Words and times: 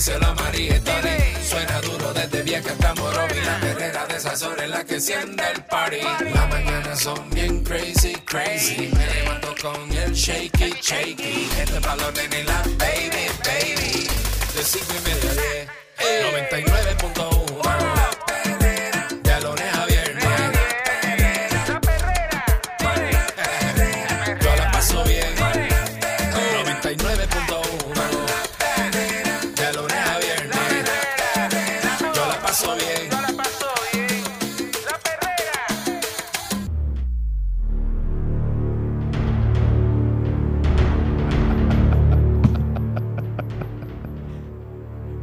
díselo 0.00 0.34
María. 0.34 0.80
Suena 1.46 1.78
duro 1.82 2.12
desde 2.14 2.42
vieja 2.42 2.70
hasta 2.72 2.94
Morovi. 2.94 3.38
La 3.44 3.60
perrera 3.60 4.06
de 4.06 4.16
esas 4.16 4.42
horas 4.42 4.64
es 4.64 4.70
la 4.70 4.84
que 4.84 4.94
enciende 4.94 5.44
el 5.54 5.62
party. 5.64 6.00
Las 6.32 6.48
mañanas 6.48 7.00
son 7.00 7.28
bien 7.30 7.62
crazy, 7.62 8.14
crazy. 8.24 8.90
Me 8.96 9.06
levanto 9.14 9.54
con 9.60 9.92
el 9.92 10.12
shaky, 10.14 10.74
shaky. 10.80 11.50
Este 11.58 11.78
balón 11.80 12.14
en 12.16 12.46
la 12.46 12.62
baby, 12.78 13.26
baby. 13.44 14.08
De 14.54 14.64
cinco 14.64 14.94
y 14.96 15.08
media 15.08 15.30
a 15.30 15.34
diez. 15.34 15.68
99.1 16.48 17.99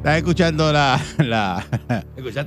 Estás 0.08 0.20
escuchando 0.20 0.72
la, 0.72 1.02
la, 1.18 1.66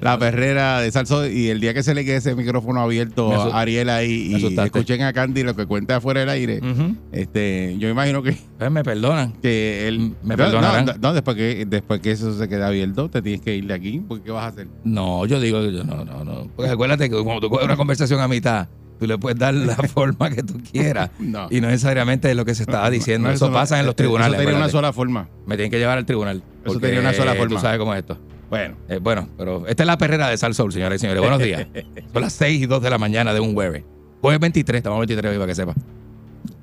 la 0.00 0.19
perrera 0.19 0.80
de 0.80 0.91
Salso 0.91 1.27
y 1.28 1.48
el 1.48 1.61
día 1.61 1.75
que 1.75 1.83
se 1.83 1.94
le 1.94 2.06
quede 2.06 2.16
ese 2.16 2.34
micrófono 2.34 2.80
abierto 2.80 3.30
a 3.53 3.61
Ariel 3.61 3.91
ahí 3.91 4.34
y 4.34 4.58
escuchen 4.58 5.03
a 5.03 5.12
Candy 5.12 5.42
lo 5.42 5.55
que 5.55 5.66
cuenta 5.66 5.97
afuera 5.97 6.20
del 6.20 6.31
aire, 6.31 6.61
este, 7.12 7.77
yo 7.78 7.91
imagino 7.91 8.22
que, 8.22 8.34
Pues 8.58 8.70
me 8.70 8.83
perdonan. 8.83 9.34
que 9.42 9.86
él... 9.88 10.14
Me 10.22 10.36
no, 10.36 10.36
perdonarán. 10.38 10.86
no, 10.86 10.94
no, 11.03 11.12
después, 11.12 11.36
que, 11.36 11.66
después 11.69 12.00
que 12.00 12.12
eso 12.12 12.33
se 12.33 12.48
quede 12.48 12.64
abierto, 12.64 13.11
te 13.11 13.20
tienes 13.20 13.42
que 13.42 13.55
ir 13.55 13.66
de 13.66 13.75
aquí, 13.75 14.03
porque 14.08 14.25
¿qué 14.25 14.31
vas 14.31 14.44
a 14.44 14.48
hacer? 14.48 14.66
No, 14.84 15.27
yo 15.27 15.38
digo, 15.38 15.62
yo 15.62 15.84
no, 15.84 16.03
no, 16.03 16.25
no. 16.25 16.48
Porque 16.56 16.70
acuérdate 16.70 17.11
que 17.11 17.22
cuando 17.22 17.42
tú 17.42 17.50
coges 17.50 17.66
una 17.66 17.77
conversación 17.77 18.20
a 18.22 18.28
mitad, 18.28 18.69
tú 19.01 19.06
le 19.09 19.19
puedes 19.19 19.37
dar 19.39 19.53
la 19.55 19.75
forma 19.95 20.31
que 20.31 20.43
tú 20.45 20.61
quieras. 20.70 21.11
No. 21.19 21.48
Y 21.51 21.61
no 21.61 21.67
necesariamente 21.69 22.31
es 22.31 22.37
lo 22.37 22.45
que 22.45 22.55
se 22.55 22.62
estaba 22.62 22.89
diciendo. 22.91 23.27
No, 23.29 23.34
eso, 23.34 23.51
pasa 23.53 23.81
en 23.81 23.87
los 23.87 23.95
eso 23.95 23.97
tribunales. 23.97 24.39
tenía 24.39 24.55
una 24.55 24.69
sola 24.69 24.93
forma. 24.93 25.29
Me 25.47 25.56
tienen 25.56 25.70
que 25.73 25.79
llevar 25.79 25.98
al 25.98 26.06
tribunal. 26.06 26.43
Eso 26.65 26.79
tenía 26.79 27.01
una 27.01 27.12
sola 27.12 27.34
forma. 27.34 27.56
Tú 27.56 27.61
sabes 27.61 27.78
cómo 27.78 27.93
es 27.95 28.01
esto. 28.01 28.17
Bueno, 28.51 28.77
Eh, 28.89 28.98
bueno, 29.01 29.28
pero 29.39 29.67
esta 29.67 29.83
es 29.83 29.87
la 29.87 29.97
perrera 29.97 30.28
de 30.28 30.37
Sal 30.37 30.55
Soul, 30.55 30.73
señores 30.73 31.01
y 31.01 31.01
señores. 31.01 31.21
Buenos 31.23 31.39
días. 31.41 31.67
Son 32.12 32.21
las 32.23 32.33
6 32.34 32.62
y 32.62 32.67
2 32.67 32.83
de 32.83 32.91
la 32.91 32.98
mañana 32.98 33.33
de 33.33 33.41
un 33.41 33.55
jueves. 33.55 33.84
Jueves 34.21 34.41
23, 34.41 34.78
estamos 34.78 34.98
23 34.98 35.33
hoy 35.33 35.39
para 35.39 35.47
que 35.47 35.55
sepa. 35.55 35.75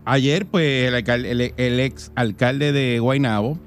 ayer 0.05 0.45
pues 0.45 0.87
el, 0.87 0.95
alcalde- 0.95 1.29
el- 1.31 1.53
el 1.57 1.79
ex 1.79 2.11
alcalde 2.15 2.71
de 2.71 2.99
Guaynabo, 2.99 3.57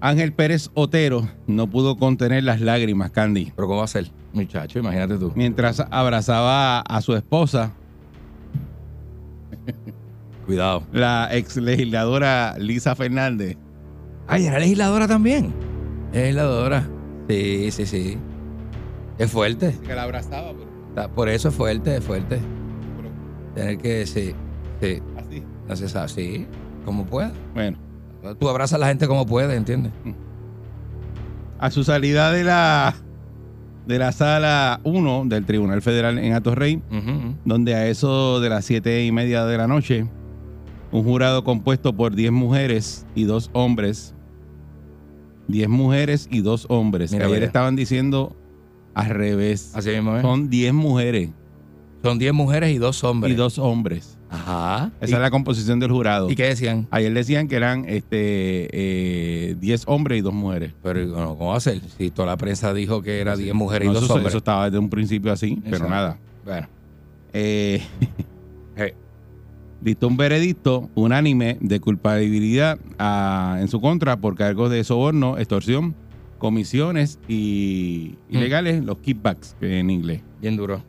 Ángel 0.00 0.32
Pérez 0.32 0.70
Otero, 0.74 1.28
no 1.46 1.68
pudo 1.68 1.96
contener 1.96 2.44
las 2.44 2.60
lágrimas, 2.60 3.10
Candy. 3.10 3.52
Pero 3.54 3.68
¿cómo 3.68 3.78
va 3.80 3.84
a 3.84 3.88
ser? 3.88 4.10
Muchacho, 4.32 4.78
imagínate 4.78 5.18
tú. 5.18 5.32
mientras 5.34 5.84
abrazaba 5.90 6.80
a 6.80 7.00
su 7.02 7.14
esposa, 7.14 7.72
Cuidado. 10.46 10.82
la 10.92 11.28
ex 11.32 11.56
legisladora 11.56 12.56
Lisa 12.58 12.94
Fernández. 12.94 13.56
Ay, 14.26 14.46
era 14.46 14.58
legisladora 14.58 15.06
también. 15.08 15.52
Legisladora. 16.12 16.88
Sí, 17.28 17.70
sí, 17.70 17.86
sí. 17.86 18.18
Es 19.18 19.30
fuerte. 19.30 19.76
Que 19.86 19.94
la 19.94 20.04
abrazaba, 20.04 20.52
pero, 20.94 21.10
Por 21.10 21.28
eso 21.28 21.48
es 21.48 21.54
fuerte, 21.54 21.96
es 21.96 22.04
fuerte. 22.04 22.40
Tener 23.54 23.78
que, 23.78 24.06
sí, 24.06 24.34
sí. 24.80 25.02
así. 25.68 25.88
Sabe, 25.88 26.08
sí. 26.08 26.46
Como 26.84 27.04
pueda. 27.04 27.32
Bueno, 27.54 27.76
Tú 28.38 28.48
abrazas 28.48 28.74
a 28.74 28.78
la 28.78 28.88
gente 28.88 29.06
como 29.06 29.26
puedes, 29.26 29.56
¿entiendes? 29.56 29.92
a 31.58 31.70
su 31.70 31.84
salida 31.84 32.32
de 32.32 32.44
la 32.44 32.94
de 33.86 33.98
la 33.98 34.12
sala 34.12 34.80
1 34.84 35.24
del 35.26 35.44
Tribunal 35.44 35.82
Federal 35.82 36.18
en 36.18 36.32
Atorrey, 36.32 36.76
Ujú, 36.90 36.96
ujú. 37.10 37.34
donde 37.44 37.74
a 37.74 37.86
eso 37.88 38.40
de 38.40 38.48
las 38.48 38.64
siete 38.64 39.04
y 39.04 39.10
media 39.12 39.44
de 39.46 39.56
la 39.58 39.66
noche, 39.66 40.06
un 40.92 41.02
jurado 41.04 41.44
compuesto 41.44 41.92
por 41.94 42.14
10 42.14 42.30
mujeres 42.32 43.06
y 43.14 43.24
dos 43.24 43.50
hombres, 43.52 44.14
10 45.48 45.68
mujeres 45.68 46.28
y 46.30 46.40
dos 46.40 46.66
hombres, 46.68 47.12
Mira, 47.12 47.26
ayer 47.26 47.42
estaban 47.42 47.74
diciendo 47.74 48.36
al 48.94 49.10
revés. 49.10 49.72
Así 49.74 49.90
mismo. 49.90 50.20
Son 50.20 50.48
10 50.50 50.72
mujeres 50.72 51.30
Son 52.02 52.18
10 52.18 52.32
mujeres 52.32 52.70
y 52.74 52.78
dos 52.78 53.02
hombres. 53.04 53.32
y 53.32 53.36
dos 53.36 53.58
hombres. 53.58 54.18
Ajá. 54.30 54.92
Esa 55.00 55.16
es 55.16 55.22
la 55.22 55.30
composición 55.30 55.80
del 55.80 55.90
jurado. 55.90 56.30
¿Y 56.30 56.36
qué 56.36 56.44
decían? 56.44 56.86
Ayer 56.92 57.12
decían 57.12 57.48
que 57.48 57.56
eran 57.56 57.84
este 57.88 58.68
eh, 59.50 59.56
10 59.58 59.84
hombres 59.88 60.18
y 60.18 60.22
dos 60.22 60.32
mujeres. 60.32 60.72
Pero 60.82 61.06
bueno, 61.08 61.36
¿cómo 61.36 61.50
va 61.50 61.56
a 61.56 61.60
ser? 61.60 61.80
Si 61.98 62.10
toda 62.10 62.26
la 62.28 62.36
prensa 62.36 62.72
dijo 62.72 63.02
que 63.02 63.20
era 63.20 63.36
10 63.36 63.54
mujeres 63.54 63.86
No, 63.86 63.92
y 63.92 63.94
dos 63.94 64.04
eso, 64.04 64.14
hombres. 64.14 64.30
eso 64.30 64.38
estaba 64.38 64.66
desde 64.66 64.78
un 64.78 64.88
principio 64.88 65.32
así, 65.32 65.60
pero 65.68 65.88
nada. 65.88 66.16
Bueno. 66.44 66.68
Eh, 67.32 67.82
dictó 69.80 70.08
un 70.08 70.16
veredicto 70.16 70.90
unánime 70.94 71.56
de 71.60 71.80
culpabilidad 71.80 72.78
ah, 72.98 73.56
en 73.60 73.68
su 73.68 73.80
contra 73.80 74.16
por 74.18 74.34
cargos 74.36 74.70
de 74.70 74.84
soborno, 74.84 75.38
extorsión, 75.38 75.94
comisiones 76.38 77.18
y 77.28 78.14
Mm. 78.30 78.36
ilegales, 78.36 78.84
los 78.84 78.98
kickbacks 78.98 79.56
en 79.60 79.90
inglés. 79.90 80.20
Bien 80.40 80.56
duro. 80.56 80.82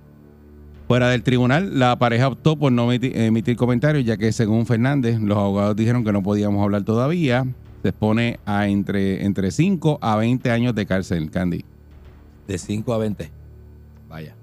Fuera 0.91 1.07
del 1.07 1.23
tribunal, 1.23 1.79
la 1.79 1.97
pareja 1.97 2.27
optó 2.27 2.57
por 2.57 2.69
no 2.73 2.91
emiti- 2.91 3.13
emitir 3.15 3.55
comentarios, 3.55 4.03
ya 4.03 4.17
que 4.17 4.33
según 4.33 4.65
Fernández, 4.65 5.21
los 5.21 5.37
abogados 5.37 5.73
dijeron 5.77 6.03
que 6.03 6.11
no 6.11 6.21
podíamos 6.21 6.61
hablar 6.61 6.83
todavía. 6.83 7.45
Se 7.81 7.87
expone 7.89 8.41
a 8.45 8.67
entre, 8.67 9.23
entre 9.23 9.51
5 9.51 9.99
a 10.01 10.17
20 10.17 10.51
años 10.51 10.75
de 10.75 10.85
cárcel, 10.85 11.31
Candy. 11.31 11.63
De 12.45 12.57
5 12.57 12.93
a 12.93 12.97
20. 12.97 13.31
Vaya. 14.09 14.35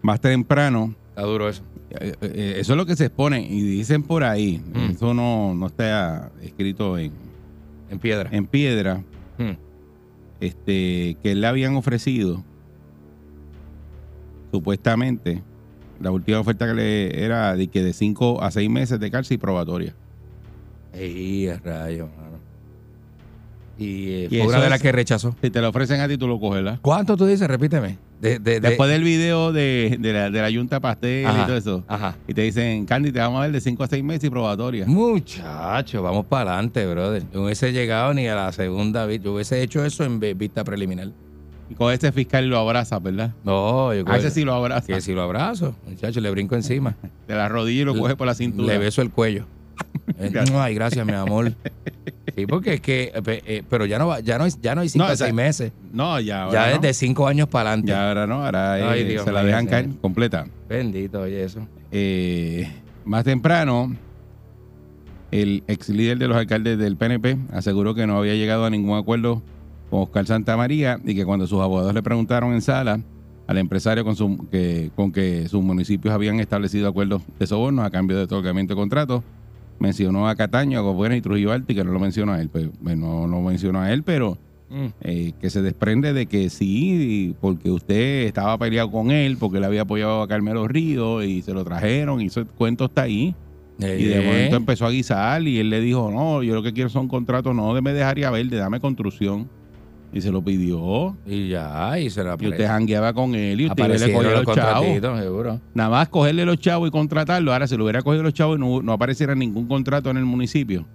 Más 0.00 0.18
temprano, 0.18 0.94
Está 1.10 1.22
duro 1.24 1.46
eso. 1.46 1.62
eh, 1.90 2.14
eh, 2.22 2.54
eso 2.56 2.72
es 2.72 2.76
lo 2.78 2.86
que 2.86 2.96
se 2.96 3.04
expone 3.04 3.42
y 3.46 3.60
dicen 3.60 4.02
por 4.02 4.24
ahí, 4.24 4.62
Mm. 4.72 4.92
eso 4.92 5.12
no, 5.12 5.54
no 5.54 5.66
está 5.66 6.30
escrito 6.42 6.96
en, 6.96 7.12
En 7.90 7.98
piedra. 7.98 8.30
en 8.32 8.46
piedra, 8.46 9.02
Hmm. 9.36 9.56
este, 10.40 11.18
que 11.22 11.34
le 11.34 11.46
habían 11.46 11.76
ofrecido, 11.76 12.42
supuestamente, 14.50 15.42
la 16.00 16.10
última 16.10 16.38
oferta 16.40 16.66
que 16.66 16.74
le 16.74 17.24
era 17.24 17.54
de 17.56 17.68
que 17.68 17.82
de 17.82 17.92
5 17.92 18.42
a 18.42 18.50
6 18.50 18.68
meses 18.70 19.00
de 19.00 19.10
cárcel 19.10 19.34
y 19.36 19.38
probatoria. 19.38 19.94
Ey, 20.92 21.50
rayo, 21.64 22.08
mano. 22.16 22.36
Y, 23.78 24.08
eh, 24.10 24.24
Y 24.24 24.28
fue 24.28 24.38
eso 24.38 24.48
una 24.48 24.60
de 24.62 24.70
las 24.70 24.80
que 24.80 24.90
rechazó. 24.90 25.36
Si 25.42 25.50
te 25.50 25.60
lo 25.60 25.68
ofrecen 25.68 26.00
a 26.00 26.08
ti, 26.08 26.16
tú 26.16 26.26
lo 26.26 26.40
coges, 26.40 26.62
¿verdad? 26.64 26.78
¿Cuánto 26.80 27.14
tú 27.16 27.26
dices? 27.26 27.46
Repíteme. 27.46 27.98
De, 28.22 28.38
de, 28.38 28.52
de- 28.58 28.60
Después 28.60 28.88
del 28.88 29.04
video 29.04 29.52
de, 29.52 29.98
de 30.00 30.12
la, 30.14 30.30
de 30.30 30.40
la 30.40 30.50
Junta 30.50 30.80
Pastel 30.80 31.26
Ajá. 31.26 31.42
y 31.42 31.46
todo 31.46 31.56
eso, 31.58 31.84
Ajá. 31.86 32.16
y 32.26 32.32
te 32.32 32.40
dicen, 32.40 32.86
Candy, 32.86 33.12
te 33.12 33.18
vamos 33.18 33.38
a 33.38 33.42
ver 33.42 33.52
de 33.52 33.60
5 33.60 33.84
a 33.84 33.86
6 33.88 34.02
meses 34.02 34.24
y 34.24 34.30
probatoria. 34.30 34.86
Muchacho, 34.86 36.02
vamos 36.02 36.24
para 36.24 36.52
adelante, 36.52 36.86
brother. 36.86 37.24
Yo 37.30 37.40
no 37.40 37.44
hubiese 37.44 37.72
llegado 37.74 38.14
ni 38.14 38.26
a 38.26 38.34
la 38.34 38.52
segunda 38.52 39.04
vez. 39.04 39.20
Yo 39.22 39.34
hubiese 39.34 39.60
hecho 39.62 39.84
eso 39.84 40.04
en 40.04 40.18
vi- 40.18 40.32
vista 40.32 40.64
preliminar. 40.64 41.08
Y 41.68 41.74
con 41.74 41.92
ese 41.92 42.12
fiscal 42.12 42.48
lo 42.48 42.58
abrazas, 42.58 43.02
¿verdad? 43.02 43.32
No, 43.44 43.92
yo 43.92 44.04
A 44.08 44.16
ese 44.18 44.30
sí 44.30 44.44
lo 44.44 44.54
abrazas. 44.54 44.86
que 44.86 45.00
si 45.00 45.12
lo 45.12 45.22
abrazo, 45.22 45.74
muchacho, 45.86 46.20
le 46.20 46.30
brinco 46.30 46.54
encima. 46.54 46.94
De 47.28 47.34
la 47.34 47.48
rodilla 47.48 47.82
y 47.82 47.84
lo 47.84 47.96
coges 47.96 48.14
por 48.14 48.26
la 48.26 48.34
cintura. 48.34 48.72
Le 48.72 48.78
beso 48.78 49.02
el 49.02 49.10
cuello. 49.10 49.46
Eh. 50.18 50.32
Ay, 50.54 50.74
gracias, 50.74 51.04
mi 51.04 51.12
amor. 51.12 51.52
Sí, 52.34 52.46
porque 52.46 52.74
es 52.74 52.80
que, 52.80 53.12
eh, 53.14 53.42
eh, 53.46 53.62
pero 53.68 53.86
ya 53.86 53.98
no 53.98 54.18
ya 54.20 54.38
no, 54.38 54.46
ya 54.46 54.74
no 54.74 54.82
hay 54.82 54.88
cinco 54.88 55.04
No, 55.06 55.12
o 55.12 55.16
sea, 55.16 55.26
seis 55.26 55.34
meses. 55.34 55.72
No, 55.92 56.20
ya 56.20 56.44
ahora 56.44 56.52
Ya 56.52 56.68
no. 56.70 56.74
es 56.76 56.80
de 56.80 56.94
cinco 56.94 57.26
años 57.26 57.48
para 57.48 57.70
adelante. 57.70 57.90
Ya 57.90 58.08
ahora 58.08 58.26
no, 58.26 58.44
ahora 58.44 58.74
Ay, 58.90 59.00
eh, 59.00 59.04
Dios 59.04 59.24
se 59.24 59.32
la 59.32 59.42
dejan 59.42 59.66
caer 59.66 59.88
completa. 60.00 60.46
Bendito, 60.68 61.22
oye, 61.22 61.42
eso. 61.42 61.66
Eh, 61.90 62.70
más 63.04 63.24
temprano, 63.24 63.94
el 65.32 65.64
ex 65.66 65.88
líder 65.88 66.18
de 66.18 66.28
los 66.28 66.36
alcaldes 66.36 66.78
del 66.78 66.96
PNP 66.96 67.36
aseguró 67.52 67.94
que 67.94 68.06
no 68.06 68.16
había 68.18 68.34
llegado 68.34 68.64
a 68.64 68.70
ningún 68.70 68.96
acuerdo 68.96 69.42
con 69.90 70.00
Oscar 70.02 70.26
Santamaría 70.26 70.98
y 71.04 71.14
que 71.14 71.24
cuando 71.24 71.46
sus 71.46 71.60
abogados 71.60 71.94
le 71.94 72.02
preguntaron 72.02 72.52
en 72.52 72.60
sala 72.62 73.00
al 73.46 73.58
empresario 73.58 74.04
con, 74.04 74.16
su- 74.16 74.48
que, 74.50 74.90
con 74.96 75.12
que 75.12 75.48
sus 75.48 75.62
municipios 75.62 76.12
habían 76.12 76.40
establecido 76.40 76.88
acuerdos 76.88 77.22
de 77.38 77.46
sobornos 77.46 77.84
a 77.84 77.90
cambio 77.90 78.16
de 78.16 78.24
otorgamiento 78.24 78.74
de 78.74 78.80
contratos, 78.80 79.22
mencionó 79.78 80.28
a 80.28 80.34
Cataño, 80.34 80.78
a 80.78 80.82
Gobuena 80.82 81.16
y 81.16 81.20
Trujillo 81.20 81.52
Alto 81.52 81.72
y 81.72 81.76
que 81.76 81.84
no 81.84 81.92
lo 81.92 82.00
mencionó 82.00 82.32
a 82.32 82.40
él. 82.40 82.48
Pues, 82.48 82.68
pues, 82.82 82.96
no 82.96 83.26
lo 83.26 83.40
mencionó 83.42 83.80
a 83.80 83.92
él, 83.92 84.02
pero 84.02 84.38
Mm. 84.68 84.86
eh, 85.02 85.32
que 85.40 85.48
se 85.48 85.62
desprende 85.62 86.12
de 86.12 86.26
que 86.26 86.50
sí, 86.50 87.36
porque 87.40 87.70
usted 87.70 88.24
estaba 88.26 88.58
peleado 88.58 88.90
con 88.90 89.12
él, 89.12 89.36
porque 89.38 89.60
le 89.60 89.66
había 89.66 89.82
apoyado 89.82 90.22
a 90.22 90.26
Carmelo 90.26 90.66
Ríos 90.66 91.24
y 91.24 91.40
se 91.42 91.54
lo 91.54 91.62
trajeron 91.62 92.20
y 92.20 92.26
ese 92.26 92.44
cuento 92.46 92.86
está 92.86 93.02
ahí. 93.02 93.32
Y 93.78 93.84
de 93.84 94.18
Eh, 94.18 94.26
momento 94.26 94.56
empezó 94.56 94.86
a 94.86 94.90
guisar 94.90 95.46
y 95.46 95.58
él 95.60 95.70
le 95.70 95.80
dijo, 95.80 96.10
no, 96.10 96.42
yo 96.42 96.52
lo 96.54 96.64
que 96.64 96.72
quiero 96.72 96.88
son 96.90 97.06
contratos, 97.06 97.54
no 97.54 97.74
de 97.74 97.80
me 97.82 97.92
dejaría 97.92 98.28
verde, 98.32 98.56
dame 98.56 98.80
construcción. 98.80 99.48
Y 100.12 100.20
se 100.20 100.30
lo 100.30 100.42
pidió. 100.42 101.16
Y 101.26 101.48
ya, 101.48 101.98
y 101.98 102.08
se 102.10 102.24
la 102.24 102.36
Y 102.38 102.48
usted 102.48 102.66
jangueaba 102.66 103.12
con 103.12 103.34
él 103.34 103.60
y 103.60 103.66
usted 103.66 103.86
le 103.86 104.12
cogía 104.14 104.30
los 104.30 104.44
los 104.44 104.54
chavos. 104.56 104.86
seguro. 105.20 105.60
Nada 105.74 105.90
más 105.90 106.08
cogerle 106.08 106.44
los 106.46 106.58
chavos 106.58 106.88
y 106.88 106.90
contratarlo. 106.90 107.52
Ahora, 107.52 107.66
si 107.66 107.76
le 107.76 107.82
hubiera 107.82 108.02
cogido 108.02 108.22
los 108.22 108.32
chavos 108.32 108.56
y 108.56 108.60
no, 108.60 108.80
no 108.82 108.92
apareciera 108.92 109.34
ningún 109.34 109.66
contrato 109.66 110.08
en 110.10 110.16
el 110.16 110.24
municipio, 110.24 110.86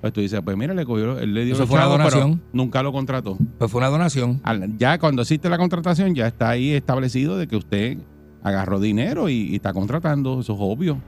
pues 0.00 0.12
tú 0.12 0.20
dices, 0.20 0.40
pues 0.44 0.56
mira, 0.56 0.72
le 0.72 0.84
cogió, 0.86 1.18
él 1.18 1.34
le 1.34 1.44
dio 1.44 1.54
Eso 1.54 1.66
fue 1.66 1.76
una 1.76 1.84
chavos, 1.86 1.96
pero 1.98 2.10
donación. 2.20 2.42
nunca 2.52 2.82
lo 2.82 2.92
contrató. 2.92 3.36
Pues 3.58 3.70
fue 3.70 3.78
una 3.80 3.88
donación. 3.88 4.40
Ya 4.78 4.98
cuando 4.98 5.22
existe 5.22 5.48
la 5.50 5.58
contratación, 5.58 6.14
ya 6.14 6.26
está 6.26 6.50
ahí 6.50 6.70
establecido 6.72 7.36
de 7.36 7.46
que 7.48 7.56
usted 7.56 7.98
agarró 8.42 8.80
dinero 8.80 9.28
y, 9.28 9.48
y 9.50 9.54
está 9.56 9.72
contratando, 9.72 10.40
eso 10.40 10.52
es 10.54 10.58
obvio. 10.60 10.98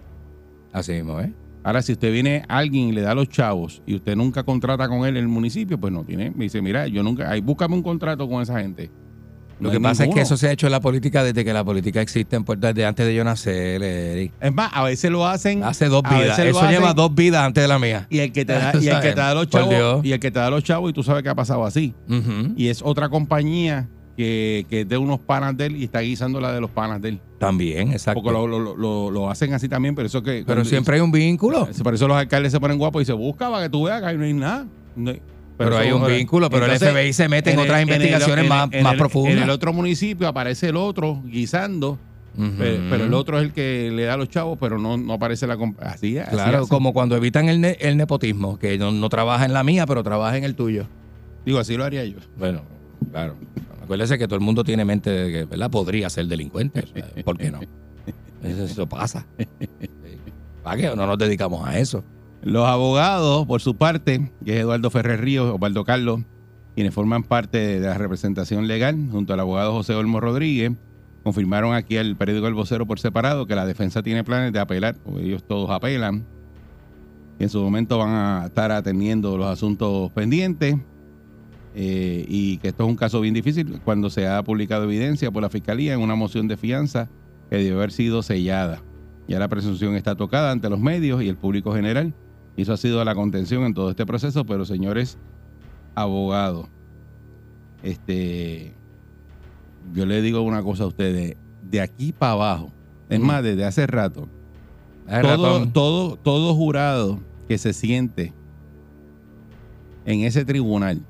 Así 0.72 0.92
mismo, 0.92 1.20
¿eh? 1.20 1.32
Ahora, 1.66 1.82
si 1.82 1.90
usted 1.90 2.12
viene 2.12 2.44
alguien 2.46 2.90
y 2.90 2.92
le 2.92 3.00
da 3.00 3.12
los 3.12 3.28
chavos 3.28 3.82
y 3.84 3.96
usted 3.96 4.14
nunca 4.14 4.44
contrata 4.44 4.88
con 4.88 4.98
él 5.04 5.16
en 5.16 5.24
el 5.24 5.28
municipio, 5.28 5.76
pues 5.80 5.92
no 5.92 6.04
tiene. 6.04 6.30
Me 6.30 6.44
dice, 6.44 6.62
mira, 6.62 6.86
yo 6.86 7.02
nunca, 7.02 7.28
ahí 7.28 7.40
búscame 7.40 7.74
un 7.74 7.82
contrato 7.82 8.28
con 8.28 8.40
esa 8.40 8.60
gente. 8.60 8.88
Lo 9.58 9.72
que 9.72 9.80
pasa 9.80 10.04
es 10.04 10.14
que 10.14 10.20
eso 10.20 10.36
se 10.36 10.46
ha 10.46 10.52
hecho 10.52 10.68
en 10.68 10.70
la 10.70 10.80
política 10.80 11.24
desde 11.24 11.44
que 11.44 11.52
la 11.52 11.64
política 11.64 12.00
existe 12.00 12.36
en 12.36 12.44
Puerto 12.44 12.68
desde 12.68 12.86
antes 12.86 13.04
de 13.04 13.16
yo 13.16 13.24
nacer, 13.24 13.82
Eric. 13.82 14.32
Es 14.40 14.54
más, 14.54 14.70
a 14.72 14.84
veces 14.84 15.10
lo 15.10 15.26
hacen. 15.26 15.64
Hace 15.64 15.86
dos 15.86 16.02
a 16.04 16.16
vidas. 16.16 16.38
Eso 16.38 16.70
lleva 16.70 16.94
dos 16.94 17.12
vidas 17.12 17.42
antes 17.44 17.64
de 17.64 17.66
la 17.66 17.80
mía. 17.80 18.06
Y 18.10 18.20
el 18.20 18.30
que 18.30 18.44
te 18.44 18.52
da, 18.52 18.72
y 18.80 18.86
el 18.86 19.00
que 19.00 19.08
te 19.08 19.14
da 19.16 19.34
los 19.34 19.48
chavos. 19.48 20.04
Y 20.04 20.12
el 20.12 20.20
que 20.20 20.30
te 20.30 20.38
da 20.38 20.48
los 20.50 20.62
chavos 20.62 20.90
y 20.90 20.92
tú 20.92 21.02
sabes 21.02 21.24
que 21.24 21.30
ha 21.30 21.34
pasado 21.34 21.64
así. 21.64 21.96
Y 22.54 22.68
es 22.68 22.80
otra 22.80 23.08
compañía 23.08 23.88
que, 24.16 24.64
que 24.70 24.80
es 24.82 24.88
de 24.88 24.96
unos 24.96 25.20
panas 25.20 25.56
de 25.56 25.66
él 25.66 25.76
y 25.76 25.84
está 25.84 26.00
guisando 26.00 26.40
la 26.40 26.52
de 26.52 26.60
los 26.60 26.70
panas 26.70 27.00
de 27.02 27.10
él. 27.10 27.20
También, 27.38 27.92
exacto. 27.92 28.22
Porque 28.22 28.32
lo, 28.32 28.46
lo- 28.46 28.74
lo- 28.76 29.10
lo 29.10 29.30
hacen 29.30 29.52
así 29.52 29.68
también, 29.68 29.94
pero 29.94 30.06
eso 30.06 30.22
que. 30.22 30.42
Pero 30.46 30.64
siempre 30.64 30.96
hay 30.96 31.02
un 31.02 31.12
vínculo. 31.12 31.68
Por 31.82 31.94
eso 31.94 32.08
los 32.08 32.16
alcaldes 32.16 32.52
se 32.52 32.58
ponen 32.60 32.78
guapos 32.78 33.02
y 33.02 33.04
se 33.04 33.12
busca 33.12 33.50
para 33.50 33.64
que 33.64 33.68
tú 33.70 33.84
veas 33.84 34.00
que 34.00 34.06
ahí 34.08 34.16
no 34.16 34.24
hay 34.24 34.32
nada. 34.32 34.66
No 34.96 35.10
hay- 35.10 35.20
Pero 35.58 35.76
hay 35.78 35.90
un 35.92 36.06
vínculo, 36.06 36.48
pero 36.50 36.66
el 36.66 36.78
FBI 36.78 37.12
se 37.12 37.28
mete 37.28 37.50
en 37.52 37.58
otras 37.58 37.78
el- 37.80 37.88
investigaciones 37.88 38.38
en 38.38 38.42
el- 38.44 38.48
más- 38.48 38.68
en 38.72 38.82
más 38.82 38.92
el- 38.92 38.98
profundas. 38.98 39.32
En 39.36 39.42
el 39.42 39.50
otro 39.50 39.72
municipio 39.72 40.28
aparece 40.28 40.68
el 40.70 40.76
otro 40.76 41.22
guisando, 41.26 41.98
pero, 42.58 42.82
pero 42.90 43.04
el 43.04 43.14
otro 43.14 43.38
es 43.38 43.44
el 43.44 43.52
que 43.52 43.90
le 43.94 44.04
da 44.04 44.14
a 44.14 44.16
los 44.18 44.28
chavos, 44.28 44.58
pero 44.60 44.78
no, 44.78 44.96
no 44.98 45.12
aparece 45.14 45.46
la 45.46 45.54
Así 45.80 46.18
así 46.18 46.30
Claro, 46.30 46.66
como 46.66 46.92
cuando 46.92 47.16
evitan 47.16 47.48
el, 47.48 47.60
ne- 47.62 47.76
el 47.80 47.96
nepotismo, 47.96 48.58
que 48.58 48.76
no, 48.78 48.92
no 48.92 49.08
trabaja 49.08 49.44
en 49.46 49.52
la 49.54 49.62
mía, 49.64 49.86
pero 49.86 50.02
trabaja 50.02 50.36
en 50.36 50.44
el 50.44 50.54
tuyo. 50.54 50.86
Digo, 51.46 51.58
así 51.58 51.76
lo 51.76 51.84
haría 51.84 52.04
yo. 52.04 52.16
Bueno, 52.38 52.60
claro. 53.10 53.36
Acuérdese 53.86 54.18
que 54.18 54.26
todo 54.26 54.34
el 54.34 54.44
mundo 54.44 54.64
tiene 54.64 54.84
mente 54.84 55.10
de 55.10 55.32
que 55.32 55.44
¿verdad? 55.44 55.70
podría 55.70 56.10
ser 56.10 56.26
delincuente. 56.26 56.82
¿Por 57.24 57.38
qué 57.38 57.52
no? 57.52 57.60
Eso, 58.42 58.64
eso 58.64 58.88
pasa. 58.88 59.24
¿Para 60.64 60.76
qué 60.76 60.96
no 60.96 61.06
nos 61.06 61.16
dedicamos 61.16 61.64
a 61.64 61.78
eso? 61.78 62.02
Los 62.42 62.66
abogados, 62.66 63.46
por 63.46 63.60
su 63.60 63.76
parte, 63.76 64.32
que 64.44 64.54
es 64.54 64.60
Eduardo 64.62 64.90
Ferrer 64.90 65.20
Ríos, 65.20 65.54
Osvaldo 65.54 65.84
Carlos, 65.84 66.22
quienes 66.74 66.92
forman 66.92 67.22
parte 67.22 67.78
de 67.78 67.86
la 67.86 67.96
representación 67.96 68.66
legal, 68.66 68.96
junto 69.12 69.34
al 69.34 69.38
abogado 69.38 69.72
José 69.72 69.94
Olmo 69.94 70.18
Rodríguez, 70.18 70.72
confirmaron 71.22 71.72
aquí 71.72 71.96
al 71.96 72.16
periódico 72.16 72.48
El 72.48 72.54
Vocero 72.54 72.86
por 72.86 72.98
separado 72.98 73.46
que 73.46 73.54
la 73.54 73.66
defensa 73.66 74.02
tiene 74.02 74.24
planes 74.24 74.52
de 74.52 74.58
apelar, 74.58 74.96
o 75.04 75.20
ellos 75.20 75.44
todos 75.46 75.70
apelan, 75.70 76.26
y 77.38 77.44
en 77.44 77.50
su 77.50 77.62
momento 77.62 77.98
van 77.98 78.10
a 78.10 78.46
estar 78.46 78.72
atendiendo 78.72 79.38
los 79.38 79.46
asuntos 79.46 80.10
pendientes, 80.10 80.76
eh, 81.78 82.24
y 82.26 82.56
que 82.56 82.68
esto 82.68 82.84
es 82.84 82.88
un 82.88 82.96
caso 82.96 83.20
bien 83.20 83.34
difícil 83.34 83.80
cuando 83.84 84.08
se 84.08 84.26
ha 84.26 84.42
publicado 84.42 84.84
evidencia 84.84 85.30
por 85.30 85.42
la 85.42 85.50
Fiscalía 85.50 85.92
en 85.92 86.00
una 86.00 86.14
moción 86.14 86.48
de 86.48 86.56
fianza 86.56 87.10
que 87.50 87.56
debe 87.56 87.76
haber 87.76 87.92
sido 87.92 88.22
sellada. 88.22 88.82
Ya 89.28 89.38
la 89.38 89.48
presunción 89.48 89.94
está 89.94 90.14
tocada 90.14 90.52
ante 90.52 90.70
los 90.70 90.80
medios 90.80 91.22
y 91.22 91.28
el 91.28 91.36
público 91.36 91.74
general. 91.74 92.14
Y 92.56 92.62
eso 92.62 92.72
ha 92.72 92.78
sido 92.78 93.04
la 93.04 93.14
contención 93.14 93.64
en 93.64 93.74
todo 93.74 93.90
este 93.90 94.06
proceso, 94.06 94.46
pero 94.46 94.64
señores 94.64 95.18
abogados, 95.94 96.68
este, 97.82 98.72
yo 99.92 100.06
le 100.06 100.22
digo 100.22 100.40
una 100.40 100.62
cosa 100.62 100.84
a 100.84 100.86
ustedes, 100.86 101.36
de 101.62 101.80
aquí 101.82 102.12
para 102.12 102.32
abajo, 102.32 102.72
es 103.10 103.20
Mm. 103.20 103.22
más, 103.22 103.42
desde 103.42 103.66
hace 103.66 103.86
rato, 103.86 104.28
todo, 105.74 106.16
todo 106.16 106.54
jurado 106.54 107.20
que 107.48 107.58
se 107.58 107.74
siente 107.74 108.32
en 110.06 110.22
ese 110.22 110.46
tribunal 110.46 111.02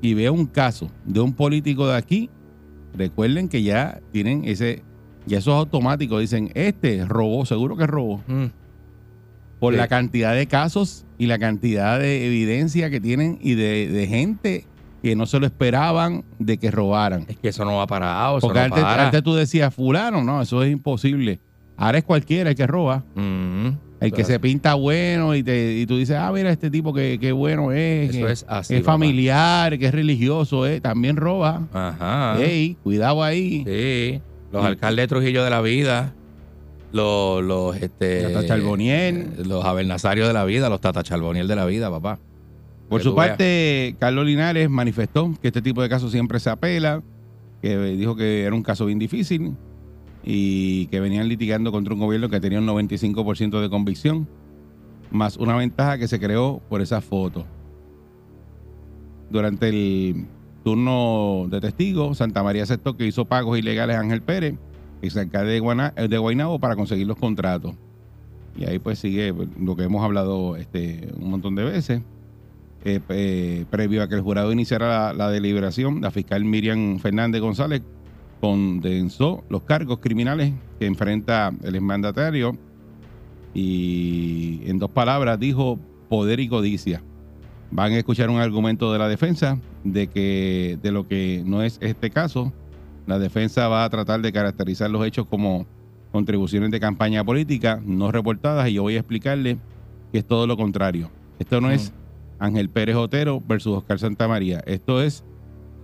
y 0.00 0.14
vea 0.14 0.30
un 0.32 0.46
caso 0.46 0.90
de 1.04 1.20
un 1.20 1.32
político 1.32 1.86
de 1.88 1.96
aquí, 1.96 2.30
recuerden 2.94 3.48
que 3.48 3.62
ya 3.62 4.00
tienen 4.12 4.44
ese, 4.44 4.82
ya 5.26 5.38
eso 5.38 5.50
es 5.52 5.56
automático, 5.58 6.18
dicen, 6.18 6.50
este 6.54 7.04
robó, 7.06 7.44
seguro 7.46 7.76
que 7.76 7.86
robó, 7.86 8.22
Mm. 8.26 8.46
por 9.58 9.74
Sí. 9.74 9.78
la 9.78 9.88
cantidad 9.88 10.34
de 10.34 10.46
casos 10.46 11.04
y 11.18 11.26
la 11.26 11.38
cantidad 11.38 11.98
de 11.98 12.26
evidencia 12.26 12.90
que 12.90 13.00
tienen 13.00 13.38
y 13.42 13.54
de, 13.54 13.88
de 13.88 14.06
gente 14.06 14.64
que 15.02 15.14
no 15.16 15.26
se 15.26 15.38
lo 15.40 15.46
esperaban 15.46 16.24
de 16.38 16.58
que 16.58 16.70
robaran. 16.70 17.24
Es 17.28 17.36
que 17.38 17.48
eso 17.48 17.64
no 17.64 17.76
va 17.76 17.86
parado, 17.86 18.38
eso 18.38 18.46
Porque 18.46 18.58
no 18.60 18.64
antes, 18.66 18.82
para. 18.82 19.04
antes 19.06 19.22
tú 19.22 19.34
decías, 19.34 19.74
fulano, 19.74 20.22
no, 20.24 20.42
eso 20.42 20.62
es 20.62 20.70
imposible. 20.72 21.40
Ahora 21.76 21.98
es 21.98 22.04
cualquiera 22.04 22.50
el 22.50 22.56
que 22.56 22.66
roba. 22.66 23.04
Mm. 23.14 23.68
El 24.00 24.12
que 24.12 24.24
se 24.24 24.38
pinta 24.38 24.74
bueno 24.74 25.34
y, 25.34 25.42
te, 25.42 25.78
y 25.78 25.86
tú 25.86 25.96
dices, 25.96 26.16
ah, 26.16 26.30
mira, 26.32 26.50
este 26.50 26.70
tipo 26.70 26.94
que, 26.94 27.18
que 27.20 27.32
bueno 27.32 27.72
es, 27.72 28.10
Eso 28.10 28.26
que 28.26 28.32
es 28.32 28.44
así. 28.48 28.74
es 28.76 28.80
papá. 28.82 28.92
familiar, 28.92 29.76
que 29.78 29.86
es 29.86 29.92
religioso, 29.92 30.66
eh, 30.66 30.80
también 30.80 31.16
roba. 31.16 31.66
Ajá. 31.72 32.36
Ey, 32.40 32.76
cuidado 32.84 33.24
ahí. 33.24 33.64
Sí. 33.66 34.20
Los 34.52 34.64
alcaldes 34.64 35.02
de 35.04 35.08
Trujillo 35.08 35.42
de 35.42 35.50
la 35.50 35.60
vida. 35.60 36.14
Los, 36.92 37.42
los, 37.44 37.76
este, 37.76 38.22
Tata 38.22 38.46
Charboniel. 38.46 39.16
eh, 39.16 39.42
los 39.44 39.64
abernazarios 39.64 40.28
de 40.28 40.32
la 40.32 40.44
vida, 40.44 40.68
los 40.68 40.80
Tata 40.80 41.02
Charboniel 41.02 41.48
de 41.48 41.56
la 41.56 41.66
vida, 41.66 41.90
papá. 41.90 42.18
Por 42.88 43.02
su 43.02 43.14
veas. 43.14 43.30
parte, 43.30 43.96
Carlos 43.98 44.24
Linares 44.24 44.70
manifestó 44.70 45.34
que 45.42 45.48
este 45.48 45.60
tipo 45.60 45.82
de 45.82 45.88
casos 45.88 46.12
siempre 46.12 46.40
se 46.40 46.48
apela, 46.50 47.02
que 47.60 47.76
dijo 47.76 48.16
que 48.16 48.44
era 48.44 48.54
un 48.54 48.62
caso 48.62 48.86
bien 48.86 48.98
difícil 48.98 49.54
y 50.30 50.86
que 50.88 51.00
venían 51.00 51.26
litigando 51.26 51.72
contra 51.72 51.94
un 51.94 52.00
gobierno 52.00 52.28
que 52.28 52.38
tenía 52.38 52.58
un 52.58 52.66
95% 52.66 53.62
de 53.62 53.70
convicción, 53.70 54.28
más 55.10 55.38
una 55.38 55.56
ventaja 55.56 55.96
que 55.96 56.06
se 56.06 56.20
creó 56.20 56.60
por 56.68 56.82
esa 56.82 57.00
foto. 57.00 57.46
Durante 59.30 59.68
el 59.70 60.26
turno 60.64 61.46
de 61.48 61.60
testigo, 61.62 62.14
Santa 62.14 62.42
María 62.42 62.62
aceptó 62.64 62.94
que 62.94 63.06
hizo 63.06 63.24
pagos 63.24 63.58
ilegales 63.58 63.96
a 63.96 64.00
Ángel 64.00 64.20
Pérez, 64.20 64.54
ex 65.00 65.16
alcalde 65.16 65.52
de, 65.52 65.60
Guana- 65.60 65.94
de 65.94 66.18
Guaynabo, 66.18 66.58
para 66.58 66.76
conseguir 66.76 67.06
los 67.06 67.16
contratos. 67.16 67.74
Y 68.54 68.64
ahí 68.66 68.78
pues 68.78 68.98
sigue 68.98 69.32
lo 69.58 69.76
que 69.76 69.84
hemos 69.84 70.04
hablado 70.04 70.56
este, 70.56 71.08
un 71.18 71.30
montón 71.30 71.54
de 71.54 71.64
veces. 71.64 72.02
Eh, 72.84 73.00
eh, 73.08 73.64
previo 73.70 74.02
a 74.02 74.08
que 74.08 74.14
el 74.14 74.20
jurado 74.20 74.52
iniciara 74.52 74.88
la, 74.88 75.12
la 75.14 75.30
deliberación, 75.30 76.02
la 76.02 76.10
fiscal 76.10 76.44
Miriam 76.44 76.98
Fernández 76.98 77.40
González 77.40 77.82
condensó 78.40 79.44
los 79.48 79.62
cargos 79.62 79.98
criminales 79.98 80.52
que 80.78 80.86
enfrenta 80.86 81.52
el 81.62 81.74
exmandatario 81.74 82.56
y 83.54 84.60
en 84.66 84.78
dos 84.78 84.90
palabras 84.90 85.38
dijo 85.38 85.78
poder 86.08 86.40
y 86.40 86.48
codicia. 86.48 87.02
Van 87.70 87.92
a 87.92 87.98
escuchar 87.98 88.30
un 88.30 88.38
argumento 88.38 88.92
de 88.92 88.98
la 88.98 89.08
defensa 89.08 89.58
de 89.84 90.06
que 90.06 90.78
de 90.82 90.92
lo 90.92 91.06
que 91.06 91.42
no 91.44 91.62
es 91.62 91.78
este 91.80 92.10
caso, 92.10 92.52
la 93.06 93.18
defensa 93.18 93.68
va 93.68 93.84
a 93.84 93.90
tratar 93.90 94.20
de 94.22 94.32
caracterizar 94.32 94.90
los 94.90 95.04
hechos 95.06 95.26
como 95.26 95.66
contribuciones 96.12 96.70
de 96.70 96.80
campaña 96.80 97.24
política 97.24 97.80
no 97.84 98.10
reportadas 98.10 98.68
y 98.68 98.74
yo 98.74 98.82
voy 98.82 98.96
a 98.96 99.00
explicarle 99.00 99.58
que 100.12 100.18
es 100.18 100.24
todo 100.24 100.46
lo 100.46 100.56
contrario. 100.56 101.10
Esto 101.38 101.60
no 101.60 101.70
es 101.70 101.92
Ángel 102.38 102.70
Pérez 102.70 102.96
Otero 102.96 103.42
versus 103.46 103.76
Oscar 103.76 103.98
Santamaría. 103.98 104.62
Esto 104.66 105.02
es 105.02 105.24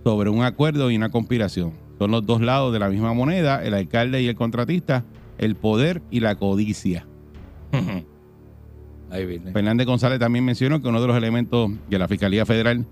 sobre 0.03 0.29
un 0.29 0.43
acuerdo 0.43 0.89
y 0.89 0.95
una 0.95 1.09
conspiración. 1.09 1.84
Son 1.97 2.11
los 2.11 2.25
dos 2.25 2.41
lados 2.41 2.73
de 2.73 2.79
la 2.79 2.89
misma 2.89 3.13
moneda, 3.13 3.63
el 3.63 3.73
alcalde 3.73 4.21
y 4.21 4.27
el 4.27 4.35
contratista, 4.35 5.03
el 5.37 5.55
poder 5.55 6.01
y 6.11 6.19
la 6.19 6.35
codicia. 6.35 7.05
Ahí 9.11 9.25
viene. 9.25 9.51
Fernández 9.51 9.85
González 9.85 10.19
también 10.19 10.43
mencionó 10.43 10.81
que 10.81 10.87
uno 10.87 11.01
de 11.01 11.07
los 11.07 11.15
elementos 11.15 11.71
que 11.89 11.99
la 11.99 12.07
Fiscalía 12.07 12.45
Federal 12.45 12.85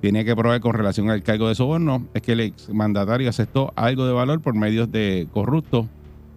tiene 0.00 0.24
que 0.24 0.36
probar 0.36 0.60
con 0.60 0.74
relación 0.74 1.08
al 1.10 1.22
cargo 1.22 1.48
de 1.48 1.54
soborno 1.54 2.06
es 2.14 2.22
que 2.22 2.32
el 2.32 2.40
exmandatario 2.40 3.28
aceptó 3.28 3.72
algo 3.76 4.06
de 4.06 4.12
valor 4.12 4.40
por 4.40 4.54
medios 4.54 4.90
de 4.92 5.26
corruptos 5.32 5.86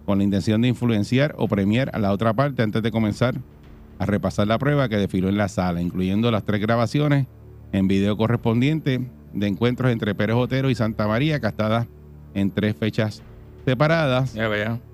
con 0.06 0.18
la 0.18 0.24
intención 0.24 0.62
de 0.62 0.68
influenciar 0.68 1.34
o 1.38 1.48
premiar 1.48 1.90
a 1.94 1.98
la 1.98 2.12
otra 2.12 2.32
parte 2.32 2.62
antes 2.62 2.82
de 2.82 2.90
comenzar 2.90 3.34
a 3.98 4.06
repasar 4.06 4.46
la 4.46 4.58
prueba 4.58 4.88
que 4.88 4.96
desfiló 4.96 5.28
en 5.28 5.36
la 5.36 5.48
sala, 5.48 5.82
incluyendo 5.82 6.30
las 6.30 6.44
tres 6.44 6.60
grabaciones 6.60 7.26
en 7.72 7.86
video 7.86 8.16
correspondiente 8.16 9.06
de 9.32 9.46
encuentros 9.46 9.90
entre 9.92 10.14
Pérez 10.14 10.36
Otero 10.36 10.70
y 10.70 10.74
Santa 10.74 11.06
María, 11.06 11.40
captadas 11.40 11.86
en 12.34 12.50
tres 12.50 12.76
fechas 12.76 13.22
separadas, 13.64 14.34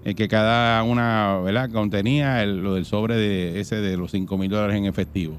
eh, 0.04 0.14
que 0.14 0.28
cada 0.28 0.82
una 0.82 1.38
¿verdad? 1.44 1.70
contenía 1.70 2.42
el- 2.42 2.62
lo 2.62 2.74
del 2.74 2.84
sobre 2.84 3.16
de 3.16 3.60
ese 3.60 3.76
de 3.76 3.96
los 3.96 4.10
5 4.10 4.36
mil 4.38 4.50
dólares 4.50 4.76
en 4.76 4.86
efectivo. 4.86 5.36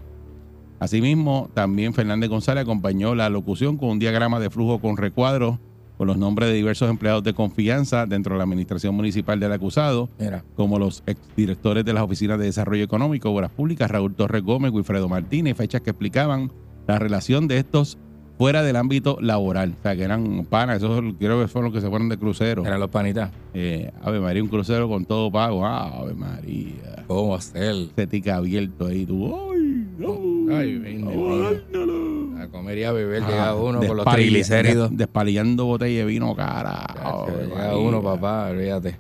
Asimismo, 0.80 1.50
también 1.54 1.94
Fernández 1.94 2.30
González 2.30 2.62
acompañó 2.64 3.16
la 3.16 3.30
locución 3.30 3.78
con 3.78 3.90
un 3.90 4.00
diagrama 4.00 4.40
de 4.40 4.50
flujo 4.50 4.80
con 4.80 4.98
recuadros 4.98 5.58
con 5.98 6.06
los 6.06 6.18
nombres 6.18 6.48
de 6.50 6.54
diversos 6.56 6.92
empleados 6.92 7.24
de 7.24 7.34
confianza 7.34 8.06
dentro 8.06 8.36
de 8.36 8.38
la 8.38 8.44
administración 8.44 8.94
municipal 8.94 9.40
del 9.40 9.52
acusado, 9.52 10.10
Mira. 10.20 10.44
como 10.56 10.78
los 10.78 11.02
exdirectores 11.08 11.84
de 11.86 11.94
las 11.94 12.04
oficinas 12.04 12.38
de 12.38 12.46
desarrollo 12.46 12.84
económico, 12.84 13.32
obras 13.32 13.50
públicas, 13.50 13.90
Raúl 13.90 14.14
Torres 14.14 14.44
Gómez, 14.44 14.72
Wilfredo 14.72 15.10
Martínez, 15.10 15.58
fechas 15.58 15.82
que 15.82 15.90
explicaban 15.90 16.52
la 16.88 17.00
relación 17.00 17.48
de 17.48 17.58
estos 17.58 17.98
fuera 18.38 18.64
del 18.64 18.76
ámbito 18.76 19.18
laboral. 19.22 19.74
O 19.80 19.84
sea, 19.84 19.96
que 19.96 20.04
eran 20.04 20.46
panas, 20.50 20.78
esos 20.78 21.02
creo 21.20 21.42
que 21.42 21.48
fueron 21.48 21.72
los 21.72 21.74
que 21.74 21.82
se 21.82 21.90
fueron 21.90 22.10
de 22.10 22.18
crucero. 22.18 22.66
Eran 22.66 22.80
los 22.80 22.90
panitas. 22.90 23.32
Eh, 23.54 23.92
Ave 24.04 24.20
María, 24.20 24.44
un 24.44 24.50
crucero 24.50 24.88
con 24.88 25.06
todo 25.06 25.32
pago. 25.32 25.66
Ah, 25.66 26.00
Ave 26.00 26.14
María. 26.14 27.04
¿Cómo 27.08 27.36
hacer? 27.36 27.76
Cetica 27.96 28.36
abierto 28.38 28.86
ahí, 28.88 29.06
tú. 29.06 29.26
¡Ay! 29.52 29.88
no, 29.98 30.56
Ay, 30.56 30.78
vende. 30.78 31.14
A 32.40 32.48
comer 32.50 32.78
y 32.78 32.84
a 32.84 32.92
beber 32.92 33.24
Ah, 33.24 33.30
llega 33.30 33.56
uno 33.56 33.80
con 33.82 33.98
los 33.98 34.06
triglicéridos. 34.06 34.90
des- 34.92 34.98
Despalillando 35.00 35.66
botella 35.66 36.00
de 36.00 36.06
vino, 36.06 36.36
cara. 36.36 36.74
Ave 37.04 37.32
Llega 37.46 37.56
María. 37.56 37.78
uno, 37.78 38.02
papá, 38.04 38.50
olvídate. 38.52 38.96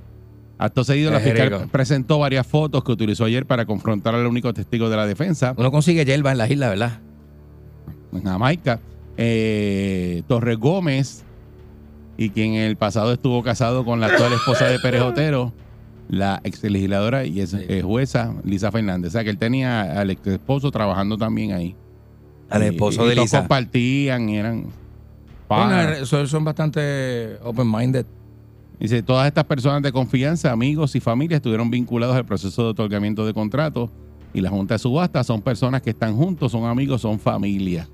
Acto 0.57 0.83
seguido, 0.83 1.11
la 1.11 1.19
fiscal 1.19 1.51
rico. 1.51 1.67
presentó 1.71 2.17
varias 2.17 2.47
fotos 2.47 2.83
que 2.83 2.91
utilizó 2.91 3.25
ayer 3.25 3.45
para 3.45 3.65
confrontar 3.67 4.15
al 4.15 4.25
único 4.25 4.51
testigo 4.55 4.89
de 4.89 4.95
la 4.95 5.05
defensa, 5.05 5.53
Uno 5.55 5.69
consigue 5.71 6.03
hierba 6.03 6.31
en 6.31 6.39
las 6.39 6.49
islas, 6.49 6.71
¿verdad? 6.71 6.99
en 8.11 8.23
Jamaica, 8.23 8.79
eh, 9.17 10.23
Torres 10.27 10.57
Gómez, 10.57 11.23
y 12.17 12.29
quien 12.29 12.53
en 12.53 12.63
el 12.63 12.75
pasado 12.77 13.13
estuvo 13.13 13.43
casado 13.43 13.85
con 13.85 13.99
la 13.99 14.07
actual 14.07 14.33
esposa 14.33 14.65
de 14.65 14.79
Pérez 14.79 15.01
Otero, 15.01 15.53
la 16.09 16.39
ex 16.43 16.63
legisladora 16.63 17.25
y 17.25 17.41
eh, 17.41 17.81
jueza 17.83 18.33
Lisa 18.43 18.71
Fernández. 18.71 19.09
O 19.09 19.11
sea 19.11 19.23
que 19.23 19.29
él 19.29 19.37
tenía 19.37 19.99
al 19.99 20.09
ex 20.09 20.25
esposo 20.27 20.71
trabajando 20.71 21.17
también 21.17 21.51
ahí. 21.51 21.75
Al 22.49 22.63
Y- 22.63 22.67
esposo 22.67 23.05
y 23.05 23.09
de 23.09 23.15
Lisa. 23.15 23.39
compartían 23.39 24.29
y 24.29 24.37
eran. 24.37 24.65
Bueno, 25.49 26.05
son, 26.05 26.27
son 26.27 26.43
bastante 26.43 27.37
open-minded. 27.43 28.05
Dice, 28.79 29.01
todas 29.01 29.27
estas 29.27 29.43
personas 29.45 29.81
de 29.81 29.91
confianza, 29.91 30.51
amigos 30.51 30.95
y 30.95 30.99
familia 30.99 31.37
estuvieron 31.37 31.69
vinculados 31.69 32.15
al 32.15 32.25
proceso 32.25 32.63
de 32.63 32.69
otorgamiento 32.69 33.25
de 33.25 33.33
contratos 33.33 33.89
y 34.33 34.41
la 34.41 34.49
Junta 34.49 34.75
de 34.75 34.79
Subasta 34.79 35.23
son 35.23 35.41
personas 35.41 35.81
que 35.81 35.89
están 35.91 36.15
juntos, 36.15 36.51
son 36.51 36.65
amigos, 36.65 37.01
son 37.01 37.17
familia. 37.19 37.87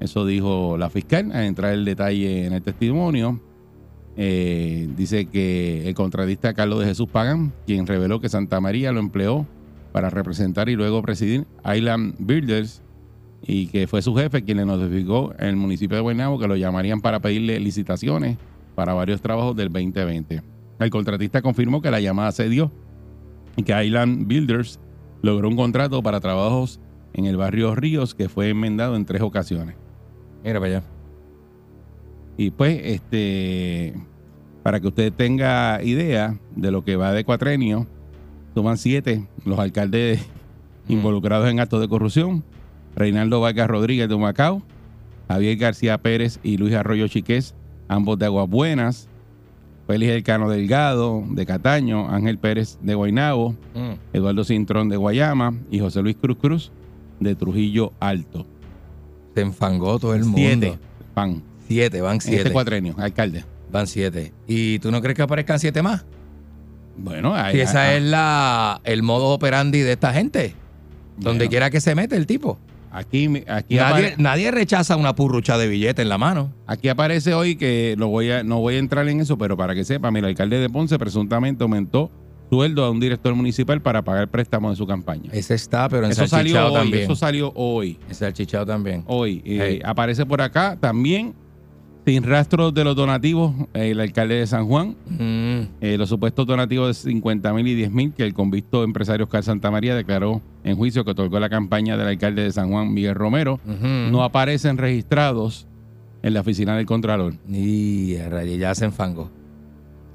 Eso 0.00 0.24
dijo 0.26 0.76
la 0.78 0.90
fiscal 0.90 1.32
al 1.32 1.44
entrar 1.44 1.72
el 1.72 1.84
detalle 1.84 2.46
en 2.46 2.52
el 2.52 2.62
testimonio. 2.62 3.40
Eh, 4.16 4.88
dice 4.96 5.26
que 5.26 5.88
el 5.88 5.94
contratista 5.94 6.54
Carlos 6.54 6.80
de 6.80 6.86
Jesús 6.86 7.08
Pagan, 7.08 7.52
quien 7.66 7.86
reveló 7.86 8.20
que 8.20 8.28
Santa 8.28 8.60
María 8.60 8.92
lo 8.92 9.00
empleó 9.00 9.46
para 9.92 10.10
representar 10.10 10.68
y 10.68 10.76
luego 10.76 11.02
presidir 11.02 11.46
Island 11.64 12.14
Builders 12.18 12.82
y 13.42 13.68
que 13.68 13.86
fue 13.86 14.02
su 14.02 14.14
jefe 14.14 14.42
quien 14.42 14.58
le 14.58 14.66
notificó 14.66 15.32
en 15.38 15.48
el 15.48 15.56
municipio 15.56 15.96
de 15.96 16.02
Guaynabo 16.02 16.38
que 16.38 16.48
lo 16.48 16.56
llamarían 16.56 17.00
para 17.00 17.20
pedirle 17.20 17.60
licitaciones 17.60 18.36
para 18.74 18.94
varios 18.94 19.20
trabajos 19.20 19.56
del 19.56 19.68
2020. 19.72 20.42
El 20.78 20.90
contratista 20.90 21.42
confirmó 21.42 21.80
que 21.80 21.90
la 21.90 22.00
llamada 22.00 22.32
se 22.32 22.48
dio 22.48 22.70
y 23.56 23.62
que 23.62 23.84
Island 23.84 24.26
Builders 24.26 24.78
logró 25.22 25.48
un 25.48 25.56
contrato 25.56 26.02
para 26.02 26.20
trabajos 26.20 26.80
en 27.12 27.26
el 27.26 27.36
barrio 27.36 27.74
Ríos 27.74 28.14
que 28.14 28.28
fue 28.28 28.50
enmendado 28.50 28.94
en 28.96 29.04
tres 29.04 29.22
ocasiones. 29.22 29.76
Mira 30.44 30.60
para 30.60 30.76
allá. 30.78 30.82
Y 32.36 32.50
pues, 32.50 32.80
este, 32.84 33.94
para 34.62 34.80
que 34.80 34.86
usted 34.88 35.12
tenga 35.12 35.82
idea 35.82 36.38
de 36.54 36.70
lo 36.70 36.84
que 36.84 36.96
va 36.96 37.12
de 37.12 37.24
cuatrenio, 37.24 37.86
toman 38.54 38.76
siete 38.78 39.26
los 39.44 39.58
alcaldes 39.58 40.24
involucrados 40.88 41.48
en 41.48 41.60
actos 41.60 41.80
de 41.80 41.88
corrupción. 41.88 42.44
Reinaldo 42.94 43.40
Vargas 43.40 43.68
Rodríguez 43.68 44.08
de 44.08 44.14
Humacao, 44.14 44.62
Javier 45.28 45.56
García 45.56 45.98
Pérez 45.98 46.40
y 46.42 46.56
Luis 46.56 46.74
Arroyo 46.74 47.06
Chiqués, 47.08 47.54
ambos 47.88 48.18
de 48.18 48.26
Aguas 48.26 48.48
Buenas, 48.48 49.08
Félix 49.86 50.12
Elcano 50.12 50.48
Delgado 50.48 51.22
de 51.30 51.46
Cataño, 51.46 52.08
Ángel 52.08 52.38
Pérez 52.38 52.78
de 52.82 52.94
Guaynabo, 52.94 53.52
Mm. 53.74 53.92
Eduardo 54.12 54.44
Cintrón 54.44 54.88
de 54.88 54.96
Guayama 54.96 55.54
y 55.70 55.78
José 55.80 56.02
Luis 56.02 56.16
Cruz 56.16 56.38
Cruz 56.40 56.72
de 57.20 57.34
Trujillo 57.34 57.92
Alto. 58.00 58.46
Se 59.38 59.42
enfangó 59.42 59.98
todo 59.98 60.14
el 60.14 60.24
mundo. 60.24 60.38
Siete, 60.38 60.78
pan, 61.14 61.42
Siete, 61.68 62.00
van 62.00 62.14
en 62.14 62.20
siete. 62.20 62.36
este 62.38 62.52
cuatrenio, 62.52 62.94
alcalde. 62.98 63.44
Van 63.70 63.86
siete. 63.86 64.32
¿Y 64.46 64.78
tú 64.80 64.90
no 64.90 65.00
crees 65.00 65.14
que 65.16 65.22
aparezcan 65.22 65.58
siete 65.60 65.80
más? 65.82 66.04
Bueno, 66.96 67.34
ahí, 67.34 67.54
Si 67.54 67.60
esa 67.60 67.94
es 67.94 68.02
la 68.02 68.80
el 68.84 69.02
modo 69.02 69.26
operandi 69.26 69.80
de 69.80 69.92
esta 69.92 70.12
gente. 70.12 70.54
Donde 71.18 71.48
quiera 71.48 71.70
que 71.70 71.80
se 71.80 71.94
mete 71.94 72.16
el 72.16 72.26
tipo. 72.26 72.58
Aquí, 72.90 73.44
aquí, 73.46 73.76
Nadie, 74.16 74.50
rechaza 74.50 74.96
una 74.96 75.14
purrucha 75.14 75.58
de 75.58 75.68
billete 75.68 76.00
en 76.02 76.08
la 76.08 76.16
mano. 76.18 76.52
aquí 76.66 76.88
aparece 76.88 77.34
hoy 77.34 77.54
que 77.56 77.94
lo 77.98 78.08
voy 78.08 78.30
a, 78.30 78.42
no 78.42 78.60
voy 78.60 78.76
a 78.76 78.78
entrar 78.78 79.06
en 79.08 79.20
eso, 79.20 79.36
pero 79.36 79.56
para 79.56 79.74
que 79.74 79.84
sepa, 79.84 80.10
mira, 80.10 80.26
el 80.26 80.32
alcalde 80.32 80.58
de 80.58 80.70
Ponce 80.70 80.98
presuntamente 80.98 81.62
aumentó 81.62 82.10
sueldo 82.50 82.84
a 82.84 82.90
un 82.90 83.00
director 83.00 83.34
municipal 83.34 83.80
para 83.82 84.02
pagar 84.02 84.28
préstamos 84.28 84.72
de 84.72 84.76
su 84.76 84.86
campaña. 84.86 85.30
Ese 85.32 85.54
está, 85.54 85.88
pero 85.88 86.06
en 86.06 86.12
Eso 86.12 86.26
salió 86.26 86.66
hoy, 86.68 86.72
también. 86.74 87.02
eso 87.04 87.16
salió 87.16 87.52
hoy. 87.54 87.98
En 88.08 88.14
salchichao 88.14 88.64
también. 88.66 89.04
Hoy. 89.06 89.42
Eh, 89.44 89.58
Hey. 89.60 89.80
Aparece 89.84 90.24
por 90.24 90.40
acá 90.40 90.76
también, 90.80 91.34
sin 92.06 92.22
rastros 92.22 92.72
de 92.72 92.84
los 92.84 92.96
donativos, 92.96 93.52
el 93.74 94.00
alcalde 94.00 94.36
de 94.36 94.46
San 94.46 94.66
Juan, 94.66 94.96
Mm, 95.10 95.68
eh, 95.82 95.96
los 95.98 96.08
supuestos 96.08 96.46
donativos 96.46 96.88
de 97.04 97.10
50 97.10 97.52
mil 97.52 97.66
y 97.66 97.74
10 97.74 97.90
mil 97.90 98.12
que 98.14 98.22
el 98.24 98.32
convicto 98.32 98.82
empresario 98.82 99.24
Oscar 99.26 99.42
Santa 99.42 99.70
María 99.70 99.94
declaró 99.94 100.40
en 100.64 100.74
juicio 100.76 101.04
que 101.04 101.10
otorgó 101.10 101.38
la 101.38 101.50
campaña 101.50 101.98
del 101.98 102.06
alcalde 102.08 102.42
de 102.44 102.52
San 102.52 102.70
Juan, 102.70 102.94
Miguel 102.94 103.14
Romero, 103.14 103.60
no 104.10 104.22
aparecen 104.24 104.78
registrados 104.78 105.66
en 106.22 106.32
la 106.34 106.40
oficina 106.40 106.76
del 106.76 106.86
Contralor. 106.86 107.34
Y 107.48 108.14
ya 108.58 108.74
se 108.74 108.86
enfangó. 108.86 109.30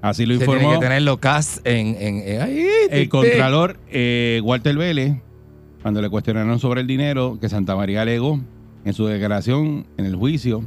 Así 0.03 0.25
lo 0.25 0.33
Se 0.33 0.39
tiene 0.45 0.53
informó 0.55 0.73
que 0.79 0.85
tenerlo 0.85 1.17
cast 1.17 1.65
en... 1.65 1.95
en, 1.97 2.17
en- 2.27 2.41
ahí, 2.41 2.67
el 2.89 3.07
Contralor 3.07 3.77
eh, 3.89 4.41
Walter 4.43 4.75
Vélez 4.75 5.13
cuando 5.81 6.01
le 6.01 6.09
cuestionaron 6.09 6.59
sobre 6.59 6.81
el 6.81 6.87
dinero 6.87 7.37
que 7.39 7.47
Santa 7.47 7.73
María 7.77 8.01
alegó 8.01 8.37
en 8.83 8.93
su 8.93 9.05
declaración 9.05 9.87
en 9.95 10.05
el 10.05 10.15
juicio 10.17 10.65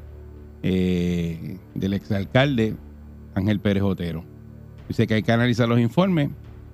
eh, 0.63 1.59
del 1.75 1.93
exalcalde 1.93 2.77
Ángel 3.35 3.61
Pérez 3.61 3.83
Otero. 3.83 4.25
Dice 4.89 5.07
que 5.07 5.15
hay 5.15 5.23
que 5.23 5.33
analizar 5.33 5.69
los 5.69 5.81
informes 5.81 6.31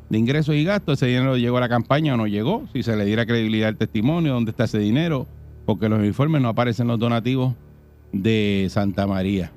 de 0.09 0.19
ingresos 0.19 0.55
y 0.55 0.63
gastos. 0.63 0.99
Ese 0.99 1.07
dinero 1.07 1.37
llegó 1.37 1.57
a 1.57 1.61
la 1.61 1.69
campaña 1.69 2.15
o 2.15 2.17
no 2.17 2.29
llegó. 2.29 2.69
Si 2.73 2.85
se 2.85 2.95
le 2.97 3.05
diera 3.05 3.27
credibilidad 3.27 3.71
al 3.71 3.77
testimonio, 3.77 4.35
dónde 4.35 4.53
está 4.53 4.65
ese 4.65 4.79
dinero. 4.79 5.27
Porque 5.67 5.87
en 5.87 5.93
los 5.93 6.05
informes 6.05 6.41
no 6.43 6.49
aparecen 6.49 6.87
los 6.87 6.99
donativos 7.01 7.55
de 8.13 8.69
Santa 8.71 9.07
María. 9.09 9.51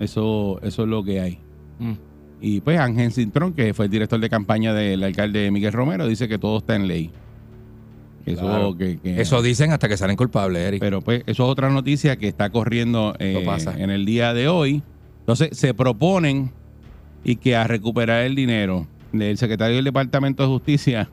Eso, 0.00 0.60
eso 0.62 0.82
es 0.82 0.88
lo 0.88 1.02
que 1.04 1.20
hay. 1.20 1.38
Mm. 1.78 1.92
Y 2.40 2.60
pues 2.60 2.78
Ángel 2.78 3.12
Cintrón, 3.12 3.52
que 3.52 3.74
fue 3.74 3.86
el 3.86 3.90
director 3.90 4.20
de 4.20 4.28
campaña 4.30 4.72
del 4.72 5.02
alcalde 5.02 5.50
Miguel 5.50 5.72
Romero, 5.72 6.06
dice 6.06 6.28
que 6.28 6.38
todo 6.38 6.58
está 6.58 6.76
en 6.76 6.86
ley. 6.86 7.10
Eso, 8.26 8.42
Claro. 8.42 8.76
que, 8.76 8.98
que- 8.98 9.20
Eso 9.20 9.40
dicen 9.42 9.72
hasta 9.72 9.88
que 9.88 9.96
salen 9.96 10.14
culpables, 10.16 10.62
Eric. 10.62 10.80
pero 10.80 11.00
pues 11.00 11.22
eso 11.26 11.44
es 11.44 11.50
otra 11.50 11.70
noticia 11.70 12.16
que 12.16 12.28
está 12.28 12.50
corriendo 12.50 13.14
eh, 13.18 13.42
pasa. 13.44 13.74
en 13.78 13.90
el 13.90 14.04
día 14.04 14.34
de 14.34 14.48
hoy. 14.48 14.82
Entonces 15.20 15.56
se 15.58 15.74
proponen 15.74 16.50
y 17.24 17.36
que 17.36 17.56
a 17.56 17.64
recuperar 17.66 18.24
el 18.24 18.34
dinero 18.34 18.86
del 19.12 19.36
secretario 19.38 19.76
del 19.76 19.84
Departamento 19.86 20.42
de 20.42 20.48
Justicia. 20.48 21.08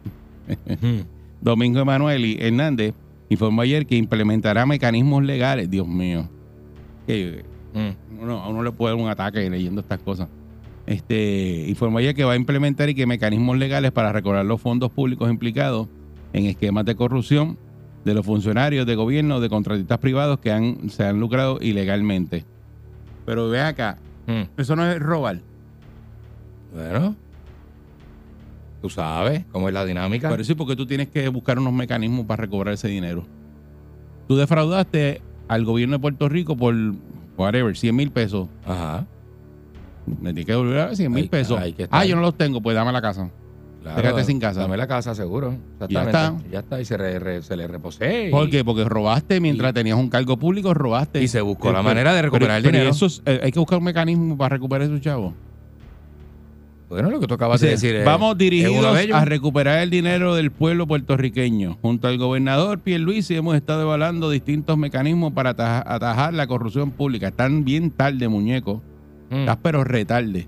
Domingo 1.42 1.80
Emanuel 1.80 2.38
Hernández, 2.40 2.94
informó 3.30 3.62
ayer 3.62 3.86
que 3.86 3.96
implementará 3.96 4.66
mecanismos 4.66 5.24
legales. 5.24 5.70
Dios 5.70 5.88
mío. 5.88 6.30
Que 7.08 7.44
Mm. 7.76 8.22
uno, 8.24 8.42
a 8.42 8.50
uno 8.50 8.64
le 8.64 8.72
puede 8.72 8.96
dar 8.96 9.04
un 9.04 9.10
ataque 9.10 9.48
leyendo 9.50 9.82
estas 9.82 10.00
cosas. 10.00 10.28
Este, 10.88 11.66
informó 11.68 11.98
ayer 12.00 12.16
que 12.16 12.24
va 12.24 12.34
a 12.34 12.36
implementar 12.36 12.90
y 12.90 12.96
que 12.96 13.06
mecanismos 13.06 13.58
legales 13.58 13.92
para 13.92 14.12
recobrar 14.12 14.46
los 14.46 14.62
fondos 14.62 14.92
públicos 14.92 15.30
implicados 15.30 15.88
en 16.34 16.46
esquemas 16.46 16.86
de 16.86 16.96
corrupción 16.96 17.58
de 18.06 18.14
los 18.14 18.26
funcionarios 18.26 18.86
de 18.86 18.96
gobierno, 18.96 19.40
de 19.40 19.50
contratistas 19.50 19.98
privados 20.00 20.40
que 20.40 20.52
han, 20.52 20.90
se 20.90 21.04
han 21.04 21.20
lucrado 21.20 21.58
ilegalmente. 21.62 22.46
Pero 23.26 23.50
ve 23.50 23.62
acá, 23.62 23.98
Mm. 24.28 24.42
eso 24.58 24.76
no 24.76 24.86
es 24.90 25.00
robar. 25.00 25.40
Bueno. 26.74 27.16
Tú 28.82 28.90
sabes 28.90 29.46
cómo 29.52 29.68
es 29.68 29.74
la 29.74 29.86
dinámica. 29.86 30.30
Pero 30.30 30.44
sí, 30.44 30.54
porque 30.54 30.76
tú 30.76 30.86
tienes 30.86 31.08
que 31.10 31.28
buscar 31.30 31.58
unos 31.58 31.74
mecanismos 31.74 32.26
para 32.26 32.42
recobrar 32.42 32.74
ese 32.74 32.88
dinero. 32.88 33.26
Tú 34.28 34.36
defraudaste 34.36 35.22
al 35.48 35.66
gobierno 35.66 35.96
de 35.98 36.00
Puerto 36.00 36.30
Rico 36.30 36.56
por, 36.56 36.76
whatever, 37.38 37.76
100 37.76 37.96
mil 37.96 38.12
pesos. 38.12 38.48
Ajá. 38.66 39.06
Me 40.06 40.34
tienes 40.34 40.46
que 40.46 40.52
devolver 40.52 40.80
a 40.80 40.96
100 40.96 41.12
mil 41.12 41.30
pesos. 41.30 41.60
que 41.76 41.88
Ah, 41.92 42.06
yo 42.06 42.16
no 42.16 42.22
los 42.22 42.38
tengo, 42.38 42.62
pues 42.62 42.76
dame 42.76 42.92
la 42.92 43.02
casa. 43.02 43.30
Claro, 43.82 44.02
Quédate 44.02 44.24
sin 44.24 44.40
casa. 44.40 44.62
Dame 44.62 44.78
la 44.78 44.88
casa, 44.88 45.14
seguro. 45.14 45.52
Ya 45.80 45.86
Exactamente. 45.86 46.50
Ya 46.52 46.60
está. 46.62 46.82
Y 46.82 46.86
se, 46.86 46.98
re- 46.98 47.20
re- 47.20 47.44
se 47.44 47.56
le 47.56 47.68
reposé. 47.68 48.30
y- 48.30 48.32
¿Por 48.32 48.50
qué? 48.50 48.66
Porque 48.66 48.84
robaste 48.84 49.40
mientras 49.40 49.70
y- 49.72 49.74
tenías 49.76 49.98
un 50.00 50.10
cargo 50.10 50.38
público, 50.38 50.74
robaste. 50.74 51.22
Y 51.22 51.28
se 51.28 51.40
buscó 51.42 51.72
la 51.72 51.84
manera 51.84 52.14
de 52.16 52.24
recuperar 52.24 52.48
pero- 52.48 52.58
el 52.58 52.64
dinero. 52.64 52.84
pero 52.86 52.96
eso 52.96 53.06
es- 53.06 53.22
eh, 53.28 53.42
hay 53.44 53.52
que 53.52 53.60
buscar 53.60 53.78
un 53.78 53.84
mecanismo 53.84 54.36
para 54.38 54.56
recuperar 54.56 54.88
esos 54.88 55.02
chavos. 55.02 55.34
Bueno, 56.90 57.10
lo 57.10 57.20
que 57.20 57.26
tú 57.28 57.34
acabas 57.34 57.60
de 57.62 57.72
Dice, 57.72 57.88
decir 57.88 58.00
es- 58.00 58.06
Vamos 58.06 58.38
dirigidos 58.38 58.86
a 59.12 59.26
recuperar 59.26 59.80
el 59.80 59.90
dinero 59.90 60.36
del 60.36 60.52
pueblo 60.52 60.86
puertorriqueño. 60.88 61.78
Junto 61.82 62.08
al 62.08 62.18
gobernador 62.18 62.80
Pierluisi 62.80 63.36
hemos 63.36 63.56
estado 63.56 63.82
evaluando 63.82 64.30
distintos 64.30 64.78
mecanismos 64.78 65.34
para 65.34 65.52
ataja- 65.52 65.84
atajar 65.86 66.34
la 66.34 66.46
corrupción 66.48 66.92
pública. 66.92 67.30
Están 67.30 67.64
bien 67.66 67.90
tarde, 67.92 68.28
muñeco. 68.28 68.84
Mm. 69.32 69.36
Estás 69.36 69.58
pero 69.64 69.84
retarde. 69.84 70.48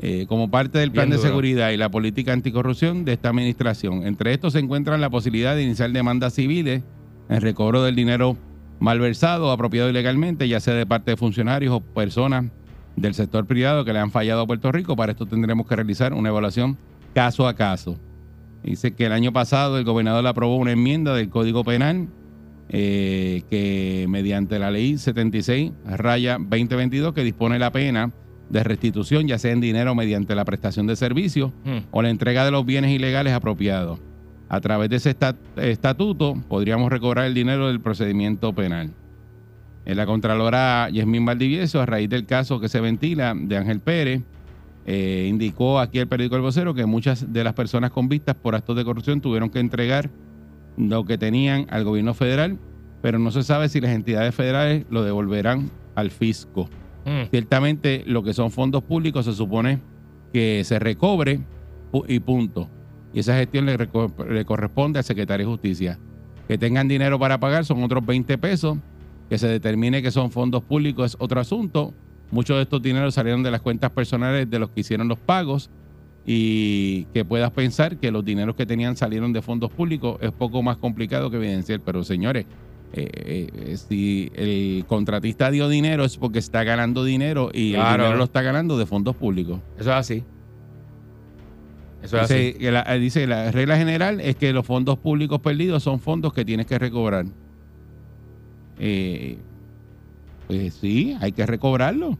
Eh, 0.00 0.26
como 0.28 0.48
parte 0.50 0.78
del 0.78 0.92
plan 0.92 1.06
Bien 1.06 1.10
de 1.10 1.16
duro. 1.16 1.28
seguridad 1.28 1.70
y 1.70 1.76
la 1.76 1.88
política 1.90 2.32
anticorrupción 2.32 3.04
de 3.04 3.12
esta 3.14 3.30
administración. 3.30 4.06
Entre 4.06 4.32
estos 4.32 4.52
se 4.52 4.60
encuentran 4.60 5.00
la 5.00 5.10
posibilidad 5.10 5.56
de 5.56 5.62
iniciar 5.64 5.90
demandas 5.90 6.34
civiles 6.34 6.82
en 7.28 7.40
recobro 7.40 7.82
del 7.82 7.96
dinero 7.96 8.36
malversado 8.78 9.46
o 9.48 9.50
apropiado 9.50 9.90
ilegalmente, 9.90 10.46
ya 10.48 10.60
sea 10.60 10.74
de 10.74 10.86
parte 10.86 11.10
de 11.12 11.16
funcionarios 11.16 11.72
o 11.74 11.80
personas 11.80 12.44
del 13.00 13.14
sector 13.14 13.46
privado 13.46 13.84
que 13.84 13.92
le 13.92 13.98
han 13.98 14.10
fallado 14.10 14.42
a 14.42 14.46
Puerto 14.46 14.70
Rico. 14.72 14.96
Para 14.96 15.12
esto 15.12 15.26
tendremos 15.26 15.66
que 15.66 15.76
realizar 15.76 16.12
una 16.14 16.28
evaluación 16.28 16.76
caso 17.14 17.46
a 17.48 17.54
caso. 17.54 17.98
Dice 18.62 18.92
que 18.92 19.06
el 19.06 19.12
año 19.12 19.32
pasado 19.32 19.78
el 19.78 19.84
gobernador 19.84 20.26
aprobó 20.26 20.56
una 20.56 20.72
enmienda 20.72 21.14
del 21.14 21.28
Código 21.30 21.64
Penal 21.64 22.08
eh, 22.70 23.42
que 23.48 24.06
mediante 24.08 24.58
la 24.58 24.70
ley 24.70 24.98
76 24.98 25.72
raya 25.86 26.36
2022 26.38 27.14
que 27.14 27.24
dispone 27.24 27.58
la 27.58 27.72
pena 27.72 28.10
de 28.50 28.62
restitución, 28.64 29.26
ya 29.28 29.38
sea 29.38 29.52
en 29.52 29.60
dinero 29.60 29.94
mediante 29.94 30.34
la 30.34 30.44
prestación 30.44 30.86
de 30.86 30.96
servicios 30.96 31.50
Mm. 31.64 31.78
o 31.90 32.02
la 32.02 32.10
entrega 32.10 32.44
de 32.44 32.50
los 32.50 32.64
bienes 32.66 32.90
ilegales 32.90 33.32
apropiados. 33.32 34.00
A 34.50 34.60
través 34.60 34.88
de 34.90 34.96
ese 34.96 35.14
estat- 35.18 35.36
estatuto 35.56 36.34
podríamos 36.48 36.90
recobrar 36.90 37.26
el 37.26 37.34
dinero 37.34 37.68
del 37.68 37.80
procedimiento 37.80 38.52
penal. 38.54 38.90
La 39.96 40.06
Contralora 40.06 40.90
Yasmín 40.90 41.24
Valdivieso, 41.24 41.80
a 41.80 41.86
raíz 41.86 42.10
del 42.10 42.26
caso 42.26 42.60
que 42.60 42.68
se 42.68 42.80
ventila 42.80 43.34
de 43.34 43.56
Ángel 43.56 43.80
Pérez, 43.80 44.22
eh, 44.86 45.26
indicó 45.28 45.80
aquí 45.80 45.98
el 45.98 46.08
periódico 46.08 46.36
El 46.36 46.42
Vocero 46.42 46.74
que 46.74 46.86
muchas 46.86 47.32
de 47.32 47.44
las 47.44 47.54
personas 47.54 47.90
convictas 47.90 48.36
por 48.36 48.54
actos 48.54 48.76
de 48.76 48.84
corrupción 48.84 49.20
tuvieron 49.20 49.50
que 49.50 49.60
entregar 49.60 50.10
lo 50.76 51.04
que 51.04 51.18
tenían 51.18 51.66
al 51.70 51.84
gobierno 51.84 52.14
federal, 52.14 52.58
pero 53.02 53.18
no 53.18 53.30
se 53.30 53.42
sabe 53.42 53.68
si 53.68 53.80
las 53.80 53.90
entidades 53.90 54.34
federales 54.34 54.86
lo 54.90 55.02
devolverán 55.02 55.70
al 55.94 56.10
fisco. 56.10 56.68
Mm. 57.04 57.30
Ciertamente 57.30 58.02
lo 58.06 58.22
que 58.22 58.32
son 58.32 58.50
fondos 58.50 58.82
públicos 58.82 59.24
se 59.24 59.32
supone 59.32 59.80
que 60.32 60.62
se 60.64 60.78
recobre 60.78 61.40
y 62.06 62.20
punto. 62.20 62.68
Y 63.12 63.20
esa 63.20 63.36
gestión 63.36 63.66
le, 63.66 63.76
le 64.30 64.44
corresponde 64.44 64.98
al 64.98 65.04
secretario 65.04 65.46
de 65.46 65.52
Justicia. 65.52 65.98
Que 66.46 66.58
tengan 66.58 66.88
dinero 66.88 67.18
para 67.18 67.40
pagar 67.40 67.64
son 67.64 67.82
otros 67.82 68.04
20 68.04 68.38
pesos. 68.38 68.78
Que 69.28 69.38
se 69.38 69.48
determine 69.48 70.02
que 70.02 70.10
son 70.10 70.30
fondos 70.30 70.62
públicos 70.62 71.12
es 71.14 71.16
otro 71.20 71.40
asunto. 71.40 71.92
Muchos 72.30 72.56
de 72.56 72.62
estos 72.62 72.82
dineros 72.82 73.14
salieron 73.14 73.42
de 73.42 73.50
las 73.50 73.60
cuentas 73.62 73.90
personales 73.90 74.48
de 74.50 74.58
los 74.58 74.70
que 74.70 74.80
hicieron 74.80 75.08
los 75.08 75.18
pagos. 75.18 75.70
Y 76.30 77.04
que 77.14 77.24
puedas 77.24 77.50
pensar 77.52 77.96
que 77.96 78.10
los 78.10 78.22
dineros 78.24 78.54
que 78.54 78.66
tenían 78.66 78.96
salieron 78.96 79.32
de 79.32 79.40
fondos 79.40 79.70
públicos 79.70 80.18
es 80.20 80.30
poco 80.30 80.62
más 80.62 80.76
complicado 80.76 81.30
que 81.30 81.38
evidenciar. 81.38 81.80
Pero 81.80 82.04
señores, 82.04 82.44
eh, 82.92 83.48
eh, 83.54 83.76
si 83.76 84.30
el 84.34 84.84
contratista 84.86 85.50
dio 85.50 85.68
dinero 85.68 86.04
es 86.04 86.18
porque 86.18 86.38
está 86.38 86.64
ganando 86.64 87.02
dinero 87.04 87.50
y 87.54 87.70
el 87.70 87.80
Claro. 87.80 88.02
dinero 88.02 88.18
lo 88.18 88.24
está 88.24 88.42
ganando 88.42 88.76
de 88.76 88.84
fondos 88.84 89.16
públicos. 89.16 89.58
Eso 89.78 89.90
es 89.90 89.96
así. 89.96 90.24
Eso 92.02 92.16
es 92.20 92.28
Dice, 92.28 92.48
así. 92.50 92.58
que 92.58 92.70
la, 92.72 92.82
eh, 92.94 92.98
dice 92.98 93.26
la 93.26 93.50
regla 93.50 93.76
general 93.76 94.20
es 94.20 94.36
que 94.36 94.52
los 94.52 94.64
fondos 94.66 94.98
públicos 94.98 95.40
perdidos 95.40 95.82
son 95.82 95.98
fondos 95.98 96.32
que 96.32 96.44
tienes 96.44 96.66
que 96.66 96.78
recobrar. 96.78 97.24
Eh, 98.78 99.38
pues 100.46 100.74
sí, 100.74 101.16
hay 101.20 101.32
que 101.32 101.44
recobrarlo. 101.46 102.18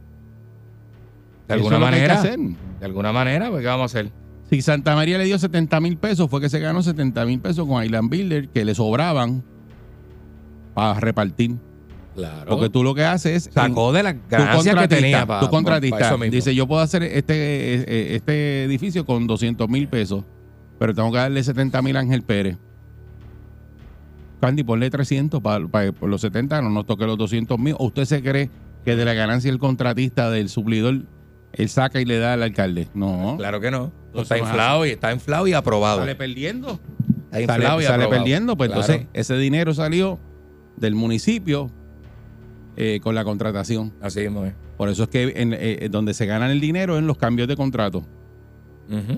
De 1.47 1.55
alguna 1.55 1.79
que 1.79 1.85
hay 1.85 1.91
que 1.93 1.97
manera. 1.97 2.15
hacer. 2.21 2.39
De 2.39 2.85
alguna 2.87 3.13
manera, 3.13 3.51
pues, 3.51 3.63
¿qué 3.63 3.67
vamos 3.69 3.83
a 3.95 3.99
hacer? 3.99 4.13
Si 4.51 4.63
Santa 4.63 4.95
María 4.95 5.19
le 5.19 5.25
dio 5.25 5.39
70 5.39 5.81
mil 5.81 5.97
pesos, 5.97 6.29
fue 6.31 6.41
que 6.41 6.49
se 6.49 6.59
ganó 6.59 6.83
70 6.83 7.25
mil 7.27 7.41
pesos 7.41 7.67
con 7.67 7.83
Island 7.85 8.09
Builder, 8.11 8.49
que 8.49 8.65
le 8.65 8.75
sobraban 8.75 9.43
para 10.75 10.99
repartir. 11.01 11.57
Claro. 12.15 12.51
Porque 12.51 12.69
tú 12.69 12.83
lo 12.83 12.95
que 12.95 13.05
haces 13.05 13.47
es... 13.49 13.55
Sacó 13.55 13.93
de 13.93 14.03
la 14.03 14.13
ganancia 14.13 14.75
que 14.75 14.89
tenía. 14.89 15.25
pa- 15.27 15.41
tu 15.41 15.49
contratista 15.51 16.17
pa 16.17 16.25
dice, 16.25 16.55
yo 16.55 16.67
puedo 16.67 16.81
hacer 16.81 17.03
este, 17.05 17.75
eh, 17.75 18.17
este 18.17 18.65
edificio 18.65 19.05
con 19.07 19.27
200 19.27 19.69
mil 19.69 19.87
pesos, 19.89 20.25
pero 20.79 20.95
tengo 20.95 21.13
que 21.13 21.19
darle 21.19 21.43
70 21.43 21.81
mil 21.83 21.97
a 21.97 22.01
Ángel 22.01 22.23
Pérez. 22.23 22.59
Candy, 24.41 24.63
ponle 24.65 24.89
300 24.91 25.41
para, 25.43 25.67
por 25.93 26.09
los 26.09 26.21
70, 26.21 26.63
no 26.63 26.71
nos 26.71 26.87
toque 26.87 27.05
los 27.07 27.19
200 27.19 27.59
mil. 27.59 27.75
¿O 27.79 27.87
usted 27.87 28.05
se 28.05 28.23
cree 28.23 28.51
que 28.85 28.97
de 28.97 29.05
la 29.05 29.15
ganancia 29.15 29.51
del 29.51 29.59
contratista, 29.59 30.31
del 30.31 30.49
suplidor, 30.49 31.03
él 31.53 31.69
saca 31.69 32.01
y 32.01 32.05
le 32.05 32.19
da 32.19 32.35
al 32.35 32.43
alcalde? 32.43 32.89
No. 32.95 33.35
Claro 33.39 33.61
que 33.61 33.71
no. 33.71 33.93
Está 34.15 34.39
inflado 34.39 34.87
y 34.87 34.91
está 34.91 35.13
inflado 35.13 35.47
y 35.47 35.53
aprobado. 35.53 35.99
Sale 36.01 36.15
perdiendo. 36.15 36.81
Está 37.31 37.41
inflado 37.41 37.63
Sale, 37.63 37.83
y 37.83 37.87
sale 37.87 38.05
aprobado. 38.05 38.11
perdiendo. 38.11 38.57
Pues 38.57 38.71
Claro. 38.71 38.83
entonces, 38.83 39.07
ese 39.13 39.37
dinero 39.37 39.75
salió 39.75 40.19
del 40.77 40.95
municipio 40.95 41.71
eh, 42.77 43.01
con 43.03 43.15
la 43.15 43.25
contratación. 43.25 43.93
Así 44.01 44.21
es. 44.21 44.33
Por 44.77 44.89
eso 44.89 45.03
es 45.03 45.09
que 45.09 45.33
en, 45.37 45.53
eh, 45.53 45.89
donde 45.91 46.15
se 46.15 46.27
ganan 46.27 46.51
el 46.53 46.61
dinero 46.61 46.95
es 46.95 47.01
en 47.01 47.07
los 47.09 47.19
cambios 47.19 47.49
de 47.49 47.57
contrato. 47.57 48.05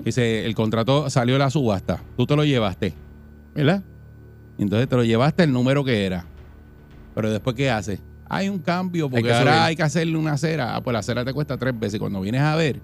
Dice, 0.03 0.45
el 0.45 0.53
contrato 0.53 1.09
salió 1.09 1.35
de 1.35 1.39
la 1.39 1.49
subasta, 1.49 2.03
tú 2.17 2.25
te 2.25 2.35
lo 2.35 2.43
llevaste, 2.43 2.93
¿verdad? 3.55 3.81
Entonces 4.57 4.87
te 4.87 4.95
lo 4.95 5.03
llevaste 5.03 5.43
el 5.43 5.51
número 5.51 5.83
que 5.83 6.05
era. 6.05 6.25
Pero 7.15 7.31
después, 7.31 7.55
¿qué 7.55 7.69
hace? 7.69 7.99
Hay 8.29 8.47
un 8.47 8.59
cambio, 8.59 9.09
porque 9.09 9.23
que 9.27 9.33
ahora 9.33 9.51
subir. 9.53 9.63
hay 9.63 9.75
que 9.75 9.83
hacerle 9.83 10.17
una 10.17 10.33
acera. 10.33 10.75
Ah, 10.75 10.81
pues 10.81 10.93
la 10.93 10.99
acera 10.99 11.25
te 11.25 11.33
cuesta 11.33 11.57
tres 11.57 11.77
veces. 11.77 11.99
Cuando 11.99 12.21
vienes 12.21 12.41
a 12.41 12.55
ver, 12.55 12.79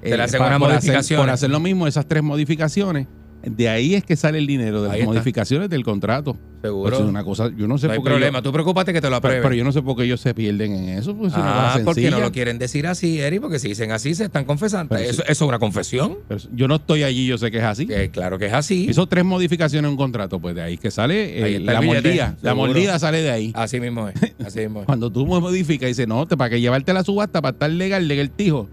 Te 0.00 0.16
le 0.16 0.22
hacen 0.22 0.38
por 0.38 0.46
hacer- 0.48 0.58
modificaciones. 0.60 1.22
por 1.26 1.30
hacer 1.30 1.50
lo 1.50 1.60
mismo, 1.60 1.86
esas 1.86 2.06
tres 2.06 2.22
modificaciones, 2.22 3.06
de 3.42 3.68
ahí 3.68 3.94
es 3.94 4.04
que 4.04 4.16
sale 4.16 4.38
el 4.38 4.46
dinero, 4.46 4.82
de 4.82 4.88
Ahí 4.88 4.92
las 4.92 5.00
está. 5.00 5.12
modificaciones 5.12 5.70
del 5.70 5.82
contrato. 5.84 6.36
Seguro. 6.62 6.90
Pues 6.90 7.00
es 7.02 7.08
una 7.08 7.24
cosa, 7.24 7.50
yo 7.56 7.66
no 7.66 7.78
sé 7.78 7.86
no 7.86 7.94
hay 7.94 7.98
por 8.00 8.04
qué 8.04 8.10
problema. 8.10 8.38
yo- 8.40 8.42
Tú 8.42 8.52
preocupate 8.52 8.92
que 8.92 9.00
te 9.00 9.08
lo 9.08 9.16
aprueben. 9.16 9.42
pero 9.42 9.54
yo 9.54 9.64
no 9.64 9.72
sé 9.72 9.80
por 9.80 9.96
qué 9.96 10.04
ellos 10.04 10.20
se 10.20 10.34
pierden 10.34 10.74
en 10.74 10.88
eso. 10.90 11.16
Pues 11.16 11.32
ah, 11.34 11.78
porque 11.84 12.10
no 12.10 12.20
lo 12.20 12.30
quieren 12.32 12.58
decir 12.58 12.86
así, 12.86 13.18
Eri, 13.18 13.40
porque 13.40 13.58
si 13.58 13.68
dicen 13.68 13.92
así 13.92 14.14
se 14.14 14.24
están 14.24 14.44
confesando. 14.44 14.94
Eso, 14.96 15.14
sí. 15.14 15.22
eso 15.26 15.44
es 15.44 15.48
una 15.48 15.58
confesión. 15.58 16.18
Pero 16.28 16.40
yo 16.52 16.68
no 16.68 16.74
estoy 16.76 17.02
allí, 17.02 17.26
yo 17.26 17.38
sé 17.38 17.50
que 17.50 17.56
es 17.58 17.64
así. 17.64 17.86
Que 17.86 18.10
claro 18.10 18.38
que 18.38 18.46
es 18.46 18.52
así. 18.52 18.86
Hizo 18.90 19.06
tres 19.06 19.24
modificaciones 19.24 19.86
en 19.86 19.92
un 19.92 19.96
contrato, 19.96 20.38
pues 20.38 20.54
de 20.54 20.60
ahí 20.62 20.74
es 20.74 20.80
que 20.80 20.90
sale 20.90 21.38
eh, 21.40 21.44
Ahí 21.44 21.58
la 21.60 21.80
mordida. 21.80 22.36
La 22.42 22.54
mordida 22.54 22.98
sale 22.98 23.22
de 23.22 23.30
ahí. 23.30 23.52
Así 23.54 23.80
mismo 23.80 24.08
es. 24.08 24.14
Así 24.44 24.58
mismo 24.60 24.80
es. 24.80 24.86
Cuando 24.90 25.10
tú 25.10 25.24
modificas 25.26 25.86
y 25.86 25.88
dices, 25.92 26.06
no, 26.08 26.26
te, 26.26 26.36
para 26.36 26.50
que 26.50 26.60
llevarte 26.60 26.92
la 26.92 27.04
subasta, 27.04 27.40
para 27.40 27.52
estar 27.52 27.70
legal, 27.70 28.06
legal 28.06 28.28
tijo, 28.30 28.68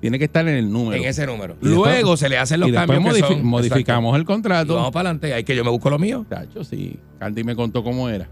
tiene 0.00 0.18
que 0.18 0.24
estar 0.24 0.46
en 0.48 0.56
el 0.56 0.72
número. 0.72 1.00
en 1.02 1.08
ese 1.08 1.26
número. 1.26 1.54
Y 1.60 1.68
después- 1.68 1.92
Luego 1.92 2.16
se 2.16 2.28
le 2.28 2.38
hacen 2.38 2.60
los 2.60 2.68
y 2.68 2.72
después 2.72 2.96
cambios 2.98 3.14
que 3.16 3.22
modifi- 3.22 3.36
son. 3.38 3.46
modificamos 3.46 4.14
el 4.16 4.22
Exacto. 4.22 4.32
Y 4.32 4.34
contrato. 4.34 4.74
vamos 4.76 4.90
para 4.92 5.08
adelante. 5.10 5.34
Hay 5.34 5.44
que 5.44 5.54
yo 5.56 5.64
me 5.64 5.70
busco 5.70 5.90
lo 5.90 5.98
mío. 5.98 6.24
Chacho, 6.28 6.64
sí. 6.64 6.98
Candy 7.18 7.44
me 7.44 7.54
contó 7.54 7.82
cómo 7.84 8.08
era. 8.08 8.26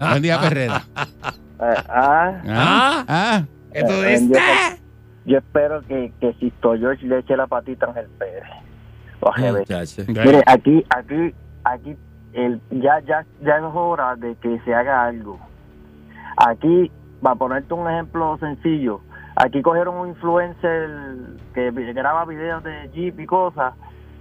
Ah, 0.00 0.10
Buen 0.10 0.22
día, 0.22 0.36
ah, 0.38 0.40
Perrera. 0.42 0.82
Eh, 1.64 1.74
ah, 1.88 2.42
Ah, 2.48 3.04
ah. 3.06 3.44
Entonces, 3.72 4.22
Eh, 4.22 4.28
yo- 4.32 4.38
¡ah! 4.40 4.76
yo 5.26 5.38
espero 5.38 5.80
que, 5.86 6.12
que 6.20 6.34
si 6.40 6.52
George 6.60 7.06
le 7.06 7.20
eche 7.20 7.36
la 7.36 7.46
patita 7.46 7.86
a 7.86 7.88
Ángel 7.90 8.08
Pérez. 8.18 8.42
O 9.20 9.28
a 9.28 9.34
Jebe. 9.34 9.60
Muchacho. 9.60 10.02
Mire, 10.08 10.42
aquí, 10.46 10.84
aquí, 10.90 11.32
aquí, 11.62 11.96
el, 12.32 12.60
ya, 12.72 12.98
ya, 13.06 13.24
ya 13.44 13.58
es 13.58 13.62
hora 13.72 14.16
de 14.16 14.34
que 14.42 14.58
se 14.64 14.74
haga 14.74 15.04
algo. 15.04 15.38
Aquí, 16.36 16.90
para 17.22 17.36
ponerte 17.36 17.72
un 17.74 17.88
ejemplo 17.88 18.36
sencillo, 18.40 19.00
aquí 19.36 19.62
cogieron 19.62 19.96
un 19.96 20.08
influencer 20.08 20.88
que 21.54 21.70
graba 21.92 22.24
videos 22.24 22.62
de 22.64 22.90
Jeep 22.92 23.18
y 23.20 23.26
cosas 23.26 23.74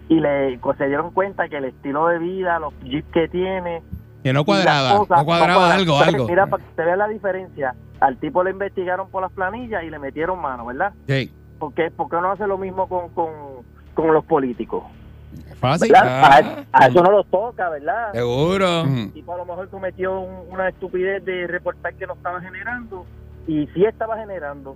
y 0.09 0.19
le 0.19 0.57
pues, 0.59 0.77
se 0.77 0.87
dieron 0.87 1.11
cuenta 1.11 1.47
que 1.49 1.57
el 1.57 1.65
estilo 1.65 2.07
de 2.07 2.19
vida, 2.19 2.59
los 2.59 2.73
Jeep 2.81 3.09
que 3.11 3.27
tiene, 3.29 3.81
Que 4.23 4.33
no 4.33 4.41
y 4.41 4.45
cuadraba. 4.45 4.97
cosas 4.97 5.19
no 5.19 5.25
cuadraba 5.25 5.73
algo, 5.73 5.97
algo. 5.99 6.27
Mira, 6.27 6.47
para 6.47 6.63
que 6.63 6.69
te 6.75 6.83
vea 6.83 6.95
la 6.97 7.07
diferencia, 7.07 7.75
al 7.99 8.17
tipo 8.17 8.43
le 8.43 8.51
investigaron 8.51 9.09
por 9.09 9.21
las 9.21 9.31
planillas 9.31 9.83
y 9.83 9.89
le 9.89 9.99
metieron 9.99 10.39
mano, 10.41 10.65
¿verdad? 10.65 10.93
Sí. 11.07 11.31
¿Por 11.59 11.73
qué, 11.73 11.91
por 11.91 12.09
qué 12.09 12.15
no 12.17 12.31
hace 12.31 12.47
lo 12.47 12.57
mismo 12.57 12.87
con, 12.87 13.09
con, 13.09 13.29
con 13.93 14.13
los 14.13 14.25
políticos? 14.25 14.83
Fácil. 15.59 15.93
Ah. 15.95 16.41
a, 16.73 16.83
a 16.83 16.87
eso 16.87 17.01
no 17.03 17.11
los 17.11 17.25
toca, 17.27 17.69
¿verdad? 17.69 18.11
Seguro. 18.13 18.83
Tipo 19.13 19.33
a 19.33 19.37
lo 19.37 19.45
mejor 19.45 19.69
cometió 19.69 20.19
un- 20.19 20.51
una 20.51 20.67
estupidez 20.69 21.23
de 21.23 21.47
reportar 21.47 21.93
que 21.93 22.05
no 22.07 22.13
estaba 22.13 22.41
generando 22.41 23.05
y 23.47 23.67
sí 23.67 23.85
estaba 23.85 24.17
generando 24.17 24.75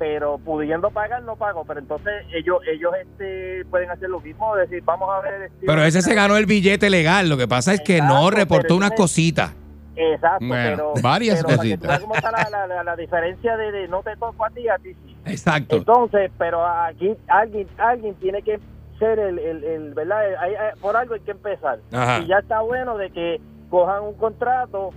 pero 0.00 0.38
pudiendo 0.38 0.90
pagar 0.90 1.22
no 1.24 1.36
pago 1.36 1.62
pero 1.66 1.78
entonces 1.78 2.24
ellos 2.34 2.56
ellos 2.66 2.90
este 3.02 3.66
pueden 3.66 3.90
hacer 3.90 4.08
lo 4.08 4.18
mismo 4.18 4.56
decir 4.56 4.82
vamos 4.82 5.10
a 5.12 5.20
ver 5.20 5.42
este- 5.42 5.66
Pero 5.66 5.84
ese 5.84 6.00
se 6.00 6.14
ganó 6.14 6.38
el 6.38 6.46
billete 6.46 6.88
legal. 6.88 7.28
Lo 7.28 7.36
que 7.36 7.46
pasa 7.46 7.74
es 7.74 7.82
que 7.82 8.00
no 8.00 8.30
reportó 8.30 8.74
unas 8.76 8.92
cositas. 8.92 9.54
exacto 9.94 10.46
Bueno, 10.46 10.64
pero 10.70 10.92
varias 11.02 11.44
pero 11.44 11.56
cositas. 11.58 12.00
está 12.14 12.30
la, 12.32 12.48
la, 12.50 12.66
la- 12.66 12.82
la 12.84 12.96
diferencia 12.96 13.58
de, 13.58 13.70
de 13.72 13.88
no 13.88 14.02
te 14.02 14.16
toco 14.16 14.42
a 14.42 14.48
ti 14.48 14.66
a 14.70 14.78
ti 14.78 14.94
sí 15.04 15.16
Exacto. 15.26 15.76
entonces 15.76 16.30
pero 16.38 16.66
aquí 16.66 17.14
alguien 17.28 17.68
alguien 17.76 18.14
tiene 18.14 18.40
que 18.40 18.58
ser 18.98 19.18
el, 19.18 19.38
el, 19.38 19.64
el 19.64 19.92
verdad 19.92 20.18
Hay- 20.40 20.54
hay- 20.54 20.80
por 20.80 20.96
algo 20.96 21.12
hay 21.12 21.20
que 21.20 21.32
empezar 21.32 21.78
Ajá. 21.92 22.20
y 22.20 22.26
ya 22.28 22.38
está 22.38 22.62
bueno 22.62 22.96
de 22.96 23.10
que 23.10 23.38
cojan 23.68 24.02
un 24.02 24.14
contrato, 24.14 24.90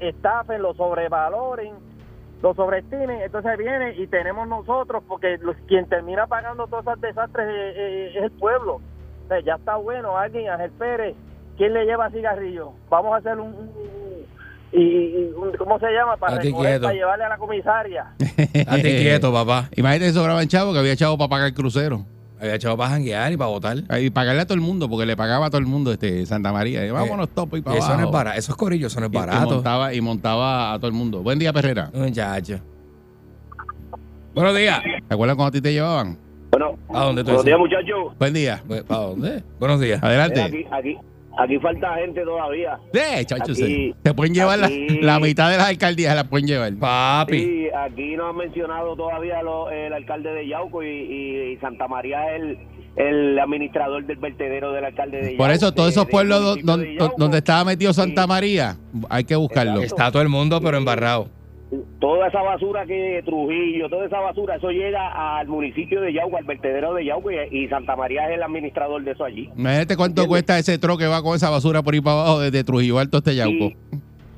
estafen, 0.00 0.60
lo 0.62 0.74
sobrevaloren 0.74 1.72
lo 2.42 2.54
sobreestimen, 2.54 3.20
entonces 3.22 3.58
viene 3.58 3.94
y 3.96 4.06
tenemos 4.06 4.46
nosotros, 4.46 5.02
porque 5.08 5.38
los, 5.42 5.56
quien 5.66 5.86
termina 5.88 6.26
pagando 6.26 6.66
todos 6.68 6.84
esos 6.86 7.00
desastres 7.00 7.48
eh, 7.48 7.72
eh, 7.76 8.12
es 8.16 8.22
el 8.24 8.30
pueblo. 8.32 8.74
O 8.76 9.28
sea, 9.28 9.40
ya 9.40 9.54
está 9.54 9.76
bueno, 9.76 10.16
alguien, 10.16 10.48
Ángel 10.48 10.70
Pérez, 10.72 11.14
¿quién 11.56 11.74
le 11.74 11.84
lleva 11.84 12.10
cigarrillos? 12.10 12.68
Vamos 12.88 13.12
a 13.12 13.16
hacer 13.16 13.38
un... 13.40 13.48
un- 13.54 13.98
y, 14.70 14.80
y 14.82 15.32
un- 15.34 15.56
¿Cómo 15.56 15.78
se 15.78 15.90
llama? 15.90 16.16
Para, 16.18 16.36
recoger, 16.36 16.80
para 16.82 16.92
llevarle 16.94 17.24
a 17.24 17.28
la 17.30 17.38
comisaria. 17.38 18.06
Estate 18.18 18.82
quieto, 18.98 19.32
papá. 19.32 19.68
Imagínate 19.74 20.10
que 20.10 20.12
sobraban 20.12 20.46
chavo 20.46 20.72
que 20.74 20.78
había 20.78 20.94
chavo 20.94 21.16
para 21.16 21.28
pagar 21.30 21.46
el 21.48 21.54
crucero. 21.54 22.04
Había 22.40 22.54
echado 22.54 22.76
para 22.76 22.90
janguear 22.90 23.32
y 23.32 23.36
para 23.36 23.50
votar. 23.50 23.78
Y 24.00 24.10
pagarle 24.10 24.42
a 24.42 24.46
todo 24.46 24.54
el 24.54 24.60
mundo, 24.60 24.88
porque 24.88 25.06
le 25.06 25.16
pagaba 25.16 25.46
a 25.46 25.50
todo 25.50 25.58
el 25.60 25.66
mundo 25.66 25.92
este 25.92 26.24
Santa 26.26 26.52
María. 26.52 26.86
Y 26.86 26.90
vámonos 26.90 27.28
topo 27.30 27.56
y 27.56 27.62
para 27.62 27.76
Eso 27.78 27.86
abajo. 27.86 28.00
no 28.02 28.06
es 28.08 28.12
barato. 28.12 28.38
Eso 28.38 28.52
es 28.52 28.56
corillo, 28.58 28.86
eso 28.86 29.00
no 29.00 29.06
es 29.06 29.12
Y- 29.12 29.44
montaba, 29.46 29.92
y 29.94 30.00
montaba 30.00 30.72
a 30.74 30.78
todo 30.78 30.86
el 30.88 30.92
mundo. 30.94 31.22
Buen 31.22 31.38
día, 31.38 31.52
Perrera. 31.52 31.90
Muchacho. 31.92 32.60
Buenos 34.34 34.56
días. 34.56 34.80
¿Te 35.08 35.14
acuerdas 35.14 35.36
cuando 35.36 35.48
a 35.48 35.52
ti 35.52 35.60
te 35.60 35.72
llevaban? 35.72 36.16
Bueno, 36.52 36.78
¿A 36.94 37.04
dónde 37.04 37.22
tú 37.22 37.26
buenos 37.28 37.44
días, 37.44 37.58
muchachos. 37.58 38.18
Buen 38.18 38.32
día. 38.34 38.62
¿Para 38.86 39.00
dónde? 39.02 39.42
Buenos 39.58 39.80
días. 39.80 40.02
Adelante. 40.02 40.40
Aquí, 40.42 40.64
aquí, 40.70 40.96
aquí 41.38 41.58
falta 41.58 41.94
gente 41.96 42.22
todavía. 42.22 42.78
Sí, 42.92 43.24
chacho, 43.24 43.52
Aquí- 43.52 43.54
sí. 43.54 43.94
Te 44.02 44.12
pueden 44.14 44.34
llevar 44.34 44.58
la- 44.58 44.66
aquí- 44.66 45.00
la, 45.00 45.18
mitad 45.20 45.50
de 45.50 45.56
las 45.56 45.68
alcaldías, 45.68 46.14
la 46.14 46.24
pueden 46.24 46.46
llevar. 46.46 46.72
Papi. 46.78 47.38
Sí, 47.38 47.66
aquí 47.74 48.16
no 48.16 48.28
han 48.28 48.36
mencionado 48.36 48.94
todavía 48.96 49.42
lo- 49.42 49.70
el 49.70 49.92
alcalde 49.92 50.32
de 50.32 50.48
Yauco 50.48 50.82
y, 50.82 50.88
y- 50.88 51.52
y 51.52 51.56
Santa 51.58 51.86
María 51.88 52.34
es 52.34 52.42
el, 52.42 52.58
el 52.96 53.38
administrador 53.38 54.04
del 54.06 54.16
vertedero 54.16 54.72
del 54.72 54.84
alcalde 54.84 55.18
de 55.18 55.24
Yauco. 55.30 55.38
Por 55.38 55.50
eso, 55.50 55.72
todos 55.72 55.90
esos 55.90 56.06
pueblos 56.06 56.58
don- 56.64 56.82
de 56.82 56.98
donde 57.16 57.38
estaba 57.38 57.64
metido 57.64 57.92
Santa. 57.92 58.26
María, 58.26 58.76
hay 59.08 59.24
que 59.24 59.36
buscarlo. 59.36 59.74
Exacto. 59.80 59.94
Está 59.96 60.10
todo 60.12 60.22
el 60.22 60.28
mundo, 60.28 60.60
pero 60.60 60.76
embarrado. 60.76 61.28
Toda 62.00 62.28
esa 62.28 62.40
basura 62.40 62.86
que 62.86 63.22
Trujillo, 63.26 63.90
toda 63.90 64.06
esa 64.06 64.20
basura, 64.20 64.56
eso 64.56 64.70
llega 64.70 65.38
al 65.38 65.48
municipio 65.48 66.00
de 66.00 66.14
Yauco, 66.14 66.38
al 66.38 66.44
vertedero 66.44 66.94
de 66.94 67.04
Yauco 67.04 67.30
y, 67.30 67.36
y 67.50 67.68
Santa 67.68 67.94
María 67.94 68.26
es 68.28 68.36
el 68.36 68.42
administrador 68.42 69.02
de 69.04 69.10
eso 69.12 69.24
allí. 69.24 69.50
Imagínate 69.54 69.96
cuánto 69.96 70.22
¿Entiendes? 70.22 70.28
cuesta 70.28 70.58
ese 70.58 70.78
tro 70.78 70.96
que 70.96 71.06
va 71.06 71.22
con 71.22 71.36
esa 71.36 71.50
basura 71.50 71.82
por 71.82 71.92
ahí 71.92 72.00
para 72.00 72.20
abajo 72.22 72.40
desde 72.40 72.64
Trujillo 72.64 72.98
Alto 72.98 73.18
hasta 73.18 73.32
Yauco. 73.32 73.64
Y- 73.66 73.76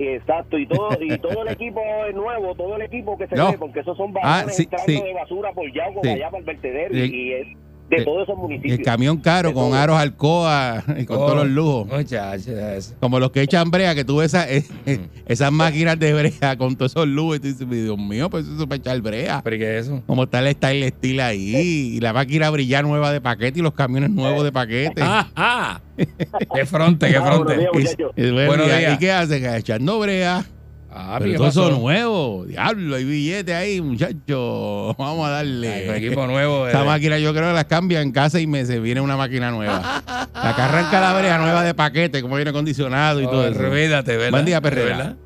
Exacto, 0.02 0.58
y 0.58 0.66
todo 0.66 0.88
y 0.98 1.18
todo 1.18 1.42
el 1.42 1.48
equipo 1.52 1.80
es 2.08 2.14
nuevo, 2.14 2.54
todo 2.54 2.74
el 2.76 2.82
equipo 2.82 3.18
que 3.18 3.26
se 3.28 3.36
No. 3.36 3.52
ve, 3.52 3.58
porque 3.58 3.80
esos 3.80 3.96
son 3.98 4.12
Ah, 4.22 4.38
vagones 4.38 4.56
sí, 4.56 4.62
entrando 4.64 4.86
sí. 4.92 5.00
de 5.02 5.12
basura 5.14 5.52
por 5.52 5.72
Yauco, 5.72 6.00
Sí. 6.02 6.08
allá 6.08 6.30
para 6.30 6.38
el 6.38 6.44
vertedero, 6.46 6.94
Sí. 6.94 7.10
y 7.14 7.32
es 7.34 7.46
de 7.90 7.98
Sí. 7.98 8.04
todos 8.04 8.22
esos 8.22 8.36
municipios. 8.38 8.78
el 8.78 8.84
camión 8.84 9.16
caro 9.18 9.48
De 9.48 9.54
con 9.54 9.70
todo. 9.70 9.74
aros 9.78 9.96
Alcoa 9.98 10.84
y 10.98 11.04
con 11.04 11.16
Oh, 11.16 11.26
todos 11.26 11.36
los 11.38 11.48
lujos. 11.48 11.86
Muchacho, 11.88 12.50
eso. 12.58 12.94
Como 13.00 13.18
los 13.18 13.30
que 13.32 13.42
echan 13.42 13.70
brea, 13.70 13.94
que 13.94 14.04
tú 14.04 14.18
ves 14.18 14.32
esa- 14.32 14.48
eh, 14.50 14.64
eh, 14.86 15.00
esas 15.26 15.50
máquinas 15.52 15.98
de 15.98 16.12
brea 16.14 16.56
con 16.56 16.76
todos 16.76 16.92
esos 16.92 17.06
lujos 17.08 17.36
y 17.36 17.40
tú 17.40 17.46
dices, 17.48 17.68
Dios 17.68 17.98
mío, 17.98 18.30
pues 18.30 18.46
eso 18.46 18.54
es 18.60 18.64
para 18.66 18.76
echar 18.76 19.00
brea. 19.02 19.40
¿Pero 19.42 19.58
qué 19.58 19.78
es 19.78 19.86
eso? 19.86 20.02
Como 20.06 20.22
está 20.24 20.38
el 20.40 20.52
style 20.54 20.88
steel 20.88 21.20
ahí, 21.20 21.56
y 21.96 22.00
la 22.00 22.12
máquina 22.12 22.46
a 22.46 22.50
brillar 22.50 22.84
nueva 22.84 23.12
de 23.12 23.20
paquete 23.20 23.58
y 23.58 23.62
los 23.62 23.74
camiones 23.74 24.10
nuevos 24.10 24.44
de 24.44 24.52
paquete. 24.52 25.02
¡Ah! 25.02 25.28
ah. 25.34 25.80
¡Qué 26.54 26.64
fronte, 26.66 27.08
qué 27.10 27.16
Ah, 27.16 27.20
buenos 27.20 27.38
fronte! 27.40 27.58
días, 27.58 27.70
Y- 27.74 27.76
muchachos. 27.78 28.12
y, 28.16 28.30
bueno, 28.30 28.46
Buenos 28.46 28.66
¿y- 28.66 28.70
días. 28.78 28.94
¿Y 28.94 28.98
qué 28.98 29.12
hacen? 29.12 29.44
Echando 29.54 29.98
brea. 29.98 30.44
Ah, 30.92 31.16
Pero 31.20 31.30
¿qué 31.30 31.36
todo 31.36 31.48
eso 31.48 31.70
nuevo. 31.78 32.44
Diablo, 32.46 32.96
hay 32.96 33.04
billetes 33.04 33.54
ahí, 33.54 33.80
muchachos. 33.80 34.96
Vamos 34.98 35.26
a 35.26 35.30
darle. 35.30 35.96
equipo 35.96 36.26
nuevo. 36.26 36.66
Esa 36.66 36.82
eh. 36.82 36.86
máquina 36.86 37.18
yo 37.18 37.32
creo 37.32 37.48
que 37.48 37.54
las 37.54 37.66
cambia 37.66 38.00
en 38.02 38.10
casa 38.10 38.40
y 38.40 38.46
meses. 38.48 38.82
Viene 38.82 39.00
una 39.00 39.16
máquina 39.16 39.50
nueva. 39.52 40.02
La 40.34 40.54
que 40.56 40.62
arranca 40.62 41.00
la 41.00 41.16
brea 41.18 41.38
nueva 41.38 41.62
de 41.62 41.74
paquete, 41.74 42.22
como 42.22 42.36
viene 42.36 42.50
acondicionado 42.50 43.20
y 43.20 43.24
todo 43.26 43.46
eso. 43.46 43.60
Olvídate, 43.60 44.16
¿verdad? 44.16 44.30
Buen 44.30 44.44
día, 44.46 44.60
Perrera. 44.60 44.96
¿Verdad? 44.96 45.16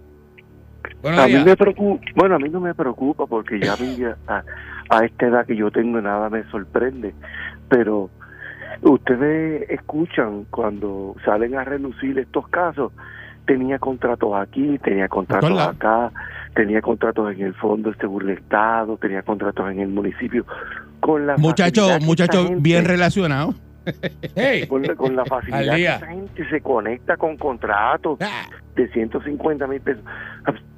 Buenos 1.03 1.21
A 1.21 1.27
mí 1.27 1.33
días. 1.33 1.45
me 1.47 1.57
preocupa, 1.57 2.05
bueno, 2.17 2.35
a 2.35 2.39
mí 2.39 2.49
no 2.49 2.61
me 2.61 2.75
preocupa 2.75 3.27
porque 3.27 3.61
ya 3.61 3.75
a, 3.75 3.77
mí 3.77 3.97
ya- 3.97 4.17
a, 4.27 4.43
a 4.91 5.05
esta 5.05 5.27
edad 5.27 5.47
que 5.47 5.55
yo 5.57 5.71
tengo 5.71 6.01
nada 6.01 6.31
me 6.31 6.43
sorprende, 6.51 7.15
pero 7.69 8.11
ustedes 8.83 9.69
escuchan 9.71 10.45
cuando 10.51 11.15
salen 11.25 11.57
a 11.57 11.65
relucir 11.65 12.19
estos 12.19 12.49
casos, 12.49 12.93
tenía 13.47 13.79
contratos 13.79 14.31
aquí, 14.37 14.79
tenía 14.79 15.09
contratos 15.09 15.51
acá, 15.61 16.11
tenía 16.55 16.81
contratos 16.81 17.33
en 17.35 17.43
el 17.43 17.55
Fondo 17.55 17.91
de 17.91 17.97
Seguro 17.99 18.27
del 18.27 18.39
Estado, 18.39 18.97
tenía 18.97 19.23
contratos 19.23 19.71
en 19.71 19.81
el 19.81 19.89
municipio, 19.89 20.45
con 21.01 21.27
la 21.27 21.35
esta 21.35 22.39
gente- 22.49 22.63
bien 22.63 22.85
relacionados. 22.85 23.55
Hey. 24.35 24.67
con 24.67 24.81
la, 24.83 24.95
con 24.95 25.15
la 25.15 25.27
facilidad 25.27 25.75
que 25.77 25.85
esa 25.97 26.07
gente 26.07 26.49
se 26.49 26.61
conecta 26.63 27.19
con 27.19 27.37
contratos 27.37 28.19
Ah, 28.23 28.47
de 28.77 28.89
150 28.89 29.67
mil 29.67 29.81
pesos, 29.83 30.03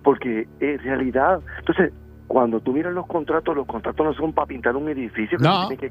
porque 0.02 0.48
en 0.58 0.78
realidad, 0.80 1.38
entonces, 1.60 1.92
cuando 2.26 2.60
tú 2.60 2.72
miras 2.72 2.92
los 2.92 3.06
contratos, 3.06 3.54
los 3.54 3.66
contratos 3.66 4.04
no 4.04 4.12
son 4.14 4.32
para 4.32 4.46
pintar 4.46 4.74
un 4.76 4.88
edificio 4.88 5.38
que, 5.38 5.44
No. 5.44 5.68
tienes 5.68 5.78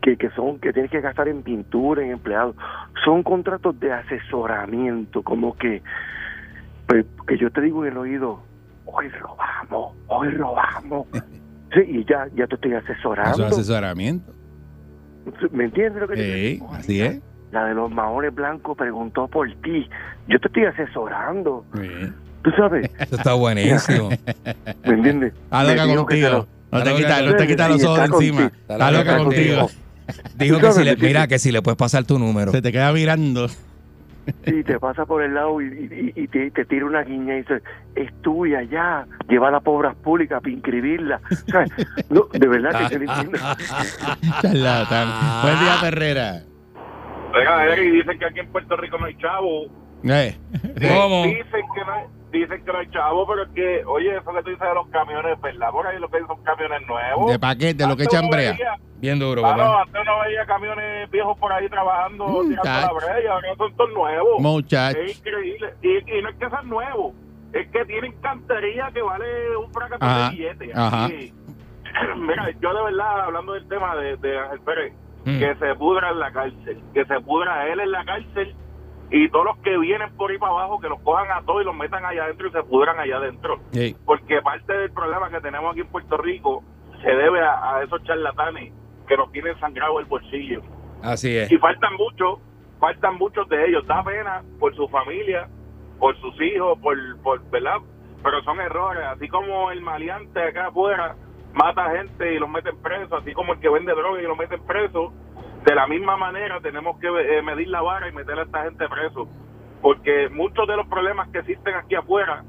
que, 0.00 0.16
que 0.16 0.30
son 0.30 0.58
que 0.58 0.72
tienes 0.72 0.90
que 0.90 1.00
gastar 1.00 1.28
en 1.28 1.42
pintura, 1.42 2.02
en 2.02 2.12
empleados, 2.12 2.56
son 3.04 3.22
contratos 3.22 3.78
de 3.78 3.92
asesoramiento, 3.92 5.22
como 5.22 5.54
que, 5.56 5.82
pues, 6.86 7.04
que 7.26 7.36
yo 7.38 7.50
te 7.50 7.60
digo 7.60 7.84
en 7.84 7.92
el 7.92 7.98
oído, 7.98 8.40
hoy 8.86 9.08
robamos, 9.10 9.94
hoy 10.08 10.28
robamos. 10.30 11.06
Sí, 11.74 11.80
y 11.88 12.04
ya, 12.04 12.26
ya 12.34 12.46
te 12.46 12.56
estoy 12.56 12.72
Eso 12.74 12.84
asesorando. 12.92 13.46
es 13.46 13.52
asesoramiento. 13.54 14.30
¿Me 15.52 15.64
entiendes 15.64 16.02
lo 16.02 16.06
que 16.08 16.16
te 16.16 16.34
digo? 16.34 16.68
así 16.70 17.00
es. 17.00 17.22
La 17.50 17.64
de 17.64 17.72
los 17.74 17.90
maones 17.90 18.34
blancos 18.34 18.76
preguntó 18.76 19.26
por 19.26 19.50
ti. 19.62 19.88
Yo 20.28 20.38
te 20.38 20.48
estoy 20.48 20.66
asesorando. 20.66 21.64
Tú 22.42 22.50
sabes, 22.56 22.90
Eso 22.98 23.16
está 23.16 23.34
buenísimo. 23.34 24.08
¿me 24.84 24.92
entiendes? 24.94 25.32
Está 25.44 25.62
loca 25.64 25.94
contigo. 25.96 26.28
lo- 26.28 26.48
No 26.70 26.82
te 26.82 26.90
Está 26.90 26.96
quita, 26.96 27.20
loca 27.20 27.30
no 27.32 27.36
te 27.36 27.46
quita 27.46 27.68
los 27.68 27.84
ojos 27.84 27.98
encima. 27.98 28.40
contigo. 28.42 28.62
Está 28.68 28.90
loca 28.90 29.16
contigo. 29.18 29.70
Dijo 30.36 30.58
que 30.58 30.72
si 30.72 30.84
le, 30.84 30.96
¿me 30.96 31.06
mira, 31.06 31.26
que 31.28 31.38
si 31.38 31.52
le 31.52 31.62
puedes 31.62 31.78
pasar 31.78 32.04
tu 32.04 32.18
número. 32.18 32.50
Se 32.52 32.60
te 32.62 32.72
queda 32.72 32.92
mirando. 32.92 33.48
Sí, 34.44 34.62
te 34.64 34.78
pasa 34.78 35.04
por 35.04 35.20
el 35.22 35.34
lado 35.34 35.60
y, 35.60 35.64
y- 36.16 36.22
y 36.22 36.28
te, 36.28 36.50
te 36.52 36.64
tira 36.64 36.86
una 36.86 37.02
guiña 37.02 37.34
y 37.34 37.38
dice, 37.38 37.60
es 37.96 38.12
tuya 38.22 38.62
ya, 38.62 39.04
lleva 39.28 39.48
a 39.48 39.60
obras 39.64 39.96
públicas 39.96 40.40
para 40.40 40.52
inscribirla. 40.52 41.20
¿Sabes? 41.50 41.70
No, 42.08 42.26
de 42.32 42.46
verdad 42.46 42.70
que 42.82 42.88
se 42.88 42.98
le 43.00 43.04
entiende. 43.06 43.38
Charlatán. 44.42 45.42
Buen 45.42 45.58
día, 45.60 45.72
Ferrera. 45.80 46.42
Oiga, 47.34 47.66
Eric, 47.66 47.92
dicen 47.92 48.18
que 48.18 48.24
aquí 48.26 48.40
en 48.40 48.48
Puerto 48.48 48.76
Rico 48.76 48.98
no 48.98 49.06
hay 49.06 49.16
chavo. 49.16 49.64
Eh. 50.04 50.36
¿Cómo? 50.88 51.24
Dicen 51.24 51.44
que 51.74 51.84
no 51.86 51.92
hay, 51.92 52.04
dicen 52.38 52.64
que 52.64 52.72
no 52.72 52.78
hay 52.78 52.90
chavo, 52.90 53.26
pero 53.26 53.42
es 53.44 53.48
que, 53.50 53.84
oye, 53.86 54.16
eso 54.16 54.32
que 54.32 54.42
tú 54.42 54.50
dices 54.50 54.66
de 54.68 54.74
los 54.74 54.86
camiones, 54.88 55.40
¿verdad? 55.40 55.70
Por 55.70 55.86
ahí 55.86 55.98
lo 55.98 56.08
que 56.08 56.16
hay 56.18 56.24
son 56.26 56.42
camiones 56.42 56.86
nuevos. 56.88 57.30
De 57.32 57.38
paquete, 57.38 57.86
lo 57.86 57.96
que 57.96 58.04
echan 58.04 58.28
brea. 58.28 58.52
veía- 58.52 58.76
Bien 58.98 59.18
duro, 59.18 59.42
Claro, 59.42 59.56
papá. 59.58 59.82
antes 59.82 60.00
uno 60.02 60.20
veía 60.20 60.46
camiones 60.46 61.10
viejos 61.10 61.36
por 61.38 61.52
ahí 61.52 61.68
trabajando, 61.68 62.26
Mm, 62.28 62.48
tirando 62.50 62.70
la 62.86 62.92
brea, 62.92 63.22
y 63.22 63.26
ahora 63.26 63.48
son 63.56 63.76
todos 63.76 63.90
nuevos. 63.92 64.40
Muchacho. 64.40 64.98
Es 65.00 65.18
increíble. 65.18 65.74
Y, 65.82 66.18
y 66.18 66.22
no 66.22 66.28
es 66.28 66.36
que 66.36 66.48
sean 66.48 66.68
nuevos, 66.68 67.14
es 67.52 67.68
que 67.70 67.84
tienen 67.84 68.12
cantería 68.20 68.90
que 68.94 69.02
vale 69.02 69.56
un 69.56 69.72
fracaso 69.72 69.98
Ajá, 70.04 70.24
de 70.30 70.36
billetes. 70.36 70.76
ajá. 70.76 71.08
Y- 71.08 71.32
mira, 72.16 72.50
yo 72.60 72.72
de 72.74 72.82
verdad, 72.84 73.20
hablando 73.22 73.52
del 73.54 73.68
tema 73.68 73.96
de, 73.96 74.16
de 74.18 74.38
Ángel 74.38 74.60
Pérez, 74.60 74.92
Mm. 75.24 75.38
que 75.38 75.54
se 75.54 75.74
pudra 75.76 76.10
en 76.10 76.18
la 76.18 76.32
cárcel, 76.32 76.82
que 76.94 77.04
se 77.04 77.20
pudra 77.20 77.68
él 77.68 77.78
en 77.80 77.92
la 77.92 78.04
cárcel 78.04 78.56
y 79.12 79.28
todos 79.28 79.44
los 79.44 79.58
que 79.58 79.76
vienen 79.76 80.16
por 80.16 80.30
ahí 80.30 80.38
para 80.38 80.52
abajo, 80.52 80.80
que 80.80 80.88
los 80.88 80.98
cojan 81.00 81.30
a 81.30 81.42
todos 81.42 81.62
y 81.62 81.64
los 81.66 81.74
metan 81.74 82.04
allá 82.04 82.24
adentro 82.24 82.48
y 82.48 82.52
se 82.52 82.62
pudran 82.62 82.98
allá 82.98 83.18
adentro. 83.18 83.60
Sí. 83.70 83.94
Porque 84.06 84.40
parte 84.40 84.72
del 84.72 84.90
problema 84.90 85.30
que 85.30 85.40
tenemos 85.40 85.70
aquí 85.70 85.80
en 85.80 85.88
Puerto 85.88 86.16
Rico 86.16 86.64
se 87.02 87.10
debe 87.10 87.40
a, 87.42 87.76
a 87.76 87.82
esos 87.84 88.02
charlatanes 88.04 88.72
que 89.06 89.16
nos 89.16 89.30
tienen 89.30 89.58
sangrado 89.60 90.00
el 90.00 90.06
bolsillo. 90.06 90.62
Así 91.02 91.36
es. 91.36 91.52
Y 91.52 91.58
faltan 91.58 91.94
muchos, 91.96 92.38
faltan 92.80 93.16
muchos 93.16 93.46
de 93.50 93.66
ellos. 93.66 93.86
Da 93.86 94.02
pena 94.02 94.42
por 94.58 94.74
su 94.74 94.88
familia, 94.88 95.46
por 95.98 96.18
sus 96.20 96.40
hijos, 96.40 96.78
por, 96.78 96.96
por 97.22 97.42
¿verdad? 97.50 97.78
Pero 98.22 98.42
son 98.44 98.60
errores. 98.60 99.04
Así 99.04 99.28
como 99.28 99.70
el 99.70 99.82
maleante 99.82 100.42
acá 100.42 100.68
afuera 100.68 101.16
mata 101.52 101.90
gente 101.90 102.34
y 102.34 102.38
los 102.38 102.48
meten 102.48 102.76
presos, 102.78 103.12
así 103.12 103.34
como 103.34 103.52
el 103.52 103.60
que 103.60 103.68
vende 103.68 103.92
droga 103.92 104.20
y 104.22 104.24
lo 104.24 104.36
meten 104.36 104.64
preso, 104.64 105.12
de 105.64 105.74
la 105.74 105.86
misma 105.86 106.16
manera 106.16 106.60
tenemos 106.60 106.98
que 106.98 107.06
eh, 107.08 107.42
medir 107.42 107.68
la 107.68 107.82
vara 107.82 108.08
y 108.08 108.12
meter 108.12 108.38
a 108.38 108.42
esta 108.42 108.64
gente 108.64 108.88
preso. 108.88 109.28
Porque 109.80 110.28
muchos 110.30 110.66
de 110.68 110.76
los 110.76 110.86
problemas 110.86 111.28
que 111.30 111.38
existen 111.40 111.74
aquí 111.74 111.94
afuera 111.96 112.44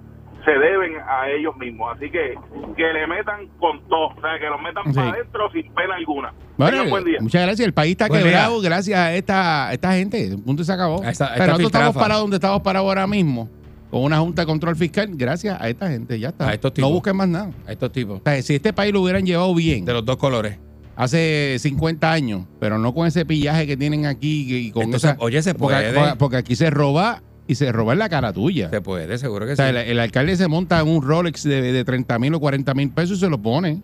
se 0.45 0.51
deben 0.51 0.93
a 1.07 1.29
ellos 1.29 1.55
mismos. 1.57 1.95
Así 1.95 2.11
que 2.11 2.35
que 2.75 2.83
le 2.93 3.07
metan 3.07 3.47
con 3.59 3.79
todo, 3.87 4.07
o 4.09 4.21
sea, 4.21 4.37
que 4.39 4.45
los 4.47 4.61
metan 4.61 4.83
Sí. 4.85 4.93
para 4.93 5.09
adentro 5.11 5.49
sin 5.51 5.73
pena 5.73 5.95
alguna. 5.95 6.33
Bueno, 6.57 6.85
buen 6.89 7.03
día. 7.05 7.17
muchas 7.21 7.41
gracias. 7.43 7.65
El 7.67 7.73
país 7.73 7.91
está 7.93 8.07
Buen 8.07 8.23
quebrado 8.23 8.59
día. 8.61 8.69
gracias 8.69 8.99
a 8.99 9.13
esta, 9.15 9.67
a 9.69 9.73
esta 9.73 9.93
gente. 9.93 10.35
Punto 10.45 10.61
y 10.61 10.65
se 10.65 10.73
acabó. 10.73 11.01
A 11.03 11.09
esta- 11.09 11.25
a 11.25 11.27
esta 11.29 11.33
Pero 11.39 11.47
nosotros 11.57 11.71
estamos 11.73 11.95
parados 11.95 12.21
donde 12.23 12.37
estamos 12.37 12.61
parados 12.61 12.87
ahora 12.89 13.07
mismo, 13.07 13.49
con 13.89 14.03
una 14.03 14.19
junta 14.19 14.41
de 14.43 14.45
control 14.45 14.75
fiscal, 14.75 15.09
gracias 15.13 15.59
a 15.59 15.69
esta 15.69 15.89
gente. 15.89 16.19
Ya 16.19 16.29
está. 16.29 16.49
A 16.49 16.53
estos 16.53 16.69
no 16.71 16.73
tipos. 16.75 16.91
busquen 16.91 17.15
más 17.15 17.27
nada. 17.29 17.49
A 17.67 17.71
estos 17.71 17.91
tipos. 17.91 18.19
O 18.19 18.23
sea, 18.23 18.39
si 18.41 18.55
este 18.55 18.73
país 18.73 18.93
lo 18.93 19.01
hubieran 19.01 19.25
llevado 19.25 19.53
bien 19.55 19.85
De 19.85 19.93
los 19.93 20.05
dos 20.05 20.17
colores. 20.17 20.59
Hace 20.95 21.57
50 21.59 22.11
años, 22.11 22.45
pero 22.59 22.77
no 22.77 22.93
con 22.93 23.07
ese 23.07 23.25
pillaje 23.25 23.65
que 23.67 23.77
tienen 23.77 24.05
aquí 24.05 24.45
y 24.67 24.71
con 24.71 24.83
Entonces, 24.83 25.11
esa- 25.11 25.19
oye, 25.19 25.41
se 25.41 25.53
puede. 25.55 25.93
porque- 25.93 26.15
porque 26.17 26.37
aquí 26.37 26.55
se 26.55 26.69
roba 26.69 27.21
y 27.47 27.55
se 27.55 27.71
roban 27.71 27.99
la 27.99 28.09
cara 28.09 28.31
tuya. 28.33 28.69
Se 28.69 28.81
puede, 28.81 29.17
seguro 29.17 29.45
que 29.45 29.53
O 29.53 29.55
sea, 29.55 29.65
sí. 29.69 29.71
el, 29.71 29.77
el 29.77 29.99
alcalde 29.99 30.35
se 30.35 30.47
monta 30.47 30.83
un 30.83 31.01
Rolex 31.01 31.43
de, 31.43 31.61
de 31.61 31.83
30 31.83 32.17
mil 32.19 32.33
o 32.35 32.39
40 32.39 32.73
mil 32.73 32.89
pesos 32.91 33.17
y 33.17 33.19
se 33.21 33.29
lo 33.29 33.41
pone. 33.41 33.81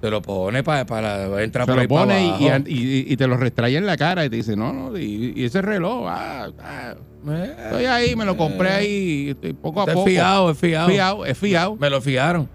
Se 0.00 0.10
lo 0.10 0.20
pone 0.20 0.64
para, 0.64 0.84
para 0.84 1.44
entrar 1.44 1.64
Se 1.64 1.68
por 1.70 1.76
lo 1.76 1.80
ahí 1.82 1.86
pone 1.86 2.24
y, 2.26 2.48
abajo. 2.48 2.64
y- 2.66 2.72
y- 2.72 3.04
y 3.12 3.16
te 3.16 3.26
lo 3.28 3.36
restrae 3.36 3.76
en 3.76 3.86
la 3.86 3.96
cara 3.96 4.24
y 4.24 4.30
te 4.30 4.34
dice, 4.36 4.56
no, 4.56 4.72
no, 4.72 4.98
y, 4.98 5.32
y 5.36 5.44
ese 5.44 5.62
reloj, 5.62 6.06
ah, 6.08 6.48
ah, 6.60 6.94
Eh, 7.30 7.54
estoy 7.66 7.84
ahí, 7.84 8.16
me 8.16 8.24
lo 8.24 8.36
compré 8.36 8.68
ahí 8.70 9.28
estoy 9.30 9.52
poco 9.52 9.82
a 9.82 9.84
es 9.84 9.92
poco. 9.94 10.06
fiado, 10.06 10.50
es 10.50 10.58
fiado. 10.58 10.88
Fiado, 10.88 11.24
es 11.26 11.38
fiado. 11.38 11.76
Me 11.76 11.88
lo 11.88 12.00
fiaron. 12.00 12.48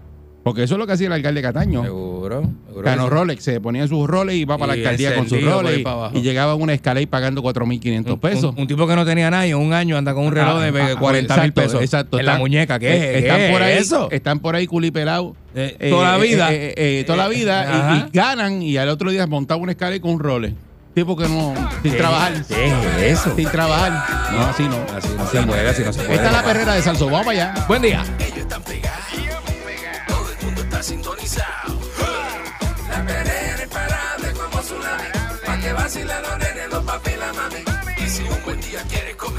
Porque 0.48 0.62
eso 0.62 0.74
es 0.74 0.78
lo 0.78 0.86
que 0.86 0.94
hacía 0.94 1.08
el 1.08 1.12
alcalde 1.12 1.42
Cataño. 1.42 1.82
Seguro. 1.82 2.42
seguro 2.68 2.90
sí. 2.90 2.98
Rolex, 3.08 3.44
se 3.44 3.60
ponía 3.60 3.86
sus 3.86 4.08
Rolex 4.08 4.36
y 4.38 4.40
iba 4.40 4.56
para 4.56 4.68
la 4.68 4.72
alcaldía 4.78 5.14
con 5.14 5.28
sus 5.28 5.42
Rolex 5.42 5.84
y 6.14 6.22
llegaba 6.22 6.52
a 6.52 6.54
una 6.54 6.72
escala 6.72 7.00
y 7.02 7.06
pagando 7.06 7.42
4.500 7.42 8.12
Un- 8.14 8.18
pesos. 8.18 8.54
Un, 8.54 8.62
un 8.62 8.66
tipo 8.66 8.86
que 8.86 8.96
no 8.96 9.04
tenía 9.04 9.30
nada 9.30 9.46
y 9.46 9.52
un 9.52 9.72
año 9.74 9.96
anda 9.98 10.14
con 10.14 10.24
un 10.26 10.32
reloj 10.32 10.60
de 10.62 10.80
Ah, 10.80 10.88
ah, 10.94 10.98
40 10.98 11.36
mil 11.42 11.52
pesos. 11.52 11.82
Exacto. 11.82 12.18
En 12.18 12.24
la 12.24 12.32
Están- 12.32 12.40
muñeca. 12.40 12.78
¿Qué, 12.78 12.88
eh, 12.88 13.18
es? 13.18 13.22
están 13.24 13.38
¿Qué 13.40 13.48
por 13.52 13.62
ahí, 13.62 13.72
es 13.74 13.80
eso? 13.82 14.10
Están 14.10 14.38
por 14.40 14.56
ahí 14.56 14.66
culipelados. 14.66 15.32
Eh, 15.54 15.76
eh, 15.80 15.90
toda 15.90 16.16
la 16.16 16.24
eh, 16.24 16.28
vida. 16.28 16.52
eh, 16.54 16.74
eh, 16.76 17.04
toda 17.06 17.18
la 17.18 17.28
vida 17.28 18.08
y- 18.10 18.16
ganan 18.16 18.62
y 18.62 18.76
al 18.78 18.88
otro 18.88 19.10
día 19.10 19.26
montaba 19.26 19.60
una 19.60 19.72
escala 19.72 19.96
y 19.96 20.00
con 20.00 20.12
un 20.12 20.20
Rolex. 20.20 20.54
Tipo 20.94 21.14
que 21.14 21.28
no, 21.28 21.52
sin 21.82 21.96
trabajar. 21.96 22.32
¿Qué 22.48 22.66
es 23.12 23.20
eso? 23.20 23.36
Sin 23.36 23.48
trabajar. 23.50 23.92
No, 24.32 24.40
así 24.46 24.62
no. 24.64 24.76
Así 24.96 25.08
no 25.16 25.26
se 25.26 25.42
puede, 25.42 25.68
así 25.68 25.82
no 25.84 25.92
se 25.92 26.00
puede. 26.00 26.14
Esta 26.14 26.26
es 26.28 26.32
la 26.32 26.42
perrera 26.42 26.74
de 26.74 26.82
Salso. 26.82 27.06
Vamos 27.06 27.26
para 27.26 27.50
allá. 27.52 27.66
Buen 27.68 27.82
día. 27.82 28.02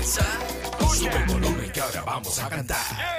Sube 0.10 1.16
el 1.16 1.26
volumen 1.26 1.72
que 1.72 1.82
ahora 1.82 2.02
vamos 2.02 2.40
a 2.40 2.50
cantar. 2.50 3.19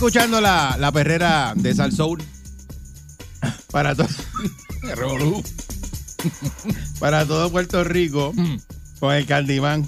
Escuchando 0.00 0.40
la, 0.40 0.76
la 0.80 0.90
perrera 0.92 1.52
de 1.54 1.74
Salsoul. 1.74 2.22
Para 3.70 3.94
todo. 3.94 4.08
para 6.98 7.26
todo 7.26 7.52
Puerto 7.52 7.84
Rico. 7.84 8.32
Con 8.98 9.14
el 9.14 9.26
Candyman. 9.26 9.86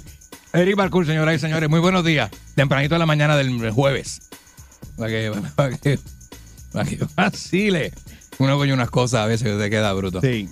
Eric 0.53 0.75
Barcool, 0.75 1.07
señoras 1.07 1.37
y 1.37 1.39
señores, 1.39 1.67
muy 1.67 1.79
buenos 1.79 2.05
días. 2.05 2.29
Tempranito 2.53 2.93
de 2.93 2.99
la 2.99 3.07
mañana 3.07 3.35
del 3.35 3.71
jueves. 3.71 4.21
Para 4.97 5.09
que, 5.09 5.31
para 5.55 5.77
que, 5.77 5.99
para 6.71 6.87
que 6.87 6.99
vacile. 7.15 7.91
Uno 8.37 8.55
coño 8.57 8.75
unas 8.75 8.91
cosas 8.91 9.21
a 9.21 9.25
veces 9.25 9.47
que 9.47 9.57
se 9.57 9.69
queda 9.71 9.93
bruto. 9.93 10.21
Sí. 10.21 10.47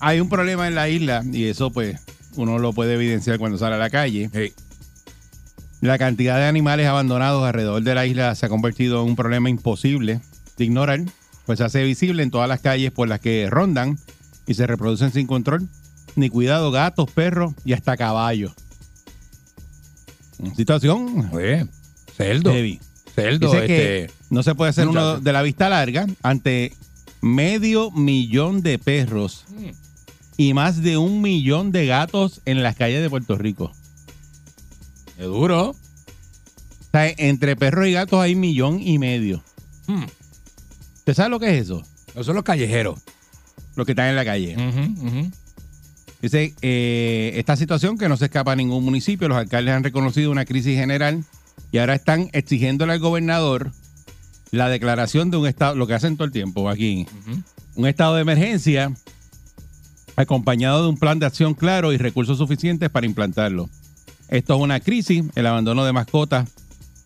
Hay 0.00 0.18
un 0.18 0.30
problema 0.30 0.66
en 0.66 0.74
la 0.74 0.88
isla 0.88 1.22
y 1.30 1.44
eso 1.44 1.70
pues 1.70 2.00
uno 2.36 2.58
lo 2.58 2.72
puede 2.72 2.94
evidenciar 2.94 3.38
cuando 3.38 3.58
sale 3.58 3.74
a 3.74 3.78
la 3.78 3.90
calle. 3.90 4.30
Sí. 4.32 4.54
La 5.80 5.96
cantidad 5.98 6.36
de 6.38 6.46
animales 6.46 6.86
abandonados 6.86 7.44
alrededor 7.46 7.82
de 7.82 7.94
la 7.94 8.04
isla 8.06 8.34
se 8.34 8.46
ha 8.46 8.48
convertido 8.48 9.02
en 9.02 9.10
un 9.10 9.16
problema 9.16 9.48
imposible 9.48 10.20
de 10.56 10.64
ignorar, 10.64 11.00
pues 11.46 11.58
se 11.58 11.64
hace 11.64 11.84
visible 11.84 12.22
en 12.22 12.30
todas 12.30 12.48
las 12.48 12.60
calles 12.60 12.90
por 12.90 13.08
las 13.08 13.20
que 13.20 13.48
rondan 13.48 13.98
y 14.46 14.54
se 14.54 14.66
reproducen 14.66 15.12
sin 15.12 15.26
control, 15.26 15.68
ni 16.16 16.30
cuidado 16.30 16.70
gatos, 16.72 17.10
perros 17.12 17.54
y 17.64 17.74
hasta 17.74 17.96
caballos. 17.96 18.52
Situación 20.56 21.28
Oye, 21.32 21.66
celdo. 22.16 22.52
heavy. 22.52 22.80
Celdo, 23.14 23.50
Dice 23.52 23.66
que 23.66 24.02
este. 24.04 24.14
no 24.30 24.42
se 24.44 24.54
puede 24.54 24.70
hacer 24.70 24.86
uno 24.86 25.18
de 25.18 25.32
la 25.32 25.42
vista 25.42 25.68
larga 25.68 26.06
ante 26.22 26.72
medio 27.20 27.90
millón 27.90 28.62
de 28.62 28.78
perros 28.78 29.44
Mm. 29.50 29.70
y 30.36 30.54
más 30.54 30.82
de 30.82 30.96
un 30.98 31.20
millón 31.20 31.72
de 31.72 31.86
gatos 31.86 32.40
en 32.44 32.62
las 32.62 32.76
calles 32.76 33.02
de 33.02 33.10
Puerto 33.10 33.36
Rico. 33.36 33.72
Es 35.18 35.24
duro. 35.24 35.70
O 35.70 36.90
sea, 36.92 37.12
entre 37.18 37.56
perros 37.56 37.86
y 37.86 37.92
gatos 37.92 38.20
hay 38.20 38.34
millón 38.34 38.80
y 38.80 38.98
medio. 38.98 39.42
Mm. 39.86 40.04
¿Usted 40.98 41.14
sabe 41.14 41.28
lo 41.28 41.40
que 41.40 41.54
es 41.54 41.64
eso? 41.64 41.82
Esos 42.08 42.26
son 42.26 42.36
los 42.36 42.44
callejeros. 42.44 43.00
Los 43.74 43.84
que 43.84 43.92
están 43.92 44.08
en 44.08 44.16
la 44.16 44.24
calle. 44.24 44.56
Dice, 46.22 46.54
eh, 46.62 47.32
esta 47.36 47.56
situación 47.56 47.96
que 47.96 48.08
no 48.08 48.16
se 48.16 48.24
escapa 48.24 48.52
a 48.52 48.56
ningún 48.56 48.84
municipio, 48.84 49.28
los 49.28 49.38
alcaldes 49.38 49.74
han 49.74 49.84
reconocido 49.84 50.30
una 50.30 50.44
crisis 50.44 50.76
general 50.76 51.24
y 51.70 51.78
ahora 51.78 51.94
están 51.94 52.28
exigiéndole 52.32 52.94
al 52.94 52.98
gobernador 52.98 53.72
la 54.50 54.68
declaración 54.68 55.30
de 55.30 55.36
un 55.36 55.46
estado, 55.46 55.76
lo 55.76 55.86
que 55.86 55.94
hacen 55.94 56.16
todo 56.16 56.24
el 56.24 56.32
tiempo 56.32 56.68
aquí, 56.68 57.06
un 57.74 57.86
estado 57.86 58.16
de 58.16 58.22
emergencia 58.22 58.92
acompañado 60.16 60.82
de 60.82 60.88
un 60.88 60.98
plan 60.98 61.18
de 61.18 61.26
acción 61.26 61.54
claro 61.54 61.92
y 61.92 61.98
recursos 61.98 62.38
suficientes 62.38 62.90
para 62.90 63.06
implantarlo. 63.06 63.68
Esto 64.28 64.56
es 64.56 64.60
una 64.60 64.80
crisis, 64.80 65.24
el 65.34 65.46
abandono 65.46 65.84
de 65.84 65.92
mascotas 65.92 66.48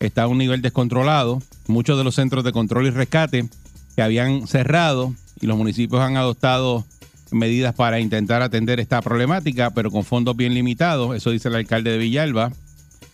está 0.00 0.24
a 0.24 0.28
un 0.28 0.38
nivel 0.38 0.62
descontrolado, 0.62 1.40
muchos 1.68 1.96
de 1.96 2.04
los 2.04 2.16
centros 2.16 2.42
de 2.44 2.52
control 2.52 2.86
y 2.86 2.90
rescate 2.90 3.48
que 3.94 4.02
habían 4.02 4.46
cerrado 4.46 5.14
y 5.40 5.46
los 5.46 5.56
municipios 5.56 6.00
han 6.00 6.16
adoptado 6.16 6.84
medidas 7.30 7.74
para 7.74 8.00
intentar 8.00 8.42
atender 8.42 8.80
esta 8.80 9.00
problemática, 9.00 9.70
pero 9.70 9.90
con 9.90 10.04
fondos 10.04 10.36
bien 10.36 10.54
limitados, 10.54 11.16
eso 11.16 11.30
dice 11.30 11.48
el 11.48 11.54
alcalde 11.54 11.92
de 11.92 11.98
Villalba, 11.98 12.52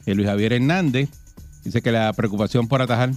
eh, 0.07 0.15
Luis 0.15 0.27
Javier 0.27 0.55
Hernández, 0.55 1.09
dice 1.65 1.83
que 1.83 1.93
la 1.93 2.13
preocupación 2.15 2.67
por 2.67 2.83
atajar 2.83 3.11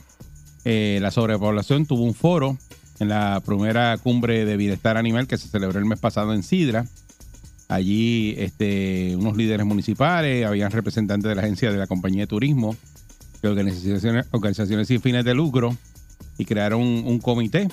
eh, 0.65 0.99
la 1.01 1.11
sobrepoblación 1.11 1.85
tuvo 1.85 2.03
un 2.03 2.13
foro 2.13 2.57
en 2.99 3.09
la 3.09 3.41
primera 3.43 3.97
cumbre 3.97 4.45
de 4.45 4.57
bienestar 4.57 4.97
animal 4.97 5.27
que 5.27 5.37
se 5.37 5.47
celebró 5.47 5.79
el 5.79 5.85
mes 5.85 5.99
pasado 5.99 6.33
en 6.33 6.43
Sidra. 6.43 6.85
Allí 7.71 8.35
este, 8.37 9.15
unos 9.15 9.37
líderes 9.37 9.65
municipales, 9.65 10.45
habían 10.45 10.71
representantes 10.71 11.29
de 11.29 11.35
la 11.35 11.41
agencia 11.41 11.71
de 11.71 11.77
la 11.77 11.87
compañía 11.87 12.23
de 12.23 12.27
turismo, 12.27 12.75
de 13.41 13.47
organizaciones, 13.47 14.25
organizaciones 14.31 14.89
sin 14.89 14.99
fines 14.99 15.23
de 15.23 15.33
lucro, 15.33 15.77
y 16.37 16.43
crearon 16.43 16.81
un, 16.81 17.03
un 17.05 17.19
comité 17.19 17.69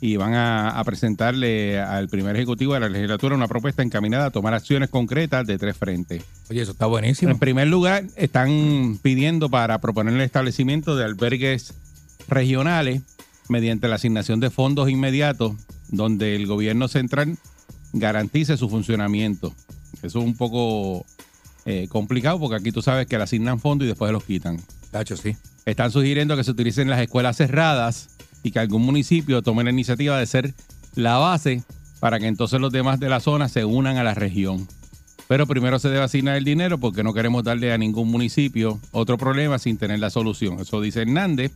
y 0.00 0.16
van 0.16 0.32
a, 0.32 0.70
a 0.70 0.84
presentarle 0.84 1.78
al 1.78 2.08
primer 2.08 2.34
ejecutivo 2.34 2.72
de 2.72 2.80
la 2.80 2.88
legislatura 2.88 3.34
una 3.36 3.46
propuesta 3.46 3.82
encaminada 3.82 4.26
a 4.26 4.30
tomar 4.30 4.54
acciones 4.54 4.88
concretas 4.88 5.46
de 5.46 5.58
tres 5.58 5.76
frentes. 5.76 6.24
Oye, 6.48 6.62
eso 6.62 6.72
está 6.72 6.86
buenísimo. 6.86 7.30
En 7.30 7.38
primer 7.38 7.68
lugar, 7.68 8.04
están 8.16 8.98
pidiendo 9.02 9.50
para 9.50 9.82
proponer 9.82 10.14
el 10.14 10.22
establecimiento 10.22 10.96
de 10.96 11.04
albergues 11.04 11.74
regionales 12.26 13.02
mediante 13.50 13.86
la 13.86 13.96
asignación 13.96 14.40
de 14.40 14.48
fondos 14.48 14.88
inmediatos 14.88 15.52
donde 15.88 16.36
el 16.36 16.46
gobierno 16.46 16.88
central 16.88 17.36
garantice 17.92 18.56
su 18.56 18.68
funcionamiento. 18.68 19.54
Eso 20.02 20.20
es 20.20 20.24
un 20.24 20.36
poco 20.36 21.04
eh, 21.64 21.86
complicado 21.88 22.38
porque 22.38 22.56
aquí 22.56 22.72
tú 22.72 22.82
sabes 22.82 23.06
que 23.06 23.16
le 23.16 23.24
asignan 23.24 23.60
fondos 23.60 23.84
y 23.84 23.88
después 23.88 24.12
los 24.12 24.24
quitan. 24.24 24.58
Tacho, 24.90 25.16
sí. 25.16 25.36
Están 25.66 25.90
sugiriendo 25.90 26.36
que 26.36 26.44
se 26.44 26.50
utilicen 26.50 26.88
las 26.88 27.00
escuelas 27.00 27.36
cerradas 27.36 28.08
y 28.42 28.50
que 28.50 28.58
algún 28.58 28.82
municipio 28.82 29.42
tome 29.42 29.64
la 29.64 29.70
iniciativa 29.70 30.18
de 30.18 30.26
ser 30.26 30.54
la 30.94 31.18
base 31.18 31.62
para 32.00 32.18
que 32.18 32.26
entonces 32.26 32.60
los 32.60 32.72
demás 32.72 32.98
de 32.98 33.08
la 33.08 33.20
zona 33.20 33.48
se 33.48 33.64
unan 33.64 33.98
a 33.98 34.04
la 34.04 34.14
región. 34.14 34.66
Pero 35.28 35.46
primero 35.46 35.78
se 35.78 35.88
debe 35.88 36.02
asignar 36.02 36.36
el 36.36 36.44
dinero 36.44 36.78
porque 36.78 37.04
no 37.04 37.14
queremos 37.14 37.44
darle 37.44 37.72
a 37.72 37.78
ningún 37.78 38.10
municipio 38.10 38.80
otro 38.90 39.16
problema 39.16 39.58
sin 39.58 39.76
tener 39.76 40.00
la 40.00 40.10
solución. 40.10 40.58
Eso 40.58 40.80
dice 40.80 41.02
Hernández, 41.02 41.52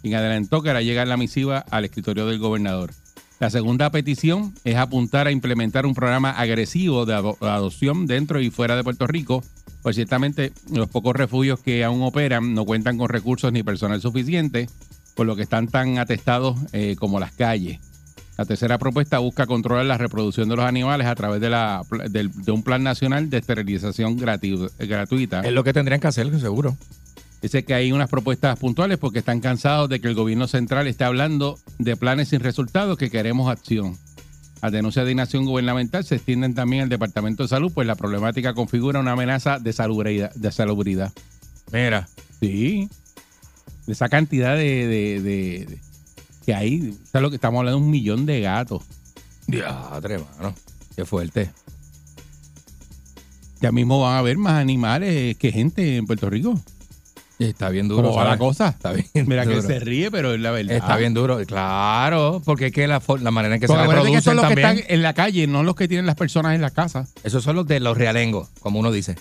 quien 0.00 0.14
adelantó 0.14 0.62
que 0.62 0.70
hará 0.70 0.80
llegar 0.80 1.08
la 1.08 1.16
misiva 1.16 1.58
al 1.70 1.84
escritorio 1.84 2.26
del 2.26 2.38
gobernador. 2.38 2.92
La 3.40 3.50
segunda 3.50 3.90
petición 3.90 4.52
es 4.64 4.76
apuntar 4.76 5.28
a 5.28 5.30
implementar 5.30 5.86
un 5.86 5.94
programa 5.94 6.30
agresivo 6.32 7.06
de 7.06 7.14
ado- 7.14 7.36
adopción 7.40 8.06
dentro 8.06 8.40
y 8.40 8.50
fuera 8.50 8.74
de 8.74 8.82
Puerto 8.82 9.06
Rico, 9.06 9.44
pues 9.82 9.94
ciertamente 9.94 10.52
los 10.72 10.88
pocos 10.88 11.14
refugios 11.14 11.60
que 11.60 11.84
aún 11.84 12.02
operan 12.02 12.52
no 12.54 12.64
cuentan 12.64 12.98
con 12.98 13.08
recursos 13.08 13.52
ni 13.52 13.62
personal 13.62 14.00
suficiente, 14.00 14.68
por 15.14 15.26
lo 15.26 15.36
que 15.36 15.42
están 15.42 15.68
tan 15.68 15.98
atestados 15.98 16.58
eh, 16.72 16.96
como 16.98 17.20
las 17.20 17.30
calles. 17.32 17.78
La 18.36 18.44
tercera 18.44 18.78
propuesta 18.78 19.18
busca 19.18 19.46
controlar 19.46 19.84
la 19.86 19.98
reproducción 19.98 20.48
de 20.48 20.56
los 20.56 20.64
animales 20.64 21.06
a 21.06 21.14
través 21.14 21.40
de, 21.40 21.50
la, 21.50 21.82
de 22.08 22.52
un 22.52 22.62
plan 22.62 22.82
nacional 22.84 23.30
de 23.30 23.38
esterilización 23.38 24.16
gratu- 24.18 24.70
gratuita. 24.78 25.40
Es 25.40 25.52
lo 25.52 25.64
que 25.64 25.72
tendrían 25.72 26.00
que 26.00 26.06
hacer, 26.08 26.28
seguro. 26.40 26.76
Dice 27.40 27.64
que 27.64 27.74
hay 27.74 27.92
unas 27.92 28.10
propuestas 28.10 28.58
puntuales 28.58 28.98
porque 28.98 29.20
están 29.20 29.40
cansados 29.40 29.88
de 29.88 30.00
que 30.00 30.08
el 30.08 30.14
gobierno 30.14 30.48
central 30.48 30.86
esté 30.88 31.04
hablando 31.04 31.58
de 31.78 31.96
planes 31.96 32.28
sin 32.30 32.40
resultados, 32.40 32.98
que 32.98 33.10
queremos 33.10 33.48
acción. 33.48 33.96
A 34.60 34.70
denuncia 34.70 35.04
de 35.04 35.12
inacción 35.12 35.44
gubernamental 35.44 36.04
se 36.04 36.16
extienden 36.16 36.54
también 36.54 36.82
al 36.82 36.88
Departamento 36.88 37.44
de 37.44 37.48
Salud, 37.48 37.70
pues 37.72 37.86
la 37.86 37.94
problemática 37.94 38.54
configura 38.54 38.98
una 38.98 39.12
amenaza 39.12 39.60
de 39.60 39.72
salubridad. 39.72 40.34
De 40.34 40.50
salubridad. 40.50 41.12
Mira. 41.72 42.08
Sí. 42.40 42.88
De 43.86 43.92
esa 43.92 44.08
cantidad 44.08 44.56
de, 44.56 44.86
de- 44.88 45.22
de- 45.22 45.66
de- 45.66 45.80
que 46.44 46.54
hay. 46.54 46.92
¿Sabes 47.04 47.22
lo 47.22 47.30
que 47.30 47.36
estamos 47.36 47.60
hablando? 47.60 47.78
de 47.78 47.84
Un 47.84 47.90
millón 47.92 48.26
de 48.26 48.40
gatos. 48.40 48.82
Diadre, 49.46 50.18
mano. 50.18 50.54
Qué 50.96 51.04
fuerte. 51.04 51.50
Ya 53.60 53.70
mismo 53.72 54.00
van 54.00 54.14
a 54.14 54.18
haber 54.18 54.38
más 54.38 54.54
animales 54.54 55.36
que 55.36 55.52
gente 55.52 55.96
en 55.96 56.06
Puerto 56.06 56.28
Rico. 56.30 56.60
Está 57.38 57.68
bien 57.68 57.86
duro. 57.88 58.02
¿Cómo 58.02 58.16
va 58.16 58.24
la 58.24 58.38
cosa? 58.38 58.68
Está 58.68 58.92
bien 58.92 59.06
Mira 59.26 59.44
que 59.46 59.54
duro. 59.54 59.62
se 59.66 59.78
ríe, 59.78 60.10
pero 60.10 60.34
es 60.34 60.40
la 60.40 60.50
verdad. 60.50 60.76
Está 60.76 60.96
bien 60.96 61.14
duro. 61.14 61.38
Claro, 61.46 62.42
porque 62.44 62.66
es 62.66 62.72
que 62.72 62.86
la, 62.88 63.00
manera 63.30 63.54
en 63.54 63.60
que 63.60 63.68
se 63.68 63.72
que 63.74 63.80
reproducen 63.80 64.22
son 64.22 64.36
los 64.36 64.46
que 64.46 64.54
también. 64.54 64.78
están 64.78 64.94
en 64.94 65.02
la 65.02 65.12
calle, 65.14 65.46
no 65.46 65.62
los 65.62 65.76
que 65.76 65.86
tienen 65.86 66.06
las 66.06 66.16
personas 66.16 66.54
en 66.54 66.60
la 66.62 66.70
casa. 66.70 67.06
Esos 67.22 67.44
son 67.44 67.54
los 67.56 67.66
de 67.66 67.78
los 67.80 67.96
realengos, 67.96 68.48
como 68.60 68.80
uno 68.80 68.90
dice. 68.90 69.16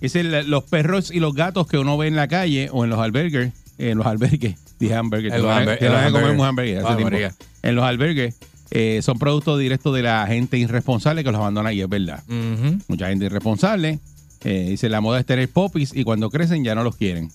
Es 0.00 0.16
el- 0.16 0.50
los 0.50 0.64
perros 0.64 1.10
y 1.12 1.20
los 1.20 1.34
gatos 1.34 1.66
que 1.68 1.78
uno 1.78 1.96
ve 1.96 2.08
en 2.08 2.16
la 2.16 2.26
calle 2.26 2.68
o 2.72 2.82
en 2.84 2.90
los 2.90 2.98
albergues. 2.98 3.52
En 3.78 3.98
los 3.98 4.06
albergues. 4.06 4.56
Dije 4.80 4.94
hamburgues. 4.96 5.32
En 5.32 5.42
los 5.42 5.56
te 5.78 5.86
en 5.86 5.92
los 5.92 6.00
vas 6.02 6.06
a 6.06 6.10
comer 6.10 6.30
un 6.32 6.44
hamburgues 6.44 6.84
hace 6.84 6.96
tiempo. 6.96 7.36
En 7.62 7.74
los 7.76 7.84
albergues 7.84 8.34
eh, 8.72 9.00
son 9.02 9.18
productos 9.20 9.60
directos 9.60 9.94
de 9.94 10.02
la 10.02 10.26
gente 10.26 10.56
irresponsable 10.58 11.22
que 11.22 11.30
los 11.30 11.38
abandona 11.38 11.72
y 11.72 11.80
es 11.82 11.88
verdad. 11.88 12.24
Mucha 12.88 13.08
gente 13.08 13.26
irresponsable. 13.26 14.00
eh, 14.44 14.66
dice, 14.70 14.88
la 14.88 15.00
moda 15.00 15.20
es 15.20 15.26
tener 15.26 15.48
popis 15.48 15.92
y 15.94 16.02
cuando 16.02 16.28
crecen 16.30 16.64
ya 16.64 16.74
no 16.74 16.82
los 16.82 16.96
quieren. 16.96 17.30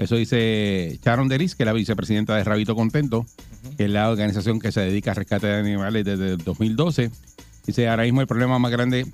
Eso 0.00 0.16
dice 0.16 0.98
Sharon 1.04 1.28
Deris, 1.28 1.54
que 1.54 1.62
es 1.62 1.66
la 1.66 1.74
vicepresidenta 1.74 2.34
de 2.34 2.42
Rabito 2.42 2.74
Contento, 2.74 3.26
que 3.76 3.84
es 3.84 3.90
la 3.90 4.08
organización 4.08 4.58
que 4.58 4.72
se 4.72 4.80
dedica 4.80 5.10
a 5.10 5.14
rescate 5.14 5.46
de 5.46 5.56
animales 5.56 6.06
desde 6.06 6.30
el 6.30 6.38
2012. 6.38 7.10
Dice, 7.66 7.86
ahora 7.86 8.04
mismo 8.04 8.22
el 8.22 8.26
problema 8.26 8.58
más 8.58 8.72
grande 8.72 9.06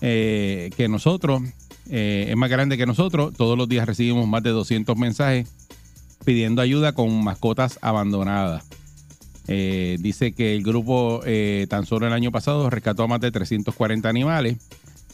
eh, 0.00 0.70
que 0.74 0.88
nosotros, 0.88 1.42
eh, 1.90 2.28
es 2.30 2.36
más 2.36 2.48
grande 2.48 2.78
que 2.78 2.86
nosotros. 2.86 3.34
Todos 3.34 3.58
los 3.58 3.68
días 3.68 3.86
recibimos 3.86 4.26
más 4.26 4.42
de 4.42 4.50
200 4.50 4.96
mensajes 4.96 5.50
pidiendo 6.24 6.62
ayuda 6.62 6.92
con 6.92 7.22
mascotas 7.22 7.78
abandonadas. 7.82 8.64
Eh, 9.48 9.98
dice 10.00 10.32
que 10.32 10.54
el 10.56 10.62
grupo 10.62 11.20
tan 11.68 11.84
solo 11.84 12.06
el 12.06 12.12
año 12.14 12.32
pasado 12.32 12.70
rescató 12.70 13.02
a 13.02 13.06
más 13.06 13.20
de 13.20 13.32
340 13.32 14.08
animales. 14.08 14.56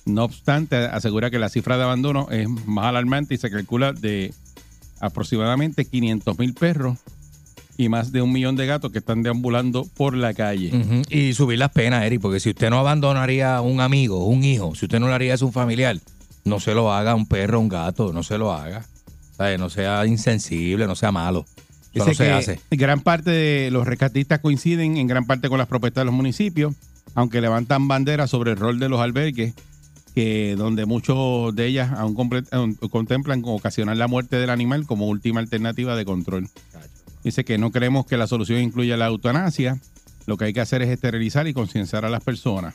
No 0.06 0.24
obstante, 0.24 0.76
asegura 0.76 1.28
que 1.28 1.40
la 1.40 1.48
cifra 1.48 1.76
de 1.76 1.82
abandono 1.82 2.28
es 2.30 2.48
más 2.48 2.86
alarmante 2.86 3.34
y 3.34 3.38
se 3.38 3.50
calcula 3.50 3.92
de 3.92 4.32
aproximadamente 5.00 5.84
500 5.84 6.38
mil 6.38 6.54
perros 6.54 6.98
y 7.76 7.88
más 7.88 8.10
de 8.10 8.20
un 8.22 8.32
millón 8.32 8.56
de 8.56 8.66
gatos 8.66 8.90
que 8.90 8.98
están 8.98 9.22
deambulando 9.22 9.86
por 9.96 10.16
la 10.16 10.34
calle. 10.34 11.04
Y 11.08 11.32
subir 11.34 11.60
las 11.60 11.70
penas, 11.70 12.04
Eric, 12.04 12.20
porque 12.20 12.40
si 12.40 12.50
usted 12.50 12.70
no 12.70 12.78
abandonaría 12.80 13.56
a 13.56 13.60
un 13.60 13.80
amigo, 13.80 14.26
un 14.26 14.42
hijo, 14.42 14.74
si 14.74 14.86
usted 14.86 14.98
no 14.98 15.06
lo 15.06 15.14
haría 15.14 15.34
a 15.34 15.44
un 15.44 15.52
familiar, 15.52 15.96
no 16.44 16.58
se 16.58 16.74
lo 16.74 16.92
haga 16.92 17.12
a 17.12 17.14
un 17.14 17.26
perro, 17.26 17.60
un 17.60 17.68
gato, 17.68 18.12
no 18.12 18.24
se 18.24 18.36
lo 18.36 18.52
haga. 18.52 18.84
¿Sabe? 19.36 19.56
No 19.56 19.70
sea 19.70 20.04
insensible, 20.06 20.88
no 20.88 20.96
sea 20.96 21.12
malo. 21.12 21.46
Eso 21.94 22.06
no 22.06 22.14
se 22.14 22.24
que 22.24 22.30
hace. 22.32 22.60
gran 22.72 23.00
parte 23.00 23.30
de 23.30 23.70
los 23.70 23.86
rescatistas 23.86 24.40
coinciden 24.40 24.96
en 24.96 25.06
gran 25.06 25.26
parte 25.26 25.48
con 25.48 25.58
las 25.58 25.68
propuestas 25.68 26.00
de 26.00 26.06
los 26.06 26.14
municipios, 26.14 26.74
aunque 27.14 27.40
levantan 27.40 27.86
banderas 27.86 28.30
sobre 28.30 28.50
el 28.50 28.56
rol 28.56 28.80
de 28.80 28.88
los 28.88 29.00
albergues, 29.00 29.54
que 30.18 30.56
donde 30.56 30.84
muchos 30.84 31.54
de 31.54 31.66
ellas 31.66 31.92
aún 31.92 32.16
contemplan 32.90 33.40
ocasionar 33.44 33.96
la 33.96 34.08
muerte 34.08 34.34
del 34.34 34.50
animal 34.50 34.84
como 34.84 35.06
última 35.06 35.38
alternativa 35.38 35.94
de 35.94 36.04
control. 36.04 36.48
Dice 37.22 37.44
que 37.44 37.56
no 37.56 37.70
creemos 37.70 38.04
que 38.04 38.16
la 38.16 38.26
solución 38.26 38.60
incluya 38.60 38.96
la 38.96 39.06
eutanasia. 39.06 39.78
Lo 40.26 40.36
que 40.36 40.46
hay 40.46 40.52
que 40.52 40.60
hacer 40.60 40.82
es 40.82 40.88
esterilizar 40.88 41.46
y 41.46 41.54
concienciar 41.54 42.04
a 42.04 42.10
las 42.10 42.24
personas. 42.24 42.74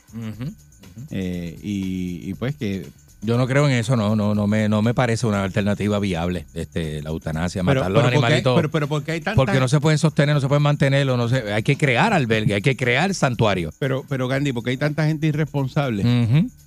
Eh, 1.10 1.58
y, 1.62 2.30
y 2.30 2.32
pues 2.32 2.56
que 2.56 2.86
Yo 3.24 3.38
no 3.38 3.46
creo 3.46 3.66
en 3.68 3.74
eso, 3.74 3.96
no, 3.96 4.14
no, 4.16 4.34
no 4.34 4.46
me, 4.46 4.68
no 4.68 4.82
me 4.82 4.92
parece 4.94 5.26
una 5.26 5.42
alternativa 5.44 5.98
viable, 5.98 6.44
este, 6.54 7.00
la 7.02 7.10
eutanasia, 7.10 7.62
pero, 7.64 7.80
matar 7.80 7.90
los 7.92 8.02
pero 8.02 8.04
¿por 8.04 8.10
qué- 8.20 8.26
animalitos. 8.26 8.56
pero, 8.56 8.70
pero 8.70 8.88
¿por 8.88 9.02
qué 9.02 9.12
hay 9.12 9.20
tanta- 9.20 9.36
porque 9.36 9.58
no 9.60 9.68
se 9.68 9.80
pueden 9.80 9.98
sostener, 9.98 10.34
no 10.34 10.40
se 10.40 10.48
pueden 10.48 10.62
mantenerlo, 10.62 11.16
no 11.16 11.28
se, 11.28 11.52
hay 11.52 11.62
que 11.62 11.76
crear 11.76 12.12
albergue, 12.12 12.54
hay 12.54 12.62
que 12.62 12.76
crear 12.76 13.14
santuario. 13.14 13.70
pero, 13.78 14.04
pero 14.08 14.28
Gandhi, 14.28 14.52
porque 14.52 14.70
hay 14.70 14.76
tanta 14.76 15.06
gente 15.06 15.26
irresponsable 15.26 16.04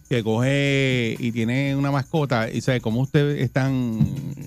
que 0.10 0.24
coge 0.24 1.18
y 1.20 1.32
tiene 1.34 1.76
una 1.76 1.92
mascota 1.92 2.50
y 2.50 2.62
sabe 2.62 2.80
cómo 2.80 3.02
usted 3.02 3.38
es 3.40 3.52
tan 3.52 4.00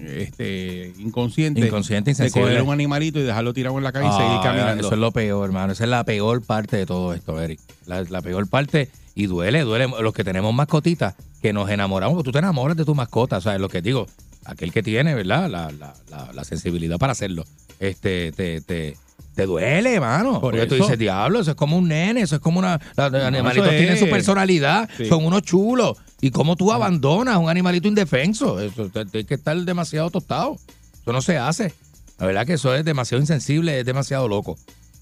este, 0.06 0.92
inconsciente, 0.98 1.60
Inconsciente, 1.60 2.14
de 2.14 2.30
coger 2.30 2.62
un 2.62 2.72
animalito 2.72 3.18
y 3.18 3.22
dejarlo 3.22 3.52
tirado 3.52 3.76
en 3.78 3.84
la 3.84 3.92
calle 3.92 4.06
y 4.06 4.10
Ah, 4.10 4.16
seguir 4.16 4.40
caminando. 4.42 4.84
Eso 4.86 4.94
es 4.94 5.00
lo 5.00 5.12
peor, 5.12 5.44
hermano. 5.44 5.72
Esa 5.74 5.84
es 5.84 5.90
la 5.90 6.04
peor 6.04 6.42
parte 6.42 6.76
de 6.76 6.86
todo 6.86 7.12
esto, 7.14 7.40
Eric. 7.40 7.60
La, 7.86 8.02
la 8.04 8.22
peor 8.22 8.48
parte, 8.48 8.88
y 9.14 9.26
duele, 9.26 9.60
duele. 9.60 9.86
Los 10.00 10.14
que 10.14 10.24
tenemos 10.24 10.54
mascotitas, 10.54 11.14
que 11.40 11.52
nos 11.52 11.70
enamoramos, 11.70 12.14
porque 12.16 12.28
tú 12.28 12.32
te 12.32 12.38
enamoras 12.38 12.76
de 12.76 12.84
tu 12.84 12.94
mascota, 12.94 13.40
¿sabes? 13.40 13.60
Lo 13.60 13.68
que 13.68 13.82
digo, 13.82 14.06
aquel 14.44 14.72
que 14.72 14.82
tiene, 14.82 15.14
¿verdad? 15.14 15.48
La, 15.50 15.70
la, 15.72 15.94
la, 16.10 16.32
la 16.32 16.44
sensibilidad 16.44 16.98
para 16.98 17.12
hacerlo. 17.12 17.44
Este, 17.78 18.32
te, 18.32 18.60
te, 18.60 18.96
te 19.34 19.46
duele, 19.46 19.94
hermano. 19.94 20.32
Por 20.40 20.52
porque 20.52 20.66
tú 20.66 20.74
eso. 20.74 20.84
dices, 20.84 20.98
diablo, 20.98 21.40
eso 21.40 21.52
es 21.52 21.56
como 21.56 21.78
un 21.78 21.88
nene, 21.88 22.20
eso 22.22 22.36
es 22.36 22.42
como 22.42 22.58
una. 22.58 22.78
Los 22.96 23.14
animalitos 23.14 23.70
tienen 23.70 23.98
su 23.98 24.08
personalidad, 24.10 24.88
Sí. 24.96 25.06
son 25.06 25.24
unos 25.24 25.42
chulos. 25.42 25.96
¿Y 26.20 26.30
cómo 26.30 26.56
tú 26.56 26.70
abandonas 26.72 27.34
a 27.36 27.38
un 27.38 27.48
animalito 27.48 27.88
indefenso? 27.88 28.60
Eso 28.60 28.88
te- 28.90 29.06
tiene 29.06 29.26
que 29.26 29.34
estar 29.34 29.56
demasiado 29.56 30.10
tostado. 30.10 30.56
Eso 31.00 31.12
no 31.12 31.22
se 31.22 31.38
hace. 31.38 31.72
La 32.18 32.26
verdad 32.26 32.46
que 32.46 32.52
eso 32.54 32.74
es 32.74 32.84
demasiado 32.84 33.22
insensible, 33.22 33.80
es 33.80 33.86
demasiado 33.86 34.28
loco. 34.28 34.58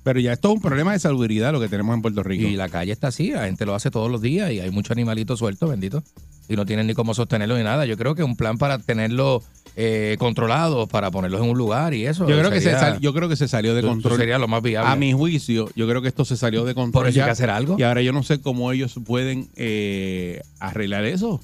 Pero 0.08 0.20
ya 0.20 0.32
esto 0.32 0.48
es 0.48 0.54
un 0.54 0.62
problema 0.62 0.92
de 0.94 0.98
salubridad 0.98 1.52
lo 1.52 1.60
que 1.60 1.68
tenemos 1.68 1.94
en 1.94 2.00
Puerto 2.00 2.22
Rico. 2.22 2.48
Y 2.48 2.56
la 2.56 2.70
calle 2.70 2.92
está 2.92 3.08
así, 3.08 3.30
la 3.32 3.44
gente 3.44 3.66
lo 3.66 3.74
hace 3.74 3.90
todos 3.90 4.10
los 4.10 4.22
días 4.22 4.50
y 4.52 4.60
hay 4.60 4.70
muchos 4.70 4.92
animalitos 4.92 5.38
sueltos, 5.38 5.68
bendito. 5.68 6.02
Y 6.48 6.56
no 6.56 6.64
tienen 6.64 6.86
ni 6.86 6.94
cómo 6.94 7.12
sostenerlo 7.12 7.58
ni 7.58 7.62
nada. 7.62 7.84
Yo 7.84 7.98
creo 7.98 8.14
que 8.14 8.22
un 8.22 8.34
plan 8.34 8.56
para 8.56 8.78
tenerlos 8.78 9.42
eh, 9.76 10.16
controlados, 10.18 10.88
para 10.88 11.10
ponerlos 11.10 11.42
en 11.42 11.50
un 11.50 11.58
lugar 11.58 11.92
y 11.92 12.06
eso. 12.06 12.26
yo, 12.26 12.38
creo 12.38 12.50
que 12.50 12.62
se 12.62 12.70
sal- 12.72 13.00
yo 13.00 13.12
creo 13.12 13.28
que 13.28 13.36
se 13.36 13.48
salió 13.48 13.74
de 13.74 13.82
control. 13.82 14.16
sería 14.16 14.38
lo 14.38 14.48
más 14.48 14.62
viable. 14.62 14.90
A 14.90 14.96
mi 14.96 15.12
juicio, 15.12 15.68
yo 15.76 15.86
creo 15.86 16.00
que 16.00 16.08
esto 16.08 16.24
se 16.24 16.38
salió 16.38 16.64
de 16.64 16.74
control. 16.74 17.02
Por 17.02 17.08
eso 17.10 17.20
hay 17.20 17.26
que 17.26 17.30
hacer 17.32 17.50
algo. 17.50 17.76
Y 17.78 17.82
ahora 17.82 18.00
yo 18.00 18.14
no 18.14 18.22
sé 18.22 18.40
cómo 18.40 18.72
ellos 18.72 18.94
pueden 19.04 19.48
eh, 19.56 20.40
arreglar 20.58 21.04
eso. 21.04 21.42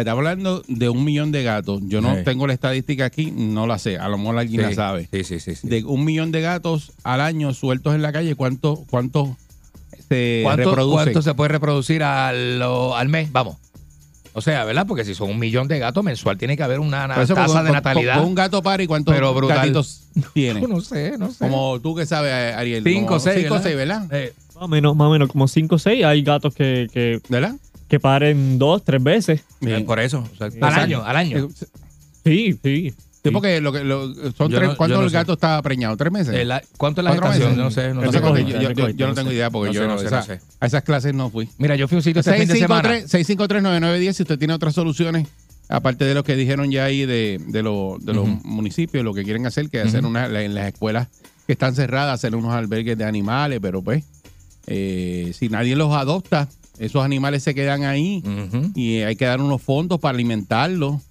Está 0.00 0.12
hablando 0.12 0.62
de 0.68 0.88
un 0.88 1.04
millón 1.04 1.32
de 1.32 1.42
gatos. 1.42 1.80
Yo 1.86 2.00
no 2.00 2.14
Sí. 2.16 2.22
tengo 2.24 2.46
la 2.46 2.52
estadística 2.52 3.04
aquí, 3.06 3.30
no 3.30 3.66
la 3.66 3.78
sé. 3.78 3.98
A 3.98 4.08
lo 4.08 4.18
mejor 4.18 4.38
alguien 4.38 4.60
Sí, 4.62 4.66
la 4.68 4.74
sabe. 4.74 5.08
Sí, 5.12 5.24
sí, 5.24 5.40
sí. 5.40 5.54
sí. 5.56 5.68
De 5.68 5.84
un 5.84 6.04
millón 6.04 6.32
de 6.32 6.40
gatos 6.42 6.92
al 7.02 7.20
año 7.20 7.52
sueltos 7.54 7.94
en 7.94 8.02
la 8.02 8.12
calle, 8.12 8.34
¿cuántos 8.34 8.80
cuántos 8.90 9.28
se 10.08 10.40
¿Cuánto, 10.44 10.70
reproducen? 10.70 11.04
cuánto 11.04 11.22
se 11.22 11.34
puede 11.34 11.48
reproducir 11.48 12.02
al, 12.02 12.62
al 12.62 13.08
mes? 13.08 13.30
Vamos. 13.32 13.56
O 14.34 14.42
sea, 14.42 14.64
¿verdad? 14.64 14.86
Porque 14.86 15.04
si 15.06 15.14
son 15.14 15.30
un 15.30 15.38
millón 15.38 15.66
de 15.66 15.78
gatos 15.78 16.04
mensual, 16.04 16.36
tiene 16.36 16.58
que 16.58 16.62
haber 16.62 16.78
una, 16.78 17.08
tasa 17.08 17.34
con- 17.46 17.64
de 17.64 17.72
natalidad. 17.72 18.18
con 18.18 18.26
un 18.26 18.34
gato 18.34 18.62
par 18.62 18.82
y 18.82 18.86
cuántos 18.86 19.14
Pero 19.14 19.32
brutal. 19.32 19.56
gatitos 19.58 20.02
tiene. 20.34 20.60
No 20.60 20.82
sé, 20.82 21.16
no 21.16 21.30
sé. 21.30 21.38
Como 21.38 21.80
tú 21.80 21.94
que 21.94 22.04
sabes, 22.04 22.54
Ariel. 22.54 22.84
Cinco, 22.84 23.06
como 23.06 23.20
seis, 23.20 23.36
Cinco 23.40 23.54
o 23.54 23.56
¿verdad? 23.56 23.62
seis, 23.64 23.76
¿verdad? 23.76 24.06
Eh, 24.12 24.34
Más 24.54 24.64
o 24.64 24.68
menos, 24.68 24.94
más 24.94 25.06
o 25.06 25.10
menos 25.10 25.28
como 25.30 25.48
5 25.48 25.74
o 25.74 25.78
6. 25.78 26.04
Hay 26.04 26.22
gatos 26.22 26.54
que, 26.54 26.86
que, 26.92 27.20
¿Verdad? 27.30 27.54
Que 27.88 28.00
paren 28.00 28.58
dos, 28.58 28.84
tres 28.84 29.02
veces. 29.02 29.42
eh, 29.60 29.82
por 29.86 30.00
eso. 30.00 30.24
o 30.32 30.36
sea, 30.36 30.48
al 30.66 30.74
año, 30.74 31.02
al 31.04 31.16
año. 31.16 31.48
Sí, 32.24 32.58
sí. 32.62 32.94
Sí, 33.22 33.32
porque 33.32 33.60
lo 33.60 33.72
que, 33.72 33.82
lo- 33.82 34.14
son 34.34 34.50
Yo 34.52 34.58
tres, 34.58 34.68
no- 34.70 34.76
¿cuántos 34.76 34.94
yo 34.96 35.00
no 35.00 35.04
el 35.06 35.10
sé. 35.10 35.16
gato 35.16 35.32
está 35.32 35.60
preñado? 35.60 35.96
¿Tres 35.96 36.12
meses? 36.12 36.46
La- 36.46 36.62
¿Cuánto 36.76 37.00
es 37.00 37.04
la 37.06 37.10
¿Cuatro 37.10 37.26
gestación? 37.32 37.56
meses? 37.56 37.64
No 37.64 37.70
sé, 37.72 37.88
no, 37.92 38.00
No 38.02 38.12
sé. 38.12 38.20
cuánto, 38.20 38.38
yo, 38.38 38.60
yo- 38.60 38.70
yo- 38.70 38.88
yo 38.90 39.06
no 39.08 39.14
tengo 39.14 39.32
idea 39.32 39.50
porque 39.50 39.68
No 39.70 39.74
yo 39.74 39.80
sé, 39.82 39.88
no 39.88 39.98
sé, 39.98 40.06
esa- 40.06 40.16
no 40.18 40.22
sé. 40.26 40.40
a 40.60 40.66
esas 40.66 40.82
clases 40.84 41.12
no 41.12 41.28
fui. 41.28 41.48
Mira, 41.58 41.74
yo 41.74 41.88
fui 41.88 41.96
a 41.96 41.98
un 41.98 42.02
sitio 42.04 42.20
este 42.20 42.32
fin 42.34 42.46
de 42.46 42.54
semana. 42.56 42.88
653 42.88 43.10
653-9910 43.10 44.12
si 44.16 44.22
usted 44.22 44.38
tiene 44.38 44.54
otras 44.54 44.74
soluciones, 44.76 45.26
aparte 45.68 46.04
de 46.04 46.14
lo 46.14 46.22
que 46.22 46.36
dijeron 46.36 46.70
ya 46.70 46.84
ahí 46.84 47.04
de, 47.04 47.40
de, 47.48 47.62
lo- 47.64 47.96
de 48.00 48.12
los 48.12 48.28
Ujú. 48.28 48.40
municipios, 48.46 49.04
lo 49.04 49.12
que 49.12 49.24
quieren 49.24 49.44
hacer, 49.44 49.70
que 49.70 49.80
hacer 49.80 50.00
Ujú. 50.02 50.10
una, 50.10 50.28
la- 50.28 50.42
en 50.44 50.54
las 50.54 50.68
escuelas 50.72 51.08
que 51.48 51.52
están 51.52 51.74
cerradas, 51.74 52.14
hacer 52.14 52.36
unos 52.36 52.52
albergues 52.54 52.96
de 52.96 53.04
animales, 53.06 53.58
pero 53.60 53.82
pues, 53.82 54.04
eh, 54.68 55.32
si 55.36 55.48
nadie 55.48 55.74
los 55.74 55.92
adopta, 55.92 56.48
esos 56.78 57.04
animales 57.04 57.42
se 57.42 57.54
quedan 57.54 57.84
ahí 57.84 58.22
y 58.74 58.98
hay 58.98 59.16
que 59.16 59.24
dar 59.24 59.40
unos 59.40 59.62
fondos 59.62 60.00
para 60.00 60.14
alimentarlos, 60.14 61.02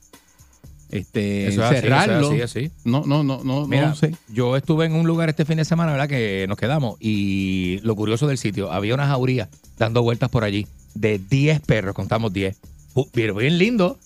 este, 0.92 1.48
Eso 1.48 1.62
es 1.62 1.66
así, 1.68 1.76
eso 1.76 1.78
es 1.78 1.78
encerrarlos. 1.84 2.32
así, 2.32 2.42
así. 2.42 2.72
No, 2.84 3.04
no, 3.06 3.24
no, 3.24 3.44
no, 3.44 3.68
Mira, 3.68 3.90
no 3.90 3.96
sé. 3.96 4.16
yo 4.32 4.56
estuve 4.56 4.86
en 4.86 4.94
un 4.94 5.06
lugar 5.08 5.30
este 5.30 5.44
fin 5.44 5.58
de 5.58 5.66
semana, 5.66 5.92
¿verdad? 5.92 6.08
Que 6.08 6.46
nos 6.48 6.58
quedamos. 6.58 6.96
Y 7.00 7.80
lo 7.84 7.96
curioso 7.96 8.28
del 8.28 8.38
sitio, 8.38 8.72
había 8.72 8.94
una 8.94 9.08
jauría 9.08 9.50
dando 9.78 10.04
vueltas 10.04 10.30
por 10.30 10.44
allí 10.44 10.68
de 10.94 11.20
10 11.20 11.60
perros, 11.62 11.96
contamos 11.96 12.32
10. 12.32 12.56
Uh, 12.94 13.06
Bien, 13.14 13.58
lindo, 13.58 13.98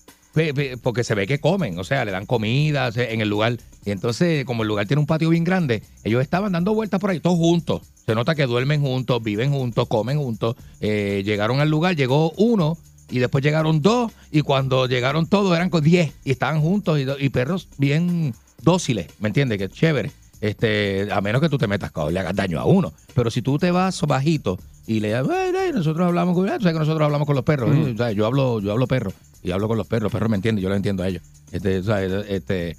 porque 0.82 1.04
se 1.04 1.14
ve 1.14 1.26
que 1.26 1.40
comen, 1.40 1.78
o 1.78 1.84
sea, 1.84 2.04
le 2.04 2.12
dan 2.12 2.26
comida 2.26 2.90
en 2.94 3.20
el 3.20 3.28
lugar. 3.28 3.56
Y 3.84 3.90
entonces, 3.90 4.44
como 4.44 4.62
el 4.62 4.68
lugar 4.68 4.86
tiene 4.86 5.00
un 5.00 5.06
patio 5.06 5.30
bien 5.30 5.44
grande, 5.44 5.82
ellos 6.04 6.22
estaban 6.22 6.52
dando 6.52 6.74
vueltas 6.74 7.00
por 7.00 7.10
ahí, 7.10 7.20
todos 7.20 7.38
juntos. 7.38 7.82
Se 8.06 8.14
nota 8.14 8.34
que 8.34 8.46
duermen 8.46 8.80
juntos, 8.80 9.22
viven 9.22 9.50
juntos, 9.52 9.88
comen 9.88 10.18
juntos. 10.18 10.56
Eh, 10.80 11.22
llegaron 11.24 11.60
al 11.60 11.68
lugar, 11.68 11.96
llegó 11.96 12.30
uno 12.32 12.76
y 13.10 13.18
después 13.18 13.42
llegaron 13.42 13.82
dos 13.82 14.12
y 14.30 14.42
cuando 14.42 14.86
llegaron 14.86 15.26
todos 15.26 15.56
eran 15.56 15.70
con 15.70 15.82
10 15.82 16.12
y 16.24 16.30
estaban 16.30 16.60
juntos 16.60 16.98
y, 17.00 17.06
y 17.24 17.28
perros 17.30 17.68
bien 17.76 18.34
dóciles, 18.62 19.08
¿me 19.18 19.28
entiendes? 19.28 19.58
Que 19.58 19.68
chévere. 19.68 20.12
Este, 20.40 21.08
a 21.12 21.20
menos 21.20 21.42
que 21.42 21.48
tú 21.50 21.58
te 21.58 21.66
metas 21.66 21.90
con, 21.90 22.14
le 22.14 22.20
hagas 22.20 22.34
daño 22.34 22.60
a 22.60 22.64
uno. 22.64 22.92
Pero 23.14 23.30
si 23.30 23.42
tú 23.42 23.58
te 23.58 23.70
vas 23.70 24.00
bajito 24.02 24.58
y 24.86 25.00
le 25.00 25.10
das, 25.10 25.28
"Ay, 25.28 25.52
ay, 25.58 25.72
nosotros 25.72 26.06
hablamos 26.06 26.34
con, 26.34 26.48
ah, 26.48 26.52
sabes 26.58 26.72
que 26.72 26.78
nosotros 26.78 27.04
hablamos 27.04 27.26
con 27.26 27.36
los 27.36 27.44
perros, 27.44 27.74
¿eh? 27.74 27.92
O 27.94 27.96
sea, 27.96 28.12
yo 28.12 28.26
hablo, 28.26 28.60
yo 28.60 28.72
hablo 28.72 28.86
perro 28.86 29.12
y 29.42 29.50
hablo 29.50 29.68
con 29.68 29.76
los 29.78 29.86
perros, 29.86 30.04
los 30.04 30.12
perros 30.12 30.30
me 30.30 30.36
entienden, 30.36 30.62
yo 30.62 30.68
los 30.68 30.76
entiendo 30.76 31.02
a 31.02 31.08
ellos. 31.08 31.22
Este, 31.52 31.78
o 31.78 31.82
sea, 31.82 32.02
este, 32.02 32.70
eh, 32.70 32.76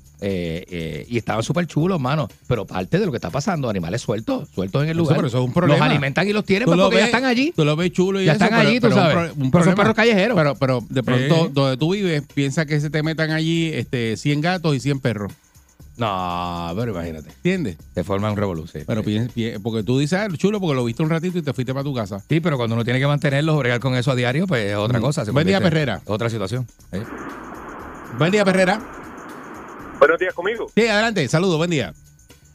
eh, 0.69 1.05
y 1.09 1.17
estaban 1.17 1.43
súper 1.43 1.67
chulos, 1.67 1.99
mano. 1.99 2.29
Pero 2.47 2.65
parte 2.65 2.99
de 2.99 3.05
lo 3.05 3.11
que 3.11 3.17
está 3.17 3.29
pasando, 3.29 3.69
animales 3.69 4.01
sueltos, 4.01 4.47
sueltos 4.53 4.83
en 4.83 4.89
el 4.89 4.95
Eso, 4.95 4.99
lugar. 5.01 5.15
pero 5.17 5.27
eso 5.27 5.39
es 5.39 5.43
un 5.45 5.51
problema. 5.53 5.79
Los 5.79 5.89
alimentan 5.89 6.27
y 6.27 6.33
los 6.33 6.45
tienen 6.45 6.65
pues, 6.67 6.77
lo 6.77 6.85
porque 6.85 6.99
ya 6.99 7.05
están 7.05 7.25
allí. 7.25 7.51
Tú 7.55 7.65
lo 7.65 7.75
ves 7.75 7.91
chulo 7.91 8.21
y 8.21 8.25
Ya 8.25 8.33
eso, 8.33 8.43
están 8.45 8.57
pero- 8.59 8.69
allí, 8.69 8.79
tú 8.79 8.87
pero 8.89 8.95
sabes. 8.95 9.15
un 9.15 9.35
Pero 9.35 9.41
son 9.41 9.51
problema. 9.51 9.75
perros 9.75 9.95
callejeros. 9.95 10.37
Pero, 10.37 10.55
pero 10.55 10.83
de 10.89 11.03
pronto, 11.03 11.45
Eh. 11.47 11.49
donde 11.51 11.77
tú 11.77 11.93
vives, 11.93 12.23
piensa 12.33 12.65
que 12.65 12.79
se 12.79 12.89
te 12.89 13.03
metan 13.03 13.31
allí 13.31 13.67
este, 13.73 14.15
100 14.15 14.39
gatos 14.41 14.75
y 14.75 14.79
100 14.79 14.99
perros. 14.99 15.33
No, 15.97 16.71
pero 16.75 16.91
imagínate. 16.91 17.29
¿Entiendes? 17.29 17.77
Se 17.93 18.03
forma 18.03 18.31
un 18.31 18.37
revolución. 18.37 18.83
Pero 18.87 19.03
piensa- 19.03 19.31
pi- 19.33 19.59
porque 19.61 19.83
tú 19.83 19.99
dices, 19.99 20.19
ah, 20.19 20.27
chulo, 20.35 20.59
porque 20.59 20.75
lo 20.75 20.83
viste 20.85 21.03
un 21.03 21.09
ratito 21.09 21.37
y 21.37 21.41
te 21.41 21.53
fuiste 21.53 21.73
para 21.73 21.83
tu 21.83 21.93
casa. 21.93 22.19
Sí, 22.27 22.39
pero 22.39 22.57
cuando 22.57 22.75
uno 22.75 22.83
tiene 22.83 22.99
que 22.99 23.07
mantenerlos, 23.07 23.57
bregar 23.59 23.79
con 23.79 23.95
eso 23.95 24.11
a 24.11 24.15
diario, 24.15 24.47
pues 24.47 24.65
es 24.71 24.75
otra 24.75 24.99
Mm. 24.99 25.01
cosa. 25.01 25.25
se 25.25 25.31
Buen 25.31 25.45
día, 25.45 25.57
convierte 25.57 25.79
en 25.79 25.85
Perrera. 25.97 26.01
Otra 26.05 26.29
situación. 26.29 26.65
¿eh? 26.91 27.03
Buen 28.17 28.31
día, 28.31 28.43
Perrera. 28.45 28.81
Buenos 29.99 30.19
días 30.19 30.33
conmigo. 30.33 30.67
Sí, 30.73 30.87
adelante. 30.87 31.27
Saludos, 31.27 31.57
buen 31.57 31.69
día. 31.69 31.93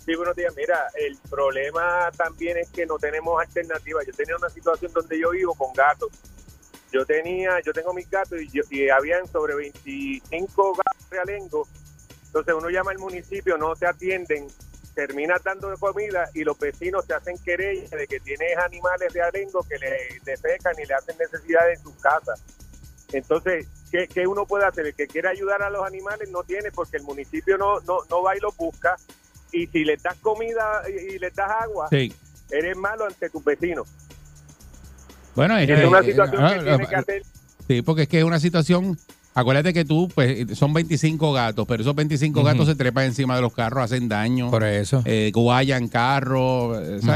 Sí, 0.04 0.14
buenos 0.16 0.34
días. 0.36 0.52
Mira, 0.56 0.78
el 1.06 1.16
problema 1.28 2.10
también 2.16 2.56
es 2.58 2.68
que 2.70 2.86
no 2.86 2.96
tenemos 2.98 3.40
alternativas. 3.40 4.06
Yo 4.06 4.12
tenía 4.12 4.36
una 4.36 4.48
situación 4.50 4.92
donde 4.92 5.20
yo 5.20 5.30
vivo 5.30 5.54
con 5.54 5.72
gatos. 5.74 6.08
Yo 6.92 7.04
tenía, 7.04 7.50
yo 7.64 7.72
tengo 7.72 7.92
mis 7.92 8.08
gatos 8.08 8.40
y, 8.40 8.48
yo, 8.48 8.62
y 8.70 8.88
habían 8.88 9.26
sobre 9.28 9.54
25 9.56 10.72
gatos 10.74 11.10
realengos. 11.10 11.68
Entonces 12.36 12.54
uno 12.62 12.68
llama 12.68 12.90
al 12.90 12.98
municipio, 12.98 13.56
no 13.56 13.74
te 13.74 13.86
atienden, 13.86 14.46
terminas 14.94 15.42
dando 15.42 15.74
comida 15.78 16.28
y 16.34 16.44
los 16.44 16.58
vecinos 16.58 17.06
te 17.06 17.14
hacen 17.14 17.38
querella 17.38 17.96
de 17.96 18.06
que 18.06 18.20
tienes 18.20 18.58
animales 18.58 19.10
de 19.14 19.22
arengo 19.22 19.62
que 19.66 19.78
le 19.78 20.20
defecan 20.22 20.74
y 20.78 20.84
le 20.84 20.92
hacen 20.92 21.16
necesidades 21.16 21.78
en 21.78 21.84
sus 21.84 21.94
casas. 21.94 22.42
Entonces, 23.10 23.66
¿qué, 23.90 24.06
qué 24.06 24.26
uno 24.26 24.44
puede 24.44 24.66
hacer? 24.66 24.84
El 24.84 24.94
que 24.94 25.06
quiere 25.06 25.28
ayudar 25.30 25.62
a 25.62 25.70
los 25.70 25.86
animales 25.86 26.28
no 26.28 26.42
tiene 26.42 26.70
porque 26.72 26.98
el 26.98 27.04
municipio 27.04 27.56
no, 27.56 27.80
no, 27.80 28.00
no 28.10 28.22
va 28.22 28.36
y 28.36 28.40
los 28.40 28.54
busca. 28.54 28.96
Y 29.50 29.66
si 29.68 29.84
les 29.84 30.02
das 30.02 30.16
comida 30.16 30.82
y, 30.90 31.18
les 31.18 31.34
das 31.34 31.50
agua, 31.62 31.88
Sí. 31.88 32.12
eres 32.50 32.76
malo 32.76 33.06
ante 33.06 33.30
tus 33.30 33.42
vecinos. 33.42 33.88
Bueno, 35.34 35.56
Es 35.56 35.70
eh, 35.70 35.86
una 35.86 36.00
eh, 36.00 36.04
situación 36.04 36.44
ah, 36.44 36.48
que 36.52 36.60
tiene 36.60 36.84
ah, 36.84 36.86
que 36.86 36.96
hacer. 36.96 37.22
Sí, 37.66 37.80
porque 37.80 38.02
es 38.02 38.08
que 38.08 38.18
es 38.18 38.24
una 38.24 38.40
situación. 38.40 38.98
Acuérdate 39.38 39.74
que 39.74 39.84
tú, 39.84 40.08
pues, 40.14 40.56
son 40.58 40.72
25 40.72 41.30
gatos, 41.34 41.66
pero 41.68 41.82
esos 41.82 41.94
25 41.94 42.40
Ujú. 42.40 42.46
gatos 42.46 42.66
se 42.68 42.74
trepan 42.74 43.04
encima 43.04 43.36
de 43.36 43.42
los 43.42 43.52
carros, 43.52 43.84
hacen 43.84 44.08
daño. 44.08 44.50
Por 44.50 44.64
eso. 44.64 45.02
eh, 45.04 45.30
guayan 45.34 45.88
carros. 45.88 46.78
eh. 46.82 46.98
Ujú, 47.02 47.10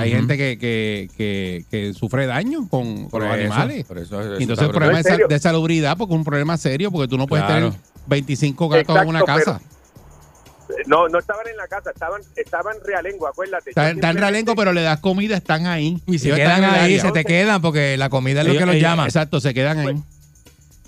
Hay 0.00 0.10
gente 0.10 0.36
que, 0.36 0.58
que, 0.58 1.08
que, 1.16 1.64
que 1.70 1.94
sufre 1.94 2.26
daño 2.26 2.68
con, 2.68 3.08
con 3.08 3.22
los 3.22 3.30
eso, 3.34 3.40
animales. 3.40 3.84
Por 3.86 3.96
eso, 3.98 4.20
Entonces 4.36 4.66
el 4.66 4.70
problema 4.70 4.98
¿En 5.00 5.16
de, 5.16 5.24
de 5.26 5.38
salubridad, 5.38 5.96
porque 5.96 6.12
es 6.12 6.18
un 6.18 6.24
problema 6.24 6.58
serio, 6.58 6.90
porque 6.92 7.08
tú 7.08 7.16
no 7.16 7.26
puedes 7.26 7.46
Claro. 7.46 7.70
tener 7.70 7.80
25 8.06 8.68
gatos 8.68 8.96
en 9.00 9.08
una 9.08 9.22
casa. 9.24 9.60
No, 10.86 11.08
no 11.08 11.18
estaban 11.18 11.46
en 11.48 11.56
la 11.56 11.66
casa, 11.68 11.90
estaban, 11.90 12.20
estaban 12.36 12.76
realengo, 12.84 13.26
acuérdate. 13.26 13.70
Están, 13.70 13.96
están 13.96 14.16
realengo, 14.16 14.54
pero 14.54 14.72
le 14.72 14.82
das 14.82 15.00
comida, 15.00 15.36
están 15.36 15.66
ahí. 15.66 16.00
Y 16.06 16.18
se 16.18 16.28
Ellos 16.28 16.38
quedan 16.38 16.64
ahí, 16.64 16.98
se 16.98 17.12
te 17.12 17.24
quedan, 17.24 17.60
porque 17.62 17.96
la 17.96 18.08
comida 18.08 18.40
es 18.42 18.46
lo 18.46 18.52
que 18.54 18.60
los 18.66 18.74
ellos- 18.76 18.82
llama. 18.82 19.04
Exacto, 19.04 19.40
se 19.40 19.52
quedan 19.54 19.78
ahí. 19.78 20.02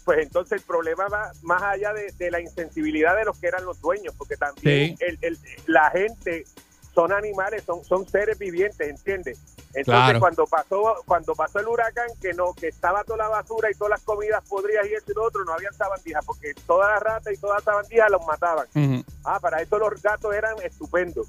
Pues 0.05 0.19
entonces 0.19 0.53
el 0.61 0.67
problema 0.67 1.09
va 1.09 1.33
más 1.43 1.63
allá 1.63 1.93
de, 1.95 2.13
de 2.19 2.31
la 2.31 2.41
insensibilidad 2.41 3.17
de 3.17 3.25
los 3.25 3.39
que 3.39 3.47
eran 3.49 3.65
los 3.65 3.81
dueños, 3.81 4.15
porque 4.19 4.37
también 4.37 4.97
Sí. 4.97 5.05
el, 5.05 5.19
el- 5.23 5.39
la 5.67 5.91
gente 5.91 6.45
son 6.95 7.11
animales, 7.13 7.65
son, 7.65 7.83
son 7.85 8.07
seres 8.09 8.39
vivientes, 8.39 8.87
¿entiendes? 8.89 9.39
Entonces 9.75 9.85
Claro. 10.05 10.21
cuando 10.21 10.47
pasó 10.47 10.95
cuando 11.07 11.35
pasó 11.35 11.59
el 11.59 11.67
huracán, 11.67 12.07
que 12.21 12.33
no 12.35 12.53
que 12.55 12.69
estaba 12.69 13.03
toda 13.03 13.17
la 13.25 13.29
basura 13.29 13.69
y 13.71 13.75
todas 13.75 13.91
las 13.91 14.03
comidas 14.03 14.45
podridas 14.49 14.87
y 14.87 14.95
eso 14.95 15.11
y 15.11 15.15
lo 15.15 15.25
otro, 15.25 15.45
no 15.45 15.53
habían 15.55 15.75
sabandijas, 15.75 16.25
porque 16.25 16.55
todas 16.67 16.89
las 16.93 17.03
ratas 17.03 17.33
y 17.35 17.37
todas 17.39 17.57
las 17.57 17.65
sabandijas 17.65 18.11
los 18.11 18.25
mataban. 18.27 18.67
Ah, 19.25 19.41
para 19.41 19.61
eso 19.63 19.79
los 19.79 20.01
gatos 20.01 20.33
eran 20.35 20.55
estupendos, 20.63 21.27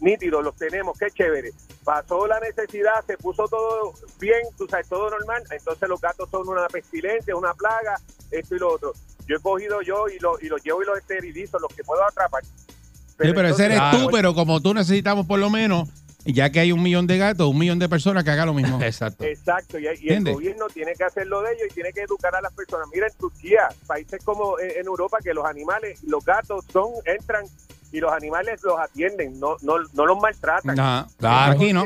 nítidos, 0.00 0.42
los 0.42 0.56
tenemos, 0.56 0.98
qué 0.98 1.10
chévere. 1.12 1.52
Pasó 1.86 2.26
la 2.26 2.40
necesidad, 2.40 3.04
se 3.06 3.16
puso 3.16 3.46
todo 3.46 3.92
bien, 4.18 4.40
tú 4.58 4.66
sabes, 4.68 4.88
todo 4.88 5.08
normal, 5.08 5.40
entonces 5.52 5.88
los 5.88 6.00
gatos 6.00 6.28
son 6.28 6.48
una 6.48 6.66
pestilencia, 6.66 7.36
una 7.36 7.54
plaga, 7.54 7.94
esto 8.32 8.56
y 8.56 8.58
lo 8.58 8.72
otro. 8.72 8.92
Yo 9.28 9.36
he 9.36 9.40
cogido 9.40 9.80
yo 9.82 10.08
y, 10.08 10.18
lo, 10.18 10.36
y 10.40 10.48
los 10.48 10.60
llevo 10.64 10.82
y 10.82 10.86
los 10.86 10.98
esterilizo, 10.98 11.60
los 11.60 11.72
que 11.72 11.84
puedo 11.84 12.02
atrapar. 12.04 12.42
Sí, 12.44 13.32
pero 13.32 13.46
ese 13.46 13.66
eres 13.66 13.78
Claro. 13.78 13.98
tú, 13.98 14.08
pero 14.10 14.34
como 14.34 14.60
tú 14.60 14.74
necesitamos 14.74 15.26
por 15.26 15.38
lo 15.38 15.48
menos, 15.48 15.88
ya 16.24 16.50
que 16.50 16.58
hay 16.58 16.72
un 16.72 16.82
millón 16.82 17.06
de 17.06 17.18
gatos, 17.18 17.46
un 17.48 17.56
millón 17.56 17.78
de 17.78 17.88
personas 17.88 18.24
que 18.24 18.30
hagan 18.30 18.46
lo 18.48 18.54
mismo. 18.54 18.78
Exacto. 18.82 19.22
Exacto, 19.22 19.78
y, 19.78 19.86
y 20.00 20.08
el 20.12 20.24
gobierno 20.24 20.66
tiene 20.66 20.92
que 20.94 21.04
hacer 21.04 21.28
lo 21.28 21.40
de 21.42 21.52
ellos 21.52 21.68
y 21.70 21.74
tiene 21.74 21.92
que 21.92 22.02
educar 22.02 22.34
a 22.34 22.40
las 22.40 22.52
personas. 22.52 22.88
Mira, 22.92 23.06
en 23.06 23.14
Turquía, 23.16 23.68
países 23.86 24.24
como 24.24 24.58
en, 24.58 24.70
en 24.72 24.86
Europa, 24.86 25.18
que 25.22 25.32
los 25.32 25.44
animales, 25.44 26.02
los 26.02 26.24
gatos 26.24 26.64
son, 26.72 26.90
entran 27.04 27.44
y 27.92 28.00
los 28.00 28.12
animales 28.12 28.60
los 28.62 28.78
atienden, 28.78 29.38
no, 29.38 29.56
no, 29.62 29.76
no 29.94 30.06
los 30.06 30.18
maltratan. 30.20 30.74
Claro. 31.18 31.52
Aquí 31.52 31.72
no. 31.72 31.84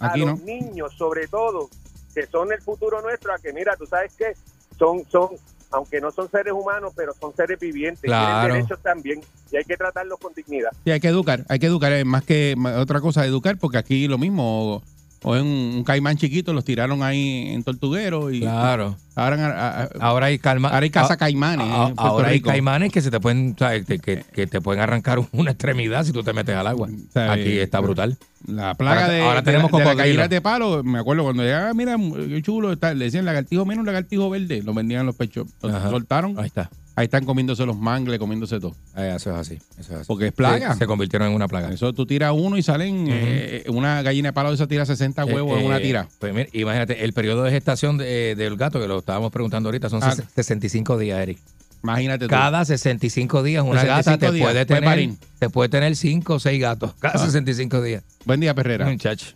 A 0.00 0.06
Aquí 0.08 0.20
los 0.20 0.38
no. 0.40 0.44
niños, 0.44 0.92
sobre 0.96 1.26
todo, 1.28 1.68
que 2.14 2.26
son 2.26 2.52
el 2.52 2.60
futuro 2.60 3.00
nuestro, 3.02 3.32
a 3.32 3.38
que 3.38 3.52
mira, 3.52 3.76
tú 3.76 3.86
sabes 3.86 4.14
que 4.14 4.32
son, 4.78 5.04
son, 5.10 5.30
aunque 5.70 6.00
no 6.00 6.10
son 6.10 6.30
seres 6.30 6.52
humanos, 6.52 6.92
pero 6.96 7.12
son 7.20 7.34
seres 7.34 7.58
vivientes, 7.60 8.02
Claro. 8.02 8.40
tienen 8.46 8.56
derechos 8.66 8.82
también 8.82 9.20
y 9.50 9.56
hay 9.56 9.64
que 9.64 9.76
tratarlos 9.76 10.18
con 10.18 10.32
dignidad. 10.34 10.70
Sí, 10.84 10.90
hay 10.90 11.00
que 11.00 11.08
educar, 11.08 11.44
hay 11.48 11.58
que 11.58 11.66
educar, 11.66 11.92
es 11.92 12.04
más 12.04 12.24
que 12.24 12.54
otra 12.76 13.00
cosa, 13.00 13.24
educar, 13.24 13.56
porque 13.58 13.78
aquí 13.78 14.08
lo 14.08 14.18
mismo, 14.18 14.82
o, 15.22 15.30
o 15.30 15.36
en 15.36 15.46
un, 15.46 15.84
caimán 15.84 16.16
chiquito, 16.16 16.52
los 16.52 16.64
tiraron 16.64 17.02
ahí 17.02 17.48
en 17.52 17.62
Tortuguero 17.62 18.30
y 18.30 18.40
Claro. 18.40 18.96
ahora, 19.16 19.46
a- 19.46 19.82
a- 19.84 19.88
Ahora 20.00 20.26
hay 20.26 20.38
calma. 20.38 20.68
ahora 20.68 20.84
hay 20.84 20.90
casa 20.90 21.14
Ah, 21.14 21.16
caimanes 21.16 21.66
ah, 21.70 21.92
ahora 21.96 22.28
hay 22.28 22.40
caimanes 22.40 22.92
que 22.92 23.00
se 23.00 23.10
te 23.10 23.18
pueden, 23.20 23.56
¿sabes? 23.58 23.84
que, 23.86 23.98
que- 23.98 24.24
que 24.32 24.46
te 24.46 24.60
pueden 24.60 24.80
arrancar 24.82 25.20
una 25.32 25.50
extremidad 25.52 26.04
si 26.04 26.12
tú 26.12 26.22
te 26.22 26.32
metes 26.32 26.54
al 26.56 26.66
agua. 26.66 26.88
sea, 27.12 27.32
Aquí 27.32 27.42
eh, 27.58 27.62
está 27.62 27.80
brutal. 27.80 28.16
La 28.46 28.74
plaga 28.74 29.02
Ahora- 29.02 29.12
de, 29.12 29.20
ahora 29.22 29.40
de 29.40 29.44
tenemos 29.44 29.72
la- 29.72 29.78
de 29.78 29.84
la 29.84 29.94
gallina 29.94 30.28
de 30.28 30.40
palo, 30.40 30.82
me 30.84 30.98
acuerdo 31.00 31.24
cuando 31.24 31.42
llegaba, 31.42 31.74
mira, 31.74 31.96
qué 32.28 32.40
chulo, 32.42 32.72
está, 32.72 32.94
le 32.94 33.06
decían 33.06 33.24
lagartijo 33.24 33.64
menos 33.66 33.84
lagartijo 33.84 34.30
verde, 34.30 34.62
lo 34.62 34.72
vendían 34.74 35.00
en 35.00 35.06
los 35.06 35.16
pechos, 35.16 35.46
Ajá. 35.62 35.90
soltaron, 35.90 36.38
Ahí 36.38 36.46
está. 36.46 36.70
Ahí 36.98 37.04
están 37.04 37.24
comiéndose 37.24 37.64
los 37.64 37.76
mangles, 37.78 38.18
comiéndose 38.18 38.58
todo. 38.60 38.74
Eh, 38.96 39.12
Eso 39.16 39.30
es 39.30 39.36
así. 39.36 39.54
Eso 39.78 39.92
es 39.92 39.98
así. 40.00 40.04
Porque 40.06 40.26
es 40.26 40.32
plaga. 40.32 40.72
Se, 40.72 40.80
se 40.80 40.86
convirtieron 40.86 41.28
en 41.28 41.34
una 41.34 41.48
plaga. 41.48 41.72
Eso 41.72 41.92
tú 41.92 42.06
tiras 42.06 42.32
uno 42.34 42.56
y 42.58 42.62
salen, 42.62 43.06
eh, 43.08 43.64
una 43.68 44.02
gallina 44.02 44.30
de 44.30 44.32
palo 44.32 44.48
de 44.50 44.56
esa 44.56 44.66
tira 44.66 44.84
60 44.86 45.24
huevos 45.24 45.56
Eh, 45.56 45.60
en 45.60 45.66
una 45.66 45.78
eh, 45.78 45.82
tira. 45.82 46.08
Pues 46.18 46.34
mira, 46.34 46.48
imagínate, 46.52 47.04
el 47.04 47.12
periodo 47.12 47.42
de 47.44 47.50
gestación 47.50 47.98
de- 47.98 48.34
del 48.34 48.56
gato, 48.56 48.80
que 48.80 48.88
lo 48.88 48.98
estábamos 48.98 49.30
preguntando 49.32 49.68
ahorita, 49.68 49.88
son 49.88 50.02
Ah. 50.02 50.12
ses- 50.14 50.24
65 50.34 50.98
días, 50.98 51.20
Eric. 51.20 51.38
Imagínate 51.84 52.24
tú. 52.24 52.30
Cada 52.30 52.64
65 52.64 53.44
días 53.44 53.62
una 53.62 53.80
65 53.82 54.10
gata 54.10 54.18
te 54.18 54.32
días, 54.32 54.44
puede 54.50 54.66
tener 54.66 55.10
te 55.38 55.48
puede 55.48 55.68
tener 55.68 55.94
5 55.94 56.34
o 56.34 56.40
6 56.40 56.60
gatos. 56.60 56.94
Cada 56.98 57.14
Ah. 57.14 57.24
65 57.24 57.80
días. 57.80 58.02
Buen 58.24 58.40
día, 58.40 58.52
Perrera. 58.54 58.84
Muchacho. 58.86 59.28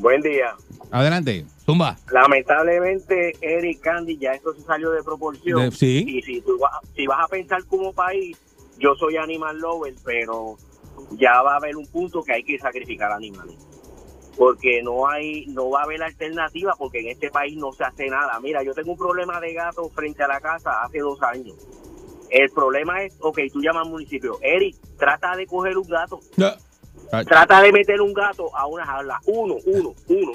Buen 0.00 0.22
día. 0.22 0.54
Adelante. 0.90 1.44
Zumba. 1.64 1.96
Lamentablemente, 2.10 3.36
Eric 3.42 3.80
Candy, 3.80 4.16
ya 4.16 4.32
esto 4.32 4.54
se 4.54 4.62
salió 4.62 4.90
de 4.90 5.02
proporción. 5.02 5.68
De- 5.68 5.76
sí. 5.76 6.04
Y 6.08 6.22
si, 6.22 6.40
tú 6.40 6.58
vas, 6.58 6.72
si 6.96 7.06
vas 7.06 7.22
a 7.22 7.28
pensar 7.28 7.64
como 7.66 7.92
país, 7.92 8.36
yo 8.78 8.94
soy 8.94 9.18
animal 9.18 9.58
lover, 9.58 9.94
pero 10.04 10.56
ya 11.12 11.42
va 11.42 11.52
a 11.52 11.56
haber 11.56 11.76
un 11.76 11.86
punto 11.86 12.22
que 12.22 12.32
hay 12.32 12.42
que 12.42 12.58
sacrificar 12.58 13.12
animales. 13.12 13.56
Porque 14.38 14.82
no 14.82 15.06
hay, 15.06 15.44
no 15.48 15.68
va 15.68 15.80
a 15.80 15.84
haber 15.84 16.02
alternativa, 16.02 16.74
porque 16.78 17.00
en 17.00 17.08
este 17.08 17.30
país 17.30 17.58
no 17.58 17.72
se 17.72 17.84
hace 17.84 18.06
nada. 18.08 18.40
Mira, 18.40 18.62
yo 18.62 18.72
tengo 18.72 18.92
un 18.92 18.98
problema 18.98 19.38
de 19.38 19.52
gato 19.52 19.90
frente 19.90 20.22
a 20.22 20.28
la 20.28 20.40
casa 20.40 20.82
hace 20.82 21.00
dos 21.00 21.22
años. 21.22 21.56
El 22.30 22.48
problema 22.50 23.02
es, 23.02 23.14
ok, 23.20 23.38
tú 23.52 23.60
llamas 23.60 23.84
al 23.84 23.90
municipio, 23.90 24.38
Eric, 24.40 24.76
trata 24.96 25.36
de 25.36 25.46
coger 25.46 25.76
un 25.76 25.88
gato, 25.88 26.20
Ah, 27.12 27.24
trata 27.24 27.60
de 27.62 27.72
meter 27.72 28.00
un 28.00 28.12
gato 28.12 28.54
a 28.56 28.66
una 28.66 28.84
jaula, 28.86 29.20
uno, 29.26 29.56
uno, 29.66 29.94
uno. 30.08 30.32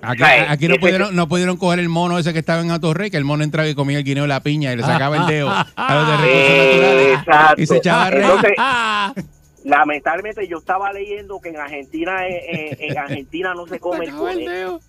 Aquí, 0.00 0.68
no 0.68 0.74
ese- 0.74 0.80
pudieron, 0.80 1.16
no 1.16 1.28
pudieron 1.28 1.56
coger 1.56 1.78
el 1.78 1.88
mono 1.88 2.18
ese 2.18 2.32
que 2.34 2.38
estaba 2.40 2.60
en 2.60 2.70
Atorrey, 2.70 3.10
que 3.10 3.16
el 3.16 3.24
mono 3.24 3.42
entraba 3.42 3.66
y 3.68 3.74
comía 3.74 3.98
el 3.98 4.04
guineo 4.04 4.24
de 4.24 4.28
la 4.28 4.40
piña 4.40 4.72
y 4.72 4.76
le 4.76 4.82
sacaba 4.82 5.16
el 5.16 5.26
dedo 5.26 5.48
a 5.50 5.94
los 5.94 6.08
de 6.08 6.16
recursos 6.16 7.26
naturales. 7.26 7.58
Y 7.58 7.66
se 7.66 7.76
echaba 7.78 8.04
a 8.06 8.10
reír. 8.10 8.24
Entonces, 8.24 8.52
lamentablemente 9.64 10.46
yo 10.46 10.58
estaba 10.58 10.92
leyendo 10.92 11.40
que 11.40 11.48
en 11.50 11.56
Argentina 11.56 12.26
eh, 12.28 12.36
eh, 12.50 12.76
en 12.80 12.98
Argentina 12.98 13.54
no 13.54 13.66
se 13.66 13.80
come 13.80 14.04
el 14.04 14.10
conejo, 14.14 14.80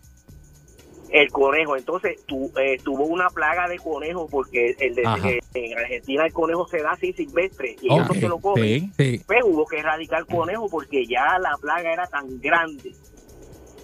el 1.11 1.29
conejo. 1.31 1.75
Entonces 1.77 2.25
tu, 2.25 2.51
eh, 2.59 2.77
tuvo 2.83 3.05
una 3.05 3.29
plaga 3.29 3.67
de 3.67 3.77
conejos 3.77 4.29
porque 4.29 4.75
el 4.79 4.95
de- 4.95 5.03
eh, 5.03 5.39
en 5.53 5.77
Argentina 5.77 6.25
el 6.25 6.33
conejo 6.33 6.67
se 6.67 6.81
da 6.81 6.91
así 6.91 7.13
silvestre 7.13 7.75
y 7.81 7.93
ellos 7.93 8.07
no 8.07 8.13
se 8.13 8.27
lo 8.27 8.39
comen. 8.39 8.65
Sí. 8.65 8.91
Sí. 8.97 9.21
Pues 9.25 9.39
hubo 9.43 9.65
que 9.65 9.77
erradicar 9.79 10.25
conejo 10.25 10.67
porque 10.69 11.05
ya 11.05 11.37
la 11.39 11.55
plaga 11.61 11.91
era 11.93 12.07
tan 12.07 12.39
grande 12.41 12.91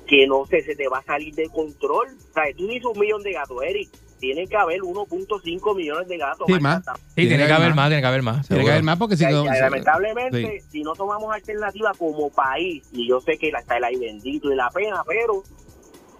que 0.07 0.27
no 0.27 0.45
sé, 0.45 0.61
se 0.63 0.75
te 0.75 0.87
va 0.89 0.97
a 0.99 1.03
salir 1.03 1.33
de 1.35 1.47
control. 1.49 2.07
O 2.29 2.33
sea, 2.33 2.43
tú 2.57 2.67
dices 2.67 2.85
un 2.85 2.99
millón 2.99 3.23
de 3.23 3.31
gatos, 3.33 3.57
Eric. 3.63 3.89
tiene 4.19 4.45
que 4.45 4.55
haber 4.55 4.81
1.5 4.83 5.73
millones 5.75 6.07
de 6.07 6.15
gatos. 6.17 6.45
Sí, 6.45 6.53
más 6.59 6.85
más. 6.85 6.99
Sí, 7.15 7.27
tiene 7.27 7.47
que 7.47 7.53
haber 7.53 7.73
más, 7.73 7.87
tiene 7.89 8.01
que 8.03 8.07
haber 8.07 8.21
más. 8.21 8.47
Tiene 8.47 8.63
que 8.65 8.69
haber 8.69 8.83
más 8.83 8.97
porque 8.99 9.17
si 9.17 9.23
Y- 9.25 9.31
no. 9.31 9.45
y 9.45 9.47
lamentablemente, 9.59 10.59
Sí. 10.61 10.67
si 10.69 10.81
no 10.83 10.93
tomamos 10.93 11.33
alternativa 11.33 11.91
como 11.97 12.29
país, 12.29 12.87
y 12.91 13.07
yo 13.09 13.19
sé 13.19 13.39
que 13.39 13.49
la- 13.51 13.61
está 13.61 13.77
el 13.77 13.83
ay 13.83 13.95
bendito 13.95 14.51
y 14.51 14.55
la 14.55 14.69
pena, 14.69 15.01
pero 15.07 15.41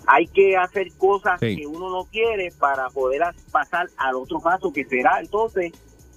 hay 0.08 0.28
que 0.28 0.58
hacer 0.58 0.88
cosas 0.98 1.40
Sí. 1.40 1.56
que 1.58 1.68
uno 1.68 1.90
no 1.90 2.06
quiere 2.06 2.52
para 2.60 2.90
poder 2.90 3.24
as- 3.24 3.36
pasar 3.52 3.88
al 3.98 4.16
otro 4.16 4.40
paso 4.40 4.72
que 4.74 4.84
será 4.86 5.20
entonces 5.22 5.72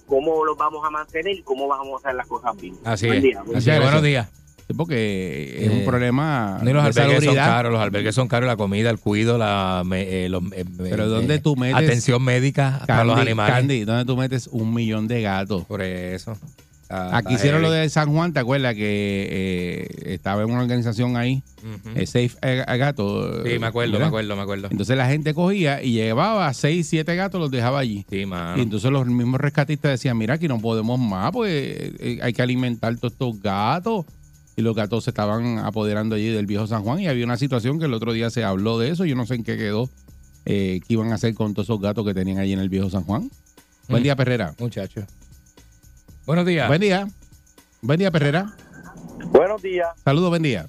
cómo 0.07 0.45
los 0.45 0.57
vamos 0.57 0.85
a 0.85 0.89
mantener 0.89 1.35
y 1.35 1.41
cómo 1.43 1.67
vamos 1.67 1.93
a 2.03 2.07
hacer 2.07 2.15
las 2.17 2.27
cosas 2.27 2.55
bien. 2.57 2.75
Así 2.83 3.07
Buen 3.07 3.17
es. 3.17 3.23
día. 3.23 3.43
Así 3.55 3.69
es. 3.69 3.81
Buenos 3.81 4.03
días. 4.03 4.29
Sí, 4.67 4.73
porque 4.73 5.63
es 5.63 5.69
un 5.69 5.77
Eh, 5.81 5.85
problema 5.85 6.59
los 6.63 6.73
de 6.73 6.79
albergues 7.01 7.23
son 7.23 7.35
caros, 7.35 7.71
los 7.71 7.81
albergues 7.81 8.15
son 8.15 8.27
caros, 8.27 8.47
la 8.47 8.57
comida, 8.57 8.89
el 8.89 8.97
cuido, 8.97 9.37
la 9.37 9.83
me- 9.85 10.25
eh, 10.25 10.29
los, 10.29 10.41
eh, 10.53 10.65
Pero 10.77 11.03
eh, 11.03 11.07
¿dónde 11.07 11.37
tú 11.39 11.55
metes- 11.55 11.75
atención 11.87 12.23
médica 12.23 12.81
para 12.87 13.03
los 13.03 13.15
animales. 13.19 13.53
Candy, 13.53 13.83
¿dónde 13.85 14.05
tú 14.05 14.17
metes 14.17 14.47
un 14.47 14.73
millón 14.73 15.07
de 15.07 15.21
gatos? 15.21 15.65
Por 15.65 15.83
eso. 15.83 16.35
Está- 16.85 17.17
Aquí 17.17 17.33
hicieron 17.33 17.61
lo 17.63 17.71
de 17.71 17.89
San 17.89 18.11
Juan, 18.13 18.31
¿te 18.31 18.39
acuerdas? 18.39 18.75
Que 18.75 19.27
eh, 19.31 20.13
estaba 20.13 20.43
en 20.43 20.51
una 20.51 20.61
organización 20.61 21.17
ahí, 21.17 21.41
eh, 21.95 22.05
Safe 22.05 22.31
a, 22.41 22.71
a 22.71 22.77
Gato. 22.77 23.43
Sí, 23.43 23.57
me 23.57 23.65
acuerdo, 23.67 23.97
me 23.97 24.05
acuerdo, 24.05 24.35
me 24.35 24.41
acuerdo. 24.43 24.67
Entonces 24.69 24.95
la 24.95 25.07
gente 25.07 25.33
cogía 25.33 25.81
y 25.81 25.93
llevaba 25.93 26.53
seis, 26.53 26.87
siete 26.87 27.15
gatos, 27.15 27.41
los 27.41 27.49
dejaba 27.49 27.79
allí. 27.79 28.05
Sí, 28.09 28.25
mano. 28.27 28.57
Y 28.59 28.61
entonces 28.61 28.91
los 28.91 29.07
mismos 29.07 29.41
rescatistas 29.41 29.91
decían, 29.91 30.15
mira, 30.17 30.35
aquí 30.35 30.47
no 30.47 30.59
podemos 30.59 30.99
más, 30.99 31.31
pues 31.31 31.51
eh, 31.53 32.19
hay 32.21 32.33
que 32.33 32.41
alimentar 32.43 32.95
todos 32.97 33.13
estos 33.13 33.41
gatos. 33.41 34.05
Y 34.57 34.61
los 34.61 34.73
gatos 34.75 35.03
se 35.03 35.09
estaban 35.09 35.57
apoderando 35.57 36.15
allí 36.15 36.29
del 36.29 36.45
viejo 36.45 36.65
San 36.67 36.83
Juan. 36.83 36.99
Y 37.01 37.07
había 37.07 37.25
una 37.25 37.35
situación 37.35 37.77
que 37.77 37.85
el 37.85 37.93
otro 37.93 38.13
día 38.13 38.29
se 38.29 38.43
habló 38.45 38.79
de 38.79 38.89
eso. 38.89 39.03
Yo 39.05 39.15
no 39.15 39.25
sé 39.25 39.35
en 39.35 39.43
qué 39.43 39.57
quedó. 39.57 39.89
eh, 40.45 40.79
¿Qué 40.87 40.93
iban 40.93 41.11
a 41.11 41.15
hacer 41.15 41.33
con 41.33 41.53
todos 41.55 41.65
esos 41.65 41.81
gatos 41.81 42.05
que 42.05 42.13
tenían 42.13 42.37
allí 42.37 42.53
en 42.53 42.59
el 42.59 42.69
viejo 42.69 42.89
San 42.89 43.03
Juan? 43.03 43.29
Buen 43.89 44.01
Mm. 44.01 44.03
día, 44.03 44.15
Perrera. 44.15 44.53
Muchacho. 44.59 45.01
Buenos 46.25 46.45
días. 46.47 46.67
Buen 46.67 46.81
día. 46.81 47.07
Buen 47.81 47.99
día, 47.99 48.09
Perrera. 48.09 48.51
Buenos 49.27 49.61
días. 49.61 49.89
Saludos, 50.03 50.29
buen 50.29 50.41
día. 50.41 50.65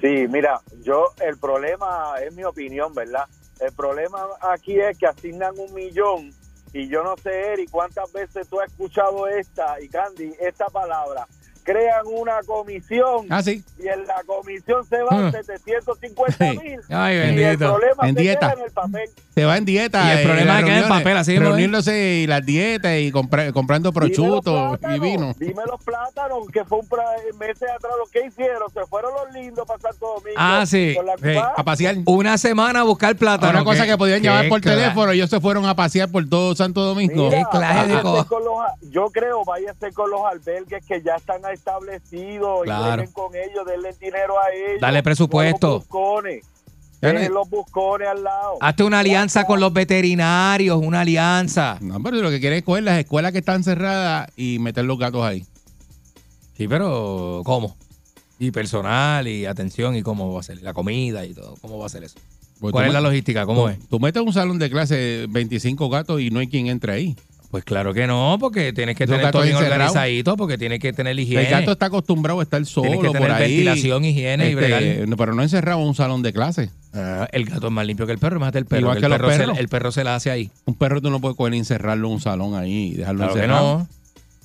Sí, 0.00 0.26
mira, 0.28 0.60
yo 0.82 1.06
el 1.26 1.38
problema 1.38 2.14
es 2.22 2.34
mi 2.34 2.44
opinión, 2.44 2.92
¿verdad? 2.92 3.24
El 3.60 3.72
problema 3.72 4.26
aquí 4.40 4.78
es 4.78 4.98
que 4.98 5.06
asignan 5.06 5.54
un 5.58 5.72
millón 5.72 6.34
y 6.74 6.88
yo 6.88 7.02
no 7.02 7.16
sé, 7.16 7.52
Eri, 7.52 7.66
cuántas 7.66 8.12
veces 8.12 8.46
tú 8.48 8.60
has 8.60 8.70
escuchado 8.70 9.26
esta 9.26 9.80
y 9.80 9.88
Candy, 9.88 10.32
esta 10.38 10.66
palabra. 10.66 11.26
Crean 11.64 12.02
una 12.06 12.40
comisión 12.46 13.26
Ah, 13.30 13.42
sí. 13.42 13.64
y 13.82 13.88
en 13.88 14.06
la 14.06 14.22
comisión 14.26 14.84
se 14.86 15.02
van 15.02 15.26
Ah. 15.26 15.32
750 15.32 16.44
mil 16.62 16.78
Ay, 16.90 17.16
y 17.16 17.42
el 17.42 17.58
problema 17.58 18.08
En 18.08 18.14
se 18.14 18.20
dieta. 18.20 18.50
queda 18.50 18.60
en 18.60 18.66
el 18.66 18.72
papel. 18.72 19.10
Se 19.34 19.44
va 19.44 19.56
en 19.56 19.64
dieta. 19.64 20.04
Y 20.06 20.10
el 20.10 20.18
eh, 20.18 20.24
problema 20.24 20.58
es 20.58 20.64
que 20.64 20.70
en 20.70 20.76
el 20.78 20.88
papel, 20.88 21.16
así 21.16 21.34
es. 21.34 21.40
Reuniéndose 21.40 21.98
y 22.22 22.26
las 22.26 22.44
dietas 22.44 22.92
y 22.98 23.10
compra- 23.10 23.52
comprando 23.52 23.92
prosciutto 23.92 24.78
y 24.94 24.98
vino. 25.00 25.34
Dime 25.38 25.62
los 25.66 25.82
plátanos, 25.82 26.46
que 26.52 26.64
fue 26.64 26.78
un 26.78 26.88
pra- 26.88 27.02
meses 27.38 27.68
atrás 27.74 27.92
lo 27.98 28.06
que 28.12 28.26
hicieron. 28.26 28.70
Se 28.72 28.84
fueron 28.86 29.12
los 29.14 29.32
lindos 29.34 29.66
para 29.66 29.80
Santo 29.80 30.06
Domingo. 30.06 30.36
Ah, 30.36 30.64
sí. 30.66 30.94
con 30.96 31.06
la 31.06 31.14
Sí. 31.16 31.22
cubana. 31.22 31.52
A 31.56 31.64
pasear. 31.64 31.96
Una 32.06 32.38
semana 32.38 32.80
a 32.80 32.82
buscar 32.84 33.16
plátano. 33.16 33.50
Una 33.52 33.64
cosa 33.64 33.84
¿Qué- 33.84 33.90
que 33.92 33.98
podían 33.98 34.20
qué 34.20 34.28
llamar 34.28 34.48
por 34.48 34.60
cla- 34.60 34.74
teléfono, 34.76 35.12
ellos 35.12 35.30
se 35.30 35.40
fueron 35.40 35.64
a 35.66 35.74
pasear 35.74 36.10
por 36.10 36.28
todo 36.28 36.54
Santo 36.54 36.82
Domingo. 36.82 37.30
Mira, 37.30 37.48
clase 37.50 37.88
de 37.88 38.02
los 38.02 38.26
a- 38.26 38.74
yo 38.82 39.06
creo, 39.10 39.44
váyase 39.44 39.92
con 39.92 40.10
los 40.10 40.20
albergues 40.30 40.84
que 40.86 41.02
ya 41.02 41.16
están 41.16 41.44
establecidos 41.54 42.62
Claro. 42.64 43.02
y 43.04 43.08
con 43.08 43.34
ellos, 43.34 43.64
denle 43.66 43.92
dinero 44.00 44.34
a 44.38 44.50
ellos. 44.52 44.80
Dale 44.80 45.02
presupuesto. 45.02 45.78
Buscones. 45.80 46.44
Los 47.30 47.50
buscones 47.50 48.08
al 48.08 48.24
lado. 48.24 48.56
Hazte 48.60 48.82
una 48.82 49.00
alianza 49.00 49.44
con 49.44 49.60
los 49.60 49.72
veterinarios, 49.74 50.80
una 50.82 51.02
alianza. 51.02 51.76
No, 51.82 52.02
pero 52.02 52.16
lo 52.16 52.30
que 52.30 52.40
quiere 52.40 52.58
es 52.58 52.62
coger 52.64 52.82
las 52.84 52.98
escuelas 52.98 53.32
que 53.32 53.38
están 53.38 53.62
cerradas 53.62 54.30
y 54.36 54.58
meter 54.58 54.84
los 54.86 54.98
gatos 54.98 55.22
ahí. 55.22 55.44
Sí, 56.56 56.66
pero 56.66 57.42
¿cómo? 57.44 57.76
Y 58.38 58.50
personal 58.52 59.28
y 59.28 59.44
atención 59.44 59.96
y 59.96 60.02
cómo 60.02 60.32
va 60.32 60.40
a 60.40 60.42
ser 60.42 60.62
la 60.62 60.72
comida 60.72 61.26
y 61.26 61.34
todo. 61.34 61.56
¿Cómo 61.60 61.78
va 61.78 61.86
a 61.86 61.88
ser 61.90 62.04
eso? 62.04 62.16
Pues 62.60 62.72
¿Cuál 62.72 62.86
es 62.86 62.92
la 62.94 63.00
logística? 63.02 63.44
¿Cómo 63.44 63.62
tú, 63.64 63.68
es? 63.68 63.88
Tú 63.88 64.00
metes 64.00 64.22
un 64.22 64.32
salón 64.32 64.58
de 64.58 64.70
clase 64.70 65.26
25 65.28 65.90
gatos 65.90 66.20
y 66.22 66.30
no 66.30 66.40
hay 66.40 66.46
quien 66.48 66.68
entre 66.68 66.92
ahí. 66.92 67.16
Pues 67.54 67.62
claro 67.62 67.94
que 67.94 68.08
no, 68.08 68.36
porque 68.40 68.72
tienes 68.72 68.96
que 68.96 69.06
Los 69.06 69.16
tener 69.16 69.30
todo 69.30 69.42
bien 69.42 69.54
organizadito, 69.54 70.36
porque 70.36 70.58
tienes 70.58 70.80
que 70.80 70.92
tener 70.92 71.16
higiene. 71.16 71.44
El 71.44 71.50
gato 71.52 71.70
está 71.70 71.86
acostumbrado 71.86 72.40
a 72.40 72.42
estar 72.42 72.66
solo 72.66 72.88
Tienes 72.88 73.00
que 73.00 73.06
por 73.06 73.16
tener 73.16 73.30
ahí. 73.30 73.42
ventilación, 73.42 74.04
higiene 74.04 74.46
y 74.46 74.48
Este, 74.48 74.56
bregar. 74.56 75.08
no, 75.08 75.16
Pero 75.16 75.34
no 75.34 75.42
encerrado 75.44 75.80
en 75.80 75.86
un 75.86 75.94
salón 75.94 76.22
de 76.22 76.32
clase. 76.32 76.70
Ah, 76.92 77.28
el 77.30 77.44
gato 77.44 77.68
es 77.68 77.72
más 77.72 77.86
limpio 77.86 78.06
que 78.06 78.12
el 78.12 78.18
perro, 78.18 78.38
imagínate 78.38 78.58
el 78.58 78.66
perro. 78.66 78.80
Igual 78.80 78.96
que 78.96 79.00
que 79.02 79.06
el, 79.06 79.12
los 79.12 79.20
perro 79.20 79.54
se, 79.54 79.60
el 79.60 79.68
perro 79.68 79.92
se 79.92 80.02
la 80.02 80.16
hace 80.16 80.32
ahí. 80.32 80.50
Un 80.64 80.74
perro 80.74 81.00
tú 81.00 81.10
no 81.10 81.20
puedes 81.20 81.36
coger 81.36 81.54
y 81.54 81.58
encerrarlo 81.58 82.08
en 82.08 82.14
un 82.14 82.20
salón 82.20 82.56
ahí 82.56 82.88
y 82.88 82.94
dejarlo 82.94 83.20
Claro 83.30 83.40
que 83.40 83.46
no. 83.46 83.88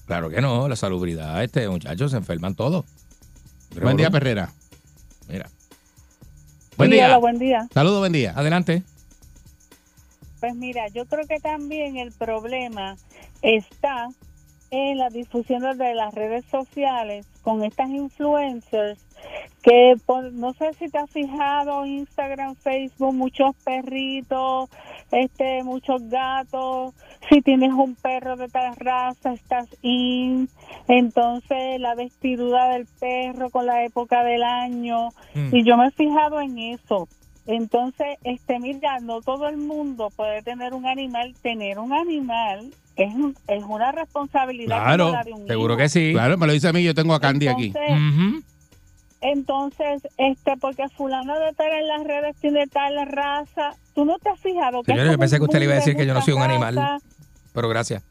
Claro 0.05 0.29
que 0.29 0.41
no. 0.41 0.69
La 0.69 0.75
salubridad, 0.75 1.43
este 1.43 1.67
muchachos, 1.67 2.11
se 2.11 2.17
enferman 2.17 2.53
todos. 2.53 2.85
Buen 3.81 3.97
día, 3.97 4.11
Perrera. 4.11 4.51
Mira. 5.27 5.49
Buen 6.77 6.77
Buen 6.77 6.91
día. 6.91 7.07
Hola, 7.07 7.17
buen 7.17 7.39
día. 7.39 7.67
Saludos, 7.73 7.97
buen 8.01 8.11
día. 8.11 8.33
Adelante. 8.35 8.83
Pues 10.39 10.55
mira, 10.55 10.87
yo 10.89 11.05
creo 11.05 11.25
que 11.27 11.39
también 11.39 11.97
el 11.97 12.11
problema 12.11 12.95
está 13.41 14.07
en 14.71 14.97
la 14.99 15.09
difusión 15.09 15.61
de 15.77 15.93
las 15.95 16.13
redes 16.13 16.45
sociales 16.45 17.25
con 17.43 17.63
estas 17.63 17.89
influencers 17.89 19.03
que 19.63 19.95
por- 20.05 20.31
no 20.31 20.53
sé 20.53 20.73
si 20.75 20.87
te 20.89 20.97
has 20.99 21.09
fijado 21.09 21.85
Instagram, 21.85 22.55
Facebook, 22.55 23.13
muchos 23.13 23.53
perritos, 23.65 24.69
este, 25.11 25.63
muchos 25.63 26.07
gatos. 26.09 26.93
Si 27.29 27.41
tienes 27.41 27.73
un 27.73 27.95
perro 27.95 28.37
de 28.37 28.47
tal 28.47 28.75
raza, 28.77 29.33
estás 29.33 29.67
in. 29.81 30.47
Entonces 30.87 31.79
la 31.79 31.95
vestidura 31.95 32.69
del 32.69 32.85
perro 32.99 33.49
con 33.49 33.65
la 33.65 33.83
época 33.83 34.23
del 34.23 34.43
año. 34.43 35.09
Mm. 35.35 35.55
Y 35.55 35.63
yo 35.65 35.75
me 35.77 35.87
he 35.87 35.91
fijado 35.91 36.39
en 36.39 36.57
eso. 36.57 37.07
Entonces, 37.51 38.17
este, 38.23 38.59
mira, 38.59 38.99
no 38.99 39.21
todo 39.21 39.47
el 39.47 39.57
mundo 39.57 40.11
puede 40.15 40.43
tener 40.43 40.73
un 40.75 40.85
animal. 40.85 41.33
Tener 41.41 41.79
un 41.79 41.91
animal 41.93 42.71
es, 42.95 43.13
un- 43.15 43.35
es 43.47 43.63
una 43.63 43.91
responsabilidad 43.91 44.75
como 44.75 44.85
Claro, 44.85 45.11
la 45.11 45.23
de 45.23 45.33
un 45.33 45.47
seguro 45.47 45.73
hijo. 45.73 45.79
que 45.79 45.89
sí. 45.89 46.11
Claro, 46.13 46.37
me 46.37 46.45
lo 46.45 46.53
dice 46.53 46.67
a 46.67 46.73
mí, 46.73 46.83
yo 46.83 46.93
tengo 46.93 47.15
a 47.15 47.19
Candy 47.19 47.47
aquí. 47.47 47.73
Entonces, 47.75 48.43
Entonces, 49.21 50.01
este, 50.17 50.55
porque 50.57 50.87
fulano 50.89 51.37
de 51.39 51.51
tal 51.53 51.71
en 51.73 51.87
las 51.87 52.03
redes 52.05 52.35
tiene 52.39 52.67
tal 52.67 52.95
raza, 53.07 53.71
tú 53.93 54.05
no 54.05 54.17
te 54.19 54.29
has 54.29 54.39
fijado 54.39 54.81
que 54.83 54.95
yo 54.95 55.17
pensé 55.17 55.37
que 55.39 55.43
usted 55.43 55.59
le 55.59 55.65
iba 55.65 55.73
a 55.73 55.77
decir 55.77 55.93
de 55.95 55.99
que 56.01 56.05
yo 56.07 56.13
no 56.13 56.21
soy 56.21 56.35
un 56.35 56.41
animal. 56.43 56.75
raza. 56.75 57.05
Pero 57.53 57.67
gracias. 57.67 58.03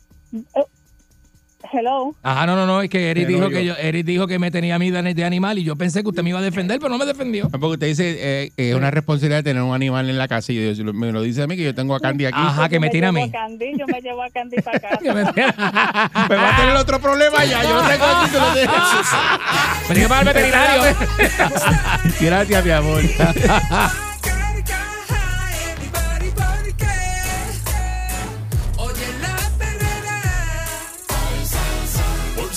Hello. 1.72 2.14
Ajá, 2.22 2.46
no, 2.46 2.56
no, 2.56 2.66
no, 2.66 2.80
es 2.82 2.88
que 2.90 3.10
Eric 3.10 3.26
dijo 3.28 3.40
yo- 3.42 3.50
que 3.50 3.64
yo, 3.64 3.74
Eric 3.76 4.06
dijo 4.06 4.26
que 4.26 4.38
me 4.38 4.50
tenía 4.50 4.76
a 4.76 4.78
mí 4.78 4.90
de, 4.90 5.14
de 5.14 5.24
animal 5.24 5.58
y 5.58 5.64
yo 5.64 5.76
pensé 5.76 6.02
que 6.02 6.08
usted 6.08 6.22
me 6.22 6.30
iba 6.30 6.38
a 6.38 6.42
defender, 6.42 6.78
pero 6.78 6.88
no 6.90 6.98
me 6.98 7.04
defendió. 7.06 7.48
Porque 7.50 7.66
usted 7.66 7.86
dice 7.88 8.16
eh, 8.18 8.50
que 8.56 8.70
es 8.70 8.74
una 8.76 8.90
responsabilidad 8.90 9.42
tener 9.44 9.62
un 9.62 9.74
animal 9.74 10.08
en 10.08 10.16
la 10.18 10.28
casa 10.28 10.52
y 10.52 10.74
yo- 10.74 10.92
me 10.94 11.12
lo 11.12 11.22
dice 11.22 11.42
a 11.42 11.46
mí 11.46 11.56
que 11.56 11.64
yo 11.64 11.74
tengo 11.74 11.94
a 11.94 12.00
Candy 12.00 12.26
aquí. 12.26 12.38
Ajá, 12.40 12.68
que 12.68 12.80
me 12.80 12.88
tiene 12.90 13.08
a 13.08 13.12
mí. 13.12 13.30
Candy, 13.30 13.72
yo 13.78 13.86
me 13.86 14.00
llevo 14.00 14.22
a 14.22 14.30
Candy 14.30 14.56
para 14.62 14.78
acá. 14.78 14.98
Pues 14.98 15.14
va 16.40 16.54
a 16.54 16.56
tener 16.56 16.76
otro 16.76 17.00
problema 17.00 17.44
ya. 17.44 17.62
Yo 17.62 17.82
no 17.82 17.88
tengo 17.88 18.04
aquí, 18.04 18.30
tú 18.32 18.38
lo 18.38 18.52
tienes. 18.52 18.70
Me 19.88 19.94
tiene 19.94 20.08
para 20.08 20.20
el 20.22 20.26
veterinario. 20.26 20.96
Gracias, 22.20 22.64
mi 22.64 22.70
amor. 22.70 23.02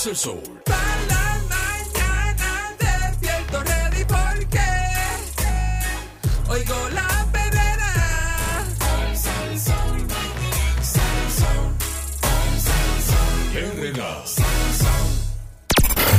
El 0.03 0.15
sol. 0.17 0.41
Para 0.65 0.79
la 1.09 1.37
mañana 1.47 2.75
despierto 2.79 3.61
ready 3.61 4.03
porque 4.05 4.59
oigo 6.49 6.89
la 6.89 7.00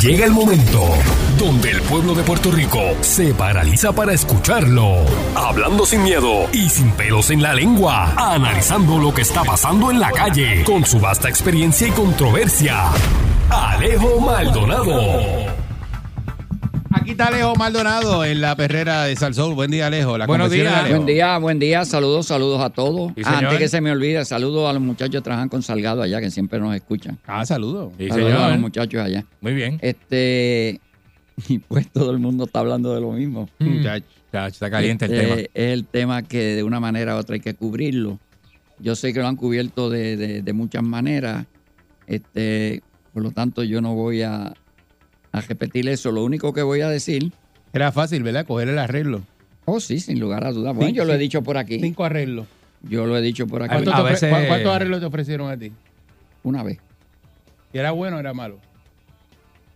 Llega 0.03 0.27
el 0.27 0.33
momento 0.33 0.83
donde 1.39 1.71
el 1.71 1.81
pueblo 1.83 2.13
de 2.17 2.25
Puerto 2.25 2.51
Rico 2.51 2.81
se 3.03 3.33
paraliza 3.35 3.93
para 3.93 4.13
escucharlo. 4.13 4.97
Hablando 5.37 5.87
sin 5.87 6.03
miedo 6.03 6.49
y 6.53 6.69
sin 6.71 6.91
pelos 6.91 7.31
en 7.31 7.41
la 7.41 7.55
lengua. 7.55 8.13
Analizando 8.17 8.99
lo 8.99 9.15
que 9.15 9.23
está 9.23 9.45
pasando 9.45 9.93
en 9.93 10.01
la 10.01 10.11
calle 10.11 10.65
con 10.65 10.85
su 10.85 10.99
vasta 10.99 11.29
experiencia 11.29 11.87
y 11.87 11.93
controversia. 11.93 12.87
Alejo 13.49 14.19
Maldonado. 14.19 15.62
Aquí 16.95 17.13
está 17.13 17.27
Alejo 17.29 17.55
Maldonado 17.57 18.25
en 18.25 18.41
la 18.41 18.55
perrera 18.55 19.05
de 19.05 19.17
Salsón. 19.17 19.55
Buen 19.55 19.71
día, 19.71 19.87
Alejo. 19.87 20.19
La 20.19 20.27
Buenos 20.27 20.51
días. 20.51 20.73
Alejo. 20.73 20.97
Buen 20.97 21.07
día, 21.07 21.39
buen 21.39 21.59
día. 21.59 21.85
Saludos, 21.85 22.27
saludos 22.27 22.61
a 22.61 22.71
todos. 22.71 23.13
Sí, 23.17 23.23
Ah, 23.25 23.39
antes 23.39 23.59
que 23.59 23.69
se 23.69 23.81
me 23.81 23.91
olvide, 23.91 24.25
saludos 24.25 24.69
a 24.69 24.73
los 24.73 24.83
muchachos 24.83 25.15
que 25.17 25.21
trabajan 25.23 25.49
con 25.49 25.63
Salgado 25.63 26.03
allá, 26.03 26.21
que 26.21 26.31
siempre 26.31 26.59
nos 26.61 26.75
escuchan. 26.75 27.19
Ah, 27.27 27.45
saludos. 27.47 27.93
Sí, 27.99 28.09
saludos 28.09 28.35
a 28.41 28.49
los 28.51 28.59
muchachos 28.59 29.01
allá. 29.01 29.25
Muy 29.41 29.55
bien. 29.55 29.79
Este, 29.81 30.81
y 31.49 31.59
pues 31.59 31.91
todo 31.91 32.11
el 32.11 32.19
mundo 32.19 32.45
está 32.45 32.61
hablando 32.61 32.95
de 32.95 33.01
lo 33.01 33.13
mismo. 33.13 33.49
Mm. 33.59 33.83
Chacho, 33.83 34.07
está 34.47 34.71
caliente 34.71 35.07
el 35.07 35.13
Este, 35.13 35.25
tema. 35.27 35.41
Es 35.41 35.49
el 35.55 35.85
tema 35.87 36.23
que 36.23 36.57
de 36.57 36.63
una 36.63 36.79
manera 36.81 37.17
u 37.17 37.19
otra 37.19 37.35
hay 37.35 37.41
que 37.41 37.55
cubrirlo. 37.55 38.19
Yo 38.79 38.95
sé 38.97 39.13
que 39.13 39.21
lo 39.21 39.29
han 39.29 39.37
cubierto 39.37 39.89
de, 39.91 40.17
de- 40.17 40.43
de 40.43 40.53
muchas 40.53 40.83
maneras. 40.83 41.47
Este, 42.07 42.83
por 43.15 43.23
lo 43.23 43.31
tanto, 43.31 43.63
yo 43.63 43.81
no 43.81 43.95
voy 43.95 44.23
a, 44.23 44.53
a 45.33 45.41
repetir 45.41 45.89
eso. 45.89 46.13
Lo 46.13 46.25
único 46.25 46.53
que 46.53 46.63
voy 46.63 46.81
a 46.83 46.89
decir. 46.89 47.33
Era 47.73 47.91
fácil, 47.93 48.23
¿verdad? 48.23 48.47
Coger 48.47 48.69
el 48.69 48.79
arreglo. 48.79 49.23
Oh, 49.65 49.81
sí, 49.81 49.99
sin 50.01 50.21
lugar 50.21 50.45
a 50.45 50.53
dudas. 50.53 50.75
Bueno, 50.75 50.91
Sí, 50.91 50.97
yo 50.97 51.05
lo 51.05 51.15
he 51.15 51.19
dicho 51.19 51.43
por 51.43 51.57
aquí. 51.57 51.79
Cinco 51.81 52.05
arreglos. 52.05 52.47
Yo 52.83 53.07
lo 53.07 53.17
he 53.17 53.23
dicho 53.23 53.47
por 53.47 53.63
aquí. 53.63 53.71
¿Cuántos, 53.83 53.95
te 53.95 54.27
ofre- 54.27 54.41
¿cu- 54.43 54.49
cuántos 54.49 54.73
arreglos 54.75 55.01
te 55.01 55.07
ofrecieron 55.07 55.51
a 55.51 55.57
ti? 55.57 55.73
Una 56.43 56.63
vez. 56.63 56.79
¿Y 57.73 57.79
era 57.79 57.93
bueno 57.93 58.17
o 58.17 58.21
era 58.21 58.35
malo? 58.35 58.59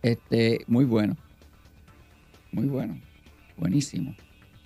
Este, 0.01 0.59
muy 0.67 0.85
bueno. 0.85 1.15
Muy 2.51 2.65
bueno. 2.65 2.99
Buenísimo. 3.57 4.15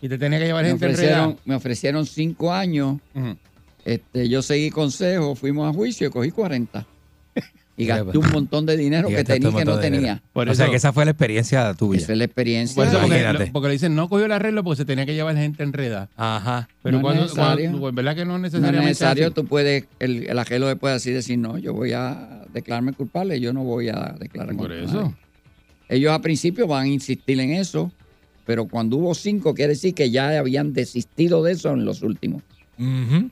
Y 0.01 0.09
te 0.09 0.17
tenía 0.17 0.39
que 0.39 0.45
llevar 0.45 0.63
Me 0.63 0.71
gente 0.71 0.85
ofrecieron, 0.87 1.37
me 1.45 1.55
ofrecieron 1.55 2.05
cinco 2.05 2.51
años. 2.51 2.97
este, 3.85 4.27
yo 4.27 4.41
seguí 4.41 4.69
consejo, 4.71 5.35
fuimos 5.35 5.69
a 5.69 5.73
juicio 5.73 6.07
y 6.07 6.09
cogí 6.11 6.31
40. 6.31 6.85
Y 7.83 7.85
gasté 7.87 8.17
un 8.17 8.29
montón 8.31 8.65
de 8.65 8.77
dinero 8.77 9.07
que 9.09 9.23
tenía 9.23 9.51
que 9.51 9.65
no 9.65 9.79
tenía. 9.79 10.21
o 10.33 10.53
sea 10.55 10.69
que 10.69 10.75
esa 10.75 10.93
fue 10.93 11.05
la 11.05 11.11
experiencia 11.11 11.73
tuya. 11.73 11.99
Esa 12.01 12.11
es 12.11 12.17
la 12.17 12.23
experiencia. 12.25 12.75
Por 12.75 12.87
eso, 12.87 12.99
porque, 12.99 13.49
porque 13.51 13.67
le 13.67 13.73
dicen, 13.73 13.95
no 13.95 14.09
cogió 14.09 14.25
el 14.25 14.31
arreglo 14.31 14.63
porque 14.63 14.77
se 14.77 14.85
tenía 14.85 15.05
que 15.05 15.13
llevar 15.13 15.35
gente 15.35 15.63
enredada. 15.63 16.09
Ajá. 16.15 16.69
Pero 16.83 16.93
No 16.93 16.97
es 16.99 17.03
cuando, 17.03 17.21
necesario. 17.23 17.63
cuando- 17.65 17.79
pues, 17.79 17.95
¿verdad 17.95 18.15
que 18.15 18.25
no 18.25 18.35
es 18.45 18.53
No 18.53 18.67
es 18.67 18.73
necesario, 18.73 19.31
tú 19.31 19.45
puedes, 19.45 19.85
el, 19.99 20.27
el 20.29 20.61
le 20.61 20.75
puede 20.75 20.95
así 20.95 21.11
decir, 21.11 21.37
no, 21.37 21.57
yo 21.57 21.73
voy 21.73 21.93
a 21.93 22.43
declararme 22.53 22.93
culpable, 22.93 23.39
yo 23.39 23.53
no 23.53 23.63
voy 23.63 23.89
a 23.89 24.15
declararme 24.19 24.57
Por 24.57 24.69
culpable. 24.69 24.85
eso. 24.85 25.13
Ellos 25.89 26.11
a 26.13 26.19
principio 26.21 26.67
van 26.67 26.83
a 26.83 26.87
insistir 26.87 27.39
en 27.39 27.51
eso, 27.51 27.91
pero 28.45 28.65
cuando 28.65 28.97
hubo 28.97 29.13
cinco, 29.13 29.53
quiere 29.53 29.73
decir 29.73 29.93
que 29.93 30.09
ya 30.09 30.37
habían 30.39 30.73
desistido 30.73 31.43
de 31.43 31.53
eso 31.53 31.71
en 31.73 31.85
los 31.85 32.01
últimos. 32.01 32.43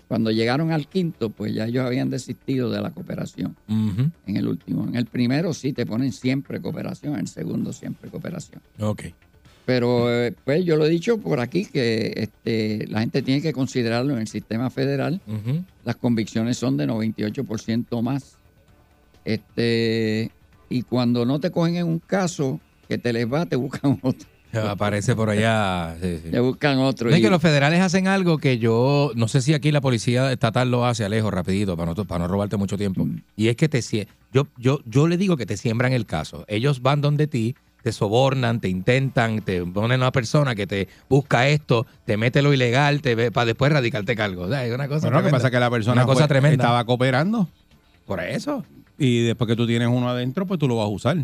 Cuando 0.07 0.31
llegaron 0.31 0.71
al 0.71 0.87
quinto, 0.87 1.29
pues 1.29 1.53
ya 1.53 1.65
ellos 1.65 1.85
habían 1.85 2.09
desistido 2.09 2.69
de 2.69 2.81
la 2.81 2.91
cooperación. 2.91 3.55
En 3.67 4.37
el 4.37 4.47
último. 4.47 4.87
En 4.87 4.95
el 4.95 5.05
primero 5.05 5.53
sí 5.53 5.73
te 5.73 5.85
ponen 5.85 6.11
siempre 6.11 6.61
cooperación, 6.61 7.13
en 7.13 7.21
el 7.21 7.27
segundo 7.27 7.73
siempre 7.73 8.09
cooperación. 8.09 8.61
Ok. 8.79 9.03
Pero 9.65 10.11
eh, 10.11 10.33
pues 10.45 10.65
yo 10.65 10.77
lo 10.77 10.85
he 10.85 10.89
dicho 10.89 11.19
por 11.19 11.39
aquí 11.39 11.65
que 11.65 12.13
este, 12.15 12.87
la 12.87 13.01
gente 13.01 13.21
tiene 13.21 13.41
que 13.41 13.53
considerarlo 13.53 14.13
en 14.13 14.19
el 14.21 14.27
sistema 14.27 14.69
federal. 14.69 15.21
Las 15.83 15.95
convicciones 15.95 16.57
son 16.57 16.77
de 16.77 16.87
98% 16.87 18.01
más. 18.01 18.37
Este, 19.25 20.31
y 20.69 20.83
cuando 20.83 21.25
no 21.25 21.39
te 21.39 21.51
cogen 21.51 21.75
en 21.75 21.87
un 21.87 21.99
caso 21.99 22.59
que 22.87 22.97
te 22.97 23.13
les 23.13 23.31
va, 23.31 23.45
te 23.45 23.55
buscan 23.57 23.99
otro. 24.01 24.28
Aparece 24.53 25.15
por 25.15 25.29
allá. 25.29 25.95
sí, 26.01 26.19
sí. 26.23 26.31
Te 26.31 26.39
buscan 26.39 26.79
otro. 26.79 27.09
Es 27.09 27.19
Y- 27.19 27.21
que 27.21 27.29
los 27.29 27.41
federales 27.41 27.81
hacen 27.81 28.07
algo 28.07 28.37
que 28.39 28.57
yo 28.57 29.11
no 29.15 29.27
sé 29.27 29.41
si 29.41 29.53
aquí 29.53 29.71
la 29.71 29.81
policía 29.81 30.31
estatal 30.31 30.71
lo 30.71 30.85
hace, 30.85 31.05
Alejo, 31.05 31.29
rapidito, 31.31 31.77
para 31.77 31.93
no, 31.93 32.05
para 32.05 32.19
no 32.19 32.27
robarte 32.27 32.57
mucho 32.57 32.77
tiempo. 32.77 33.05
Mm. 33.05 33.21
Y 33.35 33.47
es 33.49 33.55
que 33.55 33.69
te 33.69 33.81
yo, 34.33 34.47
yo, 34.57 34.79
yo 34.85 35.07
le 35.07 35.17
digo 35.17 35.37
que 35.37 35.45
te 35.45 35.57
siembran 35.57 35.93
el 35.93 36.05
caso. 36.05 36.45
Ellos 36.47 36.81
van 36.81 37.01
donde 37.01 37.27
ti, 37.27 37.55
te 37.83 37.91
sobornan, 37.91 38.59
te 38.59 38.67
intentan, 38.69 39.41
te 39.41 39.63
ponen 39.65 40.01
a 40.01 40.05
una 40.05 40.11
persona 40.11 40.53
que 40.55 40.67
te 40.67 40.87
busca 41.09 41.47
esto, 41.47 41.85
te 42.05 42.17
mete 42.17 42.41
lo 42.41 42.53
ilegal, 42.53 43.01
te 43.01 43.15
ve 43.15 43.31
para 43.31 43.45
después 43.45 43.71
radicarte 43.71 44.15
cargo. 44.15 44.43
O 44.43 44.49
sea, 44.49 44.65
es 44.65 44.73
una 44.73 44.87
cosa 44.87 45.01
Bueno, 45.07 45.17
lo 45.17 45.23
que 45.23 45.29
tremenda. 45.29 45.37
pasa 45.37 45.47
es 45.47 45.51
que 45.51 45.59
la 45.59 45.69
persona 45.69 45.93
una 45.93 46.05
cosa 46.05 46.19
fue- 46.21 46.27
tremenda. 46.27 46.63
estaba 46.63 46.83
cooperando. 46.85 47.47
Por 48.05 48.19
eso. 48.19 48.63
Y 48.97 49.21
después 49.23 49.47
que 49.47 49.55
tú 49.55 49.65
tienes 49.65 49.87
uno 49.87 50.09
adentro, 50.09 50.45
pues 50.45 50.59
tú 50.59 50.67
lo 50.67 50.75
vas 50.77 50.85
a 50.85 50.89
usar. 50.89 51.17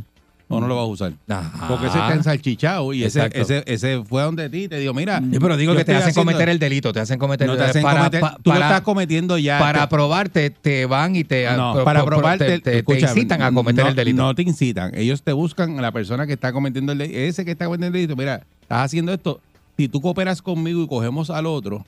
O 0.48 0.60
no 0.60 0.68
lo 0.68 0.76
vas 0.76 0.84
a 0.84 0.88
usar. 0.88 1.14
Ajá. 1.28 1.68
Porque 1.68 1.88
ese 1.88 1.98
está 1.98 2.14
ensalchichado 2.14 2.94
y 2.94 3.04
ese, 3.04 3.30
ese, 3.34 3.64
ese 3.66 4.04
fue 4.04 4.22
donde 4.22 4.48
ti 4.50 4.68
te 4.68 4.78
dijo, 4.78 4.94
mira. 4.94 5.20
Sí, 5.20 5.38
pero 5.40 5.58
digo 5.58 5.76
que 5.76 5.84
te 5.84 5.96
hacen 5.96 6.10
haciendo- 6.10 6.32
cometer 6.32 6.50
el 6.50 6.60
delito, 6.60 6.94
te 6.94 7.00
hacen 7.00 7.18
cometer 7.18 7.48
No 7.48 7.58
te 7.58 7.64
hacen 7.64 7.82
para, 7.82 8.02
cometer- 8.02 8.22
pa- 8.22 8.38
tú 8.44 8.52
lo 8.52 8.56
estás 8.60 8.82
cometiendo 8.82 9.38
ya. 9.40 9.58
Para 9.58 9.82
Te- 9.82 9.88
probarte, 9.88 10.50
te 10.52 10.86
van 10.86 11.16
y 11.16 11.24
te, 11.24 11.46
No, 11.58 11.74
pro- 11.74 11.84
para 11.84 12.02
pro- 12.06 12.18
probarte, 12.18 12.46
te, 12.46 12.60
te- 12.60 12.72
te 12.72 12.78
escucha, 12.80 13.08
incitan 13.10 13.42
a 13.42 13.52
cometer 13.52 13.84
no- 13.86 13.90
el 13.90 13.96
delito. 13.96 14.18
No 14.22 14.36
te 14.36 14.44
incitan. 14.44 14.92
Ellos 14.96 15.24
te 15.24 15.32
buscan 15.34 15.80
a 15.80 15.82
la 15.82 15.92
persona 15.92 16.28
que 16.28 16.34
está 16.34 16.54
cometiendo 16.54 16.92
el 16.92 17.00
delito. 17.00 17.18
Ese 17.20 17.44
que 17.44 17.52
está 17.52 17.66
cometiendo 17.66 17.88
el 17.88 17.94
delito, 18.04 18.16
mira, 18.16 18.44
estás 18.62 18.86
haciendo 18.86 19.14
esto. 19.14 19.42
Si 19.78 19.88
tú 19.88 20.00
cooperas 20.00 20.44
conmigo 20.44 20.84
y 20.84 20.88
cogemos 20.88 21.32
al 21.32 21.48
otro, 21.48 21.84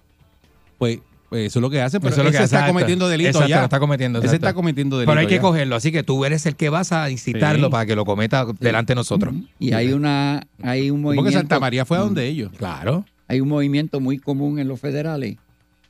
pues 0.80 1.00
eso 1.32 1.60
es 1.60 1.62
lo 1.62 1.70
que 1.70 1.82
hace. 1.82 2.00
Pero 2.00 2.12
Eso 2.14 2.22
es 2.22 2.24
lo 2.26 2.30
ese 2.30 2.38
que 2.40 2.44
está 2.46 2.56
exacto. 2.58 2.74
cometiendo 2.74 3.08
delito 3.10 3.30
Exacto, 3.30 3.50
ya. 3.50 3.58
lo 3.60 3.64
está 3.66 3.80
cometiendo. 3.80 4.20
Ese 4.22 4.36
está 4.36 4.54
cometiendo 4.54 4.98
delito 4.98 5.12
Pero 5.12 5.20
hay 5.22 5.28
que 5.28 5.36
ya. 5.36 5.42
cogerlo, 5.42 5.76
así 5.76 5.92
que 5.92 6.04
tú 6.04 6.24
eres 6.26 6.46
el 6.46 6.56
que 6.56 6.70
vas 6.70 6.92
a 6.92 7.10
incitarlo 7.10 7.68
Sí. 7.68 7.72
para 7.72 7.86
que 7.86 7.96
lo 7.96 8.06
cometa 8.06 8.46
delante 8.60 8.92
de 8.92 8.96
nosotros. 8.96 9.34
Y 9.60 9.74
hay 9.74 9.92
una, 9.94 10.46
hay 10.62 10.90
un 10.92 11.02
movimiento. 11.02 11.24
Porque 11.26 11.38
Santa 11.38 11.60
María 11.60 11.86
fue 11.86 11.98
a 11.98 12.02
donde 12.02 12.28
ellos. 12.28 12.52
Claro. 12.58 13.06
Hay 13.28 13.42
un 13.42 13.50
movimiento 13.50 14.00
muy 14.00 14.18
común 14.20 14.58
en 14.60 14.68
los 14.70 14.80
federales, 14.80 15.36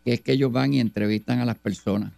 que 0.04 0.14
es 0.14 0.22
que 0.22 0.32
ellos 0.32 0.52
van 0.52 0.74
y 0.74 0.80
entrevistan 0.80 1.40
a 1.40 1.46
las 1.46 1.58
personas 1.58 2.12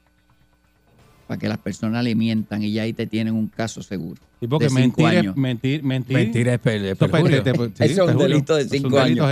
para 1.28 1.38
que 1.40 1.48
las 1.48 1.60
personas 1.60 2.04
le 2.04 2.16
mientan 2.16 2.64
y 2.64 2.72
ya 2.72 2.84
ahí 2.84 2.94
te 2.94 3.06
tienen 3.06 3.36
un 3.36 3.48
caso 3.48 3.84
seguro. 3.84 4.20
Sí, 4.40 4.48
porque 4.48 4.66
de 4.66 4.70
cinco 4.70 5.02
mentir, 5.02 5.06
es- 5.06 5.20
años. 5.20 5.36
mentir, 5.38 5.84
mentir. 5.84 6.16
Mentira 6.18 6.54
es 6.56 6.60
perjurio. 6.60 7.44
Eso 7.80 8.10
es 8.10 8.16
un 8.16 8.18
delito 8.18 8.56
de 8.56 8.66
cinco 8.68 8.98
años. 9.00 9.28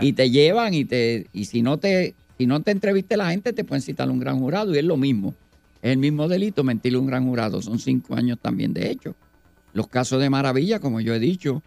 Y 0.00 0.12
te 0.14 0.30
llevan 0.30 0.72
y 0.72 0.84
te 0.84 1.26
y 1.32 1.44
si 1.46 1.60
no 1.62 1.78
te 1.78 2.14
si 2.42 2.46
no 2.48 2.60
te 2.60 2.72
entreviste 2.72 3.16
la 3.16 3.30
gente 3.30 3.52
te 3.52 3.62
pueden 3.62 3.82
citar 3.82 4.08
a 4.08 4.10
un 4.10 4.18
gran 4.18 4.40
jurado 4.40 4.74
y 4.74 4.78
es 4.78 4.84
lo 4.84 4.96
mismo. 4.96 5.32
Es 5.80 5.92
el 5.92 5.98
mismo 5.98 6.26
delito 6.26 6.64
mentirle 6.64 6.98
a 6.98 7.00
un 7.00 7.06
gran 7.06 7.24
jurado. 7.24 7.62
Son 7.62 7.78
cinco 7.78 8.16
años 8.16 8.36
también 8.42 8.74
de 8.74 8.90
hecho. 8.90 9.14
Los 9.74 9.86
casos 9.86 10.20
de 10.20 10.28
Maravilla, 10.28 10.80
como 10.80 11.00
yo 11.00 11.14
he 11.14 11.20
dicho, 11.20 11.62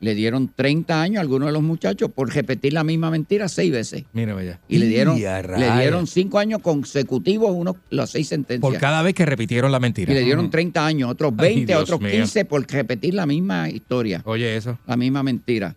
le 0.00 0.16
dieron 0.16 0.48
30 0.48 1.00
años 1.00 1.18
a 1.18 1.20
algunos 1.20 1.46
de 1.46 1.52
los 1.52 1.62
muchachos 1.62 2.10
por 2.10 2.34
repetir 2.34 2.72
la 2.72 2.82
misma 2.82 3.08
mentira 3.12 3.48
seis 3.48 3.70
veces. 3.70 4.02
Mira 4.12 4.36
allá. 4.36 4.58
Y 4.66 4.78
le 4.78 4.86
dieron, 4.86 5.16
le 5.16 5.70
dieron 5.78 6.08
cinco 6.08 6.40
años 6.40 6.60
consecutivos, 6.60 7.52
uno, 7.54 7.76
las 7.90 8.10
seis 8.10 8.26
sentencias. 8.26 8.68
Por 8.68 8.80
cada 8.80 9.02
vez 9.02 9.14
que 9.14 9.24
repitieron 9.24 9.70
la 9.70 9.78
mentira. 9.78 10.10
y 10.10 10.16
le 10.16 10.22
dieron 10.22 10.50
30 10.50 10.84
años, 10.84 11.08
otros 11.08 11.36
20, 11.36 11.66
Dios 11.66 11.82
otros 11.82 12.00
mío. 12.00 12.10
15 12.10 12.46
por 12.46 12.66
repetir 12.68 13.14
la 13.14 13.26
misma 13.26 13.70
historia, 13.70 14.22
Oye, 14.24 14.56
eso. 14.56 14.76
la 14.88 14.96
misma 14.96 15.22
mentira. 15.22 15.76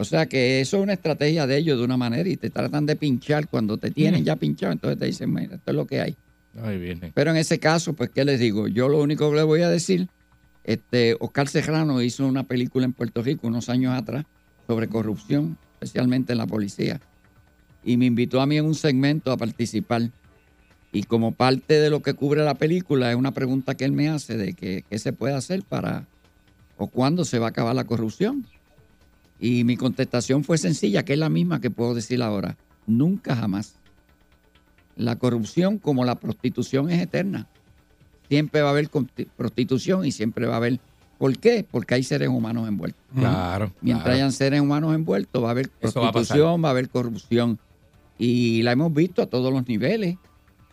O 0.00 0.04
sea 0.04 0.24
que 0.24 0.62
eso 0.62 0.78
es 0.78 0.82
una 0.82 0.94
estrategia 0.94 1.46
de 1.46 1.58
ellos 1.58 1.76
de 1.78 1.84
una 1.84 1.98
manera 1.98 2.26
y 2.26 2.38
te 2.38 2.48
tratan 2.48 2.86
de 2.86 2.96
pinchar 2.96 3.48
cuando 3.48 3.76
te 3.76 3.90
tienen 3.90 4.22
Mm. 4.22 4.24
ya 4.24 4.36
pinchado, 4.36 4.72
entonces 4.72 4.98
te 4.98 5.04
dicen, 5.04 5.30
mira, 5.30 5.56
esto 5.56 5.70
es 5.70 5.76
lo 5.76 5.86
que 5.86 6.00
hay. 6.00 6.16
Viene. 6.54 7.12
Pero 7.14 7.32
en 7.32 7.36
ese 7.36 7.58
caso, 7.58 7.92
pues, 7.92 8.08
¿qué 8.08 8.24
les 8.24 8.40
digo? 8.40 8.66
Yo 8.66 8.88
lo 8.88 9.02
único 9.02 9.28
que 9.28 9.36
les 9.36 9.44
voy 9.44 9.60
a 9.60 9.68
decir, 9.68 10.08
este, 10.64 11.18
Oscar 11.20 11.48
Serrano 11.48 12.00
hizo 12.00 12.26
una 12.26 12.44
película 12.44 12.86
en 12.86 12.94
Puerto 12.94 13.22
Rico 13.22 13.46
unos 13.46 13.68
años 13.68 13.92
atrás 13.94 14.24
sobre 14.66 14.88
corrupción, 14.88 15.58
especialmente 15.74 16.32
en 16.32 16.38
la 16.38 16.46
policía. 16.46 16.98
Y 17.84 17.98
me 17.98 18.06
invitó 18.06 18.40
a 18.40 18.46
mí 18.46 18.56
en 18.56 18.64
un 18.64 18.74
segmento 18.74 19.32
a 19.32 19.36
participar. 19.36 20.08
Y 20.92 21.02
como 21.02 21.32
parte 21.32 21.74
de 21.74 21.90
lo 21.90 22.00
que 22.00 22.14
cubre 22.14 22.42
la 22.42 22.54
película, 22.54 23.10
es 23.10 23.16
una 23.16 23.32
pregunta 23.32 23.74
que 23.74 23.84
él 23.84 23.92
me 23.92 24.08
hace 24.08 24.38
de 24.38 24.54
que, 24.54 24.82
qué 24.88 24.98
se 24.98 25.12
puede 25.12 25.34
hacer 25.34 25.62
para 25.62 26.06
o 26.78 26.86
cuándo 26.86 27.26
se 27.26 27.38
va 27.38 27.48
a 27.48 27.50
acabar 27.50 27.76
la 27.76 27.84
corrupción. 27.84 28.46
Y 29.40 29.64
mi 29.64 29.76
contestación 29.76 30.44
fue 30.44 30.58
sencilla, 30.58 31.04
que 31.04 31.14
es 31.14 31.18
la 31.18 31.30
misma 31.30 31.60
que 31.60 31.70
puedo 31.70 31.94
decir 31.94 32.22
ahora. 32.22 32.56
Nunca 32.86 33.34
jamás. 33.34 33.76
La 34.96 35.16
corrupción 35.16 35.78
como 35.78 36.04
la 36.04 36.16
prostitución 36.16 36.90
es 36.90 37.00
eterna. 37.00 37.48
Siempre 38.28 38.60
va 38.60 38.68
a 38.68 38.72
haber 38.72 38.90
prostitución 39.36 40.04
y 40.04 40.12
siempre 40.12 40.46
va 40.46 40.54
a 40.54 40.56
haber... 40.58 40.78
¿Por 41.18 41.36
qué? 41.38 41.66
Porque 41.68 41.94
hay 41.94 42.02
seres 42.02 42.28
humanos 42.28 42.68
envueltos. 42.68 43.00
Claro. 43.14 43.72
Mientras 43.80 44.04
claro. 44.04 44.16
hayan 44.16 44.32
seres 44.32 44.60
humanos 44.60 44.94
envueltos, 44.94 45.42
va 45.42 45.48
a 45.48 45.50
haber 45.50 45.68
va 45.68 45.88
a 45.88 45.92
prostitución, 45.92 46.62
va 46.62 46.68
a, 46.68 46.70
haber 46.70 46.88
corrupción. 46.88 47.58
Y 48.18 48.62
la 48.62 48.72
hemos 48.72 48.92
visto 48.92 49.22
a 49.22 49.26
todos 49.26 49.52
los 49.52 49.66
niveles. 49.66 50.16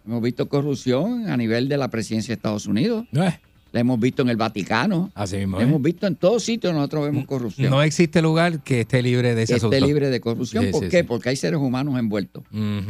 Hemos 0.06 0.22
visto 0.22 0.48
corrupción 0.48 1.30
a 1.30 1.36
nivel 1.36 1.68
de 1.68 1.78
la 1.78 1.90
presidencia 1.90 2.34
de 2.34 2.36
Estados 2.36 2.66
Unidos. 2.66 3.06
Eh, 3.14 3.40
La 3.78 3.82
hemos 3.82 4.00
visto 4.00 4.24
en 4.24 4.30
el 4.30 4.38
Vaticano. 4.38 5.12
así 5.14 5.38
mismo. 5.38 5.58
La 5.58 5.64
¿eh? 5.64 5.68
hemos 5.68 5.80
visto 5.84 6.08
en 6.08 6.16
todos 6.16 6.44
sitios, 6.44 6.74
nosotros 6.74 7.06
vemos 7.06 7.26
corrupción. 7.28 7.70
No 7.70 7.84
existe 7.84 8.24
lugar 8.24 8.64
que 8.64 8.82
esté 8.82 9.04
libre 9.04 9.36
de 9.36 9.44
ese 9.44 9.54
que 9.54 9.58
asunto. 9.58 9.76
esté 9.76 9.86
libre 9.86 10.10
de 10.10 10.20
corrupción. 10.20 10.66
Sí, 10.66 10.72
¿Por 10.72 10.84
sí, 10.86 10.90
qué? 10.90 10.98
sí. 11.02 11.04
Porque 11.04 11.30
hay 11.30 11.36
seres 11.36 11.60
humanos 11.60 12.00
envueltos. 12.00 12.44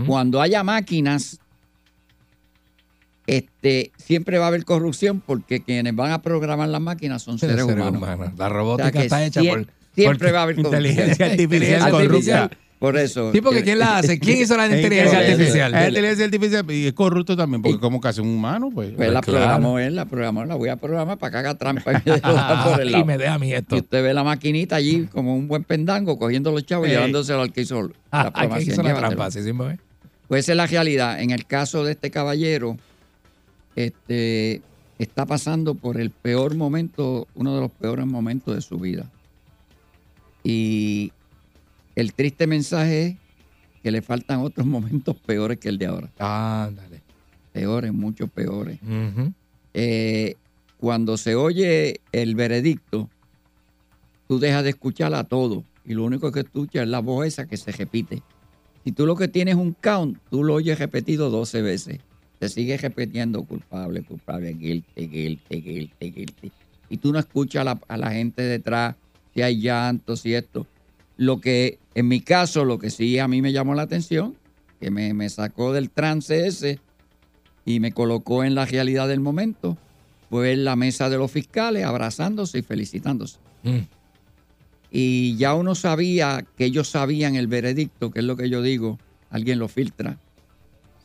Cuando 0.06 0.40
haya 0.40 0.64
máquinas, 0.64 1.40
este, 3.26 3.92
siempre 3.98 4.38
va 4.38 4.46
a 4.46 4.48
haber 4.48 4.64
corrupción 4.64 5.22
porque 5.26 5.62
quienes 5.62 5.94
van 5.94 6.12
a 6.12 6.22
programar 6.22 6.70
las 6.70 6.80
máquinas 6.82 7.22
son 7.22 7.38
seres, 7.40 7.58
Seres 7.58 7.74
humanos. 7.76 8.02
humanos. 8.02 8.28
La 8.28 8.34
O 8.34 8.38
sea 8.38 8.50
robótica 8.50 9.04
está 9.04 9.26
hecha 9.26 9.42
sie- 9.42 9.50
por... 9.50 9.68
Siempre 9.94 10.28
por- 10.30 10.36
va 10.36 10.40
a 10.40 10.44
haber 10.44 10.56
corrupción. 10.62 10.86
Inteligencia 10.86 11.26
artificial 11.26 11.82
Artificial. 11.82 12.40
corrupta. 12.50 12.58
Por 12.80 12.96
eso. 12.96 13.32
Sí, 13.32 13.42
porque 13.42 13.60
que- 13.60 13.64
¿quién 13.66 13.80
la 13.80 13.98
hace? 13.98 14.20
¿Quién 14.20 14.42
hizo 14.42 14.56
la 14.56 14.66
inteligencia 14.76 15.20
que- 15.20 15.32
artificial? 15.32 15.74
Es 15.74 15.88
inteligencia 15.88 16.26
artificial 16.26 16.72
y 16.72 16.86
es 16.88 16.94
corrupto 16.94 17.36
también, 17.36 17.62
porque 17.64 17.80
como 17.80 18.00
casi 18.00 18.22
un 18.22 18.28
humano, 18.28 18.70
pues. 18.72 18.92
Pues 18.96 19.12
la 19.12 19.22
claro. 19.22 19.40
programó 19.46 19.80
él, 19.80 19.96
la 19.96 20.06
programó, 20.06 20.46
la 20.46 20.54
voy 20.56 20.70
a 20.70 20.76
programar 20.76 21.18
para 21.18 21.32
que 21.32 21.38
haga 21.38 21.56
trampa 21.56 21.92
y 22.06 22.10
me 22.10 22.20
por 22.20 22.82
el 22.82 22.90
y 22.90 22.92
lado. 22.92 23.06
me 23.06 23.18
deja 23.18 23.34
a 23.34 23.40
mí 23.40 23.52
esto. 23.52 23.76
Y 23.76 23.80
usted 23.80 24.04
ve 24.04 24.14
la 24.14 24.24
maquinita 24.24 24.76
allí 24.76 25.08
como 25.12 25.36
un 25.36 25.48
buen 25.48 25.64
pendango 25.64 26.20
cogiendo 26.20 26.52
los 26.52 26.66
chavos 26.68 26.88
y 26.88 26.92
llevándoselo 26.92 27.42
al 27.42 27.52
que 27.52 27.62
hizo 27.62 27.82
la 27.82 27.90
Ah, 28.12 28.22
¿quién 28.26 28.34
programación. 28.34 28.74
hizo 28.74 28.84
la 28.84 28.96
trampa? 29.00 29.26
Así 29.26 29.40
mismo, 29.40 29.70
¿eh? 29.70 29.80
Pues 30.28 30.46
esa 30.46 30.52
es 30.52 30.58
la 30.58 30.68
realidad. 30.68 31.20
En 31.20 31.32
el 31.32 31.46
caso 31.48 31.84
de 31.84 31.94
este 31.94 32.12
caballero, 32.12 32.78
este, 33.76 34.62
está 35.00 35.26
pasando 35.26 35.74
por 35.74 36.00
el 36.00 36.12
peor 36.12 36.56
momento, 36.56 37.28
uno 37.34 37.56
de 37.56 37.62
los 37.62 37.72
peores 37.72 38.06
momentos 38.06 38.54
de 38.54 38.62
su 38.62 38.78
vida. 38.78 39.10
Y 40.44 41.12
el 41.98 42.14
triste 42.14 42.46
mensaje 42.46 43.08
es 43.08 43.16
que 43.82 43.90
le 43.90 44.04
faltan 44.04 44.42
otros 44.42 44.66
momentos 44.68 45.16
peores 45.16 45.58
que 45.58 45.70
el 45.70 45.80
de 45.80 45.88
ahora. 45.88 46.10
Ándale. 46.20 47.02
peores, 47.52 47.92
mucho 47.92 48.28
peores. 48.28 48.80
Eh, 49.74 50.36
cuando 50.80 51.18
se 51.18 51.34
oye 51.34 52.00
el 52.12 52.36
veredicto, 52.36 53.10
tú 54.28 54.38
dejas 54.38 54.64
de 54.64 54.70
escuchar 54.70 55.16
a 55.16 55.24
todo 55.24 55.64
y 55.86 55.96
lo 55.96 56.04
único 56.04 56.32
que 56.32 56.42
escuchas 56.42 56.84
es 56.84 56.90
la 56.90 57.00
voz 57.00 57.26
esa 57.26 57.48
que 57.48 57.58
se 57.58 57.72
repite. 57.72 58.22
Si 58.84 58.92
tú 58.92 59.08
lo 59.08 59.16
que 59.16 59.28
tienes 59.28 59.56
es 59.56 59.60
un 59.60 59.74
count, 59.74 60.20
tú 60.30 60.44
lo 60.44 60.54
oyes 60.54 60.78
repetido 60.78 61.32
12 61.32 61.64
veces. 61.64 62.00
Te 62.38 62.48
sigue 62.48 62.78
repitiendo 62.78 63.44
culpable, 63.44 64.04
culpable, 64.04 64.54
guilty, 64.54 65.08
guilty, 65.08 65.62
guilty, 65.62 66.12
guilty. 66.12 66.52
Y 66.90 66.98
tú 66.98 67.12
no 67.12 67.18
escuchas 67.18 67.62
a 67.62 67.64
la, 67.64 67.80
a 67.88 67.98
la 67.98 68.12
gente 68.12 68.44
detrás, 68.44 68.96
si 69.34 69.42
hay 69.42 69.60
llantos 69.60 70.24
y 70.28 70.36
esto. 70.36 70.68
Lo 71.18 71.42
que, 71.42 71.80
en 71.96 72.08
mi 72.08 72.22
caso, 72.22 72.64
lo 72.64 72.80
que 72.80 72.90
sí 72.90 73.20
a 73.20 73.28
mí 73.28 73.42
me 73.42 73.52
llamó 73.52 73.76
la 73.76 73.82
atención, 73.84 74.36
que 74.80 74.92
me, 74.92 75.14
me 75.14 75.30
sacó 75.30 75.74
del 75.74 75.90
trance 75.90 76.48
ese 76.48 76.80
y 77.66 77.80
me 77.80 77.92
colocó 77.92 78.44
en 78.44 78.56
la 78.56 78.66
realidad 78.66 79.08
del 79.08 79.20
momento, 79.20 79.78
fue 80.30 80.44
ver 80.44 80.58
la 80.60 80.76
mesa 80.76 81.10
de 81.10 81.18
los 81.18 81.32
fiscales 81.32 81.84
abrazándose 81.84 82.60
y 82.60 82.62
felicitándose. 82.62 83.38
Y 84.92 85.36
ya 85.36 85.54
uno 85.54 85.76
sabía 85.76 86.46
que 86.58 86.66
ellos 86.66 86.90
sabían 86.90 87.36
el 87.36 87.48
veredicto, 87.48 88.12
que 88.12 88.20
es 88.20 88.26
lo 88.26 88.38
que 88.38 88.50
yo 88.50 88.62
digo, 88.62 88.98
alguien 89.30 89.60
lo 89.60 89.68
filtra. 89.68 90.18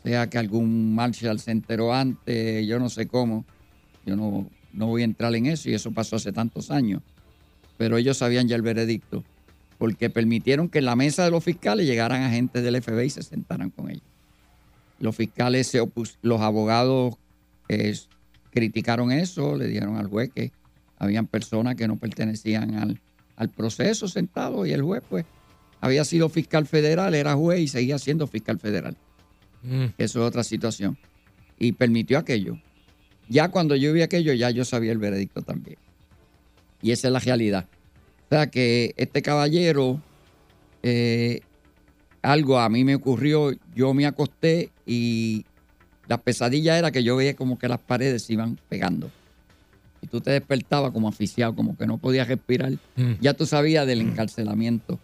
Sea 0.04 0.28
que 0.28 0.38
algún 0.38 0.94
Marshall 0.94 1.38
se 1.40 1.50
enteró 1.50 1.94
antes, 1.94 2.66
yo 2.66 2.78
no 2.78 2.88
sé 2.88 3.06
cómo. 3.06 3.44
Yo 4.04 4.16
no, 4.16 4.48
no 4.72 4.86
voy 4.86 5.02
a 5.02 5.04
entrar 5.04 5.34
en 5.34 5.46
eso 5.46 5.70
y 5.70 5.74
eso 5.74 5.92
pasó 5.92 6.16
hace 6.16 6.32
tantos 6.32 6.70
años. 6.70 7.02
Pero 7.76 7.96
ellos 7.96 8.18
sabían 8.18 8.48
ya 8.48 8.56
el 8.56 8.62
veredicto, 8.62 9.24
porque 9.82 10.10
permitieron 10.10 10.68
que 10.68 10.78
en 10.78 10.84
la 10.84 10.94
mesa 10.94 11.24
de 11.24 11.32
los 11.32 11.42
fiscales 11.42 11.88
llegaran 11.88 12.22
agentes 12.22 12.62
del 12.62 12.80
FBI 12.80 13.06
y 13.06 13.10
se 13.10 13.24
sentaran 13.24 13.68
con 13.70 13.90
ellos. 13.90 14.04
Los 15.00 15.16
fiscales 15.16 15.66
se 15.66 15.80
opus 15.80 16.20
los 16.22 16.40
abogados 16.40 17.16
eh, 17.68 17.98
criticaron 18.52 19.10
eso, 19.10 19.56
le 19.56 19.66
dieron 19.66 19.96
al 19.96 20.06
juez 20.06 20.30
que 20.32 20.52
habían 20.98 21.26
personas 21.26 21.74
que 21.74 21.88
no 21.88 21.96
pertenecían 21.96 22.76
al, 22.76 23.00
al 23.34 23.48
proceso 23.48 24.06
sentado 24.06 24.64
y 24.66 24.72
el 24.72 24.82
juez 24.82 25.02
pues 25.10 25.24
había 25.80 26.04
sido 26.04 26.28
fiscal 26.28 26.64
federal, 26.64 27.12
era 27.16 27.34
juez 27.34 27.58
y 27.58 27.66
seguía 27.66 27.98
siendo 27.98 28.28
fiscal 28.28 28.60
federal. 28.60 28.96
Eso 29.98 30.20
es 30.20 30.28
otra 30.28 30.44
situación. 30.44 30.96
Y 31.58 31.72
permitió 31.72 32.18
aquello. 32.18 32.56
Ya 33.28 33.48
cuando 33.48 33.74
yo 33.74 33.92
vi 33.92 34.02
aquello, 34.02 34.32
ya 34.32 34.48
yo 34.50 34.64
sabía 34.64 34.92
el 34.92 34.98
veredicto 34.98 35.42
también. 35.42 35.78
Y 36.80 36.92
esa 36.92 37.08
es 37.08 37.12
la 37.12 37.18
realidad. 37.18 37.66
O 38.32 38.34
sea 38.34 38.46
que 38.46 38.94
este 38.96 39.20
caballero, 39.20 40.00
eh, 40.82 41.40
algo 42.22 42.58
a 42.58 42.70
mí 42.70 42.82
me 42.82 42.94
ocurrió, 42.94 43.50
yo 43.74 43.92
me 43.92 44.06
acosté 44.06 44.70
y 44.86 45.44
la 46.08 46.16
pesadilla 46.16 46.78
era 46.78 46.90
que 46.90 47.04
yo 47.04 47.14
veía 47.14 47.36
como 47.36 47.58
que 47.58 47.68
las 47.68 47.80
paredes 47.80 48.22
se 48.22 48.32
iban 48.32 48.58
pegando. 48.70 49.10
Y 50.00 50.06
tú 50.06 50.22
te 50.22 50.30
despertabas 50.30 50.92
como 50.92 51.10
asfixiado, 51.10 51.54
como 51.54 51.76
que 51.76 51.86
no 51.86 51.98
podías 51.98 52.26
respirar. 52.26 52.72
Mm. 52.96 53.20
Ya 53.20 53.34
tú 53.34 53.44
sabías 53.44 53.86
del 53.86 54.00
encarcelamiento. 54.00 54.98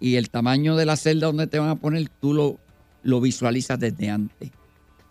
Y 0.00 0.16
el 0.16 0.28
tamaño 0.28 0.74
de 0.74 0.86
la 0.86 0.96
celda 0.96 1.28
donde 1.28 1.46
te 1.46 1.60
van 1.60 1.68
a 1.68 1.76
poner, 1.76 2.08
tú 2.20 2.34
lo, 2.34 2.58
lo 3.04 3.20
visualizas 3.20 3.78
desde 3.78 4.10
antes. 4.10 4.50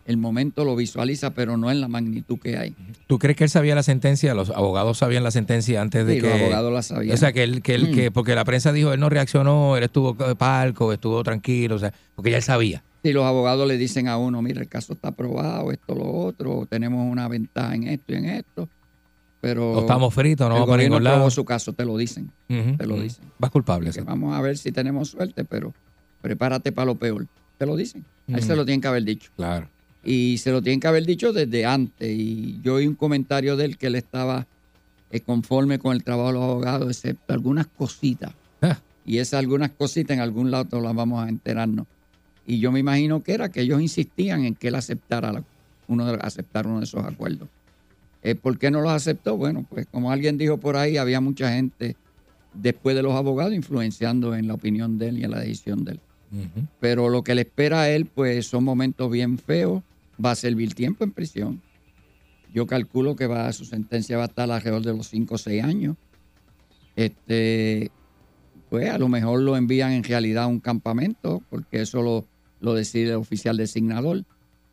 El 0.06 0.18
momento 0.18 0.66
lo 0.66 0.76
visualiza, 0.76 1.30
pero 1.34 1.56
no 1.56 1.72
en 1.72 1.80
la 1.80 1.88
magnitud 1.88 2.38
que 2.38 2.58
hay. 2.58 2.76
¿Tú 3.08 3.20
crees 3.20 3.38
que 3.38 3.46
él 3.46 3.50
sabía 3.50 3.74
la 3.74 3.84
sentencia? 3.84 4.34
¿Los 4.34 4.50
abogados 4.50 4.98
sabían 4.98 5.24
la 5.24 5.32
sentencia 5.32 5.82
antes 5.82 6.06
de 6.06 6.16
Sí, 6.16 6.22
que...? 6.22 6.28
los 6.30 6.42
abogados 6.42 6.74
la 6.74 6.82
sabían. 6.82 7.14
O 7.14 7.18
sea, 7.18 7.32
que 7.32 7.44
él, 7.44 7.62
que 7.62 7.76
él, 7.76 7.92
Mm. 7.92 7.96
que, 7.96 8.12
porque 8.12 8.36
la 8.36 8.44
prensa 8.44 8.74
dijo, 8.74 8.92
él 8.92 9.00
no 9.00 9.10
reaccionó, 9.10 9.78
él 9.78 9.84
estuvo 9.84 10.14
de 10.14 10.36
palco, 10.36 10.92
estuvo 10.92 11.24
tranquilo, 11.24 11.76
o 11.76 11.80
sea, 11.80 11.94
porque 12.16 12.32
ya 12.32 12.38
él 12.38 12.44
sabía. 12.44 12.84
Si 13.02 13.14
los 13.14 13.24
abogados 13.26 13.68
le 13.68 13.78
dicen 13.78 14.08
a 14.10 14.18
uno, 14.18 14.42
mira, 14.42 14.62
el 14.62 14.68
caso 14.68 14.94
está 14.94 15.10
aprobado, 15.10 15.72
esto, 15.72 15.96
lo 15.96 16.10
otro, 16.10 16.66
tenemos 16.70 17.10
una 17.10 17.28
ventaja 17.30 17.74
en 17.76 17.84
esto 17.88 18.14
y 18.14 18.16
en 18.16 18.26
esto, 18.26 18.68
pero... 19.42 19.72
O 19.72 19.80
estamos 19.82 20.14
fritos, 20.14 20.48
no 20.48 20.56
vamos 20.56 20.68
gobierno 20.70 20.98
ningún 21.00 21.04
lado. 21.06 21.30
su 21.30 21.44
caso, 21.46 21.74
te 21.74 21.86
lo 21.86 21.98
dicen, 21.98 22.30
te 22.48 22.86
lo 22.88 23.00
dicen. 23.02 23.24
Vas 23.40 23.52
culpable. 23.52 23.90
Vamos 24.06 24.36
a 24.38 24.42
ver 24.42 24.58
si 24.58 24.72
tenemos 24.72 25.10
suerte, 25.10 25.44
pero 25.46 25.74
prepárate 26.22 26.72
para 26.72 26.86
lo 26.88 26.96
peor. 26.96 27.26
Te 27.58 27.66
lo 27.66 27.76
dicen. 27.76 28.04
A 28.32 28.38
él 28.38 28.44
se 28.44 28.56
lo 28.56 28.66
tienen 28.66 28.80
que 28.82 28.88
haber 28.88 29.04
dicho. 29.04 29.30
Claro. 29.36 29.68
Y 30.04 30.38
se 30.40 30.52
lo 30.52 30.62
tienen 30.62 30.80
que 30.80 30.88
haber 30.88 31.06
dicho 31.06 31.32
desde 31.32 31.66
antes. 31.66 32.10
Y 32.10 32.60
yo 32.62 32.76
oí 32.76 32.88
un 32.88 32.96
comentario 32.96 33.56
de 33.56 33.66
él 33.66 33.78
que 33.78 33.88
él 33.88 33.96
estaba 33.96 34.46
eh, 35.12 35.22
conforme 35.22 35.80
con 35.80 35.94
el 35.96 36.04
trabajo 36.04 36.28
de 36.30 36.34
los 36.34 36.44
abogados, 36.44 36.90
excepto 36.90 37.34
algunas 37.34 37.68
cositas. 37.68 38.34
Ah. 38.62 38.80
Y 39.06 39.18
esas 39.20 39.40
algunas 39.40 39.72
cositas 39.72 40.16
en 40.16 40.22
algún 40.22 40.52
lado 40.52 40.82
las 40.82 40.94
vamos 40.96 41.24
a 41.24 41.30
enterarnos. 41.30 41.86
Y 42.46 42.60
yo 42.60 42.72
me 42.72 42.80
imagino 42.80 43.24
que 43.24 43.34
era 43.34 43.50
que 43.50 43.62
ellos 43.62 43.82
insistían 43.82 44.44
en 44.44 44.56
que 44.56 44.68
él 44.70 44.76
aceptara 44.76 45.32
la- 45.32 45.44
uno 45.88 46.06
de, 46.06 46.18
aceptar 46.22 46.68
uno 46.68 46.80
de 46.80 46.86
esos 46.86 47.04
acuerdos. 47.06 47.48
Eh, 48.24 48.36
¿Por 48.36 48.58
qué 48.58 48.72
no 48.72 48.82
los 48.82 48.92
aceptó? 48.92 49.38
Bueno, 49.38 49.66
pues 49.70 49.86
como 49.92 50.12
alguien 50.12 50.38
dijo 50.38 50.58
por 50.58 50.76
ahí, 50.78 50.98
había 50.98 51.20
mucha 51.22 51.52
gente 51.54 51.96
después 52.54 52.96
de 52.96 53.04
los 53.04 53.14
abogados 53.14 53.54
influenciando 53.54 54.36
en 54.36 54.48
la 54.48 54.54
opinión 54.54 54.98
de 54.98 55.10
él 55.10 55.20
y 55.20 55.24
en 55.24 55.32
la 55.32 55.40
decisión 55.40 55.84
de 55.84 55.94
él. 55.94 56.00
Pero 56.80 57.10
lo 57.10 57.24
que 57.24 57.36
le 57.36 57.42
espera 57.42 57.82
a 57.82 57.90
él, 57.92 58.06
pues 58.08 58.48
son 58.48 58.64
momentos 58.64 59.12
bien 59.12 59.38
feos. 59.38 59.84
Va 60.24 60.32
a 60.32 60.36
servir 60.36 60.74
tiempo 60.74 61.04
en 61.04 61.12
prisión. 61.12 61.62
Yo 62.54 62.68
calculo 62.68 63.16
que 63.16 63.28
va, 63.28 63.52
su 63.52 63.66
sentencia 63.66 64.18
va 64.18 64.24
a 64.24 64.28
estar 64.28 64.50
alrededor 64.50 64.84
de 64.84 64.94
los 64.96 65.08
5 65.10 65.36
o 65.36 65.38
6 65.38 65.64
años. 65.64 65.96
Este, 66.96 67.90
pues 68.70 68.90
a 68.90 68.98
lo 68.98 69.08
mejor 69.08 69.42
lo 69.42 69.58
envían 69.58 69.92
en 69.92 70.04
realidad 70.04 70.44
a 70.44 70.48
un 70.48 70.60
campamento, 70.60 71.42
porque 71.50 71.82
eso 71.82 72.02
lo, 72.02 72.26
lo 72.62 72.74
decide 72.74 73.10
el 73.10 73.16
oficial 73.16 73.58
designador. 73.58 74.24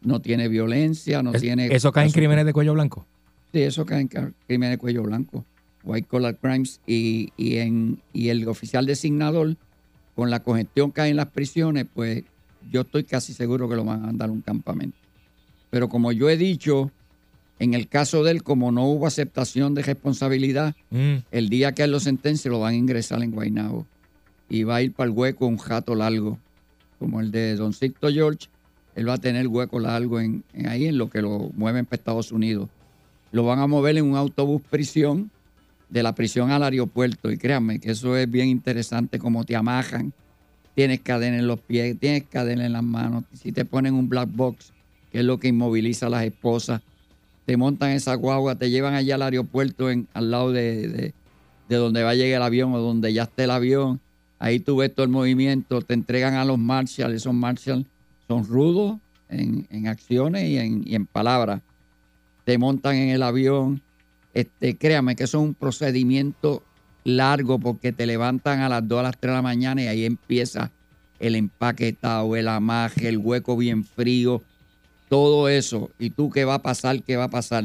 No 0.03 0.21
tiene 0.21 0.49
violencia, 0.49 1.23
no 1.23 1.33
Es- 1.33 1.41
tiene. 1.41 1.75
¿Eso 1.75 1.93
cae 1.93 2.07
en 2.07 2.13
crímenes 2.13 2.45
de 2.47 2.53
cuello 2.53 2.75
blanco? 2.75 3.07
Sí, 3.53 3.63
eso 3.63 3.85
cae 3.85 4.01
en 4.03 4.09
crímenes 4.47 4.75
de 4.75 4.79
cuello 4.79 5.03
blanco, 5.03 5.45
white 5.83 6.07
collar 6.07 6.37
crimes, 6.37 6.81
y, 6.87 7.33
y, 7.37 7.57
en, 7.57 8.01
y 8.13 8.29
el 8.29 8.47
oficial 8.47 8.87
designador, 8.87 9.57
con 10.15 10.31
la 10.31 10.41
congestión 10.41 10.93
que 10.93 11.01
hay 11.01 11.11
en 11.11 11.17
las 11.17 11.31
prisiones, 11.31 11.87
pues 11.93 12.23
yo 12.71 12.83
estoy 12.83 13.05
casi 13.05 13.33
seguro 13.33 13.69
que 13.69 13.75
lo 13.75 13.85
van 13.85 14.03
a 14.05 14.07
mandar 14.07 14.29
a 14.29 14.33
un 14.33 14.41
campamento. 14.43 14.97
Pero 15.71 15.89
como 15.89 16.13
yo 16.13 16.29
he 16.29 16.37
dicho, 16.37 16.91
en 17.59 17.75
el 17.75 17.89
caso 17.89 18.25
de 18.25 18.33
él, 18.33 18.43
como 18.43 18.73
no 18.73 18.87
hubo 18.87 19.07
aceptación 19.07 19.75
de 19.75 19.83
responsabilidad, 19.83 20.75
Mm. 20.91 21.17
el 21.31 21.49
día 21.49 21.73
que 21.73 21.83
él 21.85 21.93
lo 21.93 22.01
sentencie 22.01 22.51
lo 22.51 22.61
van 22.61 22.75
a 22.75 22.77
ingresar 22.77 23.23
en 23.23 23.31
Guaynabo 23.31 23.87
y 24.49 24.65
va 24.65 24.77
a 24.77 24.83
ir 24.83 24.93
para 24.93 25.09
el 25.11 25.17
hueco 25.17 25.47
un 25.47 25.59
jato 25.59 25.95
largo, 25.95 26.39
como 26.99 27.21
el 27.21 27.31
de 27.31 27.55
Don 27.57 27.73
Sixto 27.73 28.11
George. 28.11 28.49
Él 28.97 29.09
va 29.09 29.15
a 29.15 29.19
tener 29.19 29.47
hueco 29.47 29.79
largo 29.79 30.19
en, 30.21 30.43
en 30.53 30.67
ahí 30.69 30.87
en 30.87 30.99
lo 30.99 31.09
que 31.09 31.23
lo 31.23 31.51
mueven 31.55 31.87
para 31.87 31.97
Estados 32.01 32.33
Unidos. 32.33 32.69
Lo 33.33 33.45
van 33.45 33.61
a 33.61 33.67
mover 33.69 33.97
en 33.97 34.05
un 34.05 34.17
autobús 34.17 34.61
prisión, 34.69 35.31
de 35.89 36.03
la 36.03 36.15
prisión 36.15 36.51
al 36.51 36.63
aeropuerto. 36.65 37.31
Y 37.31 37.37
créanme 37.39 37.79
que 37.81 37.93
eso 37.93 38.17
es 38.17 38.29
bien 38.31 38.49
interesante, 38.49 39.19
como 39.19 39.45
te 39.45 39.55
amajan. 39.57 40.13
Tienes 40.75 41.01
cadena 41.01 41.37
en 41.39 41.47
los 41.47 41.61
pies, 41.61 41.99
tienes 41.99 42.25
cadena 42.31 42.67
en 42.67 42.73
las 42.73 42.83
manos. 42.85 43.25
Si 43.35 43.51
te 43.53 43.65
ponen 43.65 43.95
un 43.95 44.09
black 44.09 44.29
box, 44.33 44.73
que 45.11 45.19
es 45.21 45.25
lo 45.25 45.39
que 45.39 45.49
inmoviliza 45.49 46.07
a 46.07 46.11
las 46.11 46.25
esposas, 46.25 46.83
te 47.47 47.57
montan 47.57 47.91
esa 47.91 48.15
guagua, 48.15 48.55
te 48.55 48.71
llevan 48.71 48.95
allá 48.95 49.17
al 49.17 49.23
aeropuerto 49.23 49.91
en, 49.91 50.07
al 50.15 50.31
lado 50.31 50.53
de, 50.53 50.89
de- 50.89 51.15
de 51.69 51.77
donde 51.77 52.03
va 52.03 52.11
a 52.11 52.15
llegar 52.15 52.39
el 52.39 52.43
avión 52.47 52.73
o 52.75 52.79
donde 52.81 53.13
ya 53.13 53.23
esté 53.25 53.45
el 53.45 53.51
avión. 53.53 54.01
Ahí 54.41 54.59
tú 54.59 54.77
ves 54.77 54.93
todo 54.93 55.05
el 55.05 55.11
movimiento, 55.11 55.81
te 55.83 55.95
entregan 55.95 56.35
a 56.35 56.45
los 56.45 56.59
marshals, 56.59 57.15
esos 57.15 57.33
marshals 57.35 57.87
son 58.27 58.45
rudos 58.45 58.99
en, 59.29 59.67
en 59.71 59.87
acciones 59.87 60.49
y 60.49 60.59
en, 60.59 60.83
y 60.85 60.97
en 60.97 61.07
palabras. 61.07 61.63
Te 62.45 62.59
montan 62.59 62.97
en 62.97 63.11
el 63.11 63.23
avión. 63.23 63.81
Este, 64.35 64.77
créame 64.77 65.15
que 65.15 65.25
es 65.25 65.35
un 65.35 65.55
procedimiento 65.55 66.63
largo 67.05 67.59
porque 67.61 67.93
te 67.93 68.05
levantan 68.07 68.61
a 68.61 68.69
las 68.69 68.87
2 68.87 68.99
a 69.01 69.03
las 69.05 69.19
3 69.19 69.31
de 69.31 69.37
la 69.37 69.43
mañana 69.43 69.83
y 69.83 69.87
ahí 69.87 70.05
empieza 70.05 70.71
el 71.21 71.37
empaquetado, 71.37 72.35
el 72.35 72.49
amaje, 72.49 73.09
el 73.09 73.19
hueco 73.19 73.57
bien 73.57 73.85
frío, 73.85 74.43
todo 75.11 75.49
eso. 75.51 75.91
¿Y 75.99 76.09
tú 76.11 76.31
qué 76.31 76.47
va 76.47 76.55
a 76.55 76.63
pasar? 76.63 77.03
¿Qué 77.03 77.17
va 77.17 77.25
a 77.25 77.29
pasar? 77.31 77.65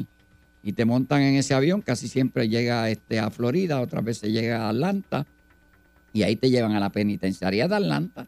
Y 0.64 0.74
te 0.74 0.84
montan 0.84 1.22
en 1.22 1.36
ese 1.36 1.54
avión, 1.54 1.82
casi 1.82 2.08
siempre 2.10 2.50
llega 2.50 2.90
este, 2.90 3.20
a 3.20 3.30
Florida, 3.30 3.80
otras 3.80 4.04
veces 4.04 4.32
llega 4.34 4.64
a 4.66 4.70
Atlanta, 4.70 5.26
y 6.12 6.24
ahí 6.24 6.36
te 6.36 6.50
llevan 6.50 6.72
a 6.74 6.80
la 6.80 6.90
penitenciaría 6.90 7.68
de 7.68 7.76
Atlanta 7.76 8.26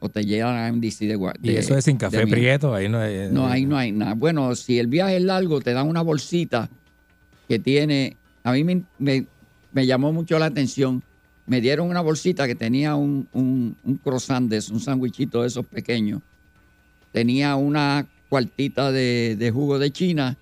o 0.00 0.08
te 0.08 0.24
llevan 0.24 0.56
a 0.56 0.66
MDC 0.72 1.06
de 1.06 1.16
Gua- 1.16 1.34
Y 1.42 1.52
de- 1.52 1.58
eso 1.60 1.76
es 1.76 1.84
sin 1.84 1.96
de 1.96 2.00
café 2.00 2.26
prieto, 2.26 2.74
ahí 2.74 2.88
no 2.88 2.98
hay... 2.98 3.28
No, 3.30 3.46
ahí 3.46 3.64
no 3.66 3.76
hay 3.78 3.92
nada. 3.92 4.14
Bueno, 4.14 4.54
si 4.56 4.78
el 4.78 4.88
viaje 4.88 5.16
es 5.18 5.22
largo, 5.22 5.60
te 5.60 5.72
dan 5.72 5.86
una 5.88 6.02
bolsita 6.02 6.68
que 7.48 7.58
tiene. 7.58 8.16
A 8.42 8.52
mí 8.52 8.64
me, 8.64 8.82
me- 8.98 9.26
me 9.72 9.86
llamó 9.86 10.12
mucho 10.12 10.38
la 10.38 10.46
atención. 10.46 11.02
Me 11.46 11.60
dieron 11.60 11.88
una 11.88 12.00
bolsita 12.00 12.46
que 12.48 12.54
tenía 12.56 12.96
un, 12.96 13.28
un, 13.32 13.76
un 13.84 13.96
croissant, 13.98 14.50
de 14.50 14.60
un 14.72 14.80
sándwichito 14.80 15.42
de 15.42 15.48
esos 15.48 15.64
pequeños. 15.66 16.20
Tenía 17.12 17.54
una 17.56 18.06
cuartita 18.28 18.92
de, 18.92 19.36
de 19.38 19.50
jugo 19.50 19.78
de 19.78 19.90
China 19.90 20.36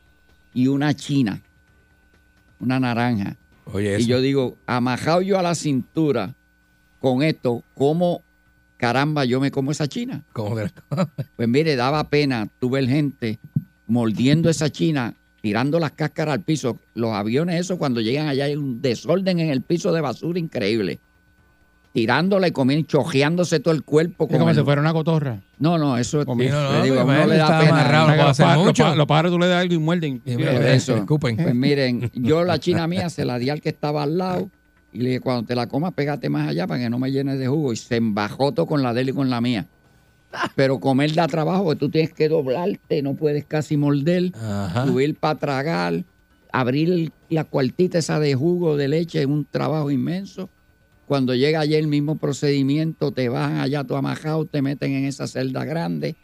y 0.53 0.69
una 0.69 0.95
china, 0.95 1.41
una 2.61 2.81
naranja. 2.81 3.37
Oye, 3.73 4.01
y 4.01 4.07
yo 4.07 4.21
digo, 4.21 4.57
amajado 4.67 5.23
yo 5.23 5.39
a 5.39 5.43
la 5.43 5.55
cintura 5.55 6.35
con 7.01 7.23
esto, 7.23 7.63
¿cómo 7.75 8.23
caramba 8.77 9.25
yo 9.25 9.41
me 9.41 9.51
como 9.51 9.73
esa 9.73 9.89
china? 9.89 10.23
¿Cómo 10.33 10.57
que- 10.57 10.71
Pues 11.37 11.49
mire, 11.49 11.77
daba 11.77 12.05
pena 12.09 12.49
tú 12.61 12.71
ver 12.71 12.87
gente 12.89 13.39
mordiendo 13.87 14.49
esa 14.51 14.71
china, 14.71 15.15
tirando 15.41 15.79
las 15.79 15.93
cáscaras 15.93 16.35
al 16.35 16.41
piso. 16.41 16.79
Los 16.95 17.13
aviones, 17.13 17.61
eso 17.61 17.79
cuando 17.79 18.01
llegan 18.01 18.29
allá 18.29 18.45
hay 18.45 18.57
un 18.57 18.81
desorden 18.81 19.41
en 19.41 19.51
el 19.51 19.61
piso 19.63 19.93
de 19.93 20.01
basura 20.01 20.39
increíble. 20.39 20.99
Tirándola 21.95 22.49
y 22.49 22.51
comiendo, 22.51 22.89
chojeándose 22.89 23.61
todo 23.61 23.73
el 23.73 23.85
cuerpo. 23.85 24.27
Es 24.29 24.37
como 24.37 24.51
el- 24.51 24.57
si 24.57 24.63
fuera 24.65 24.81
una 24.81 24.93
cotorra. 24.93 25.41
No, 25.61 25.79
no, 25.79 25.97
eso 25.97 26.19
es. 26.21 26.27
Comiendo. 26.27 26.73
le 26.73 26.83
digo, 26.83 27.05
uno 27.05 27.23
él 27.23 27.29
le 27.31 27.37
da 27.37 27.61
pena. 27.61 27.71
amarrado, 27.71 28.09
no 28.09 28.73
que 28.73 28.83
los, 28.97 29.07
pájaros 29.07 29.31
tú 29.33 29.39
le 29.39 29.47
das 29.47 29.63
algo 29.63 29.75
y 29.75 29.79
muerden. 29.79 30.15
Y 30.25 30.33
Por 30.33 30.37
mira, 30.39 30.73
eso. 30.75 30.97
escupen. 30.97 31.37
Pues 31.37 31.55
miren, 31.55 32.11
yo 32.13 32.43
la 32.43 32.59
china 32.59 32.89
mía 32.89 33.09
se 33.11 33.25
la 33.25 33.39
di 33.39 33.49
al 33.49 33.61
que 33.61 33.69
estaba 33.69 34.03
al 34.03 34.19
lado 34.19 34.51
y 34.93 34.99
le 34.99 35.09
dije, 35.11 35.21
cuando 35.21 35.45
te 35.47 35.55
la 35.55 35.69
comas, 35.69 35.93
pégate 35.93 36.29
más 36.29 36.49
allá 36.49 36.67
para 36.67 36.81
que 36.81 36.91
no 36.91 36.99
me 36.99 37.13
llenes 37.13 37.39
de 37.39 37.47
jugo. 37.47 37.73
Y 37.73 37.77
se 37.77 37.95
embajó 37.95 38.51
todo 38.51 38.67
con 38.67 38.83
la 38.83 38.93
de 38.93 39.03
él 39.03 39.11
y 39.11 39.13
con 39.13 39.31
la 39.31 39.41
mía. 39.41 39.69
Pero 40.57 40.81
comer 40.81 41.15
da 41.15 41.29
trabajo, 41.29 41.63
porque 41.63 41.79
tú 41.79 41.91
tienes 41.91 42.13
que 42.13 42.29
doblarte, 42.29 43.03
no 43.03 43.15
puedes 43.15 43.45
casi 43.45 43.77
morder, 43.77 44.33
Ajá. 44.35 44.85
subir 44.85 45.15
para 45.15 45.39
tragar, 45.39 46.03
abrir 46.51 47.13
la 47.29 47.45
cuartita 47.45 47.99
esa 47.99 48.19
de 48.19 48.35
jugo 48.35 48.77
de 48.77 48.89
leche 48.89 49.21
es 49.21 49.27
un 49.27 49.45
trabajo 49.49 49.93
inmenso. 49.93 50.51
Cuando 51.07 51.35
llega 51.35 51.61
allá 51.61 51.79
el 51.79 51.87
mismo 51.87 52.17
procedimiento, 52.17 53.13
te 53.13 53.29
bajan 53.29 53.59
allá 53.59 53.85
tú 53.85 53.97
amajado, 53.97 54.47
te 54.47 54.63
meten 54.63 54.93
en 54.93 55.05
esa 55.05 55.27
celda 55.27 55.65
grande. 55.65 56.17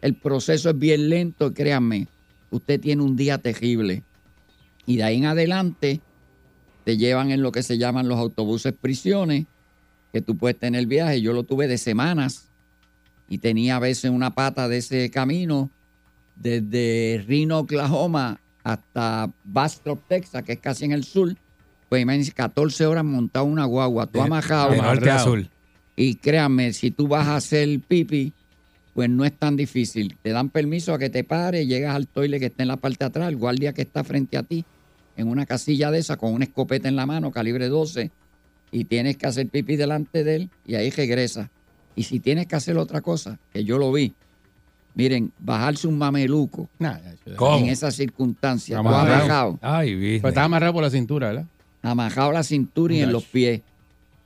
El 0.00 0.14
proceso 0.14 0.70
es 0.70 0.78
bien 0.78 1.08
lento, 1.08 1.54
créanme. 1.54 2.08
Usted 2.50 2.80
tiene 2.80 3.02
un 3.02 3.16
día 3.16 3.38
terrible. 3.38 4.02
Y 4.86 4.96
de 4.96 5.04
ahí 5.04 5.18
en 5.18 5.26
adelante 5.26 6.00
te 6.84 6.96
llevan 6.96 7.30
en 7.30 7.42
lo 7.42 7.52
que 7.52 7.62
se 7.62 7.78
llaman 7.78 8.08
los 8.08 8.18
autobuses 8.18 8.74
prisiones, 8.74 9.46
que 10.12 10.20
tú 10.20 10.36
puedes 10.36 10.58
tener 10.58 10.86
viaje. 10.86 11.20
Yo 11.20 11.32
lo 11.32 11.44
tuve 11.44 11.66
de 11.66 11.78
semanas 11.78 12.48
y 13.28 13.38
tenía 13.38 13.76
a 13.76 13.80
veces 13.80 14.10
una 14.10 14.34
pata 14.34 14.68
de 14.68 14.78
ese 14.78 15.10
camino 15.10 15.70
desde 16.36 17.24
Reno, 17.26 17.60
Oklahoma 17.60 18.40
hasta 18.62 19.30
Bastrop, 19.44 20.00
Texas, 20.08 20.42
que 20.42 20.52
es 20.52 20.60
casi 20.60 20.84
en 20.84 20.92
el 20.92 21.04
sur. 21.04 21.34
Pues 21.94 22.02
imagínense, 22.02 22.32
14 22.32 22.86
horas 22.86 23.04
montado 23.04 23.44
una 23.44 23.64
guagua, 23.66 24.06
tú 24.06 24.18
De- 24.18 24.24
amajado. 24.24 24.72
de 24.72 24.78
norte 24.78 25.10
a 25.12 25.20
sur. 25.20 25.46
Y 25.94 26.16
créanme, 26.16 26.72
si 26.72 26.90
tú 26.90 27.06
vas 27.06 27.28
a 27.28 27.36
hacer 27.36 27.68
pipi, 27.86 28.32
pues 28.94 29.08
no 29.08 29.24
es 29.24 29.32
tan 29.32 29.54
difícil. 29.54 30.16
Te 30.20 30.30
dan 30.30 30.48
permiso 30.48 30.92
a 30.92 30.98
que 30.98 31.08
te 31.08 31.22
pares, 31.22 31.68
llegas 31.68 31.94
al 31.94 32.08
toile 32.08 32.40
que 32.40 32.46
está 32.46 32.64
en 32.64 32.68
la 32.70 32.78
parte 32.78 33.04
de 33.04 33.04
atrás, 33.04 33.28
el 33.28 33.36
guardia 33.36 33.72
que 33.74 33.82
está 33.82 34.02
frente 34.02 34.36
a 34.36 34.42
ti, 34.42 34.64
en 35.16 35.28
una 35.28 35.46
casilla 35.46 35.92
de 35.92 36.00
esa, 36.00 36.16
con 36.16 36.32
una 36.34 36.46
escopeta 36.46 36.88
en 36.88 36.96
la 36.96 37.06
mano, 37.06 37.30
calibre 37.30 37.68
12, 37.68 38.10
y 38.72 38.84
tienes 38.86 39.16
que 39.16 39.28
hacer 39.28 39.48
pipi 39.48 39.76
delante 39.76 40.24
de 40.24 40.34
él, 40.34 40.50
y 40.66 40.74
ahí 40.74 40.90
regresa. 40.90 41.48
Y 41.94 42.02
si 42.02 42.18
tienes 42.18 42.48
que 42.48 42.56
hacer 42.56 42.76
otra 42.76 43.02
cosa, 43.02 43.38
que 43.52 43.62
yo 43.62 43.78
lo 43.78 43.92
vi, 43.92 44.12
miren, 44.96 45.30
bajarse 45.38 45.86
un 45.86 45.96
mameluco. 45.96 46.68
¿Cómo? 47.36 47.58
en 47.58 47.66
esas 47.66 47.94
circunstancias, 47.94 48.82
tú 48.82 48.88
Amarrado. 48.88 49.60
Ay, 49.62 49.94
business. 49.94 50.22
Pues 50.22 50.32
estaba 50.32 50.46
amarrado 50.46 50.72
por 50.72 50.82
la 50.82 50.90
cintura, 50.90 51.28
¿verdad? 51.28 51.46
Amajado 51.90 52.32
la 52.32 52.42
cintura 52.42 52.92
y 52.94 52.98
en 52.98 53.02
Muchacho. 53.04 53.12
los 53.12 53.24
pies. 53.24 53.60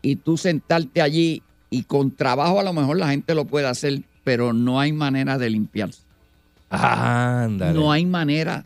Y 0.03 0.17
tú 0.17 0.37
sentarte 0.37 1.03
allí 1.03 1.43
y 1.71 1.83
con 1.83 2.11
trabajo 2.11 2.61
a 2.61 2.63
lo 2.63 2.73
mejor 2.73 2.97
la 2.99 3.09
gente 3.09 3.35
lo 3.35 3.45
puede 3.45 3.67
hacer, 3.67 4.01
pero 4.25 4.53
no 4.53 4.81
hay 4.81 4.93
manera 4.93 5.39
de 5.39 5.51
limpiarse. 5.51 6.03
Ándale. 6.71 7.79
No 7.79 7.91
hay 7.93 8.05
manera. 8.07 8.65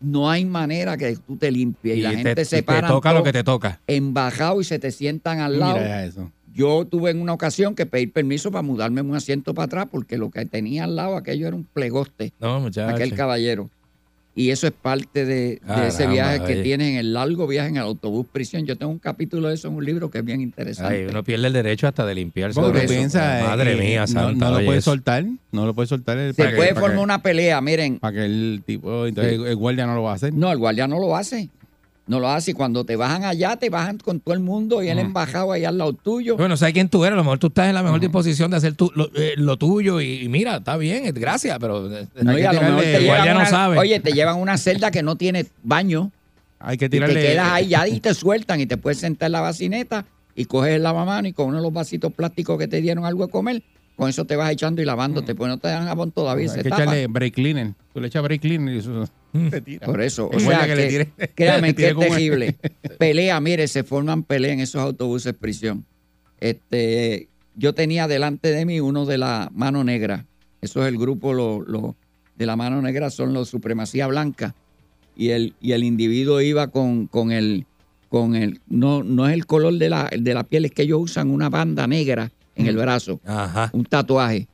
No 0.00 0.30
hay 0.30 0.44
manera 0.44 0.96
que 0.96 1.16
tú 1.16 1.36
te 1.36 1.50
limpies. 1.50 1.96
Y, 1.98 2.00
la 2.02 2.10
te- 2.10 2.16
gente 2.16 2.42
y 2.42 2.44
se 2.44 2.56
te 2.56 2.62
para 2.62 2.88
toca 2.88 3.12
lo 3.12 3.22
que 3.22 3.32
te 3.32 3.42
toca. 3.42 3.80
embajado 3.86 4.60
y 4.60 4.64
se 4.64 4.78
te 4.78 4.90
sientan 4.90 5.40
al 5.40 5.58
lado. 5.58 5.74
Mira 5.74 5.86
ya 5.88 6.04
eso. 6.04 6.30
Yo 6.54 6.84
tuve 6.84 7.10
en 7.10 7.20
una 7.20 7.32
ocasión 7.32 7.74
que 7.74 7.84
pedir 7.86 8.12
permiso 8.12 8.52
para 8.52 8.62
mudarme 8.62 9.00
un 9.00 9.16
asiento 9.16 9.54
para 9.54 9.66
atrás 9.66 9.88
porque 9.90 10.16
lo 10.18 10.30
que 10.30 10.44
tenía 10.46 10.84
al 10.84 10.94
lado 10.94 11.16
aquello 11.16 11.48
era 11.48 11.56
un 11.56 11.64
plegoste, 11.64 12.32
No, 12.38 12.60
muchachos. 12.60 12.94
aquel 12.94 13.14
caballero. 13.14 13.70
Y 14.36 14.50
eso 14.50 14.66
es 14.66 14.72
parte 14.72 15.24
de, 15.24 15.60
de 15.64 15.86
ese 15.86 16.08
viaje 16.08 16.40
que 16.44 16.56
tienes 16.62 16.88
en 16.90 16.96
el 16.96 17.12
largo 17.14 17.46
viaje 17.46 17.68
en 17.68 17.76
el 17.76 17.82
autobús 17.82 18.26
prisión. 18.32 18.66
Yo 18.66 18.76
tengo 18.76 18.90
un 18.90 18.98
capítulo 18.98 19.46
de 19.48 19.54
eso 19.54 19.68
en 19.68 19.74
un 19.74 19.84
libro 19.84 20.10
que 20.10 20.18
es 20.18 20.24
bien 20.24 20.40
interesante. 20.40 20.92
Ay, 20.92 21.06
uno 21.08 21.22
pierde 21.22 21.46
el 21.46 21.52
derecho 21.52 21.86
hasta 21.86 22.04
de 22.04 22.16
limpiarse. 22.16 22.56
Por 22.60 22.70
Porque 22.72 22.84
eso. 22.86 22.94
piensa, 22.94 23.40
eh, 23.40 23.42
Madre 23.44 23.74
eh, 23.74 23.76
mía, 23.76 24.00
no, 24.00 24.06
santa. 24.08 24.50
no 24.50 24.58
lo 24.58 24.64
puede 24.64 24.78
eso. 24.80 24.90
soltar, 24.90 25.24
no 25.52 25.66
lo 25.66 25.74
puede 25.74 25.86
soltar. 25.86 26.18
el- 26.18 26.34
Se 26.34 26.48
que- 26.48 26.56
puede 26.56 26.74
formar 26.74 26.92
que- 26.96 26.98
una 27.04 27.22
pelea, 27.22 27.60
miren. 27.60 28.00
Para 28.00 28.12
que 28.16 28.24
el 28.24 28.62
tipo, 28.66 29.06
entonces 29.06 29.34
el 29.34 29.54
guardia 29.56 29.86
no 29.86 29.94
lo 29.94 30.02
va 30.02 30.10
a 30.10 30.14
hacer. 30.16 30.34
No, 30.34 30.50
el 30.50 30.58
guardia 30.58 30.88
no 30.88 30.98
lo 30.98 31.16
hace. 31.16 31.48
No 32.06 32.20
lo 32.20 32.28
hace. 32.28 32.50
Y 32.50 32.54
cuando 32.54 32.84
te 32.84 32.96
bajan 32.96 33.24
allá, 33.24 33.56
te 33.56 33.70
bajan 33.70 33.96
con 33.98 34.20
todo 34.20 34.34
el 34.34 34.40
mundo 34.40 34.82
y 34.82 34.88
él 34.88 34.98
embajado 34.98 35.52
allá 35.52 35.70
al 35.70 35.78
lado 35.78 35.92
tuyo. 35.94 36.36
Bueno, 36.36 36.56
sabes 36.56 36.74
quién 36.74 36.88
tú 36.90 37.02
eres. 37.04 37.14
A 37.14 37.16
lo 37.16 37.24
mejor 37.24 37.38
tú 37.38 37.46
estás 37.46 37.68
en 37.68 37.74
la 37.74 37.82
mejor 37.82 37.98
disposición 38.00 38.50
de 38.50 38.58
hacer 38.58 38.74
tu- 38.74 38.92
lo, 38.94 39.08
eh, 39.14 39.32
lo 39.36 39.56
tuyo 39.56 40.00
y, 40.02 40.22
y 40.24 40.28
mira, 40.28 40.56
está 40.56 40.76
bien, 40.76 41.06
es 41.06 41.14
gracias, 41.14 41.56
pero 41.58 41.90
eh, 41.90 42.06
No, 42.22 42.38
y 42.38 42.42
a 42.42 42.52
lo 42.52 42.60
mejor 42.60 42.80
tirarle- 42.80 42.92
te 42.92 43.00
llevan 43.00 43.06
guardia 43.16 43.32
no 43.34 43.40
una- 43.40 43.48
sabe. 43.48 43.78
Oye, 43.78 44.00
te 44.00 44.12
llevan 44.12 44.38
una 44.38 44.58
celda 44.58 44.90
que 44.90 45.02
no 45.02 45.16
tiene 45.16 45.46
baño. 45.62 46.10
Hay 46.58 46.76
que 46.76 46.86
Y 46.86 46.88
te 46.88 46.96
tirarle. 46.96 47.20
quedas 47.22 47.48
ahí 47.52 47.68
ya 47.68 47.88
y 47.88 48.00
te 48.00 48.12
sueltan 48.14 48.60
y 48.60 48.66
te 48.66 48.76
puedes 48.76 48.98
sentar 48.98 49.26
en 49.28 49.32
la 49.32 49.40
bacineta 49.40 50.04
y 50.34 50.44
coges 50.46 50.74
el 50.74 50.82
lavamano 50.82 51.26
y 51.28 51.32
con 51.32 51.46
uno 51.48 51.56
de 51.58 51.62
los 51.62 51.72
vasitos 51.72 52.12
plásticos 52.12 52.58
que 52.58 52.68
te 52.68 52.80
dieron 52.82 53.04
algo 53.06 53.24
de 53.26 53.32
comer, 53.32 53.62
con 53.96 54.10
eso 54.10 54.24
te 54.26 54.34
vas 54.36 54.50
echando 54.50 54.82
y 54.82 54.84
lavándote, 54.84 55.34
pues 55.34 55.48
no 55.48 55.56
te 55.58 55.68
dan 55.68 55.86
jabón 55.86 56.10
todavía, 56.10 56.50
Hay 56.50 56.56
se 56.56 56.62
que 56.62 56.68
tapa. 56.70 56.82
echarle 56.82 57.06
break 57.06 57.34
cleaner. 57.34 57.72
Tú 57.92 58.00
le 58.00 58.08
echas 58.08 58.22
break 58.22 58.40
cleaner 58.42 58.74
y 58.74 58.78
eso 58.78 59.04
tira. 59.64 59.86
Por 59.86 60.00
eso, 60.00 60.30
o 60.32 60.38
sea, 60.40 60.60
que, 60.62 60.66
que 60.68 60.76
le 60.76 60.88
tire- 60.90 61.32
créame 61.34 61.74
que 61.74 61.88
es 61.88 61.96
terrible. 61.96 62.56
Pelea, 62.98 63.40
mire, 63.40 63.66
se 63.68 63.82
forman 63.84 64.22
peleas 64.22 64.54
en 64.54 64.60
esos 64.60 64.80
autobuses 64.80 65.34
prisión. 65.34 65.84
Este, 66.40 67.28
yo 67.56 67.74
tenía 67.74 68.06
delante 68.08 68.50
de 68.52 68.64
mí 68.66 68.80
uno 68.80 69.06
de 69.06 69.18
la 69.18 69.50
mano 69.54 69.84
negra. 69.84 70.26
Eso 70.60 70.82
es 70.82 70.88
el 70.88 70.98
grupo 70.98 71.32
lo, 71.32 71.60
lo- 71.62 71.96
de 72.36 72.46
la 72.46 72.56
mano 72.56 72.82
negra, 72.82 73.10
son 73.10 73.32
los 73.32 73.48
supremacía 73.48 74.06
blanca. 74.08 74.54
Y 75.16 75.30
el, 75.30 75.54
y 75.60 75.72
el 75.72 75.84
individuo 75.84 76.40
iba 76.40 76.66
con, 76.68 77.06
con 77.06 77.30
el, 77.30 77.66
con 78.08 78.34
el, 78.34 78.60
no, 78.66 79.04
no 79.04 79.28
es 79.28 79.34
el 79.34 79.46
color 79.46 79.74
de 79.74 79.88
la, 79.88 80.10
de 80.16 80.34
la 80.34 80.42
piel, 80.42 80.64
es 80.64 80.72
que 80.72 80.82
ellos 80.82 81.00
usan 81.00 81.30
una 81.30 81.48
banda 81.48 81.86
negra 81.86 82.32
en 82.56 82.66
el 82.66 82.76
brazo, 82.76 83.20
Ajá. 83.24 83.70
un 83.72 83.84
tatuaje, 83.84 84.48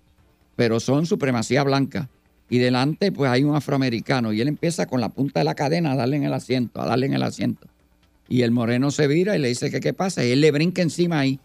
pero 0.57 0.79
son 0.81 1.07
supremacía 1.07 1.63
blanca. 1.65 2.09
Y 2.51 2.59
delante, 2.59 3.13
pues 3.13 3.31
hay 3.31 3.45
un 3.45 3.55
afroamericano. 3.55 4.33
Y 4.33 4.41
él 4.41 4.49
empieza 4.49 4.87
con 4.87 5.01
la 5.01 5.09
punta 5.09 5.41
de 5.41 5.45
la 5.45 5.55
cadena 5.55 5.93
a 5.93 5.97
darle 5.97 6.17
en 6.17 6.25
el 6.25 6.35
asiento, 6.35 6.83
a 6.83 6.87
darle 6.87 7.07
en 7.07 7.15
el 7.15 7.23
asiento. 7.23 7.69
Y 8.29 8.43
el 8.43 8.51
moreno 8.51 8.91
se 8.91 9.07
vira 9.07 9.37
y 9.37 9.39
le 9.39 9.49
dice 9.49 9.71
que 9.71 9.81
qué 9.81 9.93
pasa. 9.93 10.25
Y 10.25 10.33
él 10.33 10.41
le 10.41 10.51
brinca 10.51 10.83
encima 10.83 11.21
ahí. 11.21 11.39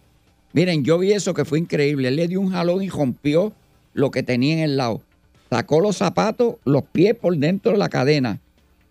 Miren, 0.54 0.84
yo 0.84 0.98
vi 0.98 1.12
eso 1.12 1.34
que 1.34 1.46
fue 1.46 1.60
increíble. 1.60 2.08
Él 2.08 2.16
le 2.16 2.28
dio 2.28 2.42
un 2.42 2.52
jalón 2.52 2.82
y 2.82 2.90
rompió 2.90 3.54
lo 3.94 4.10
que 4.10 4.24
tenía 4.24 4.56
en 4.56 4.60
el 4.62 4.78
lado. 4.78 5.02
Sacó 5.50 5.80
los 5.80 5.98
zapatos, 5.98 6.56
los 6.66 6.84
pies 6.84 7.14
por 7.16 7.38
dentro 7.38 7.74
de 7.74 7.78
la 7.78 7.90
cadena. 7.90 8.40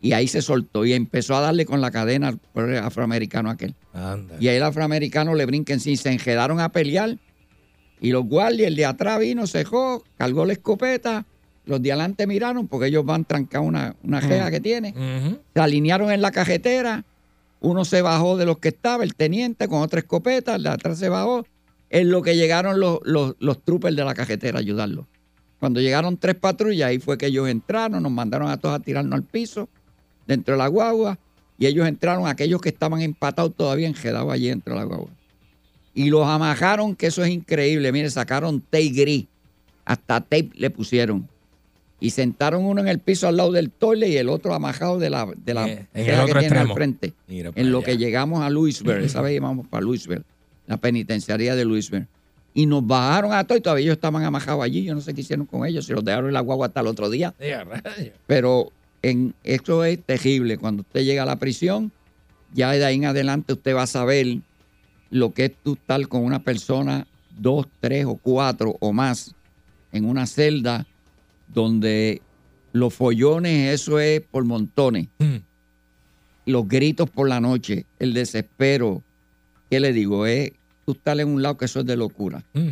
Y 0.00 0.12
ahí 0.12 0.28
se 0.28 0.42
soltó 0.42 0.84
y 0.84 0.92
empezó 0.92 1.34
a 1.34 1.40
darle 1.40 1.66
con 1.66 1.80
la 1.80 1.90
cadena 1.90 2.28
al 2.54 2.76
afroamericano 2.78 3.50
aquel. 3.50 3.74
Anda. 3.92 4.36
Y 4.38 4.48
ahí 4.48 4.56
el 4.56 4.62
afroamericano 4.62 5.34
le 5.34 5.46
brinca 5.46 5.72
encima. 5.72 5.96
Se 5.96 6.12
enredaron 6.12 6.60
a 6.60 6.68
pelear. 6.68 7.16
Y 8.00 8.10
los 8.10 8.24
guardias, 8.24 8.68
el 8.68 8.76
de 8.76 8.84
atrás 8.84 9.18
vino, 9.18 9.46
cejó, 9.46 10.04
cargó 10.16 10.44
la 10.44 10.52
escopeta. 10.52 11.24
Los 11.66 11.80
de 11.80 11.92
adelante 11.92 12.26
miraron 12.26 12.68
porque 12.68 12.88
ellos 12.88 13.04
van 13.04 13.24
trancados 13.24 13.66
una, 13.66 13.96
una 14.02 14.20
jea 14.20 14.50
que 14.50 14.60
tiene. 14.60 14.94
Se 15.54 15.60
alinearon 15.60 16.10
en 16.10 16.20
la 16.20 16.30
cajetera. 16.30 17.04
Uno 17.60 17.84
se 17.84 18.02
bajó 18.02 18.36
de 18.36 18.44
los 18.44 18.58
que 18.58 18.68
estaba, 18.68 19.04
el 19.04 19.14
teniente 19.14 19.68
con 19.68 19.80
otra 19.80 20.00
escopeta, 20.00 20.56
el 20.56 20.64
de 20.64 20.68
atrás 20.68 20.98
se 20.98 21.08
bajó. 21.08 21.46
En 21.88 22.10
lo 22.10 22.20
que 22.22 22.36
llegaron 22.36 22.78
los, 22.78 22.98
los, 23.04 23.36
los 23.38 23.62
troopers 23.62 23.96
de 23.96 24.04
la 24.04 24.14
cajetera 24.14 24.58
a 24.58 24.60
ayudarlo. 24.60 25.06
Cuando 25.60 25.80
llegaron 25.80 26.18
tres 26.18 26.34
patrullas, 26.34 26.88
ahí 26.88 26.98
fue 26.98 27.16
que 27.16 27.26
ellos 27.26 27.48
entraron, 27.48 28.02
nos 28.02 28.12
mandaron 28.12 28.50
a 28.50 28.58
todos 28.58 28.74
a 28.74 28.80
tirarnos 28.80 29.14
al 29.14 29.22
piso, 29.22 29.68
dentro 30.26 30.54
de 30.54 30.58
la 30.58 30.66
guagua, 30.68 31.18
y 31.56 31.66
ellos 31.66 31.86
entraron, 31.86 32.26
aquellos 32.26 32.60
que 32.60 32.68
estaban 32.68 33.00
empatados 33.00 33.54
todavía 33.56 33.88
enredados 33.88 34.30
allí 34.30 34.48
dentro 34.48 34.74
de 34.74 34.80
la 34.80 34.84
guagua. 34.84 35.10
Y 35.94 36.10
los 36.10 36.26
amajaron, 36.26 36.96
que 36.96 37.06
eso 37.06 37.22
es 37.24 37.30
increíble. 37.30 37.92
Mire, 37.92 38.10
sacaron 38.10 38.60
tape 38.60 38.88
gris, 38.88 39.26
hasta 39.84 40.20
tape 40.20 40.50
le 40.54 40.68
pusieron. 40.68 41.28
Y 42.04 42.10
sentaron 42.10 42.66
uno 42.66 42.82
en 42.82 42.88
el 42.88 42.98
piso 42.98 43.28
al 43.28 43.38
lado 43.38 43.50
del 43.50 43.70
toile 43.70 44.10
y 44.10 44.18
el 44.18 44.28
otro 44.28 44.52
amajado 44.52 44.98
de 44.98 45.08
la, 45.08 45.26
de 45.42 45.54
la 45.54 45.66
Eh, 45.66 45.86
en 45.94 46.20
el 46.20 46.26
que 46.26 46.38
tiene 46.38 46.58
al 46.58 46.74
frente. 46.74 47.14
Mira 47.26 47.50
En 47.54 47.72
lo 47.72 47.78
allá. 47.78 47.86
que 47.86 47.96
llegamos 47.96 48.42
a 48.42 48.50
Louisville, 48.50 49.02
esa 49.06 49.22
vez 49.22 49.34
íbamos 49.34 49.66
para 49.68 49.80
Louisville, 49.80 50.22
la 50.66 50.76
penitenciaría 50.76 51.56
de 51.56 51.64
Louisville. 51.64 52.06
Y 52.52 52.66
nos 52.66 52.86
bajaron 52.86 53.32
a 53.32 53.44
todos 53.44 53.58
y 53.58 53.62
todavía 53.62 53.84
ellos 53.84 53.94
estaban 53.94 54.22
amajados 54.22 54.62
allí. 54.62 54.84
Yo 54.84 54.94
no 54.94 55.00
sé 55.00 55.14
qué 55.14 55.22
hicieron 55.22 55.46
con 55.46 55.64
ellos, 55.64 55.86
si 55.86 55.94
los 55.94 56.04
dejaron 56.04 56.26
en 56.26 56.34
la 56.34 56.40
guagua 56.40 56.66
hasta 56.66 56.80
el 56.80 56.88
otro 56.88 57.08
día. 57.08 57.32
Pero 58.26 58.70
en, 59.00 59.32
esto 59.42 59.82
es 59.82 59.98
terrible. 60.04 60.58
Cuando 60.58 60.82
usted 60.82 61.04
llega 61.04 61.22
a 61.22 61.26
la 61.26 61.36
prisión, 61.36 61.90
ya 62.52 62.70
de 62.72 62.84
ahí 62.84 62.96
en 62.96 63.06
adelante 63.06 63.54
usted 63.54 63.74
va 63.74 63.84
a 63.84 63.86
saber 63.86 64.26
lo 65.08 65.32
que 65.32 65.46
es 65.46 65.52
tú 65.64 65.72
estar 65.72 66.06
con 66.06 66.22
una 66.22 66.40
persona, 66.40 67.06
dos, 67.38 67.66
tres 67.80 68.04
o 68.04 68.16
cuatro 68.16 68.76
o 68.78 68.92
más, 68.92 69.34
en 69.90 70.04
una 70.04 70.26
celda 70.26 70.86
donde 71.54 72.20
los 72.72 72.92
follones, 72.92 73.72
eso 73.72 73.98
es 74.00 74.20
por 74.20 74.44
montones. 74.44 75.08
Mm. 75.18 75.36
Los 76.46 76.68
gritos 76.68 77.08
por 77.08 77.28
la 77.28 77.40
noche, 77.40 77.86
el 77.98 78.12
desespero. 78.12 79.02
¿Qué 79.70 79.80
le 79.80 79.92
digo? 79.92 80.26
Es 80.26 80.52
tú 80.84 80.92
estar 80.92 81.18
en 81.18 81.28
un 81.28 81.40
lado 81.40 81.56
que 81.56 81.64
eso 81.64 81.80
es 81.80 81.86
de 81.86 81.96
locura. 81.96 82.44
Mm. 82.52 82.70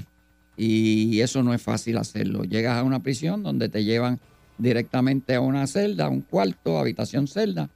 Y 0.56 1.20
eso 1.20 1.42
no 1.42 1.54
es 1.54 1.62
fácil 1.62 1.96
hacerlo. 1.96 2.44
Llegas 2.44 2.76
a 2.76 2.82
una 2.82 3.02
prisión 3.02 3.42
donde 3.42 3.68
te 3.68 3.84
llevan 3.84 4.20
directamente 4.58 5.34
a 5.34 5.40
una 5.40 5.66
celda, 5.66 6.06
a 6.06 6.08
un 6.10 6.20
cuarto, 6.20 6.78
habitación 6.78 7.26
celda. 7.26 7.70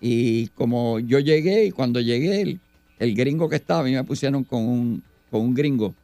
Y 0.00 0.48
como 0.48 0.98
yo 0.98 1.20
llegué, 1.20 1.66
y 1.66 1.70
cuando 1.70 2.00
llegué, 2.00 2.42
el, 2.42 2.60
el 2.98 3.14
gringo 3.14 3.48
que 3.48 3.56
estaba, 3.56 3.80
a 3.80 3.84
mí 3.84 3.92
me 3.92 4.04
pusieron 4.04 4.44
con 4.44 4.62
un, 4.62 5.02
con 5.30 5.40
un 5.40 5.54
gringo. 5.54 5.94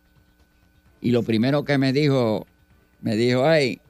Y 1.00 1.10
lo 1.10 1.22
primero 1.22 1.64
que 1.64 1.78
me 1.78 1.92
dijo, 1.92 2.46
me 3.00 3.16
dijo, 3.16 3.42
hey, 3.50 3.80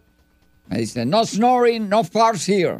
me 0.69 0.79
dice, 0.79 1.05
no 1.07 1.25
snoring, 1.25 1.89
no 1.89 2.05
farts 2.05 2.49
here. 2.49 2.79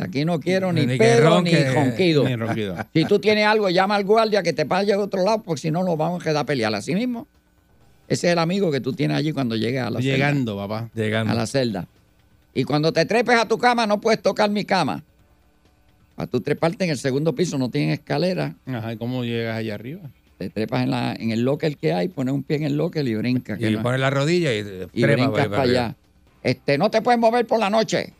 Aquí 0.00 0.24
no 0.26 0.38
quiero 0.40 0.72
ni, 0.72 0.84
Ni 0.84 0.98
pedo 0.98 1.40
ni 1.40 1.50
ronque, 1.54 1.72
ronquido. 1.72 2.24
ni 2.28 2.36
ronquido. 2.36 2.76
Si 2.92 3.04
tú 3.06 3.18
tienes 3.18 3.46
algo, 3.46 3.70
llama 3.70 3.94
al 3.96 4.04
guardia 4.04 4.42
que 4.42 4.52
te 4.52 4.64
vaya 4.64 4.96
de 4.96 5.02
otro 5.02 5.22
lado, 5.24 5.42
porque 5.42 5.62
si 5.62 5.70
no 5.70 5.82
nos 5.84 5.96
vamos 5.96 6.20
a 6.20 6.24
quedar 6.24 6.38
a 6.38 6.44
pelear. 6.44 6.74
Así 6.74 6.94
mismo, 6.94 7.26
ese 8.08 8.26
es 8.26 8.32
el 8.34 8.38
amigo 8.38 8.70
que 8.70 8.80
tú 8.80 8.92
tienes 8.92 9.16
allí 9.16 9.32
cuando 9.32 9.56
llegues 9.56 9.80
a 9.82 9.90
la 9.90 10.00
celda 10.00 10.12
Llegando, 10.16 10.56
papá. 10.56 10.90
Llegando. 10.94 11.32
a 11.32 11.34
la 11.34 11.46
celda. 11.46 11.86
Y 12.52 12.64
cuando 12.64 12.92
te 12.92 13.06
trepes 13.06 13.38
a 13.38 13.46
tu 13.48 13.56
cama, 13.58 13.86
no 13.86 14.00
puedes 14.00 14.20
tocar 14.20 14.50
mi 14.50 14.64
cama. 14.64 15.02
Para 16.14 16.26
tú 16.26 16.40
treparte 16.40 16.84
en 16.84 16.90
el 16.90 16.98
segundo 16.98 17.34
piso, 17.34 17.56
no 17.56 17.70
tienen 17.70 17.90
escalera. 17.90 18.54
Ajá, 18.66 18.92
¿y 18.92 18.96
cómo 18.96 19.24
llegas 19.24 19.56
allá 19.56 19.74
arriba? 19.74 20.00
Te 20.38 20.50
trepas 20.50 20.82
en, 20.82 20.90
la, 20.90 21.14
en 21.14 21.30
el 21.30 21.40
locker 21.42 21.76
que 21.76 21.92
hay, 21.94 22.08
pones 22.08 22.34
un 22.34 22.42
pie 22.42 22.56
en 22.58 22.64
el 22.64 22.76
locker 22.76 23.06
y 23.06 23.14
brincas. 23.14 23.58
que 23.58 23.70
Y 23.70 23.74
no- 23.76 23.82
pones 23.82 24.00
la 24.00 24.10
rodilla 24.10 24.52
y, 24.54 24.58
y 24.92 25.00
trepa 25.02 25.22
brincas 25.28 25.48
para 25.48 25.62
allá. 25.62 25.96
Este, 26.46 26.78
no 26.78 26.90
te 26.92 27.02
puedes 27.02 27.18
mover 27.20 27.44
por 27.44 27.58
la 27.58 27.68
noche. 27.68 28.12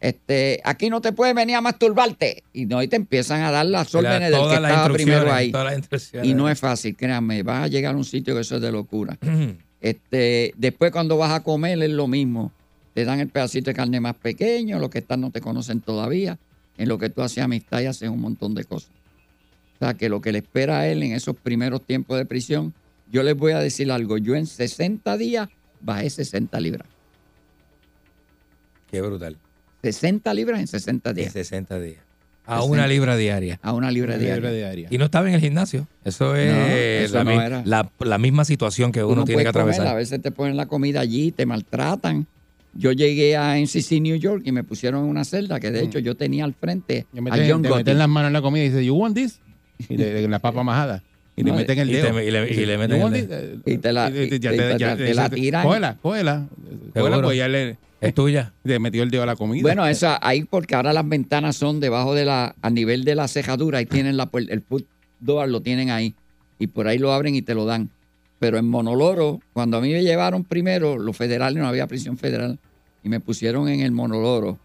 Este, 0.00 0.60
aquí 0.64 0.90
no 0.90 1.00
te 1.00 1.12
puedes 1.12 1.34
venir 1.36 1.54
a 1.54 1.60
masturbarte. 1.60 2.42
Y 2.52 2.66
no, 2.66 2.82
y 2.82 2.88
te 2.88 2.96
empiezan 2.96 3.42
a 3.42 3.52
dar 3.52 3.64
las 3.66 3.92
La- 3.94 4.00
órdenes 4.00 4.30
del 4.32 4.40
que 4.40 4.54
estaba 4.54 4.88
primero 4.94 5.32
ahí. 5.32 5.52
Y 6.24 6.34
no 6.34 6.48
es 6.48 6.58
fácil, 6.58 6.96
créanme, 6.96 7.44
vas 7.44 7.64
a 7.64 7.68
llegar 7.68 7.94
a 7.94 7.96
un 7.96 8.04
sitio 8.04 8.34
que 8.34 8.40
eso 8.40 8.56
es 8.56 8.62
de 8.62 8.72
locura. 8.72 9.16
Este, 9.82 10.52
después 10.58 10.92
cuando 10.92 11.16
vas 11.16 11.30
a 11.32 11.42
comer 11.42 11.82
es 11.82 11.88
lo 11.90 12.06
mismo. 12.06 12.52
Te 12.92 13.06
dan 13.06 13.18
el 13.20 13.28
pedacito 13.28 13.70
de 13.70 13.74
carne 13.74 13.98
más 13.98 14.14
pequeño, 14.14 14.78
los 14.78 14.90
que 14.90 14.98
están 14.98 15.22
no 15.22 15.30
te 15.30 15.40
conocen 15.40 15.80
todavía. 15.80 16.38
En 16.76 16.86
lo 16.86 16.98
que 16.98 17.08
tú 17.08 17.22
haces 17.22 17.42
amistad 17.42 17.80
y 17.80 17.86
haces 17.86 18.10
un 18.10 18.20
montón 18.20 18.54
de 18.54 18.64
cosas. 18.64 18.90
O 19.76 19.78
sea, 19.78 19.94
que 19.94 20.10
lo 20.10 20.20
que 20.20 20.32
le 20.32 20.38
espera 20.40 20.80
a 20.80 20.86
él 20.88 21.02
en 21.02 21.12
esos 21.12 21.34
primeros 21.34 21.80
tiempos 21.86 22.18
de 22.18 22.26
prisión, 22.26 22.74
yo 23.10 23.22
les 23.22 23.34
voy 23.34 23.52
a 23.52 23.60
decir 23.60 23.90
algo. 23.90 24.18
Yo 24.18 24.34
en 24.34 24.46
60 24.46 25.16
días 25.16 25.48
bajé 25.80 26.10
60 26.10 26.60
libras. 26.60 26.86
Qué 28.90 29.00
brutal. 29.00 29.36
60 29.82 30.34
libras 30.34 30.60
en 30.60 30.66
60 30.66 31.10
En 31.10 31.16
días. 31.16 31.32
60 31.32 31.78
días. 31.80 31.98
A 32.46 32.56
60. 32.56 32.72
una 32.72 32.86
libra 32.88 33.16
diaria. 33.16 33.58
A 33.62 33.72
una 33.72 33.90
libra 33.90 34.14
Una 34.16 34.22
libra 34.22 34.50
diaria. 34.50 34.50
diaria. 34.50 34.88
Y 34.90 34.98
no 34.98 35.04
estaba 35.04 35.28
en 35.28 35.34
el 35.34 35.40
gimnasio. 35.40 35.86
Eso 36.04 36.34
es 36.34 36.52
No, 36.52 36.60
eso 36.66 37.14
la, 37.14 37.24
no 37.24 37.30
mi- 37.30 37.36
era. 37.36 37.62
la- 37.64 37.90
la 38.00 38.18
misma 38.18 38.44
situación 38.44 38.90
que 38.92 39.02
uno, 39.04 39.12
Uno 39.14 39.24
tiene 39.24 39.42
que 39.42 39.48
atravesar. 39.48 39.80
comer, 39.84 39.92
a 39.92 39.96
veces 39.96 40.20
te 40.20 40.30
ponen 40.32 40.56
la 40.56 40.66
comida 40.66 41.00
allí, 41.00 41.30
te 41.32 41.46
maltratan. 41.46 42.26
Yo 42.74 42.92
llegué 42.92 43.36
a 43.36 43.58
NCC 43.58 44.00
New 44.00 44.16
York 44.16 44.42
y 44.44 44.52
me 44.52 44.64
pusieron 44.64 45.04
en 45.04 45.10
una 45.10 45.24
celda 45.24 45.58
que 45.60 45.70
de 45.70 45.82
hecho 45.82 45.98
yo 45.98 46.16
tenía 46.16 46.44
al 46.44 46.54
frente 46.54 47.06
a 47.16 47.20
meten, 47.20 47.50
John 47.50 47.62
te 47.62 47.68
meten 47.68 47.98
las 47.98 48.08
manos 48.08 48.28
en 48.28 48.32
la 48.32 48.42
comida 48.42 48.64
y 48.64 48.68
dice, 48.68 48.84
you 48.84 48.94
want 48.94 49.16
this? 49.16 49.40
Y 49.88 49.96
le, 49.96 50.26
la 50.28 50.38
papa 50.38 50.62
majada. 50.62 51.02
Y 51.40 51.44
le 51.44 51.52
meten 51.52 51.78
el 51.78 51.88
y 51.90 51.92
te- 51.92 52.02
dedo. 52.02 52.20
y 52.22 52.30
le- 52.30 52.42
y 52.44 52.48
Dice, 52.48 52.66
le 52.66 52.72
"You 52.74 52.78
meten 52.78 53.02
el 53.02 53.12
dedo". 53.28 53.38
this?" 53.62 53.74
Y 53.74 53.78
te 53.78 53.92
la- 53.92 54.10
te- 54.10 55.30
tiran. 55.30 55.64
Cógela, 55.64 55.96
cógela. 56.02 56.46
Cógela, 56.94 57.22
pues 57.22 57.36
ya 57.36 57.48
le, 57.48 57.76
Es 58.00 58.14
tuya. 58.14 58.52
le 58.64 58.78
metió 58.78 59.02
el 59.02 59.10
dedo 59.10 59.22
a 59.22 59.26
la 59.26 59.36
comida. 59.36 59.62
Bueno, 59.62 59.86
eso 59.86 60.16
ahí 60.20 60.44
porque 60.44 60.74
ahora 60.74 60.92
las 60.92 61.08
ventanas 61.08 61.56
son 61.56 61.80
debajo 61.80 62.14
de 62.14 62.24
la, 62.24 62.54
a 62.62 62.70
nivel 62.70 63.04
de 63.04 63.14
la 63.14 63.28
cejadura 63.28 63.80
y 63.80 63.86
tienen 63.86 64.16
la, 64.16 64.28
el 64.32 64.60
foot 64.62 64.86
door 65.20 65.48
lo 65.48 65.60
tienen 65.60 65.90
ahí 65.90 66.14
y 66.58 66.66
por 66.66 66.86
ahí 66.88 66.98
lo 66.98 67.12
abren 67.12 67.34
y 67.34 67.42
te 67.42 67.54
lo 67.54 67.64
dan. 67.66 67.90
Pero 68.38 68.56
en 68.56 68.66
Monoloro, 68.66 69.40
cuando 69.52 69.76
a 69.76 69.80
mí 69.82 69.92
me 69.92 70.02
llevaron 70.02 70.44
primero, 70.44 70.98
los 70.98 71.14
federales 71.16 71.60
no 71.62 71.68
había 71.68 71.86
prisión 71.86 72.16
federal 72.16 72.58
y 73.04 73.08
me 73.10 73.20
pusieron 73.20 73.68
en 73.68 73.80
el 73.80 73.92
Monoloro, 73.92 74.58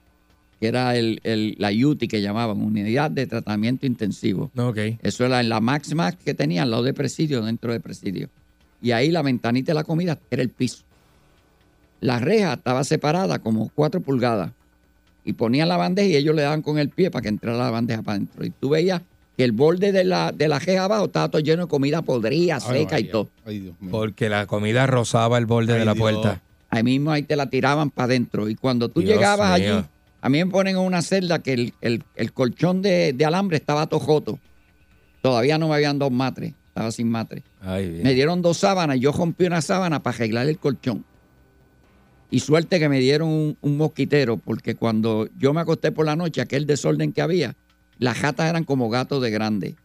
que 0.65 0.69
era 0.69 0.95
el, 0.95 1.19
el- 1.23 1.55
la 1.59 1.69
UTI 1.71 2.07
que 2.07 2.21
llamaban, 2.21 2.59
Unidad 2.59 3.11
de 3.11 3.27
Tratamiento 3.27 3.85
Intensivo. 3.85 4.49
Eso 5.03 5.25
era 5.25 5.39
en 5.39 5.49
la 5.49 5.59
Max 5.61 5.93
Max 5.93 6.17
que 6.25 6.33
tenía 6.33 6.63
al 6.63 6.71
lado 6.71 6.81
de 6.83 6.93
presidio, 6.93 7.43
dentro 7.43 7.71
de 7.71 7.79
presidio. 7.79 8.29
Y 8.81 8.91
ahí 8.91 9.11
la 9.11 9.21
ventanita 9.21 9.71
de 9.71 9.75
la 9.75 9.83
comida 9.83 10.17
era 10.31 10.41
el 10.41 10.49
piso. 10.49 10.83
La 12.01 12.19
reja 12.19 12.53
estaba 12.53 12.83
separada 12.83 13.39
como 13.39 13.69
cuatro 13.73 14.01
pulgadas. 14.01 14.51
Y 15.23 15.33
ponían 15.33 15.69
la 15.69 15.77
bandeja 15.77 16.07
y 16.09 16.15
ellos 16.15 16.35
le 16.35 16.43
daban 16.43 16.61
con 16.61 16.77
el 16.77 16.89
pie 16.89 17.09
para 17.09 17.23
que 17.23 17.29
entrara 17.29 17.57
la 17.57 17.71
bandeja 17.71 18.01
para 18.03 18.17
adentro. 18.17 18.45
Y 18.45 18.51
tú 18.51 18.69
veías 18.69 19.01
que 19.37 19.43
el 19.43 19.51
borde 19.53 19.91
de 19.91 20.03
la, 20.03 20.31
de 20.31 20.47
la 20.47 20.59
reja 20.59 20.83
abajo 20.85 21.05
estaba 21.05 21.29
todo 21.29 21.41
lleno 21.41 21.63
de 21.63 21.67
comida 21.67 22.01
podrida, 22.03 22.59
Ay, 22.67 22.79
seca 22.81 22.99
y 22.99 23.05
todo. 23.05 23.29
Ay, 23.45 23.59
Dios 23.59 23.75
mío. 23.81 23.91
Porque 23.91 24.29
la 24.29 24.45
comida 24.45 24.85
rozaba 24.87 25.37
el 25.39 25.45
borde 25.45 25.73
Ay, 25.73 25.79
de 25.79 25.85
la 25.85 25.93
Dios. 25.93 26.01
puerta. 26.01 26.41
Ahí 26.69 26.83
mismo 26.83 27.11
ahí 27.11 27.23
te 27.23 27.35
la 27.35 27.49
tiraban 27.49 27.89
para 27.89 28.05
adentro. 28.05 28.49
Y 28.49 28.55
cuando 28.55 28.89
tú 28.89 28.99
Dios 29.01 29.13
llegabas 29.15 29.59
mío. 29.59 29.75
allí, 29.77 29.85
a 30.25 30.29
mí 30.29 30.43
me 30.43 30.49
ponen 30.49 30.75
en 30.75 30.81
una 30.81 31.01
celda 31.03 31.39
que 31.43 31.53
el, 31.53 31.73
el- 31.81 32.03
el 32.15 32.33
colchón 32.33 32.81
de, 32.81 33.13
de 33.13 33.25
alambre 33.25 33.57
estaba 33.57 33.85
tojoto. 33.87 34.39
Todavía 35.21 35.57
no 35.57 35.67
me 35.69 35.75
habían 35.75 35.99
dado 35.99 36.09
matre. 36.09 36.55
Estaba 36.69 36.91
sin 36.91 37.09
matre. 37.09 37.43
Ay, 37.61 37.89
bien. 37.89 38.03
Me 38.03 38.13
dieron 38.13 38.41
dos 38.41 38.57
sábanas 38.57 38.97
y 38.97 39.01
yo 39.01 39.11
rompí 39.11 39.45
una 39.45 39.61
sábana 39.61 40.01
para 40.01 40.15
arreglar 40.15 40.47
el 40.47 40.57
colchón. 40.57 41.05
Y 42.31 42.39
suerte 42.39 42.79
que 42.79 42.89
me 42.89 42.99
dieron 42.99 43.29
un, 43.29 43.57
un 43.61 43.77
mosquitero, 43.77 44.37
porque 44.37 44.75
cuando 44.75 45.29
yo 45.37 45.53
me 45.53 45.61
acosté 45.61 45.91
por 45.91 46.05
la 46.05 46.15
noche, 46.15 46.41
aquel 46.41 46.65
desorden 46.65 47.13
que 47.13 47.21
había, 47.21 47.55
las 47.99 48.19
ratas 48.21 48.49
eran 48.49 48.63
como 48.63 48.89
gatos 48.89 49.21
de 49.21 49.29
grande. 49.31 49.75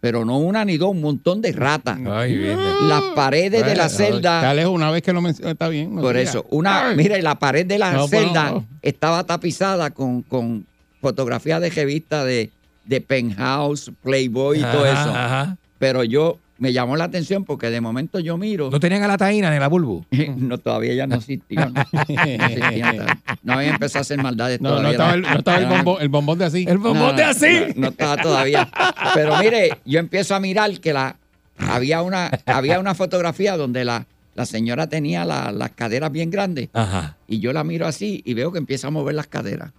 Pero 0.00 0.24
no 0.24 0.38
una 0.38 0.64
ni 0.64 0.78
dos, 0.78 0.90
un 0.92 1.02
montón 1.02 1.42
de 1.42 1.52
ratas. 1.52 1.98
Ay, 2.10 2.36
bien. 2.36 2.58
Las 2.88 3.02
paredes 3.14 3.64
de 3.66 3.76
la 3.76 3.88
celda. 3.90 4.40
Dale, 4.40 4.66
una 4.66 4.90
vez 4.90 5.02
que 5.02 5.12
lo 5.12 5.20
mencionas, 5.20 5.52
está 5.52 5.68
bien. 5.68 5.94
no 5.94 6.00
Por 6.00 6.16
eso, 6.16 6.46
una, 6.50 6.88
Ay. 6.88 6.96
mira, 6.96 7.18
la 7.20 7.38
pared 7.38 7.66
de 7.66 7.78
la 7.78 7.92
No, 7.92 8.08
pues, 8.08 8.22
celda 8.22 8.50
no. 8.50 8.66
estaba 8.80 9.24
tapizada 9.24 9.90
con, 9.90 10.22
con 10.22 10.64
fotografías 11.02 11.60
de 11.60 11.68
revistas 11.68 12.24
de, 12.24 12.50
de 12.86 13.00
Penthouse, 13.02 13.92
Playboy 14.02 14.60
y 14.60 14.62
todo 14.62 14.86
eso. 14.86 15.10
ajá. 15.10 15.56
Pero 15.78 16.02
yo 16.04 16.38
me 16.60 16.72
llamó 16.72 16.96
la 16.96 17.04
atención 17.04 17.44
porque 17.44 17.70
de 17.70 17.80
momento 17.80 18.20
yo 18.20 18.36
miro. 18.36 18.70
No 18.70 18.78
tenían 18.78 19.02
a 19.02 19.08
la 19.08 19.16
taína 19.16 19.50
ni 19.50 19.58
la 19.58 19.66
bulbu. 19.68 20.04
No, 20.36 20.58
todavía 20.58 20.94
ya 20.94 21.06
no 21.08 21.16
existían. 21.16 21.74
No, 21.74 21.80
existían 21.82 22.56
todavía. 22.60 23.20
No 23.42 23.52
había 23.54 23.70
empezado 23.70 24.00
a 24.00 24.02
hacer 24.02 24.22
maldades 24.22 24.60
No, 24.60 24.68
no 24.70 24.76
todavía. 24.76 24.90
estaba, 24.92 25.14
el, 25.14 25.22
no 25.22 25.38
estaba 25.38 25.58
el, 25.58 25.66
bombón, 25.66 25.96
el 26.02 26.08
bombón 26.08 26.38
de 26.38 26.44
así. 26.44 26.64
El 26.68 26.74
no, 26.76 26.80
bombón 26.80 27.16
de 27.16 27.24
no, 27.24 27.28
así. 27.30 27.46
No, 27.74 27.80
no 27.82 27.88
estaba 27.88 28.16
todavía. 28.22 28.70
Pero 29.14 29.36
mire, 29.38 29.78
yo 29.84 29.98
empiezo 29.98 30.34
a 30.36 30.40
mirar 30.40 30.78
que 30.80 30.92
la 30.92 31.16
había 31.58 32.02
una 32.02 32.30
había 32.46 32.78
una 32.78 32.94
fotografía 32.94 33.56
donde 33.56 33.84
la, 33.84 34.06
la 34.34 34.46
señora 34.46 34.86
tenía 34.88 35.24
la- 35.24 35.52
las 35.52 35.70
caderas 35.72 36.12
bien 36.12 36.30
grandes 36.30 36.68
Ajá. 36.72 37.16
y 37.26 37.40
yo 37.40 37.52
la 37.52 37.64
miro 37.64 37.86
así 37.86 38.22
y 38.24 38.34
veo 38.34 38.52
que 38.52 38.58
empieza 38.58 38.86
a 38.86 38.90
mover 38.90 39.14
las 39.14 39.26
caderas. 39.26 39.72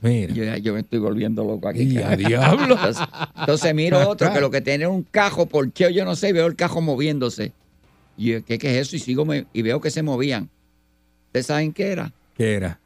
Mira. 0.00 0.32
Yo, 0.34 0.56
yo 0.58 0.74
me 0.74 0.80
estoy 0.80 0.98
volviendo 0.98 1.42
loco 1.44 1.68
aquí. 1.68 1.82
Y 1.82 1.98
a 1.98 2.10
diablo. 2.16 2.74
Entonces, 2.74 3.06
entonces 3.38 3.74
miro 3.74 4.08
otro 4.08 4.32
que 4.32 4.40
lo 4.40 4.50
que 4.50 4.60
tiene 4.60 4.84
es 4.84 4.90
un 4.90 5.02
cajo 5.02 5.46
porcheo, 5.46 5.88
yo 5.90 6.04
no 6.04 6.14
sé, 6.16 6.28
y 6.28 6.32
veo 6.32 6.46
el 6.46 6.54
cajo 6.56 6.80
moviéndose. 6.80 7.52
Y 8.16 8.32
yo, 8.32 8.44
¿qué, 8.44 8.58
qué 8.58 8.78
es 8.78 8.86
eso? 8.88 8.96
Y 8.96 8.98
sigo 8.98 9.24
me- 9.24 9.46
y 9.52 9.62
veo 9.62 9.80
que 9.80 9.90
se 9.90 10.02
movían. 10.02 10.48
¿Ustedes 11.28 11.46
saben 11.46 11.72
qué 11.72 11.88
era? 11.92 12.12
¿Qué 12.36 12.54
era? 12.54 12.78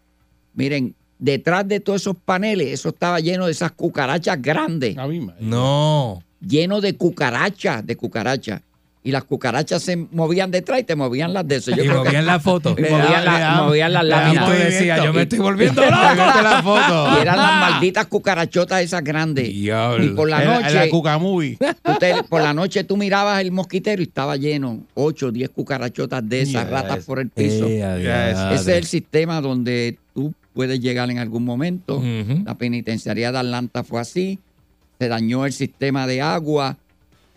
Miren, 0.55 0.95
detrás 1.19 1.67
de 1.69 1.81
todos 1.81 2.01
esos 2.01 2.17
paneles, 2.17 2.69
eso 2.69 2.89
estaba 2.91 3.21
lleno 3.21 3.47
de 3.47 3.53
esas 3.53 3.73
cucarachas 3.73 4.41
grandes, 4.41 4.97
A 4.99 5.07
mí, 5.07 5.21
madre. 5.21 5.39
No. 5.41 6.23
lleno 6.41 6.81
de 6.81 6.95
cucarachas, 6.97 7.87
de 7.87 7.97
cucarachas. 7.97 8.63
Y 9.03 9.13
las 9.13 9.25
cucarachas 9.25 9.83
se 9.83 9.97
movían 9.97 10.51
detrás 10.51 10.81
y 10.81 10.85
te 10.85 10.95
movían 10.95 11.33
las 11.33 11.49
de 11.49 11.57
eso. 11.57 11.71
Yo 11.71 11.83
y 11.83 11.87
creo 11.89 12.03
que 12.03 12.09
movían 12.11 12.27
la 12.27 12.39
foto. 12.39 12.75
Le 12.79 12.91
movían, 12.91 13.25
la- 13.25 13.63
movían 13.63 13.93
las 13.95 14.07
da 14.07 14.29
Y 14.29 14.35
tú 14.35 14.41
láminas. 14.41 14.59
decías, 14.65 15.03
yo 15.03 15.13
me 15.15 15.23
estoy 15.23 15.39
volviendo 15.39 15.81
loco. 15.85 15.95
la 15.97 16.61
foto. 16.63 17.17
Y 17.17 17.23
eran 17.23 17.37
las 17.39 17.71
malditas 17.71 18.07
cucarachotas 18.09 18.83
esas 18.83 19.03
grandes. 19.03 19.49
Diablo. 19.49 20.05
Y 20.05 20.09
por 20.11 20.29
la 20.29 20.45
la, 20.45 20.61
la 20.61 20.61
noche, 20.71 20.91
Cuca 20.91 21.17
Movie. 21.17 21.57
tú 21.83 21.93
te- 21.99 22.23
por 22.25 22.43
la 22.43 22.53
noche 22.53 22.85
tú 22.85 22.99
mirabas 22.99 23.41
el 23.41 23.53
mosquitero 23.53 24.03
y 24.03 24.05
estaba 24.05 24.37
lleno, 24.37 24.81
8 24.93 25.29
o 25.29 25.33
10 25.33 25.49
cucarachotas 25.49 26.29
de 26.29 26.43
esas, 26.43 26.69
ratas 26.69 26.99
es- 26.99 27.05
por 27.07 27.21
el 27.21 27.31
piso. 27.31 27.67
Eh. 27.69 28.25
Ese 28.53 28.73
es 28.73 28.77
el 28.77 28.85
sistema 28.85 29.41
donde 29.41 29.97
tú 30.15 30.35
puedes 30.53 30.79
llegar 30.79 31.11
en 31.11 31.19
algún 31.19 31.47
momento. 31.47 32.03
La 32.45 32.55
penitenciaría 32.55 33.33
de 33.33 33.39
Atlanta 33.39 33.83
fue 33.83 33.99
así. 34.03 34.39
Se 34.99 35.09
dañó 35.09 35.47
el 35.47 35.55
sistema 35.55 36.07
de 36.07 36.21
agua 36.21 36.77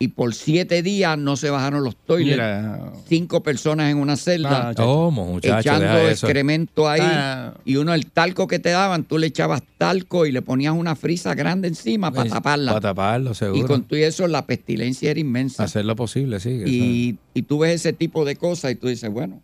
y 0.04 0.10
por 0.10 0.34
siete 0.34 0.84
días 0.84 1.18
no 1.18 1.38
se 1.38 1.50
bajaron 1.50 1.84
los 1.84 1.96
toilets. 1.96 2.32
Mira. 2.36 2.92
Cinco 3.08 3.42
personas 3.42 3.90
en 3.90 3.98
una 3.98 4.18
celda 4.18 4.70
Ah, 4.70 4.74
¿Cómo, 4.76 5.26
muchacho? 5.28 5.60
echando 5.60 6.10
excremento 6.10 6.90
ahí. 6.90 7.00
Ah. 7.02 7.54
Y 7.64 7.78
uno, 7.78 7.94
el 7.94 8.08
talco 8.08 8.46
que 8.48 8.60
te 8.60 8.70
daban, 8.72 9.06
tú 9.06 9.18
le 9.18 9.28
echabas 9.28 9.62
talco 9.78 10.26
y 10.26 10.32
le 10.34 10.42
ponías 10.42 10.74
una 10.76 10.96
frisa 10.96 11.34
grande 11.36 11.70
encima 11.70 12.12
para 12.12 12.30
taparla. 12.30 12.72
Para 12.74 12.82
taparlo, 12.82 13.34
seguro. 13.34 13.60
Y 13.60 13.64
con 13.66 13.84
todo 13.84 13.98
eso 14.00 14.28
la 14.28 14.46
pestilencia 14.46 15.12
era 15.12 15.20
inmensa. 15.20 15.64
Hacer 15.64 15.86
lo 15.86 15.96
posible, 15.96 16.40
sí. 16.42 16.62
Y, 16.66 17.18
y 17.34 17.42
tú 17.44 17.60
ves 17.60 17.76
ese 17.76 17.94
tipo 17.94 18.26
de 18.26 18.36
cosas 18.36 18.72
y 18.72 18.76
tú 18.76 18.88
dices, 18.88 19.10
bueno, 19.10 19.42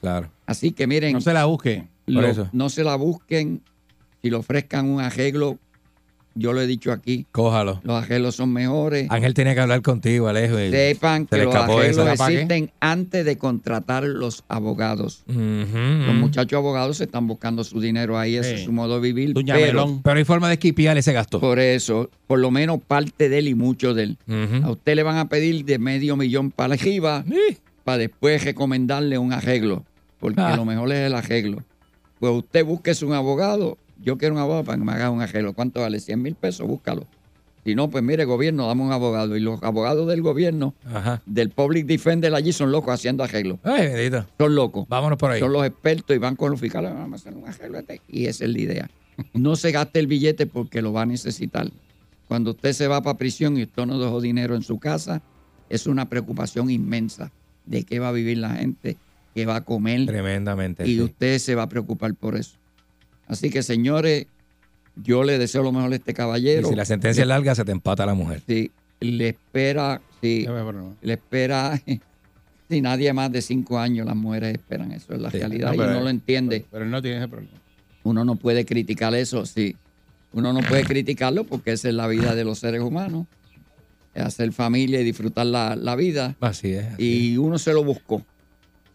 Claro. 0.00 0.30
así 0.46 0.70
que 0.72 0.86
miren, 0.86 1.12
No 1.12 1.20
se 1.20 1.32
la 1.34 1.44
busque. 1.44 1.84
lo- 2.06 2.20
por 2.20 2.30
eso. 2.30 2.48
no 2.52 2.70
se 2.70 2.82
la 2.84 2.94
busquen, 2.96 3.60
si 4.22 4.30
le 4.30 4.36
ofrezcan 4.36 4.86
un 4.88 5.00
arreglo, 5.00 5.58
yo 6.38 6.52
lo 6.52 6.60
he 6.60 6.66
dicho 6.66 6.92
aquí, 6.92 7.26
Cójalo. 7.32 7.80
los 7.82 8.02
arreglos 8.02 8.36
son 8.36 8.52
mejores. 8.52 9.06
Ángel 9.10 9.34
tenía 9.34 9.54
que 9.54 9.60
hablar 9.60 9.82
contigo, 9.82 10.28
Alejo. 10.28 10.56
Sepan 10.56 11.26
se 11.28 11.36
que 11.36 11.44
los 11.44 11.54
arreglos 11.54 12.08
existen 12.20 12.70
antes 12.80 13.24
de 13.24 13.36
contratar 13.38 14.04
los 14.04 14.44
abogados. 14.48 15.24
Los 15.26 16.14
muchachos 16.14 16.56
abogados 16.56 16.98
se 16.98 17.04
están 17.04 17.26
buscando 17.26 17.64
su 17.64 17.80
dinero 17.80 18.18
ahí, 18.18 18.36
ese 18.36 18.50
Sí. 18.50 18.54
es 18.56 18.64
su 18.64 18.72
modo 18.72 18.94
de 18.94 19.00
vivir. 19.00 19.32
Doña 19.34 19.54
Pero 19.54 19.66
Melón. 19.66 20.02
Pero 20.02 20.18
hay 20.18 20.24
forma 20.24 20.48
de 20.48 20.54
esquipiar 20.54 20.96
ese 20.96 21.12
gasto. 21.12 21.40
por 21.40 21.58
eso, 21.58 22.10
por 22.26 22.38
lo 22.38 22.50
menos 22.50 22.80
parte 22.86 23.28
de 23.28 23.38
él 23.38 23.48
y 23.48 23.54
mucho 23.54 23.94
de 23.94 24.02
él. 24.04 24.18
A 24.62 24.70
usted 24.70 24.94
le 24.96 25.02
van 25.02 25.16
a 25.16 25.28
pedir 25.28 25.64
de 25.64 25.78
medio 25.78 26.16
millón 26.16 26.50
para 26.50 26.74
arriba 26.74 27.24
Sí. 27.28 27.58
para 27.84 27.98
después 27.98 28.44
recomendarle 28.44 29.18
un 29.18 29.32
arreglo, 29.32 29.84
porque 30.20 30.40
Ah. 30.40 30.56
lo 30.56 30.64
mejor 30.64 30.92
es 30.92 31.00
el 31.06 31.14
arreglo. 31.14 31.62
Pues 32.20 32.32
usted 32.32 32.64
búsquese 32.64 33.04
un 33.04 33.12
abogado. 33.12 33.78
Yo 34.00 34.16
quiero 34.18 34.34
un 34.34 34.40
abogado 34.40 34.64
para 34.64 34.78
que 34.78 34.84
me 34.84 34.92
haga 34.92 35.10
un 35.10 35.20
arreglo. 35.20 35.52
¿Cuánto 35.54 35.80
vale? 35.80 36.00
100 36.00 36.22
mil 36.22 36.34
pesos, 36.34 36.66
búscalo. 36.66 37.06
Si 37.64 37.74
no, 37.74 37.90
pues 37.90 38.02
mire, 38.02 38.24
gobierno, 38.24 38.66
dame 38.66 38.82
un 38.82 38.92
abogado. 38.92 39.36
Y 39.36 39.40
los 39.40 39.62
abogados 39.62 40.06
del 40.08 40.22
gobierno, 40.22 40.74
Ajá. 40.86 41.20
del 41.26 41.50
Public 41.50 41.86
Defender 41.86 42.34
allí, 42.34 42.52
son 42.52 42.70
locos 42.72 42.94
haciendo 42.94 43.24
arreglos. 43.24 43.58
Ay, 43.64 43.88
bendito. 43.88 44.26
Son 44.38 44.54
locos. 44.54 44.88
Vámonos 44.88 45.18
por 45.18 45.32
ahí. 45.32 45.40
Son 45.40 45.52
los 45.52 45.66
expertos 45.66 46.16
y 46.16 46.18
van 46.18 46.36
con 46.36 46.50
los 46.50 46.60
fiscales. 46.60 46.94
Vamos 46.94 47.12
a 47.12 47.28
hacer 47.28 47.34
un 47.38 47.48
arreglo. 47.48 47.78
este", 47.78 48.00
Y 48.08 48.26
esa 48.26 48.44
es 48.44 48.50
la 48.50 48.58
idea. 48.58 48.90
No 49.34 49.56
se 49.56 49.72
gaste 49.72 49.98
el 49.98 50.06
billete 50.06 50.46
porque 50.46 50.80
lo 50.80 50.92
va 50.92 51.02
a 51.02 51.06
necesitar. 51.06 51.68
Cuando 52.28 52.52
usted 52.52 52.72
se 52.72 52.86
va 52.86 53.02
para 53.02 53.18
prisión 53.18 53.58
y 53.58 53.64
usted 53.64 53.84
no 53.84 53.98
dejó 53.98 54.20
dinero 54.20 54.54
en 54.54 54.62
su 54.62 54.78
casa, 54.78 55.20
es 55.68 55.86
una 55.88 56.08
preocupación 56.08 56.70
inmensa 56.70 57.32
de 57.66 57.82
qué 57.82 57.98
va 57.98 58.10
a 58.10 58.12
vivir 58.12 58.38
la 58.38 58.50
gente, 58.50 58.96
qué 59.34 59.44
va 59.44 59.56
a 59.56 59.64
comer. 59.64 60.06
Tremendamente. 60.06 60.86
Y 60.86 60.94
sí. 60.94 61.02
usted 61.02 61.38
se 61.38 61.54
va 61.56 61.64
a 61.64 61.68
preocupar 61.68 62.14
por 62.14 62.36
eso. 62.36 62.56
Así 63.28 63.50
que, 63.50 63.62
señores, 63.62 64.26
yo 64.96 65.22
le 65.22 65.38
deseo 65.38 65.62
lo 65.62 65.70
mejor 65.70 65.92
a 65.92 65.96
este 65.96 66.10
Y 66.10 66.14
caballero. 66.14 66.68
si 66.68 66.74
la 66.74 66.84
sentencia 66.84 67.22
es 67.22 67.28
larga, 67.28 67.54
se 67.54 67.64
te 67.64 67.70
empata 67.72 68.04
la 68.06 68.14
mujer. 68.14 68.42
Sí, 68.46 68.70
le 69.00 69.28
espera, 69.28 70.00
sí, 70.20 70.46
le 71.02 71.12
espera, 71.12 71.80
si 72.68 72.80
nadie 72.80 73.12
más 73.12 73.30
de 73.30 73.42
cinco 73.42 73.78
años, 73.78 74.06
las 74.06 74.16
mujeres 74.16 74.54
esperan 74.54 74.90
eso, 74.92 75.14
es 75.14 75.20
la 75.20 75.30
Sí, 75.30 75.38
realidad, 75.38 75.68
no, 75.68 75.74
y 75.74 75.78
pero- 75.78 75.90
uno 75.92 76.00
lo 76.00 76.08
entiende. 76.10 76.66
Pero 76.70 76.84
él 76.84 76.90
no 76.90 77.00
tiene 77.02 77.18
ese 77.18 77.28
problema. 77.28 77.52
Uno 78.02 78.24
no 78.24 78.36
puede 78.36 78.64
criticar 78.64 79.14
eso, 79.14 79.44
sí. 79.46 79.76
Uno 80.32 80.52
no 80.52 80.60
puede 80.60 80.84
criticarlo 80.84 81.44
porque 81.44 81.72
esa 81.72 81.88
es 81.88 81.94
la 81.94 82.06
vida 82.08 82.34
de 82.34 82.44
los 82.44 82.58
seres 82.58 82.80
humanos. 82.80 83.26
Es 84.14 84.22
hacer 84.22 84.52
familia 84.52 85.00
y 85.00 85.04
disfrutar 85.04 85.46
la, 85.46 85.76
la 85.76 85.94
vida. 85.96 86.36
Así 86.40 86.72
es. 86.72 86.86
así 86.94 87.32
Y 87.32 87.36
uno 87.38 87.58
se 87.58 87.72
lo 87.72 87.84
buscó. 87.84 88.24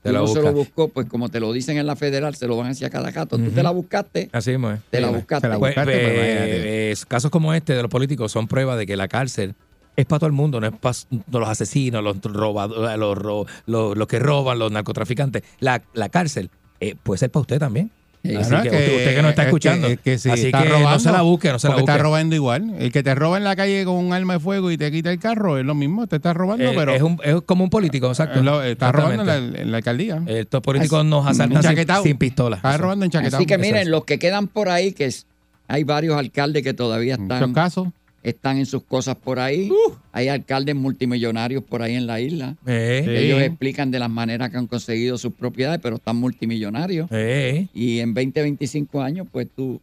Te 0.04 0.12
la 0.12 0.28
se 0.28 0.42
lo 0.42 0.52
buscó, 0.54 0.90
pues 0.90 1.08
como 1.08 1.30
te 1.30 1.40
lo 1.40 1.52
dicen 1.54 1.78
en 1.78 1.88
la 1.88 1.96
federal, 1.96 2.36
se 2.36 2.46
lo 2.48 2.58
van 2.58 2.68
a 2.68 2.70
decir 2.70 2.86
a 2.86 2.90
cada 2.90 3.10
gato. 3.12 3.38
Tú 3.38 3.44
Ujú. 3.46 3.52
te 3.52 3.64
la 3.64 3.72
buscaste, 3.72 4.30
Así 4.34 4.52
mismo 4.52 4.72
es. 4.72 4.80
te 4.90 5.00
la 5.02 5.10
buscaste. 5.10 5.48
la 5.48 5.58
Pues, 5.58 5.72
buscaste, 5.74 5.92
pero 5.94 6.10
eh, 6.24 6.92
eh, 6.92 6.96
casos 7.08 7.32
como 7.32 7.54
este 7.54 7.74
de 7.74 7.82
los 7.82 7.90
políticos 7.90 8.32
son 8.32 8.48
prueba 8.48 8.76
de 8.76 8.86
que 8.86 8.96
la 8.98 9.08
cárcel 9.08 9.56
es 9.96 10.06
para 10.06 10.20
todo 10.20 10.28
el 10.28 10.34
mundo, 10.34 10.60
no 10.60 10.68
es 10.68 10.74
para 10.74 10.96
los 11.32 11.48
asesinos, 11.50 12.04
los 12.04 12.22
robadores, 12.22 12.98
los, 12.98 13.18
ro- 13.18 13.46
los, 13.66 13.96
los 13.98 14.08
que 14.08 14.20
roban, 14.20 14.60
los 14.60 14.72
narcotraficantes. 14.72 15.44
La, 15.60 15.82
la 15.94 16.10
cárcel 16.10 16.50
eh, 16.80 16.96
puede 17.02 17.20
ser 17.20 17.32
para 17.32 17.42
usted 17.42 17.60
también. 17.60 17.90
Sí. 18.24 18.34
Así 18.36 18.50
Claro, 18.50 18.64
que, 18.64 18.70
usted, 18.78 19.16
que 19.16 19.22
no 19.22 19.30
está 19.30 19.42
es 19.42 19.48
escuchando. 19.50 19.88
es 19.88 20.00
que 20.00 20.18
si 20.18 20.30
Así 20.30 20.46
está 20.46 20.64
que 20.64 20.70
robando, 20.70 20.90
no 20.92 21.00
se 21.00 21.12
la 21.12 21.22
busque, 21.24 21.52
no 21.52 21.60
se 21.60 21.68
la 21.68 21.74
busque. 21.76 21.92
está 21.92 22.02
robando 22.02 22.36
igual. 22.36 22.74
El 22.80 22.90
que 22.94 23.04
te 23.04 23.14
roba 23.16 23.38
en 23.38 23.44
la 23.44 23.54
calle 23.58 23.84
con 23.84 23.96
un 23.96 24.14
arma 24.14 24.36
de 24.36 24.40
fuego 24.40 24.72
y 24.72 24.78
te 24.78 24.90
quita 24.94 25.12
el 25.12 25.20
carro 25.20 25.58
es 25.58 25.66
lo 25.66 25.76
mismo. 25.76 26.08
Te 26.08 26.16
está 26.16 26.34
robando, 26.34 26.64
Eh, 26.64 26.74
pero 26.74 26.94
es, 26.94 27.02
un- 27.02 27.20
es 27.22 27.42
como 27.46 27.66
un 27.66 27.70
político, 27.70 28.08
exacto. 28.08 28.40
es 28.40 28.46
lo- 28.46 28.64
está 28.64 28.94
robando 28.94 29.24
en 29.24 29.28
la, 29.28 29.34
Exactamente. 29.34 29.62
en 29.62 29.72
la 29.72 29.78
alcaldía. 29.78 30.22
Estos 30.28 30.62
políticos 30.62 31.04
nos 31.04 31.28
asaltan 31.28 31.62
sin, 31.64 32.04
sin 32.04 32.18
pistola. 32.18 32.56
Está 32.56 32.78
robando 32.78 33.04
en 33.04 33.12
chaquetado. 33.12 33.38
Así 33.38 33.46
que 33.46 33.58
miren, 33.58 33.92
los 33.92 34.06
que 34.06 34.18
quedan 34.20 34.48
por 34.48 34.70
ahí, 34.70 34.94
que 34.94 35.06
es- 35.08 35.26
hay 35.68 35.84
varios 35.84 36.16
alcaldes 36.18 36.64
que 36.64 36.74
todavía 36.74 37.18
Muchos 37.18 37.36
están, 37.36 37.54
casos. 37.54 37.88
Están 38.24 38.58
en 38.58 38.66
sus 38.66 38.84
cosas 38.84 39.16
por 39.18 39.40
ahí. 39.40 39.70
Uh. 39.70 39.94
Hay 40.14 40.30
alcaldes 40.30 40.76
multimillonarios 40.76 41.64
por 41.64 41.82
ahí 41.82 41.96
en 41.96 42.08
la 42.08 42.20
isla. 42.22 42.56
Eh, 42.66 43.02
Sí. 43.06 43.12
Ellos 43.12 43.42
explican 43.42 43.92
de 43.92 44.00
las 44.00 44.10
maneras 44.10 44.50
que 44.50 44.58
han 44.58 44.68
conseguido 44.68 45.18
sus 45.18 45.34
propiedades, 45.34 45.80
pero 45.84 45.98
están 45.98 46.16
multimillonarios. 46.16 47.08
eh. 47.12 47.68
Y 47.74 48.00
en 48.00 48.14
20, 48.14 48.42
25 48.42 49.02
años, 49.02 49.28
pues 49.32 49.48
tú, 49.54 49.82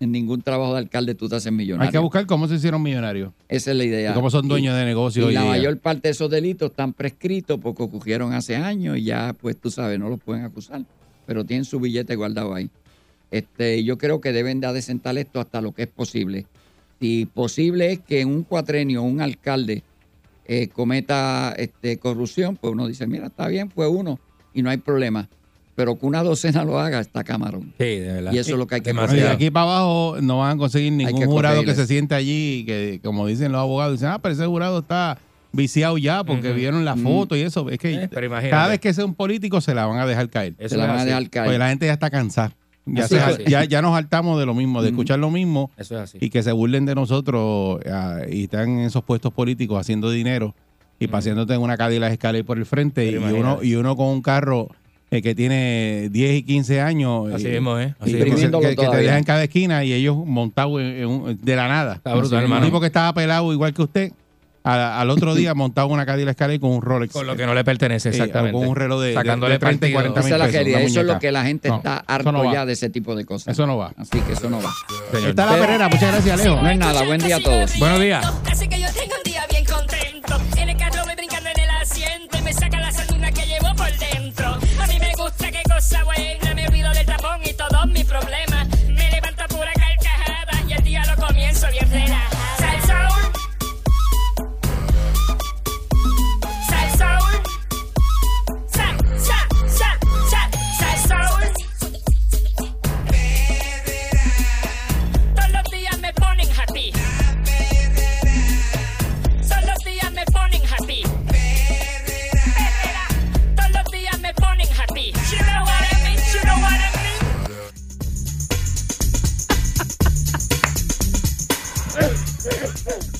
en 0.00 0.10
ningún 0.12 0.42
trabajo 0.42 0.72
de 0.74 0.80
alcalde 0.80 1.14
tú 1.14 1.28
te 1.28 1.36
haces 1.36 1.52
millonario. 1.52 1.88
Hay 1.88 1.92
que 1.92 1.98
buscar 1.98 2.26
cómo 2.26 2.48
se 2.48 2.56
hicieron 2.56 2.82
millonarios. 2.82 3.32
Esa 3.48 3.70
es 3.70 3.76
la 3.76 3.84
idea. 3.84 4.10
Y 4.10 4.14
cómo 4.14 4.30
son 4.30 4.48
dueños 4.48 4.76
de 4.76 4.84
negocios 4.84 5.24
Y 5.24 5.28
hoy 5.28 5.34
la 5.34 5.42
día. 5.42 5.50
mayor 5.50 5.78
parte 5.78 6.08
de 6.08 6.12
esos 6.12 6.28
delitos 6.30 6.70
están 6.70 6.92
prescritos 6.92 7.58
porque 7.62 7.82
ocurrieron 7.84 8.32
hace 8.34 8.56
años 8.56 8.98
y 8.98 9.04
ya, 9.04 9.34
pues 9.40 9.56
tú 9.56 9.70
sabes, 9.70 9.98
no 9.98 10.08
los 10.08 10.20
pueden 10.20 10.44
acusar. 10.44 10.82
Pero 11.24 11.44
tienen 11.44 11.64
su 11.64 11.78
billete 11.80 12.14
guardado 12.16 12.52
ahí. 12.52 12.68
Este, 13.30 13.82
yo 13.84 13.96
creo 13.98 14.20
que 14.20 14.32
deben 14.32 14.60
de 14.60 14.66
adecentar 14.66 15.16
esto 15.18 15.40
hasta 15.40 15.60
lo 15.60 15.72
que 15.72 15.82
es 15.82 15.88
posible. 15.88 16.46
Si 17.00 17.26
posible 17.26 17.92
es 17.92 18.00
que 18.00 18.20
en 18.22 18.28
un 18.28 18.42
cuatrenio 18.42 19.02
un 19.02 19.20
alcalde 19.20 19.82
eh, 20.46 20.68
cometa 20.68 21.54
este, 21.58 21.98
corrupción, 21.98 22.56
pues 22.56 22.72
uno 22.72 22.86
dice, 22.86 23.06
mira, 23.06 23.26
está 23.26 23.48
bien, 23.48 23.70
fue 23.70 23.86
uno 23.88 24.18
y 24.54 24.62
no 24.62 24.70
hay 24.70 24.78
problema. 24.78 25.28
Pero 25.74 25.98
que 25.98 26.06
una 26.06 26.22
docena 26.22 26.64
lo 26.64 26.78
haga, 26.80 27.00
está 27.00 27.22
camarón. 27.22 27.74
Sí, 27.78 27.84
de 27.84 28.12
verdad. 28.12 28.32
Y 28.32 28.38
eso 28.38 28.52
es 28.52 28.58
lo 28.58 28.66
que 28.66 28.76
hay 28.76 28.80
que. 28.80 28.92
Oye, 28.92 29.16
de 29.22 29.28
aquí 29.28 29.50
para 29.50 29.64
abajo 29.64 30.16
no 30.22 30.38
van 30.38 30.56
a 30.56 30.58
conseguir 30.58 30.90
ningún 30.92 31.20
que 31.20 31.26
jurado 31.26 31.64
que 31.64 31.74
se 31.74 31.86
siente 31.86 32.14
allí 32.14 32.60
y 32.60 32.64
que, 32.64 33.00
como 33.04 33.26
dicen 33.26 33.52
los 33.52 33.60
abogados, 33.60 33.92
dicen, 33.94 34.08
ah, 34.08 34.18
pero 34.18 34.32
ese 34.34 34.46
jurado 34.46 34.78
está 34.78 35.18
viciado 35.52 35.98
ya 35.98 36.24
porque 36.24 36.52
vieron 36.52 36.84
la 36.86 36.96
Mm. 36.96 37.02
foto 37.02 37.36
y 37.36 37.42
eso. 37.42 37.68
Es 37.68 37.78
que 37.78 37.92
Eh, 38.04 38.08
cada 38.50 38.68
vez 38.68 38.80
que 38.80 38.94
sea 38.94 39.04
un 39.04 39.14
político 39.14 39.60
se 39.60 39.74
la 39.74 39.84
van 39.84 39.98
a 39.98 40.06
dejar 40.06 40.30
caer. 40.30 40.54
Eso 40.58 40.70
Se 40.70 40.76
la 40.78 40.86
van 40.86 40.98
a 41.00 41.04
dejar 41.04 41.28
caer. 41.28 41.44
Porque 41.46 41.58
la 41.58 41.68
gente 41.68 41.84
ya 41.86 41.92
está 41.92 42.08
cansada. 42.08 42.54
Ya, 42.86 43.08
se- 43.08 43.44
ya, 43.48 43.64
ya 43.64 43.82
nos 43.82 43.96
hartamos 43.96 44.38
de 44.38 44.46
lo 44.46 44.54
mismo, 44.54 44.80
de 44.80 44.90
escuchar 44.90 45.18
lo 45.18 45.30
mismo 45.30 45.70
Eso 45.76 45.96
es 45.96 46.00
así. 46.02 46.18
y 46.20 46.30
que 46.30 46.42
se 46.44 46.52
burlen 46.52 46.86
de 46.86 46.94
nosotros 46.94 47.80
ah, 47.90 48.20
y 48.30 48.44
están 48.44 48.68
en 48.68 48.78
esos 48.86 49.02
puestos 49.02 49.32
políticos 49.32 49.80
haciendo 49.80 50.10
dinero 50.10 50.54
y 51.00 51.08
paseándote 51.08 51.52
en 51.54 51.60
una 51.60 51.76
Cadillac 51.76 52.12
Escalade 52.12 52.44
por 52.44 52.58
el 52.58 52.64
frente 52.66 53.10
y 53.10 53.16
uno, 53.16 53.58
y 53.62 53.74
uno 53.74 53.96
con 53.96 54.06
un 54.06 54.22
carro 54.22 54.68
eh, 55.10 55.20
que 55.22 55.34
tiene 55.34 56.08
10 56.10 56.36
y 56.38 56.42
15 56.42 56.80
años 56.80 57.32
Así 57.32 57.46
y- 57.48 57.50
mismo, 57.52 57.78
¿eh? 57.78 57.94
Así 58.00 58.10
y 58.10 58.12
que, 58.14 58.18
se- 58.20 58.26
Imprimiéndolo 58.28 58.68
que- 58.68 58.76
que 58.76 58.86
te 58.88 58.96
dejan 58.96 59.18
en 59.18 59.24
cada 59.24 59.44
esquina 59.44 59.84
y 59.84 59.92
ellos 59.92 60.16
montados 60.24 60.80
en- 60.80 60.86
en 60.86 61.06
un- 61.08 61.38
de 61.40 61.56
la 61.56 61.68
nada. 61.68 61.94
Está 61.96 62.14
brutal, 62.14 62.38
un 62.38 62.42
hermano. 62.44 62.66
tipo 62.66 62.80
que 62.80 62.86
estaba 62.86 63.12
pelado 63.14 63.52
igual 63.52 63.72
que 63.74 63.82
usted, 63.82 64.12
a- 64.66 65.00
al 65.00 65.10
otro 65.10 65.34
día 65.34 65.54
montado 65.54 65.86
en 65.88 65.92
una 65.94 66.06
Cadillac 66.06 66.30
Escalade 66.32 66.60
con 66.60 66.70
un 66.72 66.82
Rolex. 66.82 67.12
Con 67.12 67.26
lo 67.26 67.36
que 67.36 67.46
no 67.46 67.54
le 67.54 67.64
pertenece, 67.64 68.08
Eh, 68.08 68.12
exactamente. 68.12 68.52
con 68.52 68.66
un 68.68 68.76
reloj 68.76 69.00
de, 69.00 69.08
de- 69.08 69.14
Sacándole 69.14 69.54
de 69.54 69.58
30 69.60 69.86
y 69.86 69.92
partido. 69.92 70.12
40 70.12 70.20
Esa 70.20 70.28
mil 70.28 70.46
pesos, 70.74 70.90
Eso 70.90 71.00
es 71.00 71.06
lo 71.06 71.18
que 71.18 71.32
la 71.32 71.44
gente 71.44 71.68
No, 71.68 71.76
está 71.76 72.04
harto 72.06 72.32
no 72.32 72.52
ya 72.52 72.66
de 72.66 72.72
ese 72.72 72.90
tipo 72.90 73.14
de 73.14 73.24
cosas. 73.24 73.48
Eso 73.52 73.66
no 73.66 73.76
va. 73.76 73.92
Así 73.96 74.20
que 74.20 74.32
eso 74.32 74.50
no 74.50 74.60
va. 74.60 74.70
Señor. 75.12 75.30
Está 75.30 75.46
la 75.46 75.52
Pero- 75.52 75.64
perrera, 75.64 75.88
muchas 75.88 76.12
gracias, 76.12 76.44
Leo. 76.44 76.60
No 76.62 76.68
es 76.70 76.78
nada. 76.78 77.02
Buen 77.04 77.20
día 77.20 77.36
a 77.36 77.40
todos. 77.40 77.78
Buenos 77.78 78.00
días. 78.00 78.26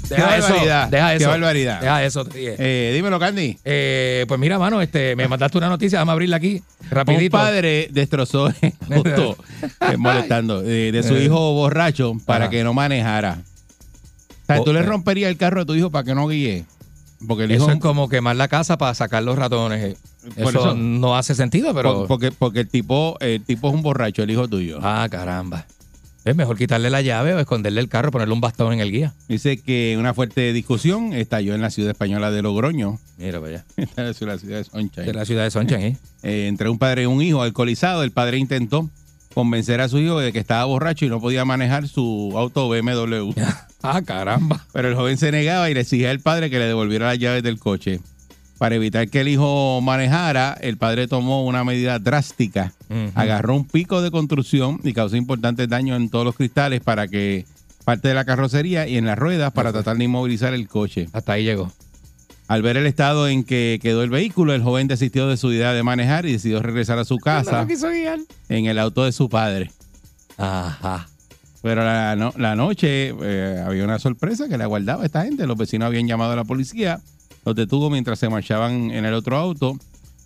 Deja 0.09 0.28
Qué 0.28 0.39
eso. 0.39 0.49
barbaridad, 0.49 0.89
Deja 0.89 1.11
qué 1.11 1.16
eso. 1.16 1.28
barbaridad. 1.28 1.81
Deja 1.81 2.05
eso. 2.05 2.24
te 2.24 2.39
dije. 2.39 2.55
Eh, 2.59 2.93
dímelo, 2.95 3.19
Candy. 3.19 3.59
Eh, 3.65 4.24
pues 4.28 4.39
mira, 4.41 4.59
mano, 4.59 4.81
este, 4.81 5.16
me 5.16 5.27
mandaste 5.28 5.59
una 5.59 5.69
noticia, 5.69 5.99
vamos 5.99 6.11
a 6.11 6.15
abrirla 6.15 6.37
aquí, 6.37 6.62
Un 6.83 6.91
rapidito. 6.91 7.33
padre 7.37 7.89
destrozó, 7.91 8.51
justo, 8.89 9.37
eh, 9.81 9.97
molestando, 9.97 10.62
eh, 10.62 10.93
de 10.93 11.03
su 11.03 11.16
Eh. 11.16 11.24
hijo 11.24 11.53
borracho 11.55 12.12
para 12.24 12.45
Ajá. 12.45 12.51
que 12.51 12.62
no 12.65 12.73
manejara. 12.74 13.39
O 14.43 14.47
sea, 14.47 14.61
Oh, 14.61 14.65
tú 14.65 14.73
le 14.73 14.81
eh. 14.81 14.83
romperías 14.83 15.28
el 15.31 15.37
carro 15.37 15.62
a 15.62 15.65
tu 15.65 15.74
hijo 15.74 15.91
para 15.91 16.05
que 16.05 16.15
no 16.15 16.28
guíe. 16.28 16.65
Porque 17.27 17.45
el 17.45 17.51
Eso 17.51 17.65
hijo. 17.65 17.73
es 17.73 17.81
como 17.81 18.09
quemar 18.09 18.37
la 18.37 18.47
casa 18.47 18.77
para 18.78 18.95
sacar 18.95 19.23
los 19.23 19.37
ratones. 19.37 19.97
Eso, 20.37 20.49
eso- 20.51 20.74
no 20.74 21.16
hace 21.16 21.35
sentido, 21.35 21.74
pero... 21.74 21.95
por- 22.01 22.07
porque, 22.09 22.31
porque 22.33 22.61
el 22.61 22.69
tipo, 22.69 23.16
el 23.20 23.43
tipo 23.43 23.69
es 23.69 23.74
un 23.74 23.83
borracho, 23.83 24.23
el 24.23 24.31
hijo 24.31 24.47
tuyo. 24.47 24.78
Ah, 24.83 25.09
caramba. 25.11 25.66
Es 26.27 26.35
mejor 26.35 26.59
quitarle 26.59 26.90
la 26.90 27.03
llave 27.03 27.35
o 27.35 27.39
esconderle 27.39 27.81
el 27.81 27.89
carro, 27.89 28.11
ponerle 28.11 28.35
un 28.35 28.40
bastón 28.40 28.73
en 28.73 28.81
el 28.81 28.90
guía. 28.90 29.15
Dice 29.28 29.59
que 29.59 29.94
una 29.97 30.12
fuerte 30.12 30.53
discusión 30.53 31.12
estalló 31.12 31.55
en 31.55 31.61
la 31.61 31.70
ciudad 31.70 31.93
española 31.93 32.32
de 32.32 32.43
Logroño, 32.43 32.98
Mira 33.16 33.39
para 33.39 33.53
allá. 33.53 33.65
es 33.77 33.97
la 33.97 34.12
ciudad 34.12 34.36
de 34.36 34.65
Sunshine. 34.65 35.07
De 35.07 35.15
la 35.15 35.24
ciudad 35.24 35.44
de 35.44 35.53
Sunshine, 35.53 35.81
¿eh? 35.82 35.97
Eh, 36.24 36.48
entre 36.48 36.69
un 36.69 36.81
padre 36.81 37.05
y 37.05 37.07
un 37.07 37.23
hijo 37.23 37.43
alcoholizado. 37.43 38.03
El 38.03 38.11
padre 38.11 38.39
intentó 38.39 38.90
convencer 39.35 39.81
a 39.81 39.89
su 39.89 40.01
hijo 40.01 40.19
de 40.19 40.32
que 40.32 40.40
estaba 40.40 40.65
borracho 40.65 41.05
y 41.05 41.11
no 41.11 41.20
podía 41.20 41.44
manejar 41.44 41.86
su 41.86 42.32
auto 42.35 42.69
BMW. 42.69 43.31
Ah, 43.89 44.03
caramba. 44.03 44.66
Pero 44.73 44.89
el 44.89 44.97
joven 44.97 45.16
se 45.16 45.31
negaba 45.31 45.70
y 45.70 45.74
le 45.74 45.82
exigía 45.82 46.11
al 46.11 46.19
padre 46.19 46.51
que 46.51 46.59
le 46.59 46.65
devolviera 46.65 47.07
las 47.07 47.20
llaves 47.20 47.44
del 47.44 47.61
coche. 47.61 48.01
Para 48.59 48.74
evitar 48.77 49.09
que 49.09 49.20
el 49.20 49.28
hijo 49.28 49.81
manejara, 49.83 50.57
el 50.61 50.78
padre 50.78 51.09
tomó 51.09 51.45
una 51.45 51.62
medida 51.65 51.99
drástica. 51.99 52.73
Agarró 53.15 53.55
un 53.55 53.66
pico 53.66 54.01
de 54.01 54.11
construcción 54.11 54.81
y 54.83 54.93
causó 54.95 55.16
importantes 55.16 55.69
daños 55.69 55.99
en 55.99 56.09
todos 56.09 56.24
los 56.24 56.35
cristales 56.37 56.81
para 56.81 57.07
que 57.09 57.45
parte 57.85 58.09
de 58.09 58.15
la 58.15 58.24
carrocería 58.24 58.89
y 58.89 58.97
en 58.97 59.05
las 59.05 59.19
ruedas 59.19 59.53
para 59.53 59.73
tratar 59.73 59.97
de 59.99 60.05
inmovilizar 60.05 60.55
el 60.55 60.69
coche. 60.69 61.09
Hasta 61.12 61.35
ahí 61.35 61.45
llegó. 61.45 61.70
Al 62.49 62.62
ver 62.62 62.77
el 62.77 62.87
estado 62.87 63.28
en 63.28 63.45
que 63.45 63.78
quedó 63.83 64.03
el 64.05 64.11
vehículo, 64.11 64.55
el 64.55 64.62
joven 64.62 64.87
desistió 64.89 65.27
de 65.28 65.37
su 65.37 65.53
idea 65.53 65.73
de 65.73 65.83
manejar 65.83 66.27
y 66.27 66.33
decidió 66.33 66.62
regresar 66.62 66.99
a 66.99 67.05
su 67.05 67.16
casa 67.19 67.51
en 68.49 68.66
el 68.66 68.78
auto 68.78 69.05
de 69.05 69.12
su 69.12 69.28
padre. 69.28 69.70
Ajá. 70.39 71.09
Pero 71.62 71.85
la, 71.85 72.15
no- 72.16 72.33
la 72.37 72.55
noche 72.55 73.12
eh, 73.20 73.62
había 73.66 73.85
una 73.85 73.99
sorpresa 73.99 74.49
que 74.49 74.57
le 74.57 74.65
aguardaba 74.65 75.03
a 75.03 75.07
esta 75.07 75.24
gente. 75.24 75.47
Los 75.47 75.57
vecinos 75.59 75.87
habían 75.87 76.07
llamado 76.07 76.33
a 76.33 76.37
la 76.37 76.45
policía, 76.45 77.01
los 77.47 77.55
detuvo 77.55 77.89
mientras 77.89 78.18
se 78.18 78.28
marchaban 78.28 78.90
en 78.90 79.06
el 79.06 79.14
otro 79.14 79.36
auto. 79.39 79.78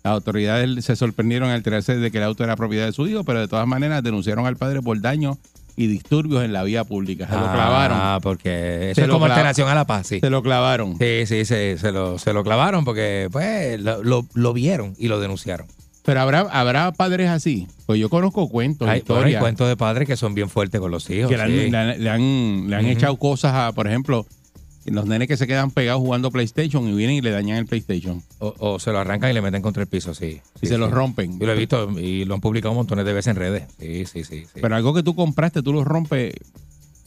Las 0.03 0.13
autoridades 0.13 0.83
se 0.83 0.95
sorprendieron 0.95 1.49
al 1.49 1.57
enterarse 1.57 1.95
de 1.95 2.11
que 2.11 2.17
el 2.17 2.23
auto 2.23 2.43
era 2.43 2.55
propiedad 2.55 2.87
de 2.87 2.91
su 2.91 3.07
hijo, 3.07 3.23
pero 3.23 3.39
de 3.39 3.47
todas 3.47 3.67
maneras 3.67 4.03
denunciaron 4.03 4.45
al 4.47 4.57
padre 4.57 4.81
por 4.81 4.99
daños 4.99 5.37
y 5.77 5.85
disturbios 5.87 6.43
en 6.43 6.51
la 6.51 6.63
vía 6.63 6.83
pública. 6.83 7.27
Se 7.27 7.33
lo 7.35 7.41
clavaron. 7.51 7.97
Ah, 8.01 8.19
porque 8.21 8.91
eso 8.91 8.95
Se 8.95 9.05
es 9.05 9.07
como 9.09 9.25
alteración 9.25 9.69
a 9.69 9.75
la 9.75 9.85
paz, 9.85 10.07
sí. 10.07 10.19
Se 10.19 10.29
lo 10.29 10.41
clavaron. 10.43 10.97
Sí, 10.99 11.25
sí, 11.27 11.45
se, 11.45 11.77
se 11.77 11.91
lo, 11.91 12.17
se 12.17 12.33
lo 12.33 12.43
clavaron 12.43 12.83
porque 12.83 13.29
pues 13.31 13.79
lo, 13.79 14.03
lo- 14.03 14.25
lo 14.33 14.53
vieron 14.53 14.95
y 14.97 15.07
lo 15.07 15.19
denunciaron. 15.19 15.67
Pero 16.03 16.19
habrá, 16.19 16.39
habrá 16.51 16.91
padres 16.91 17.29
así. 17.29 17.67
Pues 17.85 17.99
yo 17.99 18.09
conozco 18.09 18.49
cuentos, 18.49 18.89
Hay, 18.89 19.01
bueno, 19.01 19.15
hay 19.17 19.19
historias. 19.19 19.39
cuentos 19.41 19.67
de 19.69 19.77
padres 19.77 20.07
que 20.07 20.17
son 20.17 20.33
bien 20.33 20.49
fuertes 20.49 20.81
con 20.81 20.89
los 20.89 21.07
hijos. 21.11 21.29
que 21.29 21.37
le 21.37 21.43
han, 21.43 21.49
sí. 21.49 21.69
le 21.69 21.77
han- 21.77 22.03
le 22.03 22.09
han- 22.09 22.69
le 22.71 22.75
han 22.75 22.85
Ujú. 22.85 22.91
echado 22.93 23.15
cosas 23.17 23.53
a, 23.53 23.71
por 23.71 23.85
ejemplo, 23.87 24.25
los 24.85 25.05
nenes 25.05 25.27
que 25.27 25.37
se 25.37 25.47
quedan 25.47 25.71
pegados 25.71 26.01
jugando 26.01 26.31
PlayStation 26.31 26.87
y 26.87 26.93
vienen 26.93 27.17
y 27.17 27.21
le 27.21 27.31
dañan 27.31 27.57
el 27.57 27.65
PlayStation. 27.65 28.21
O, 28.39 28.53
o 28.57 28.79
se 28.79 28.91
lo 28.91 28.99
arrancan 28.99 29.29
y 29.29 29.33
le 29.33 29.41
meten 29.41 29.61
contra 29.61 29.83
el 29.83 29.87
piso, 29.87 30.13
sí. 30.13 30.41
Y 30.61 30.67
se 30.67 30.77
lo 30.77 30.89
rompen. 30.89 31.39
Yo 31.39 31.45
lo 31.45 31.53
he 31.53 31.57
visto 31.57 31.89
y 31.99 32.25
lo 32.25 32.35
han 32.35 32.41
publicado 32.41 32.73
montones 32.73 33.05
de 33.05 33.13
veces 33.13 33.31
en 33.31 33.35
redes. 33.35 33.63
Sí, 33.79 34.05
sí, 34.05 34.23
sí. 34.23 34.45
sí. 34.45 34.59
Pero 34.61 34.75
algo 34.75 34.93
que 34.93 35.03
tú 35.03 35.15
compraste, 35.15 35.61
tú 35.61 35.73
lo 35.73 35.83
rompes. 35.83 36.33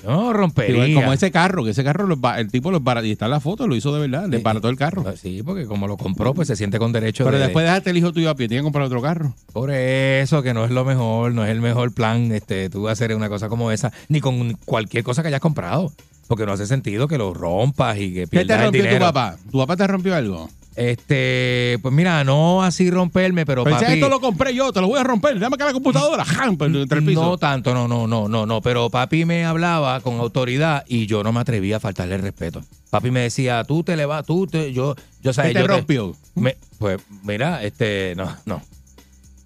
No, 0.04 0.32
rompería. 0.32 0.94
Como 0.94 1.12
ese 1.12 1.30
carro, 1.30 1.64
que 1.64 1.70
ese 1.70 1.82
carro, 1.82 2.06
lo 2.06 2.18
el 2.36 2.50
tipo 2.50 2.70
lo 2.70 2.80
barató, 2.80 3.06
y 3.06 3.12
está 3.12 3.24
en 3.24 3.30
la 3.32 3.40
foto, 3.40 3.66
lo 3.66 3.74
hizo 3.74 3.94
de 3.94 4.06
verdad, 4.06 4.28
le 4.28 4.38
barató 4.38 4.68
el 4.68 4.76
carro. 4.76 5.04
Sí, 5.16 5.42
porque 5.42 5.66
como 5.66 5.88
lo 5.88 5.96
compró, 5.96 6.34
pues 6.34 6.48
se 6.48 6.56
siente 6.56 6.78
con 6.78 6.92
derecho 6.92 7.24
Pero 7.24 7.38
de... 7.38 7.44
después 7.44 7.64
dejaste 7.64 7.90
el 7.90 7.96
hijo 7.96 8.12
tuyo 8.12 8.30
a 8.30 8.34
pie, 8.34 8.48
tiene 8.48 8.60
que 8.60 8.64
comprar 8.64 8.84
otro 8.84 9.00
carro. 9.00 9.34
Por 9.52 9.70
eso, 9.70 10.42
que 10.42 10.52
no 10.52 10.64
es 10.64 10.70
lo 10.70 10.84
mejor, 10.84 11.32
no 11.32 11.44
es 11.44 11.50
el 11.50 11.60
mejor 11.60 11.92
plan, 11.92 12.32
este, 12.32 12.68
tú 12.68 12.88
hacer 12.88 13.14
una 13.14 13.28
cosa 13.28 13.48
como 13.48 13.70
esa, 13.70 13.92
ni 14.08 14.20
con 14.20 14.54
cualquier 14.64 15.04
cosa 15.04 15.22
que 15.22 15.28
hayas 15.28 15.40
comprado. 15.40 15.92
Porque 16.26 16.46
no 16.46 16.52
hace 16.52 16.66
sentido 16.66 17.06
que 17.08 17.18
lo 17.18 17.34
rompas 17.34 17.98
y 17.98 18.08
que 18.14 18.20
¿Qué 18.22 18.26
pierdas 18.26 18.46
te 18.48 18.54
el 18.54 18.62
rompió 18.64 18.90
tu 18.90 18.98
papá? 18.98 19.36
¿Tu 19.50 19.58
papá 19.58 19.76
te 19.76 19.86
rompió 19.86 20.14
algo? 20.14 20.48
Este, 20.76 21.78
pues 21.82 21.94
mira, 21.94 22.24
no 22.24 22.62
así 22.64 22.90
romperme, 22.90 23.46
pero 23.46 23.62
Pensé, 23.62 23.84
papi... 23.84 23.92
esto 23.94 24.08
lo 24.08 24.20
compré 24.20 24.54
yo, 24.54 24.72
te 24.72 24.80
lo 24.80 24.88
voy 24.88 24.98
a 24.98 25.04
romper, 25.04 25.38
dame 25.38 25.54
acá 25.54 25.66
la 25.66 25.72
computadora, 25.72 26.24
¡jam! 26.24 26.56
Pues, 26.56 26.74
entre 26.74 26.98
el 26.98 27.04
piso. 27.04 27.22
No 27.22 27.38
tanto, 27.38 27.72
no, 27.74 27.86
no, 27.86 28.06
no, 28.08 28.26
no, 28.28 28.44
no. 28.44 28.60
Pero 28.60 28.90
papi 28.90 29.24
me 29.24 29.44
hablaba 29.44 30.00
con 30.00 30.18
autoridad 30.18 30.84
y 30.88 31.06
yo 31.06 31.22
no 31.22 31.32
me 31.32 31.40
atrevía 31.40 31.76
a 31.76 31.80
faltarle 31.80 32.16
el 32.16 32.22
respeto. 32.22 32.60
Papi 32.90 33.10
me 33.12 33.20
decía, 33.20 33.62
tú 33.64 33.84
te 33.84 33.96
le 33.96 34.04
vas, 34.06 34.24
tú 34.26 34.46
te, 34.48 34.72
yo, 34.72 34.96
yo 35.22 35.32
sabes, 35.32 35.50
¿Qué 35.52 35.54
te 35.54 35.60
yo 35.60 35.66
rompió? 35.68 36.16
me- 36.34 36.56
pues 36.78 37.00
mira, 37.22 37.62
este, 37.62 38.14
no, 38.16 38.36
no. 38.44 38.60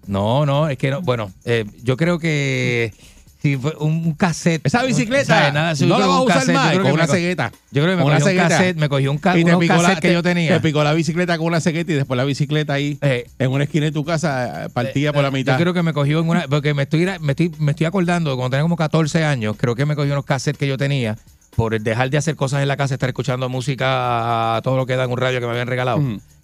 No, 0.07 0.45
no, 0.47 0.67
es 0.69 0.77
que 0.79 0.89
no, 0.89 1.01
bueno, 1.01 1.31
eh, 1.45 1.65
yo 1.83 1.95
creo 1.95 2.17
que 2.17 2.91
si 3.41 3.55
fue 3.57 3.73
un, 3.79 4.13
cassette. 4.13 4.65
Esa 4.65 4.83
bicicleta, 4.83 5.25
¿sabes? 5.25 5.53
Nada, 5.53 5.75
si 5.75 5.85
no 5.85 5.97
la 5.97 6.07
vas 6.07 6.17
a 6.17 6.21
usar 6.21 6.37
cassette, 6.39 6.55
más, 6.55 6.73
con 6.73 6.83
que 6.83 6.91
una 6.91 7.07
cegueta. 7.07 7.51
Yo 7.71 7.83
creo 7.83 7.97
que 7.97 8.03
me 8.03 8.11
cogió 8.11 8.31
un 8.31 8.37
cassette, 8.37 8.77
me 8.77 8.89
cogió 8.89 9.11
un, 9.11 9.17
ca 9.17 9.37
Y 9.37 9.43
te 9.43 9.49
unos 9.49 9.59
picó, 9.61 9.73
la, 9.75 9.81
cassettes 9.81 10.01
que 10.01 10.07
te- 10.09 10.13
yo 10.13 10.23
tenía. 10.23 10.53
te 10.55 10.59
picó 10.59 10.83
la 10.83 10.93
bicicleta 10.93 11.37
con 11.37 11.47
una 11.47 11.61
cegueta 11.61 11.91
y 11.91 11.95
después 11.95 12.17
la 12.17 12.25
bicicleta 12.25 12.73
ahí 12.73 12.99
en 13.01 13.51
una 13.51 13.63
esquina 13.63 13.85
de 13.85 13.91
tu 13.93 14.03
casa 14.03 14.65
eh, 14.65 14.69
partida 14.69 15.13
por 15.13 15.23
la 15.23 15.31
mitad. 15.31 15.53
Yo 15.53 15.61
creo 15.61 15.73
que 15.73 15.83
me 15.83 15.93
cogió 15.93 16.19
en 16.19 16.29
una. 16.29 16.47
Porque 16.47 16.73
me 16.73 16.83
estoy, 16.83 17.07
me 17.21 17.31
estoy, 17.31 17.51
me 17.59 17.71
estoy 17.71 17.85
acordando, 17.85 18.35
cuando 18.35 18.51
tenía 18.51 18.63
como 18.63 18.75
14 18.75 19.23
años, 19.23 19.55
creo 19.57 19.75
que 19.75 19.85
me 19.85 19.95
cogió 19.95 20.11
unos 20.13 20.25
cassettes 20.25 20.59
que 20.59 20.67
yo 20.67 20.77
tenía 20.77 21.17
por 21.55 21.79
dejar 21.79 22.09
de 22.09 22.17
hacer 22.17 22.35
cosas 22.35 22.61
en 22.61 22.67
la 22.67 22.77
casa, 22.77 22.93
estar 22.93 23.09
escuchando 23.09 23.49
música, 23.49 24.59
todo 24.63 24.77
lo 24.77 24.85
que 24.85 24.95
da 24.95 25.05
en 25.05 25.11
un 25.11 25.17
radio 25.17 25.39
que 25.39 25.45
me 25.45 25.51
habían 25.51 25.67
regalado. 25.67 26.01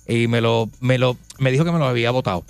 Y 0.07 0.27
me 0.27 0.39
lo, 0.39 0.69
me 0.79 0.97
lo, 0.97 1.17
me 1.39 1.51
dijo 1.51 1.65
que 1.65 1.71
me 1.71 1.79
los 1.79 1.89
había 1.89 2.11
botado. 2.11 2.43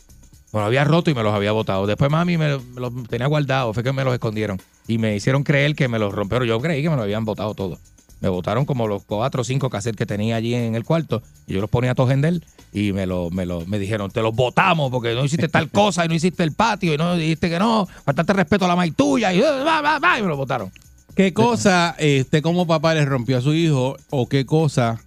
Me 0.55 0.61
los 0.61 0.67
había 0.67 0.83
roto 0.85 1.11
y 1.11 1.13
me 1.13 1.21
los 1.21 1.33
había 1.33 1.51
botado. 1.51 1.85
Después 1.85 2.09
mami 2.09 2.37
me, 2.37 2.49
lo- 2.49 2.61
me 2.61 2.81
los 2.81 2.91
tenía 3.09 3.27
guardados, 3.27 3.73
fue 3.73 3.83
que 3.83 3.91
me 3.91 4.03
los 4.03 4.13
escondieron. 4.13 4.59
Y 4.87 4.97
me 4.97 5.15
hicieron 5.15 5.43
creer 5.43 5.75
que 5.75 5.87
me 5.87 5.99
los 5.99 6.13
rompieron. 6.13 6.47
Yo 6.47 6.59
creí 6.61 6.81
que 6.81 6.89
me 6.89 6.95
los 6.95 7.03
habían 7.03 7.25
botado 7.25 7.53
todos. 7.53 7.77
Me 8.21 8.29
botaron 8.29 8.63
como 8.65 8.87
los 8.87 9.03
cuatro 9.03 9.41
o 9.41 9.43
cinco 9.43 9.69
cassettes 9.69 9.97
que 9.97 10.05
tenía 10.05 10.37
allí 10.37 10.55
en 10.55 10.73
el 10.73 10.85
cuarto. 10.85 11.21
Y 11.45 11.53
yo 11.53 11.61
los 11.61 11.69
ponía 11.69 11.93
todos 11.93 12.11
en 12.11 12.23
él. 12.23 12.45
Y 12.71 12.93
me, 12.93 13.05
lo, 13.05 13.29
me, 13.29 13.45
lo, 13.45 13.65
me 13.65 13.77
dijeron, 13.79 14.09
te 14.09 14.21
los 14.21 14.33
botamos 14.33 14.89
porque 14.91 15.13
no 15.13 15.25
hiciste 15.25 15.49
tal 15.49 15.69
cosa 15.69 16.05
y 16.05 16.07
no 16.07 16.13
hiciste 16.15 16.41
el 16.43 16.53
patio 16.53 16.93
y 16.93 16.97
no 16.97 17.15
dijiste 17.17 17.49
que 17.49 17.59
no. 17.59 17.85
Faltaste 18.05 18.31
respeto 18.33 18.63
a 18.65 18.69
la 18.69 18.75
maíz 18.77 18.95
tuya 18.95 19.33
y, 19.33 19.41
va, 19.41 19.81
va, 19.81 19.99
va, 19.99 20.17
y 20.19 20.21
me 20.21 20.29
lo 20.29 20.37
botaron. 20.37 20.71
¿Qué 21.15 21.33
cosa 21.33 21.95
usted 21.99 22.41
como 22.41 22.65
papá 22.65 22.93
le 22.93 23.03
rompió 23.05 23.37
a 23.37 23.41
su 23.41 23.53
hijo 23.53 23.97
o 24.09 24.27
qué 24.27 24.45
cosa 24.45 25.01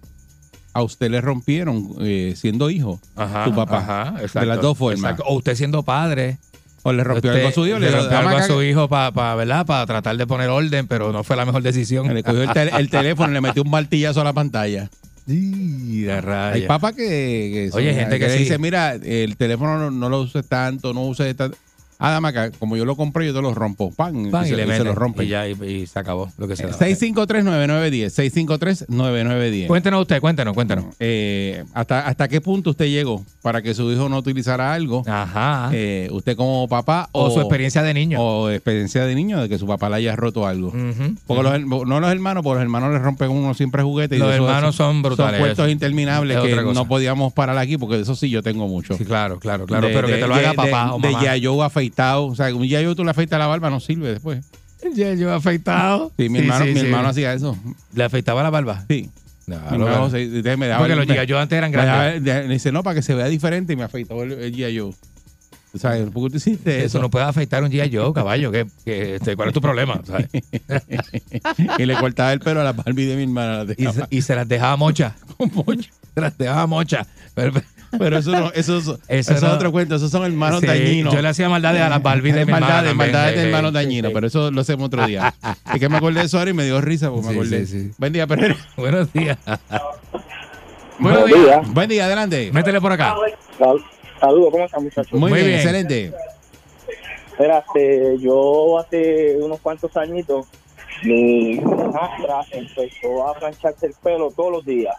a 0.79 0.83
usted 0.83 1.09
le 1.11 1.21
rompieron 1.21 1.95
eh, 2.01 2.33
siendo 2.35 2.69
hijo? 2.69 2.99
Ajá, 3.15 3.45
tu 3.45 3.55
papá. 3.55 3.77
ajá, 3.77 4.11
de 4.19 4.25
exacto, 4.25 4.47
las 4.49 4.61
dos 4.61 4.77
formas. 4.77 4.99
exacto. 4.99 5.23
O 5.27 5.35
usted 5.37 5.55
siendo 5.55 5.83
padre. 5.83 6.37
O 6.81 6.93
le 6.93 7.03
rompió 7.03 7.29
Usted 7.31 7.39
algo 7.45 7.49
a 7.49 7.51
su 7.51 7.67
hijo. 7.67 7.77
le 7.77 7.91
rompió 7.91 8.09
dame 8.09 8.27
algo 8.29 8.37
a 8.39 8.43
su 8.43 8.63
hijo 8.63 8.87
para 8.87 9.35
¿verdad? 9.35 9.65
Para 9.65 9.85
tratar 9.85 10.15
de 10.15 10.25
poner 10.25 10.47
orden, 10.49 10.87
pero 10.87 11.11
no 11.11 11.23
fue 11.25 11.35
la 11.35 11.45
mejor 11.45 11.61
decisión. 11.61 12.11
Le 12.13 12.23
cogió 12.23 12.41
el, 12.43 12.49
tel- 12.51 12.71
el 12.77 12.89
teléfono 12.89 13.29
y 13.29 13.33
le 13.33 13.41
metió 13.41 13.63
un 13.63 13.69
martillazo 13.69 14.21
a 14.21 14.23
la 14.23 14.31
pantalla. 14.33 14.89
Y 15.27 16.05
la 16.05 16.21
raya. 16.21 16.53
Hay 16.55 16.61
papás 16.67 16.93
que, 16.93 17.03
que 17.03 17.69
Oye, 17.73 17.93
gente 17.93 18.17
que 18.17 18.27
le 18.27 18.33
sí. 18.33 18.39
dice, 18.39 18.57
mira, 18.57 18.93
el 18.95 19.35
teléfono 19.37 19.77
no, 19.77 19.91
no 19.91 20.09
lo 20.09 20.21
uses 20.21 20.47
tanto, 20.47 20.93
no 20.93 21.01
uses 21.03 21.35
tanto. 21.35 21.57
Ah, 22.01 22.11
dame 22.11 22.29
acá, 22.29 22.49
como 22.57 22.77
yo 22.77 22.85
lo 22.85 22.95
compré, 22.95 23.25
yo 23.27 23.33
te 23.33 23.41
lo 23.41 23.53
rompo. 23.53 23.91
Pan, 23.91 24.31
Pan, 24.31 24.45
y, 24.45 24.53
y, 24.53 24.55
se, 24.55 24.63
y 24.63 24.67
se 24.71 24.83
lo 24.85 24.95
rompe. 24.95 25.25
Y 25.25 25.27
ya, 25.27 25.49
y, 25.49 25.51
y 25.51 25.85
se 25.85 25.99
acabó 25.99 26.31
lo 26.37 26.47
que 26.47 26.55
se 26.55 26.65
da. 26.65 26.71
653-9910. 26.71 28.85
653-9910. 28.87 29.67
Cuéntenos 29.67 30.01
usted, 30.01 30.21
cuéntenos, 30.21 30.53
cuéntenos. 30.53 30.85
Eh, 30.99 31.63
¿hasta, 31.73 32.07
¿Hasta 32.07 32.29
qué 32.29 32.39
punto 32.39 32.69
usted 32.69 32.85
llegó 32.85 33.25
para 33.41 33.61
que 33.61 33.73
su 33.73 33.91
hijo 33.91 34.07
no 34.07 34.17
utilizara 34.17 34.73
algo? 34.73 35.03
Ajá. 35.07 35.69
Eh, 35.73 36.07
usted 36.11 36.37
como 36.37 36.67
papá 36.67 37.09
O 37.11 37.31
su 37.31 37.41
experiencia 37.41 37.83
de 37.83 37.93
niño. 37.93 38.21
O 38.21 38.49
experiencia 38.49 39.05
de 39.05 39.15
niño 39.15 39.41
de 39.41 39.49
que 39.49 39.57
su 39.57 39.67
papá 39.67 39.89
le 39.89 39.97
haya 39.97 40.15
roto 40.15 40.47
algo. 40.47 40.69
Ujú. 40.69 41.15
Porque 41.27 41.43
los 41.43 41.85
no 41.85 41.99
los 41.99 42.11
hermanos, 42.11 42.43
porque 42.43 42.55
los 42.55 42.63
hermanos 42.63 42.93
le 42.93 42.99
rompen 42.99 43.29
uno 43.29 43.53
siempre 43.53 43.83
juguetes. 43.83 44.17
Los 44.19 44.29
de 44.29 44.35
hermanos 44.35 44.75
son 44.75 45.01
brutales, 45.01 45.39
Son 45.39 45.47
puestos 45.47 45.69
interminables 45.69 46.37
Es 46.37 46.43
que 46.43 46.55
no 46.55 46.87
podíamos 46.87 47.33
parar 47.33 47.57
aquí 47.57 47.77
porque 47.77 47.97
de 47.97 48.03
eso 48.03 48.15
sí 48.15 48.29
yo 48.29 48.41
tengo 48.41 48.67
mucho. 48.67 48.95
Sí, 48.97 49.05
claro, 49.05 49.39
claro, 49.39 49.65
claro. 49.65 49.87
pero 49.91 50.07
que 50.07 50.15
te 50.15 50.27
lo 50.27 50.35
haga 50.35 50.53
papá 50.53 50.93
o 50.93 50.99
de 50.99 51.11
mamá. 51.11 51.23
yayo 51.23 51.55
afeitado. 51.89 52.25
O 52.27 52.35
sea, 52.35 52.53
un 52.55 52.63
yayo 52.67 52.95
tú 52.95 53.03
le 53.03 53.11
afeitas 53.11 53.39
la 53.39 53.47
barba, 53.47 53.69
no 53.69 53.79
sirve 53.79 54.09
después. 54.13 54.45
Ya 54.95 55.13
yo 55.13 55.33
afeitado. 55.33 56.11
Sí, 56.17 56.29
mi 56.29 56.39
Sí, 56.39 56.45
hermano, 56.45 56.65
sí, 56.65 56.71
mi 56.73 56.79
sí. 56.79 56.85
hermano 56.85 57.09
hacía 57.09 57.33
eso. 57.33 57.57
¿Le 57.93 58.03
afeitaba 58.03 58.41
la 58.43 58.49
barba? 58.49 58.85
Sí. 58.89 59.09
No, 59.47 59.59
Mi 59.71 59.77
lo- 59.79 59.87
hermano 59.87 60.09
se- 60.11 60.23
entonces 60.23 60.57
me 60.57 60.67
daba 60.67 60.79
Porque 60.79 60.95
los 60.95 61.05
G.I. 61.07 61.27
Joe 61.29 61.41
antes 61.41 61.57
eran 61.57 61.71
me 61.71 61.77
daba- 61.77 62.05
grandes. 62.11 62.47
me 62.47 62.53
dice, 62.53 62.71
no, 62.71 62.83
para 62.83 62.95
que 62.95 63.01
se 63.01 63.13
vea 63.15 63.25
diferente 63.25 63.73
y 63.73 63.75
me 63.75 63.83
afeitó 63.83 64.21
el, 64.23 64.33
el 64.33 64.55
yayo. 64.55 64.93
O 65.71 65.77
sea, 65.77 65.91
¿por 66.13 66.23
qué 66.25 66.29
tú 66.31 66.37
hiciste 66.37 66.77
Eso 66.77 66.85
eso? 66.85 66.99
no 67.01 67.09
puede 67.09 67.25
afeitar 67.25 67.63
un 67.63 67.69
G.I. 67.71 67.95
Joe, 67.95 68.13
caballo. 68.13 68.51
¿qué, 68.51 68.65
qué- 68.85 69.15
este, 69.15 69.35
¿Cuál 69.35 69.49
es 69.49 69.53
tu 69.53 69.61
problema? 69.61 69.99
¿sabes? 70.05 70.27
y 71.77 71.85
le 71.85 71.95
cortaba 71.95 72.31
el 72.33 72.39
pelo 72.39 72.61
a 72.61 72.63
la 72.63 72.71
Barbie 72.73 73.05
de 73.05 73.15
mi 73.15 73.23
hermana. 73.23 73.63
la 73.65 73.73
Y, 73.77 73.85
se, 73.93 74.03
y 74.09 74.21
se 74.21 74.35
las 74.35 74.47
dejaba 74.47 74.75
mocha. 74.77 75.15
Se 76.15 76.21
las 76.21 76.37
dejaba 76.37 76.65
mocha. 76.67 77.05
Pero, 77.35 77.53
Pero 77.53 77.65
eso 77.91 78.31
no, 78.31 78.51
eso, 78.53 78.77
eso, 78.77 78.99
eso 79.07 79.33
es 79.33 79.41
no- 79.41 79.51
otro 79.53 79.71
cuento, 79.71 79.95
esos 79.95 80.11
son 80.11 80.23
hermanos 80.25 80.59
Sí, 80.61 80.67
dañinos. 80.67 81.13
Yo 81.13 81.21
le 81.21 81.27
hacía 81.27 81.49
maldades 81.49 81.81
a 81.81 81.89
las 81.89 82.01
Barbie 82.03 82.31
de 82.31 82.45
mi 82.45 82.51
maldades, 82.51 82.93
maldades 82.95 83.35
de 83.35 83.43
hermanos 83.45 83.73
dañinos, 83.73 84.09
sí. 84.09 84.13
pero 84.13 84.27
eso 84.27 84.51
lo 84.51 84.61
hacemos 84.61 84.87
otro 84.87 85.05
día. 85.05 85.33
es 85.73 85.79
que 85.79 85.89
me 85.89 85.97
acordé 85.97 86.19
de 86.21 86.25
eso 86.27 86.37
ahora 86.39 86.51
y 86.51 86.53
me 86.53 86.63
dio 86.65 86.79
risa 86.81 87.09
porque 87.09 87.27
me 87.27 87.33
acordé. 87.33 87.65
sí, 87.65 87.83
sí. 87.85 87.91
Buen 87.97 88.13
día, 88.13 88.27
Pereira. 88.27 88.55
Buenos 88.77 89.11
días. 89.13 89.37
Buenos 90.99 91.25
días. 91.27 91.43
días. 91.45 91.73
Buen 91.73 91.89
día, 91.89 92.05
adelante. 92.05 92.51
Métele 92.53 92.81
por 92.81 92.91
acá. 92.91 93.15
Sal- 93.57 93.83
Saludos, 94.19 94.49
¿cómo 94.51 94.65
están 94.65 94.83
muchachos? 94.83 95.13
Muy, 95.13 95.29
Muy 95.31 95.39
bien, 95.39 95.45
bien. 95.47 95.59
excelente. 95.59 96.13
Mira, 97.39 97.59
este, 97.65 98.17
yo 98.19 98.77
hace 98.79 99.37
unos 99.39 99.61
cuantos 99.61 99.95
añitos, 99.95 100.45
mi 101.03 101.51
hijastra 101.51 102.41
empezó 102.51 103.29
a 103.29 103.33
plancharse 103.39 103.85
el 103.85 103.93
pelo 104.03 104.29
todos 104.35 104.51
los 104.51 104.65
días. 104.65 104.93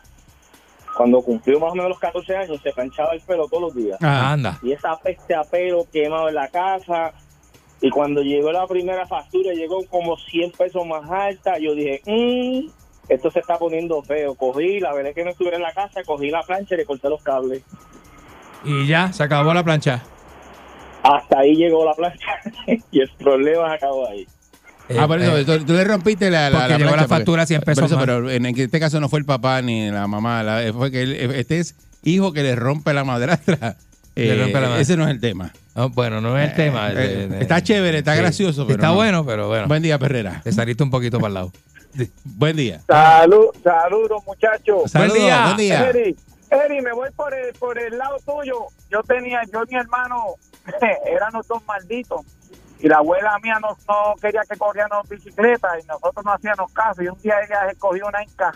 Cuando 1.00 1.22
cumplió 1.22 1.58
más 1.58 1.72
o 1.72 1.74
menos 1.74 1.88
los 1.88 1.98
14 1.98 2.36
años, 2.36 2.60
se 2.62 2.72
planchaba 2.72 3.14
el 3.14 3.22
pelo 3.22 3.48
todos 3.48 3.62
los 3.62 3.74
días. 3.74 3.96
Ah, 4.02 4.32
Anda. 4.32 4.58
Y 4.62 4.72
esa 4.72 4.94
peste 4.98 5.34
a 5.34 5.44
pelo 5.44 5.86
quemado 5.90 6.28
en 6.28 6.34
la 6.34 6.48
casa. 6.48 7.14
Y 7.80 7.88
cuando 7.88 8.20
llegó 8.20 8.52
la 8.52 8.66
primera 8.66 9.06
factura, 9.06 9.54
llegó 9.54 9.82
como 9.86 10.18
100 10.18 10.52
pesos 10.52 10.86
más 10.86 11.10
alta. 11.10 11.58
Yo 11.58 11.74
dije, 11.74 12.02
"Mm, 12.04 12.68
esto 13.08 13.30
se 13.30 13.38
está 13.38 13.56
poniendo 13.56 14.02
feo. 14.02 14.34
Cogí, 14.34 14.78
la 14.78 14.92
verdad 14.92 15.14
que 15.14 15.24
no 15.24 15.30
estuviera 15.30 15.56
en 15.56 15.62
la 15.62 15.72
casa, 15.72 16.02
cogí 16.04 16.28
la 16.28 16.42
plancha 16.42 16.74
y 16.74 16.76
le 16.78 16.84
corté 16.84 17.08
los 17.08 17.22
cables. 17.22 17.62
Y 18.62 18.86
ya, 18.86 19.10
se 19.10 19.22
acabó 19.22 19.54
la 19.54 19.64
plancha. 19.64 20.02
Hasta 21.02 21.38
ahí 21.38 21.54
llegó 21.54 21.82
la 21.82 21.94
plancha 21.94 22.42
y 22.90 23.00
el 23.00 23.08
problema 23.18 23.72
acabó 23.72 24.06
ahí. 24.06 24.26
Ah, 24.98 25.06
por 25.06 25.20
eso, 25.20 25.36
Eh, 25.36 25.44
tú, 25.44 25.64
tú 25.64 25.72
le 25.72 25.84
rompiste 25.84 26.30
la, 26.30 26.50
la, 26.50 26.58
porque 26.60 26.74
llegó 26.78 26.90
la 26.90 26.96
plancha, 26.96 27.08
factura 27.16 27.46
100 27.46 27.60
pesos 27.62 27.82
por 27.82 27.86
eso, 27.86 27.96
más. 27.96 28.04
Pero 28.06 28.30
en 28.30 28.46
este 28.46 28.80
caso 28.80 29.00
no 29.00 29.08
fue 29.08 29.18
el 29.20 29.24
papá 29.24 29.62
ni 29.62 29.90
la 29.90 30.06
mamá, 30.06 30.42
la- 30.42 30.72
fue 30.72 30.90
que 30.90 31.02
él- 31.02 31.14
este 31.34 31.58
es 31.60 31.74
hijo 32.02 32.32
que 32.32 32.42
le 32.42 32.56
rompe 32.56 32.92
la 32.94 33.04
madrastra. 33.04 33.76
Eh, 34.16 34.36
rompe 34.38 34.60
la. 34.60 34.80
Ese 34.80 34.96
no 34.96 35.04
es 35.04 35.10
el 35.10 35.20
tema. 35.20 35.52
no, 35.76 35.88
bueno, 35.90 36.20
no 36.20 36.36
es 36.36 36.50
el 36.50 36.56
tema. 36.56 36.90
Eh, 36.90 36.94
Eh, 36.96 37.28
eh, 37.30 37.38
está 37.42 37.62
chévere, 37.62 37.98
está 37.98 38.14
sí. 38.14 38.20
gracioso. 38.20 38.66
Pero 38.66 38.74
Está 38.78 38.88
no. 38.88 38.94
bueno, 38.96 39.24
pero 39.24 39.46
bueno. 39.48 39.68
Buen 39.68 39.82
día, 39.82 39.98
Perrera. 40.00 40.40
Te 40.42 40.50
saliste 40.50 40.82
un 40.82 40.90
poquito 40.90 41.18
para 41.18 41.28
el 41.28 41.34
lado. 41.34 41.52
Buen 42.24 42.56
día. 42.56 42.80
Salud, 42.88 43.46
saludos 43.62 44.20
muchachos. 44.26 44.90
Saludos, 44.90 45.14
día. 45.14 45.44
buen 45.44 45.56
día. 45.58 45.88
Eri, 45.88 46.16
Eri, 46.50 46.80
me 46.82 46.92
voy 46.92 47.08
por 47.14 47.32
el, 47.32 47.54
por 47.54 47.78
el 47.78 47.96
lado 47.96 48.16
tuyo. 48.26 48.56
Yo 48.90 49.00
tenía, 49.04 49.40
yo 49.52 49.62
y 49.62 49.74
mi 49.74 49.80
hermano 49.80 50.24
éramos 51.06 51.46
dos 51.46 51.62
malditos. 51.66 52.20
Y 52.82 52.88
la 52.88 52.96
abuela 52.98 53.38
mía 53.42 53.58
no, 53.60 53.76
no 53.88 54.14
quería 54.20 54.40
que 54.48 54.56
corriéramos 54.56 55.08
bicicleta 55.08 55.68
y 55.82 55.86
nosotros 55.86 56.24
no 56.24 56.32
hacíamos 56.32 56.72
caso. 56.72 57.02
Y 57.02 57.08
un 57.08 57.20
día 57.20 57.34
ella 57.46 57.68
se 57.70 57.76
cogió 57.76 58.06
una 58.06 58.22
inca 58.22 58.52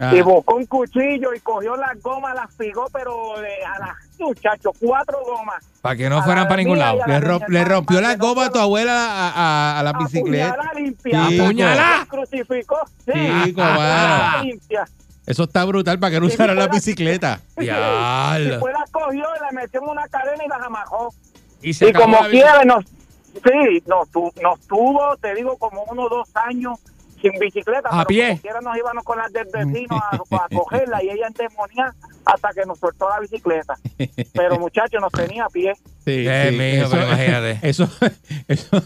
Ah, 0.00 0.12
y 0.12 0.20
buscó 0.20 0.56
un 0.56 0.66
cuchillo 0.66 1.32
y 1.32 1.38
cogió 1.40 1.76
las 1.76 2.00
gomas, 2.02 2.34
las 2.34 2.52
pigó, 2.56 2.86
pero 2.92 3.40
de- 3.40 3.64
a 3.64 3.78
las 3.78 3.96
muchachos, 4.18 4.72
cuatro 4.80 5.20
gomas. 5.24 5.64
Para 5.80 5.94
que 5.94 6.08
no 6.10 6.18
A 6.18 6.22
fueran 6.24 6.48
para 6.48 6.56
ningún 6.56 6.78
lado. 6.80 6.98
le, 7.06 7.20
romp- 7.20 7.46
le 7.48 7.64
rompió 7.64 7.98
para 7.98 8.08
la 8.08 8.14
que 8.14 8.18
no 8.18 8.26
goma 8.28 8.46
a 8.46 8.50
tu 8.50 8.58
abuela 8.58 8.94
a, 8.94 9.28
a- 9.76 9.78
a 9.78 9.82
la 9.84 9.92
bicicleta. 9.92 10.56
Limpia. 10.74 11.26
Sí, 11.28 11.40
¡Apuñalada! 11.40 12.06
Crucificó. 12.06 12.78
Sí, 13.04 13.12
mano. 13.56 14.42
limpia. 14.42 14.84
Eso 15.24 15.44
está 15.44 15.64
brutal 15.64 16.00
para 16.00 16.10
que 16.10 16.20
no 16.20 16.26
Sí, 16.28 16.34
usara 16.34 16.54
la 16.54 16.66
bicicleta. 16.66 17.40
Y 17.58 17.64
Diablo. 17.64 18.44
después 18.50 18.74
la 18.74 18.84
cogió 18.90 19.22
y 19.36 19.40
la 19.40 19.50
metió 19.52 19.80
en 19.82 19.88
una 19.88 20.08
cadena 20.08 20.44
y 20.44 20.48
la 20.48 20.56
amajó. 20.56 21.14
Y 21.60 21.74
se 21.74 21.86
Y 21.86 21.88
acabó 21.90 22.04
como 22.16 22.28
quiera, 22.28 22.64
nos, 22.64 22.84
sí, 23.44 23.82
nos, 23.86 24.08
tu- 24.10 24.32
nos 24.42 24.60
tuvo, 24.66 25.16
te 25.20 25.34
digo, 25.34 25.56
como 25.58 25.84
uno 25.90 26.02
o 26.04 26.08
dos 26.08 26.28
años 26.34 26.78
sin 27.20 27.32
bicicleta. 27.38 27.88
A 27.88 28.04
pero 28.04 28.06
pie. 28.08 28.28
Como 28.30 28.40
quiera 28.40 28.60
nos 28.60 28.76
íbamos 28.76 29.04
con 29.04 29.16
las 29.18 29.32
del 29.32 29.46
vecino 29.52 29.96
a, 29.96 30.16
a 30.16 30.48
cogerla 30.52 31.04
y 31.04 31.10
ella 31.10 31.28
endemoniada 31.28 31.94
hasta 32.24 32.48
que 32.52 32.64
nos 32.66 32.78
soltó 32.80 33.08
la 33.08 33.20
bicicleta. 33.20 33.74
Pero 34.32 34.58
muchachos, 34.58 35.00
nos 35.00 35.12
tenía 35.12 35.44
a 35.44 35.48
pie. 35.48 35.72
Sí, 36.04 36.24
Eh, 36.28 36.48
sí, 36.50 36.56
mijo, 36.56 36.90
pero 36.90 37.06
imagínate. 37.06 37.58
Eso, 37.68 37.88
eso, 38.48 38.82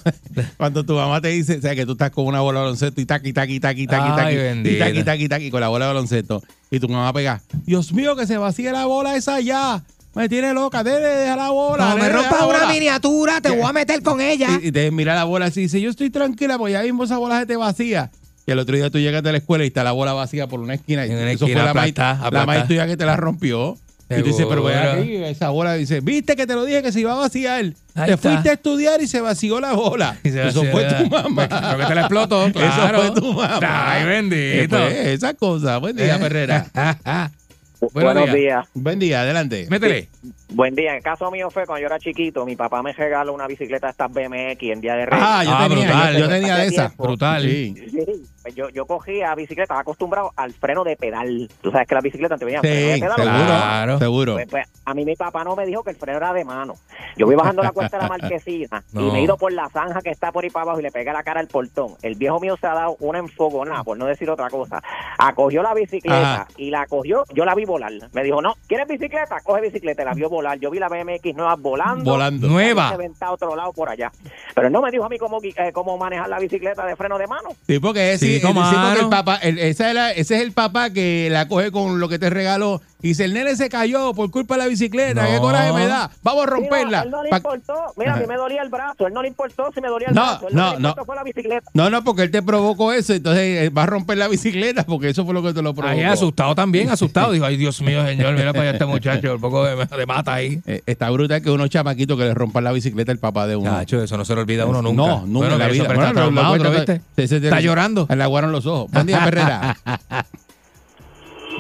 cuando 0.59 0.85
tu 0.85 0.95
mamá 0.95 1.21
te 1.23 1.29
dice, 1.29 1.57
o 1.57 1.61
sea, 1.63 1.75
que 1.75 1.87
tú 1.87 1.93
estás 1.93 2.11
con 2.11 2.27
una 2.27 2.41
bola 2.43 2.61
de 2.61 2.65
baloncesto 2.67 3.01
y 3.01 3.07
taqui, 3.07 3.33
taqui, 3.33 3.59
taqui, 3.59 3.87
taqui, 3.87 4.09
Ay, 4.11 4.17
taqui, 4.37 4.69
y 4.71 4.79
taqui, 4.79 5.05
taqui, 5.05 5.29
taqui, 5.29 5.51
con 5.51 5.61
la 5.63 5.69
bola 5.69 5.87
de 5.87 5.93
baloncesto, 5.95 6.43
y 6.71 6.79
tu 6.79 6.89
mamá 6.91 7.11
pega, 7.15 7.41
Dios 7.65 7.93
mío, 7.95 8.17
que 8.17 8.27
se 8.27 8.37
vacíe 8.37 8.71
la 8.71 8.85
bola 8.85 9.17
esa 9.17 9.41
ya, 9.41 9.83
me 10.17 10.29
tiene 10.29 10.53
loca, 10.55 10.83
dele, 10.83 11.07
deja 11.07 11.37
la 11.37 11.51
bola. 11.51 11.91
No 11.91 11.97
me 11.99 12.09
rompas 12.09 12.33
una 12.43 12.59
bola". 12.59 12.73
miniatura, 12.73 13.41
te 13.41 13.51
voy 13.51 13.63
a 13.69 13.73
meter 13.73 14.03
con 14.03 14.21
ella. 14.21 14.49
Y, 14.63 14.69
y 14.69 14.73
te 14.73 14.91
mira 14.91 15.15
la 15.15 15.25
bola 15.25 15.47
así 15.47 15.61
dice, 15.63 15.81
yo 15.81 15.91
estoy 15.91 16.11
tranquila, 16.11 16.59
porque 16.59 16.73
ya 16.73 16.83
mismo 16.83 17.05
esa 17.05 17.19
bola 17.19 17.39
se 17.41 17.47
te 17.47 17.57
vacía. 17.57 18.11
Y 18.47 18.51
el 18.53 18.59
otro 18.59 18.77
día 18.77 18.91
tú 18.91 18.99
llegas 18.99 19.23
de 19.23 19.33
la 19.33 19.39
escuela 19.39 19.65
y 19.65 19.69
está 19.69 19.83
la 19.85 19.93
bola 19.93 20.13
vacía 20.13 20.47
por 20.47 20.61
una 20.61 20.75
esquina. 20.75 21.05
Y 21.07 21.11
En 21.11 21.19
una 21.19 21.31
eso 21.33 21.45
esquina, 21.47 21.61
fue 21.63 21.67
la 21.69 21.75
maíz 21.75 21.95
la 22.33 22.47
maíz 22.47 22.67
tuya 22.67 22.87
que 22.87 22.97
te 22.97 23.05
la 23.05 23.17
rompió. 23.17 23.77
Y 24.09 24.15
tú 24.21 24.27
dices, 24.27 24.47
pero 24.49 24.65
Seguro. 24.69 24.93
aquí, 25.03 25.17
esa 25.17 25.49
bola 25.51 25.75
dice, 25.75 25.99
viste 26.01 26.37
que 26.37 26.47
te 26.47 26.55
lo 26.55 26.65
dije 26.65 26.81
que 26.81 26.93
se 26.93 27.01
iba 27.01 27.13
a 27.13 27.17
vaciar. 27.17 27.65
Ahí 27.65 28.07
te 28.07 28.13
está. 28.13 28.17
fuiste 28.31 28.51
a 28.51 28.53
estudiar 28.53 29.03
y 29.03 29.09
se 29.09 29.21
vació 29.21 29.59
la 29.59 29.73
bola. 29.73 30.17
Eso 30.23 30.63
fue 30.71 30.85
la- 30.85 30.99
tu 30.99 31.11
mamá. 31.11 31.49
Creo 31.49 31.79
que 31.79 31.87
te 31.87 31.95
la 31.97 32.01
explotó, 32.03 32.49
claro. 32.53 33.03
Eso 33.03 33.13
fue 33.13 33.21
tu 33.21 33.33
mamá. 33.33 33.59
Ay, 33.63 34.05
bendito. 34.07 34.77
Eh, 34.79 34.91
pues, 34.93 35.07
esa 35.09 35.35
cosa. 35.35 35.79
Buen 35.79 35.97
día, 35.97 36.15
Eh, 36.15 36.19
Ferrera. 36.21 36.67
Buenos 37.81 38.15
Buenos 38.15 38.25
días. 38.25 38.37
días. 38.37 38.69
Buen 38.75 38.99
día, 38.99 39.21
adelante. 39.23 39.67
Métele. 39.71 40.09
Buen 40.49 40.75
día. 40.77 40.91
En 40.93 40.97
el 40.99 41.03
caso 41.03 41.29
mío 41.31 41.51
fue 41.51 41.67
cuando 41.67 41.81
yo 41.81 41.87
era 41.87 41.99
chiquito, 41.99 42.47
mi 42.47 42.55
papá 42.55 42.81
me 42.83 42.93
regaló 42.93 43.33
una 43.35 43.47
bicicleta 43.49 43.89
de 43.89 43.91
estas 43.91 44.11
BMX 44.13 44.63
en 44.63 44.81
Día 44.81 44.95
de 44.95 45.07
Reyes. 45.07 45.27
Ah, 45.29 45.43
yo 45.45 45.51
Ah, 45.53 45.67
tenía, 45.69 45.87
brutal. 45.87 46.17
yo, 46.19 46.29
tenía 46.29 46.57
de 46.57 46.67
esa. 46.67 46.93
Brutal. 46.97 47.43
Sí. 47.43 47.75
Sí, 47.91 48.05
pues 48.43 48.55
yo, 48.55 48.69
yo 48.71 48.87
cogía 48.87 49.35
bicicleta, 49.35 49.65
estaba 49.65 49.81
acostumbrado 49.81 50.31
al 50.37 50.53
freno 50.53 50.85
de 50.85 50.97
pedal. 50.97 51.51
Tú 51.61 51.73
sabes 51.73 51.89
que 51.89 51.95
las 51.97 52.05
bicicletas 52.05 52.39
te 52.39 52.45
venían 52.45 52.63
freno 52.63 52.77
de 52.77 52.95
Sí, 52.95 53.01
pedal. 53.01 53.17
seguro, 53.17 53.45
Claro. 53.47 53.99
seguro. 53.99 54.35
Pues, 54.35 54.47
pues, 54.49 54.69
a 54.85 54.95
mí 54.95 55.05
mi 55.05 55.17
papá 55.17 55.43
no 55.43 55.57
me 55.57 55.67
dijo 55.67 55.83
que 55.83 55.91
el 55.91 55.97
freno 55.97 56.19
era 56.19 56.33
de 56.33 56.45
mano. 56.45 56.75
Yo 57.17 57.27
voy 57.27 57.35
bajando 57.35 57.63
la 57.65 57.73
cuesta 57.73 57.97
de 57.99 58.05
la 58.05 58.09
marquesina 58.17 58.85
No. 58.93 59.01
y 59.09 59.11
me 59.11 59.19
he 59.19 59.23
ido 59.23 59.37
por 59.37 59.53
la 59.53 59.69
zanja 59.69 60.01
que 60.01 60.11
está 60.11 60.31
por 60.31 60.45
ahí 60.45 60.51
para 60.51 60.63
abajo 60.63 60.79
y 60.79 60.85
le 60.85 60.93
pegué 60.93 61.13
la 61.13 61.25
cara 61.25 61.41
al 61.41 61.49
portón. 61.49 61.95
El 62.03 62.15
viejo 62.15 62.39
mío 62.39 62.57
se 62.61 62.69
ha 62.69 62.75
dado 62.75 62.97
una 63.01 63.19
enfogonada, 63.19 63.83
por 63.83 63.99
no 63.99 64.07
decir 64.07 64.31
otra 64.31 64.49
cosa. 64.49 64.81
Acogió 65.19 65.65
la 65.65 65.75
bicicleta 65.75 66.35
Ajá. 66.35 66.49
y 66.57 66.71
la 66.71 66.87
cogió, 66.87 67.25
yo 67.35 67.45
la 67.45 67.55
vi 67.57 67.65
volar. 67.65 67.93
Me 68.13 68.23
dijo, 68.23 68.41
no, 68.41 68.55
¿quieres 68.69 68.87
bicicleta? 68.87 69.41
Coge 69.43 69.61
bicicleta. 69.63 70.05
La 70.05 70.15
vio 70.15 70.29
volar. 70.29 70.36
Yo 70.61 70.71
vi 70.71 70.79
la 70.79 70.89
BMX 70.89 71.35
nueva 71.35 71.57
volando. 71.57 72.11
Volando. 72.11 72.49
Nueva. 72.49 72.97
A 73.21 73.33
otro 73.33 73.55
lado 73.57 73.73
por 73.73 73.89
allá. 73.89 74.11
Pero 74.55 74.67
él 74.67 74.73
no 74.73 74.81
me 74.83 74.91
dijo 74.91 75.05
a 75.05 75.09
mí 75.09 75.19
cómo, 75.19 75.39
eh, 75.43 75.71
cómo 75.73 75.97
manejar 75.99 76.29
la 76.29 76.39
bicicleta 76.39 76.85
de 76.87 76.97
freno 76.97 77.19
de 77.19 77.27
mano. 77.27 77.49
Sí, 77.67 77.79
porque 77.79 78.13
es, 78.13 78.21
Sí, 78.21 78.27
sí, 78.27 78.35
sí, 78.41 78.41
porque 78.47 78.59
mano. 78.61 79.01
el 79.01 79.09
papá, 79.09 79.37
el- 79.37 79.59
esa 79.59 79.89
es 79.89 79.95
la- 79.95 80.13
ese 80.13 80.37
es 80.37 80.43
el 80.43 80.53
papá 80.53 80.91
que 80.91 81.29
la 81.31 81.49
coge 81.49 81.71
con 81.71 81.99
lo 82.01 82.09
que 82.09 82.19
te 82.19 82.31
regaló. 82.31 82.81
Y 83.03 83.09
dice, 83.09 83.25
el 83.25 83.35
nene 83.35 83.55
se 83.57 83.69
cayó 83.69 84.15
por 84.15 84.31
culpa 84.31 84.55
de 84.55 84.59
la 84.65 84.67
bicicleta. 84.69 85.23
No. 85.23 85.29
¿Qué 85.29 85.39
coraje 85.39 85.73
me 85.73 85.87
da? 85.87 86.11
Vamos 86.23 86.45
a 86.45 86.47
romperla. 86.47 87.03
Él 87.03 87.11
no 87.11 87.23
le 87.23 87.29
Pa- 87.31 87.37
importó. 87.37 87.75
Mira, 87.97 88.15
a 88.15 88.17
mí 88.17 88.27
me 88.27 88.37
dolía 88.37 88.63
el 88.63 88.69
brazo. 88.71 89.07
Él 89.07 89.13
no 89.13 89.23
le 89.23 89.29
importó 89.29 89.71
si 89.73 89.81
me 89.81 89.89
dolía 89.89 90.09
el 90.09 90.15
No, 90.15 90.23
brazo. 90.23 90.49
Él 90.49 90.55
no, 90.55 90.73
le 90.75 90.81
no. 90.81 90.89
importó 90.89 91.05
fue 91.05 91.15
la 91.17 91.23
bicicleta. 91.23 91.71
No, 91.75 91.91
no, 91.91 92.03
porque 92.03 92.23
él 92.23 92.31
te 92.31 92.43
provocó 92.43 92.93
eso, 92.93 93.13
entonces 93.13 93.67
eh, 93.67 93.71
va 93.71 93.83
a 93.85 93.87
romper 93.87 94.17
la 94.19 94.29
bicicleta 94.29 94.85
porque 94.85 95.11
eso 95.11 95.25
fue 95.25 95.35
lo 95.35 95.43
que 95.43 95.53
te 95.53 95.63
lo 95.63 95.75
provocó. 95.75 95.95
Ahí 95.97 96.03
asustado 96.05 96.55
también, 96.55 96.89
asustado. 96.91 97.31
Digo, 97.37 97.45
ay, 97.45 97.57
Dios 97.59 97.81
mío, 97.83 98.05
señor, 98.07 98.33
mira 98.35 98.53
para 98.53 98.63
allá 98.63 98.71
este 98.73 98.87
muchacho, 98.87 99.35
un 99.35 99.41
poco 99.41 99.65
de, 99.65 99.77
de 99.85 100.07
mata 100.07 100.26
ahí. 100.35 100.61
Eh, 100.67 100.83
está 100.87 101.11
brutal 101.11 101.41
que 101.43 101.51
unos 101.51 101.71
chamaquitos 101.71 102.17
que 102.19 102.25
le 102.25 102.35
rompan 102.35 102.65
la 102.65 102.73
bicicleta 102.73 103.13
al 103.13 103.19
papá 103.19 103.47
de 103.47 103.57
uno. 103.57 103.81
Eso 103.81 104.17
no 104.17 104.25
se 104.25 104.35
le 104.35 104.41
olvida 104.43 104.65
a 104.65 104.67
uno 104.67 104.83
nunca. 104.83 105.03
No, 105.03 105.27
nunca 105.27 105.53
en 105.53 105.59
la 105.59 105.69
vida. 105.69 105.85
Bueno, 105.85 106.03
está 106.05 106.13
lo- 106.21 106.27
lo 106.31 106.33
traumado, 106.33 106.57
¿lo 106.57 106.71
cuenta- 106.71 106.93
viste? 106.95 107.07
se- 107.17 107.29
se- 107.29 107.37
Está 107.45 107.57
se- 107.59 107.63
llorando. 107.63 108.07
Le 108.15 108.23
aguaron 108.23 108.53
los 108.53 108.67
ojos. 108.67 108.91
Buen 108.91 109.07
día, 109.07 109.25
Herrera. 109.27 109.77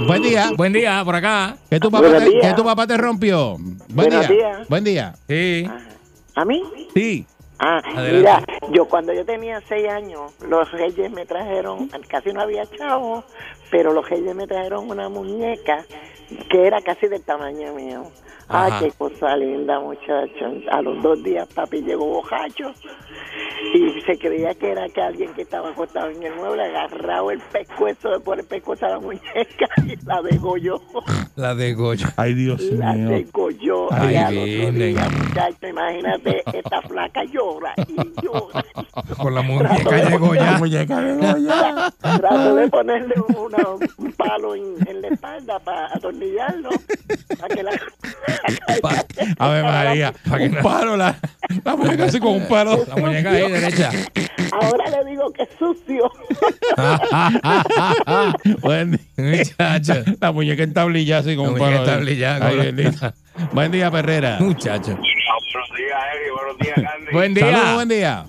Buen 0.07 0.23
día. 0.23 0.51
Buen 0.57 0.73
día, 0.73 1.03
por 1.05 1.15
acá. 1.15 1.57
¿Qué 1.71 1.81
tu 1.81 1.91
papá, 1.91 2.09
te, 2.19 2.31
qué 2.41 2.53
tu 2.55 2.65
papá 2.65 2.87
te 2.87 2.97
rompió? 2.97 3.57
Buen 3.89 4.11
día. 4.11 4.65
Buen 4.69 4.85
día. 4.85 5.15
Sí. 5.27 5.67
¿A 6.35 6.45
mí? 6.45 6.63
Sí. 6.95 7.27
Ah, 7.59 7.81
Adelante. 7.97 8.13
mira, 8.19 8.45
yo 8.75 8.85
cuando 8.87 9.15
yo 9.15 9.25
tenía 9.25 9.63
seis 9.67 9.89
años, 9.89 10.33
los 10.47 10.71
reyes 10.73 11.11
me 11.11 11.25
trajeron, 11.25 11.89
casi 12.07 12.31
no 12.35 12.43
había 12.43 12.65
chavo, 12.77 13.25
pero 13.71 13.93
los 13.93 14.09
reyes 14.09 14.35
me 14.35 14.47
trajeron 14.47 14.89
una 14.91 15.09
muñeca 15.09 15.85
que 16.51 16.67
era 16.67 16.81
casi 16.81 17.07
del 17.09 17.23
tamaño 17.23 17.75
mío. 17.75 18.05
Ah, 18.49 18.67
Ajá. 18.67 18.79
qué 18.81 18.93
cosa 18.93 19.37
linda, 19.37 19.81
muchacho. 19.81 20.45
A 20.71 20.81
los 20.81 21.03
dos 21.03 21.21
días 21.25 21.49
papi 21.53 21.83
llegó 21.83 22.07
bojacho 22.07 22.71
y 23.75 24.01
se 24.03 24.17
creía 24.19 24.55
que 24.55 24.71
era 24.71 24.89
que 24.89 25.03
alguien 25.03 25.35
que 25.35 25.43
estaba 25.43 25.71
acostado 25.71 26.11
en 26.11 26.23
el 26.23 26.33
mueble 26.37 26.63
agarrado 26.65 27.33
el 27.33 27.41
pescuezo 27.41 28.09
de 28.11 28.21
por 28.21 28.39
el 28.39 28.47
pescuezo 28.47 28.87
a 28.87 28.91
la 28.91 29.01
muñeca 29.01 29.67
y 29.85 29.97
la 30.07 30.23
degolló. 30.23 30.81
La 31.37 31.55
de 31.55 31.75
Goyo. 31.75 32.07
Ay, 32.17 32.33
Dios 32.33 32.63
La 32.73 32.95
mío. 32.95 33.11
degolló. 33.11 33.93
Ay, 33.93 34.15
y 34.15 34.17
al 34.17 34.33
otro 34.39 34.45
Virgen. 34.45 34.75
día, 34.79 35.09
muchacho, 35.11 35.67
imagínate, 35.69 36.43
esta 36.55 36.81
flaca 36.83 37.25
llora 37.25 37.75
y 37.89 37.95
llora. 38.23 38.65
Con 39.21 39.35
la 39.35 39.43
muñeca 39.43 40.09
llegó 40.09 40.33
La 40.35 40.53
ya. 40.53 40.53
muñeca 40.59 41.01
de 41.03 41.15
Goya. 41.17 41.93
Trato 42.01 42.55
de 42.55 42.69
ponerle 42.69 43.15
una- 43.37 43.56
un 43.99 44.13
palo 44.13 44.55
en, 44.55 44.77
en 44.89 45.03
la 45.03 45.09
espalda 45.09 45.59
para 45.61 45.87
atornillarlo. 45.95 46.71
Para 47.41 47.55
que 47.55 47.63
la... 47.63 47.71
A 49.39 49.49
ver, 49.49 49.63
María. 49.65 50.13
Pa' 50.29 50.39
que 50.39 50.45
Un 50.49 50.55
palo, 50.57 50.97
la, 50.97 51.17
la 51.65 51.77
muñeca 51.77 52.05
así 52.05 52.19
con 52.21 52.35
un 52.37 52.49
palo. 52.49 52.85
La 52.89 52.97
muñeca 52.97 53.31
ahí, 53.31 53.51
derecha. 53.51 53.91
Ahora 54.53 54.85
le 54.91 55.11
digo 55.11 55.33
que 55.33 55.43
es 55.43 55.49
sucio. 55.59 56.11
Buen 58.63 58.93
día. 58.93 59.01
Muchacho. 59.17 59.95
La 60.21 60.33
muñeca 60.33 60.63
entablillada 60.63 61.21
así 61.23 61.37
con 61.37 61.47
La 61.47 61.53
un 61.53 61.59
muñeca 61.59 61.85
palo. 61.85 62.03
Ay, 62.47 62.57
con- 62.57 62.59
bendito. 62.77 63.13
Buen 63.53 63.73
día, 63.73 63.91
Perrera. 63.91 64.39
Muchacho. 64.41 64.93
Buenos 64.97 65.71
días, 65.77 66.01
Eri. 66.15 66.31
Buenos 66.35 66.59
días, 66.59 66.75
Candy. 66.93 67.13
Buen 67.13 67.35
Saludos, 67.35 67.65
día. 67.65 67.75
buen 67.75 67.89
día. 67.89 68.25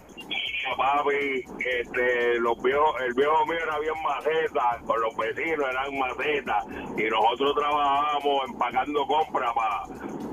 Papi, 0.77 1.43
este, 1.59 2.39
los 2.39 2.61
viejos, 2.61 2.95
el 3.07 3.13
viejo 3.15 3.45
mío 3.47 3.57
era 3.63 3.79
bien 3.79 3.95
maceta, 4.03 4.79
con 4.85 5.01
los 5.01 5.15
vecinos 5.17 5.65
eran 5.69 5.97
maceta, 5.97 6.59
y 6.97 7.03
nosotros 7.09 7.55
trabajábamos 7.55 8.49
empacando 8.49 9.07
compras 9.07 9.51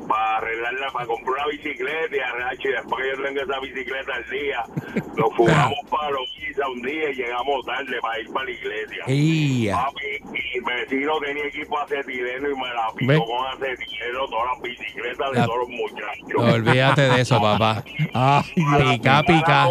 para 0.08 0.36
arreglarla, 0.36 0.90
para 0.92 1.06
comprar 1.06 1.34
una 1.34 1.46
bicicleta 1.46 2.14
y 2.16 2.20
arreglar, 2.20 2.54
y 2.62 2.68
después 2.68 3.02
que 3.04 3.16
yo 3.16 3.22
tengo 3.24 3.40
esa 3.40 3.60
bicicleta 3.60 4.14
al 4.14 4.30
día, 4.30 4.64
nos 5.16 5.34
fugamos 5.34 5.78
para 5.90 6.10
los 6.10 6.28
un 6.70 6.82
día 6.82 7.10
y 7.10 7.14
llegamos 7.14 7.66
tarde 7.66 7.96
para 8.00 8.20
ir 8.20 8.32
para 8.32 8.44
la 8.44 8.50
iglesia. 8.52 9.04
Ia. 9.08 9.76
Papi, 9.76 10.20
mi 10.30 10.60
vecino 10.60 11.18
tenía 11.20 11.46
equipo 11.46 11.78
acetileno 11.78 12.48
y 12.50 12.54
me 12.54 12.68
la 12.68 12.86
Ve. 12.94 13.14
picó 13.14 13.26
con 13.26 13.46
acetileno 13.48 14.26
todas 14.28 14.46
las 14.52 14.62
bicicletas 14.62 15.32
de 15.32 15.38
La- 15.40 15.46
todos 15.46 15.58
los 15.58 15.68
muchachos. 15.68 16.28
No, 16.28 16.54
olvídate 16.54 17.02
de 17.02 17.20
eso, 17.20 17.40
papá. 17.40 17.82
Dios. 17.96 18.52
Pica, 18.54 19.22
pica. 19.26 19.68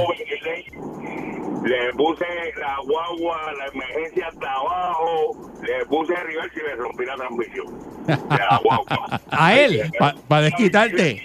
Le 1.63 1.93
puse 1.93 2.25
la 2.57 2.77
guagua, 2.85 3.37
la 3.57 3.67
emergencia 3.67 4.27
hasta 4.27 4.51
abajo, 4.51 5.51
le 5.61 5.85
puse 5.85 6.13
arriba 6.15 6.43
y 6.53 6.59
le 6.59 6.75
rompí 6.75 7.05
la 7.05 7.15
transmisión 7.15 7.65
de 8.05 8.17
la 8.37 8.59
guagua. 8.63 9.21
A 9.31 9.55
él. 9.55 9.91
Para 10.27 10.41
desquitarte. 10.43 11.21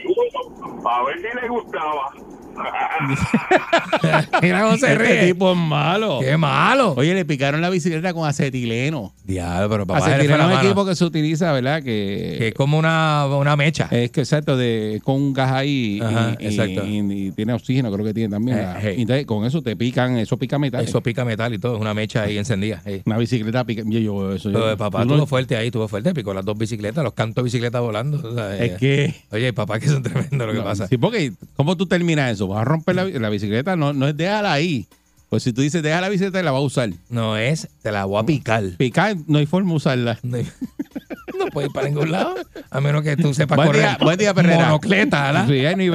A 0.88 1.02
ver 1.04 1.16
si 1.18 1.40
le 1.40 1.48
gustaba. 1.48 2.10
Mira 4.42 4.62
cómo 4.64 4.76
se 4.78 4.92
Este 4.92 4.98
ríe. 4.98 5.26
tipo 5.28 5.52
es 5.52 5.56
malo. 5.56 6.18
Qué 6.20 6.36
malo. 6.36 6.94
Oye, 6.96 7.14
le 7.14 7.24
picaron 7.24 7.60
la 7.60 7.70
bicicleta 7.70 8.12
con 8.12 8.28
acetileno. 8.28 9.12
Diablo, 9.24 9.68
pero 9.68 9.86
papá, 9.86 10.06
acetileno 10.06 10.50
es 10.50 10.58
un 10.58 10.64
equipo 10.66 10.84
que 10.86 10.96
se 10.96 11.04
utiliza, 11.04 11.52
¿verdad? 11.52 11.82
Que, 11.84 12.34
Que 12.38 12.48
es 12.48 12.54
como 12.54 12.76
una, 12.78 13.26
una 13.26 13.54
mecha. 13.56 13.86
es 13.92 14.10
que 14.10 14.20
exacto, 14.22 14.56
de, 14.56 15.00
con 15.04 15.16
un 15.16 15.32
gas 15.32 15.52
ahí 15.52 15.98
y- 15.98 16.00
Ajá, 16.00 16.36
y, 16.40 16.46
exacto. 16.46 16.84
y- 16.84 16.98
y 17.28 17.30
tiene 17.32 17.52
oxígeno, 17.52 17.92
creo 17.92 18.04
que 18.04 18.14
tiene 18.14 18.30
también. 18.30 18.58
Eh, 18.58 18.74
hey. 18.80 18.94
entonces, 18.98 19.26
con 19.26 19.44
eso 19.44 19.62
te 19.62 19.76
pican, 19.76 20.16
eso 20.18 20.36
pica 20.36 20.58
metal. 20.58 20.82
Eso 20.84 21.00
pica 21.02 21.24
metal 21.24 21.52
y 21.54 21.58
todo, 21.58 21.76
es 21.76 21.80
una 21.80 21.94
mecha 21.94 22.22
ahí 22.22 22.38
encendida. 22.38 22.82
Una 23.06 23.18
bicicleta 23.18 23.64
pica. 23.64 23.82
Yo, 23.86 23.98
yo, 24.00 24.32
eso, 24.34 24.50
yo- 24.50 24.58
Pero 24.58 24.76
papá 24.76 25.02
tú 25.02 25.08
no- 25.10 25.14
tuvo 25.16 25.26
fuerte 25.26 25.56
ahí, 25.56 25.70
tuvo 25.70 25.86
fuerte, 25.88 26.12
picó 26.14 26.34
las 26.34 26.44
dos 26.44 26.58
bicicletas, 26.58 27.04
los 27.04 27.12
cantos 27.12 27.36
de 27.36 27.44
bicicleta 27.44 27.78
volando. 27.80 28.26
o 28.28 28.34
sea, 28.34 28.56
Es 28.56 28.72
eh, 28.72 28.76
que. 28.80 29.14
Oye, 29.30 29.52
papá, 29.52 29.78
que 29.78 29.86
son 29.88 30.02
tremendos 30.02 30.48
lo 30.58 30.62
que 30.64 30.68
No, 30.68 30.70
pasa. 30.72 30.86
Sí, 30.88 30.98
porque 30.98 31.32
¿cómo 31.56 31.76
tú 31.76 31.86
terminas 31.86 32.32
eso? 32.32 32.46
Vas 32.48 32.60
a 32.62 32.64
romper 32.64 32.94
la, 32.96 33.04
la 33.04 33.28
bicicleta, 33.30 33.76
no, 33.76 33.92
no 33.92 34.06
es 34.08 34.16
déjala 34.16 34.52
ahí. 34.52 34.86
Pues 35.30 35.42
si 35.42 35.52
tú 35.52 35.60
dices 35.60 35.82
deja 35.82 36.00
la 36.00 36.08
bicicleta, 36.08 36.42
la 36.42 36.52
vas 36.52 36.60
a 36.60 36.64
usar. 36.64 36.90
No 37.10 37.36
es, 37.36 37.68
te 37.82 37.92
la 37.92 38.04
voy 38.06 38.20
a 38.22 38.24
picar. 38.26 38.64
Picar, 38.78 39.16
no 39.26 39.38
hay 39.38 39.46
forma 39.46 39.70
de 39.70 39.76
usarla. 39.76 40.18
No, 40.22 40.38
no 41.38 41.46
puede 41.52 41.66
ir 41.68 41.72
para 41.72 41.88
ningún 41.88 42.10
lado, 42.10 42.34
a 42.70 42.80
menos 42.80 43.02
que 43.02 43.16
tú 43.16 43.34
sepas 43.34 43.56
Buen 43.56 43.68
correr. 43.68 43.82
día, 43.82 43.98
buen 44.00 44.18
día, 44.18 44.34
Perrera. 44.34 44.64
Monocleta, 44.66 45.22
¿verdad? 45.24 45.46
Sí, 45.46 45.62
no. 45.62 45.92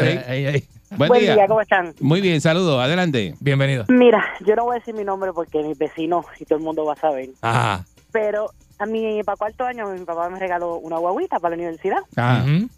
Buen, 0.98 1.08
Buen 1.10 1.22
día. 1.22 1.34
día, 1.34 1.48
¿cómo 1.48 1.60
están? 1.62 1.96
Muy 2.00 2.22
bien, 2.22 2.40
saludos. 2.40 2.80
Adelante. 2.80 3.34
Bienvenido. 3.40 3.86
Mira, 3.88 4.24
yo 4.46 4.56
no 4.56 4.66
voy 4.66 4.76
a 4.76 4.80
decir 4.80 4.94
mi 4.94 5.04
nombre 5.04 5.34
porque 5.34 5.64
mis 5.64 5.76
vecinos 5.76 6.26
y 6.40 6.46
todo 6.46 6.60
el 6.60 6.64
mundo 6.64 6.86
va 6.86 6.94
a 6.94 6.98
saber. 6.98 7.30
Ajá. 7.42 7.84
Pero 8.12 8.52
a 8.78 8.86
mí, 8.86 9.22
para 9.24 9.36
cuarto 9.36 9.64
año, 9.66 9.88
mi 9.92 10.06
papá 10.06 10.30
me 10.30 10.38
regaló 10.38 10.78
una 10.78 11.00
guaguita 11.00 11.40
para 11.40 11.56
la 11.56 11.64
universidad. 11.64 11.98
Ajá. 12.16 12.44
Ujú. 12.44 12.70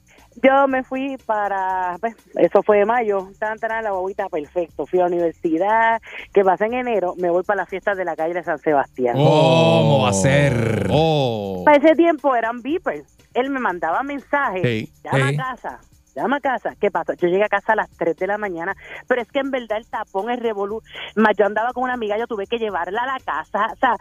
Yo 0.43 0.67
me 0.67 0.83
fui 0.83 1.17
para, 1.25 1.97
pues, 1.99 2.15
eso 2.35 2.61
fue 2.61 2.79
de 2.79 2.85
mayo, 2.85 3.29
tan, 3.39 3.57
tan, 3.57 3.83
la 3.83 3.91
guaguita, 3.91 4.27
perfecto. 4.29 4.85
Fui 4.85 4.99
a 4.99 5.03
la 5.03 5.07
universidad, 5.07 6.01
que 6.33 6.43
pasé 6.43 6.65
en 6.65 6.73
enero, 6.73 7.15
me 7.17 7.29
voy 7.29 7.43
para 7.43 7.61
las 7.61 7.69
fiestas 7.69 7.97
de 7.97 8.05
la 8.05 8.15
calle 8.15 8.33
de 8.33 8.43
San 8.43 8.59
Sebastián. 8.59 9.15
¿Cómo 9.15 10.01
va 10.03 10.09
a 10.09 10.13
ser? 10.13 10.87
Oh. 10.91 11.63
Para 11.65 11.77
ese 11.77 11.95
tiempo 11.95 12.35
eran 12.35 12.61
beepers. 12.61 13.17
Él 13.33 13.49
me 13.49 13.59
mandaba 13.59 14.03
mensajes, 14.03 14.61
Sí, 14.63 14.89
llama 15.03 15.29
a 15.29 15.35
casa, 15.35 15.79
llama 16.15 16.37
a 16.37 16.39
casa. 16.39 16.75
¿Qué 16.79 16.89
pasa? 16.91 17.13
Yo 17.15 17.27
llegué 17.27 17.43
a 17.43 17.49
casa 17.49 17.73
a 17.73 17.75
las 17.75 17.89
3 17.97 18.15
de 18.17 18.27
la 18.27 18.37
mañana, 18.37 18.75
pero 19.07 19.21
es 19.21 19.27
que 19.31 19.39
en 19.39 19.51
verdad 19.51 19.77
el 19.77 19.85
tapón, 19.87 20.29
el 20.31 20.39
revolú, 20.39 20.81
más 21.15 21.33
yo 21.37 21.45
andaba 21.45 21.73
con 21.73 21.83
una 21.83 21.93
amiga, 21.93 22.17
yo 22.17 22.27
tuve 22.27 22.47
que 22.47 22.57
llevarla 22.57 23.03
a 23.03 23.05
la 23.05 23.19
casa. 23.23 23.67
O 23.73 23.75
sea, 23.77 23.95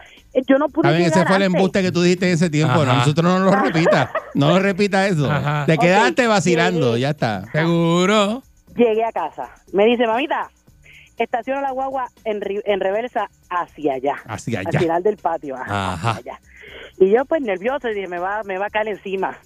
yo 0.46 0.58
no 0.58 0.68
pude 0.68 0.88
Está 0.88 0.96
bien, 0.98 1.10
ese 1.10 1.26
fue 1.26 1.36
el 1.36 1.42
embuste 1.42 1.82
que 1.82 1.92
tú 1.92 2.02
dijiste 2.02 2.26
en 2.28 2.34
ese 2.34 2.50
tiempo. 2.50 2.84
No, 2.84 2.94
nosotros 2.94 3.24
no 3.24 3.38
lo 3.40 3.50
repita. 3.50 4.10
No 4.34 4.48
lo 4.50 4.58
repita 4.58 5.06
eso. 5.06 5.30
Ajá. 5.30 5.64
Te 5.66 5.76
quedaste 5.78 6.26
vacilando, 6.26 6.88
llegué. 6.92 7.00
ya 7.00 7.10
está. 7.10 7.44
Seguro. 7.52 8.42
Llegué 8.76 9.04
a 9.04 9.12
casa. 9.12 9.50
Me 9.72 9.84
dice, 9.86 10.06
mamita, 10.06 10.50
estaciona 11.16 11.60
la 11.60 11.70
guagua 11.70 12.08
en, 12.24 12.40
ri- 12.40 12.62
en 12.64 12.80
reversa 12.80 13.28
hacia 13.50 13.94
allá. 13.94 14.16
Hacia 14.26 14.60
Al 14.60 14.66
allá. 14.68 14.78
final 14.80 15.02
del 15.02 15.16
patio. 15.16 15.54
ajá, 15.56 15.92
Ajá. 15.94 16.10
hacia 16.10 16.32
allá. 16.32 16.40
Y 16.98 17.10
yo 17.10 17.24
pues 17.24 17.42
nervioso 17.42 17.88
y 17.88 17.94
dije, 17.94 18.08
me 18.08 18.18
va, 18.18 18.42
me 18.44 18.58
va 18.58 18.66
a 18.66 18.70
caer 18.70 18.88
encima. 18.88 19.36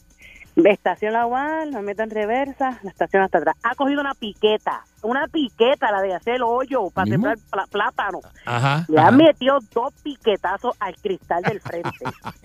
Me 0.60 0.70
estaciona 0.72 1.20
la 1.20 1.24
guagua, 1.24 1.64
la 1.66 1.82
meto 1.82 2.02
en 2.02 2.10
reversa, 2.10 2.80
la 2.82 2.90
estaciona 2.90 3.26
hasta 3.26 3.38
atrás. 3.38 3.54
Ha 3.62 3.76
cogido 3.76 4.00
una 4.00 4.14
piqueta, 4.14 4.82
una 5.02 5.28
piqueta, 5.28 5.92
la 5.92 6.02
de 6.02 6.14
hacer 6.14 6.34
el 6.34 6.42
hoyo 6.42 6.90
para 6.90 7.04
¿Mismo? 7.08 7.28
sembrar 7.28 7.68
plátano. 7.68 8.18
Ajá. 8.44 8.84
Le 8.88 9.00
ha 9.00 9.12
metido 9.12 9.60
dos 9.72 9.94
piquetazos 10.02 10.74
al 10.80 10.96
cristal 10.96 11.42
del 11.44 11.60
frente. 11.60 11.90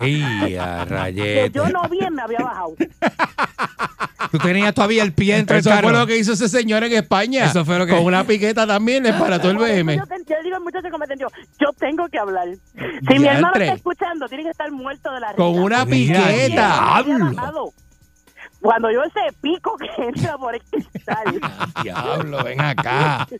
Y 0.00 0.54
a 0.56 0.86
que 1.12 1.50
yo 1.52 1.68
no 1.70 1.88
bien 1.88 2.14
me 2.14 2.22
había 2.22 2.38
bajado. 2.38 2.74
Tú 4.30 4.38
tenías 4.38 4.72
todavía 4.74 5.02
el 5.02 5.12
pie 5.12 5.36
entre 5.36 5.56
el 5.56 5.60
Eso 5.60 5.70
carro. 5.70 5.88
fue 5.90 5.98
lo 5.98 6.06
que 6.06 6.16
hizo 6.16 6.32
ese 6.34 6.48
señor 6.48 6.82
en 6.84 6.92
España. 6.92 7.46
Eso 7.46 7.64
fue 7.64 7.78
lo 7.78 7.86
que- 7.86 7.92
Con 7.96 8.04
una 8.04 8.24
piqueta 8.24 8.64
también 8.66 9.02
le 9.02 9.12
parató 9.12 9.50
el 9.50 9.58
BM. 9.58 9.96
Yo, 9.96 10.06
te- 10.06 10.24
yo 10.24 10.36
le 10.36 10.42
digo 10.44 10.56
al 10.56 10.62
muchacho 10.62 10.88
que 10.90 10.98
me 10.98 11.04
atendió, 11.04 11.28
yo 11.60 11.68
tengo 11.78 12.08
que 12.08 12.18
hablar. 12.18 12.46
Si 13.08 13.18
mi 13.18 13.26
hermano 13.26 13.52
está 13.54 13.74
escuchando, 13.74 14.26
tiene 14.28 14.44
que 14.44 14.50
estar 14.50 14.70
muerto 14.70 15.10
de 15.12 15.20
la 15.20 15.34
Con 15.34 15.52
risa. 15.54 15.62
una 15.64 15.84
Me 15.84 15.92
había 15.94 16.14
piqueta. 16.46 16.68
bajado. 16.68 17.72
Cuando 18.64 18.90
yo 18.90 19.02
ese 19.04 19.20
pico 19.42 19.76
que 19.76 19.86
entra 20.02 20.38
por 20.38 20.54
el 20.54 20.62
cristal. 20.62 21.38
Diablo, 21.82 22.42
ven 22.42 22.58
acá. 22.62 23.26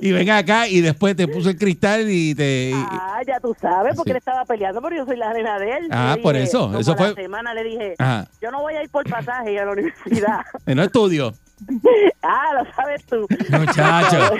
Y 0.00 0.12
ven 0.12 0.28
acá 0.30 0.68
y 0.68 0.82
después 0.82 1.16
te 1.16 1.26
puso 1.26 1.48
el 1.48 1.56
cristal 1.56 2.04
y 2.10 2.34
te. 2.34 2.70
y- 2.70 2.74
Ah, 2.74 3.22
ya 3.26 3.40
tú 3.40 3.56
sabes, 3.58 3.96
porque 3.96 4.10
Sí. 4.10 4.12
él 4.12 4.16
estaba 4.18 4.44
peleando, 4.44 4.82
pero 4.82 4.96
yo 4.96 5.06
soy 5.06 5.16
la 5.16 5.32
nena 5.32 5.58
de 5.58 5.70
él. 5.78 5.88
Ah, 5.90 6.12
Le 6.16 6.22
por 6.22 6.34
dije, 6.34 6.44
eso, 6.46 6.78
eso 6.78 6.94
fue- 6.94 7.08
La 7.10 7.14
semana 7.14 7.54
le 7.54 7.64
dije, 7.64 7.94
Ajá. 7.98 8.28
yo 8.42 8.50
no 8.50 8.60
voy 8.60 8.74
a 8.74 8.82
ir 8.82 8.90
por 8.90 9.08
pasaje 9.08 9.58
a 9.58 9.64
la 9.64 9.72
universidad. 9.72 10.40
No 10.66 10.82
estudio. 10.82 11.32
ah, 12.22 12.46
lo 12.58 12.74
sabes 12.74 13.04
tú. 13.06 13.26
Muchacho. 13.48 14.34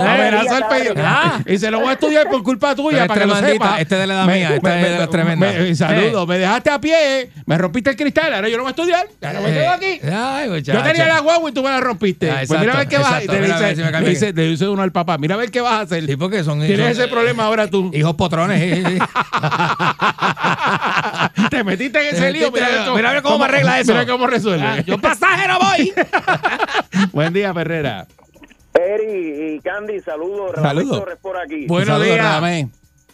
Amenazó 0.00 0.56
el 0.58 0.64
pello. 0.64 0.94
Ah. 0.96 1.40
Y 1.46 1.58
se 1.58 1.70
lo 1.70 1.80
voy 1.80 1.90
a 1.90 1.92
estudiar 1.92 2.28
por 2.28 2.42
culpa 2.42 2.74
tuya 2.74 3.06
Pero 3.06 3.08
para 3.08 3.20
que 3.20 3.26
lo 3.26 3.36
sepa. 3.36 3.80
este 3.80 3.94
de 3.96 4.06
la 4.06 4.14
edad 4.14 4.26
mía, 4.26 4.54
esta 4.54 4.80
es 5.04 5.10
tremendas. 5.10 5.54
me- 5.54 5.74
saludo, 5.74 6.26
me 6.26 6.38
dejaste 6.38 6.70
a 6.70 6.80
pie, 6.80 7.30
me 7.44 7.58
rompiste 7.58 7.90
el 7.90 7.96
cristal, 7.96 8.32
ahora 8.34 8.48
yo 8.48 8.56
no 8.56 8.62
voy 8.62 8.70
a 8.70 8.70
estudiar. 8.70 9.06
Ahora 9.22 9.40
me 9.40 9.52
quedo 9.52 9.70
aquí. 9.70 10.00
Ay, 10.12 10.62
Yo 10.62 10.82
tenía 10.82 11.06
la 11.06 11.20
guagua 11.20 11.50
y 11.50 11.52
tú 11.52 11.62
me 11.62 11.70
la 11.70 11.80
rompiste. 11.80 12.30
Ah, 12.30 12.42
pues 12.46 12.60
mira 12.60 12.72
a 12.72 12.76
ver 12.78 12.88
qué 12.88 12.98
vas 12.98 13.12
a 13.12 13.16
hacer. 13.18 13.30
Le 13.30 13.40
Mira 13.40 14.00
dice, 14.00 14.32
le 14.32 14.68
uno 14.68 14.82
al 14.82 14.92
papá, 14.92 15.18
mira 15.18 15.34
a 15.34 15.38
ver 15.38 15.50
qué 15.50 15.60
vas 15.60 15.72
a 15.74 15.80
hacer. 15.80 16.06
Sí, 16.06 16.16
porque 16.16 16.42
son, 16.42 16.60
Tienes 16.60 16.98
ese 16.98 17.08
problema 17.08 17.44
ahora 17.44 17.68
tú. 17.68 17.90
hijos 17.94 18.14
potrones. 18.14 18.56
Te 21.50 21.62
metiste 21.64 22.08
en 22.08 22.14
ese 22.14 22.32
lío. 22.32 22.50
Mira, 22.50 22.66
a 22.66 22.70
ver 22.70 22.84
cómo, 22.84 22.96
mira 22.96 23.10
a 23.10 23.12
ver 23.12 23.22
cómo 23.22 23.38
me 23.38 23.44
arregla 23.44 23.80
eso. 23.80 23.92
Mira 23.92 24.06
cómo 24.06 24.26
resuelve. 24.26 24.66
Ah, 24.66 24.80
Yo 24.80 24.98
pasaje 24.98 25.46
no 25.48 25.58
voy. 25.58 25.92
Buen 27.12 27.32
día, 27.32 27.52
Ferrera. 27.52 28.06
Eri 28.74 29.54
y 29.54 29.60
Candy, 29.60 30.00
saludos. 30.00 30.52
Saludos. 30.54 31.04
Por 31.22 31.36
aquí. 31.38 31.66
Buenos 31.66 32.02
días. 32.02 32.68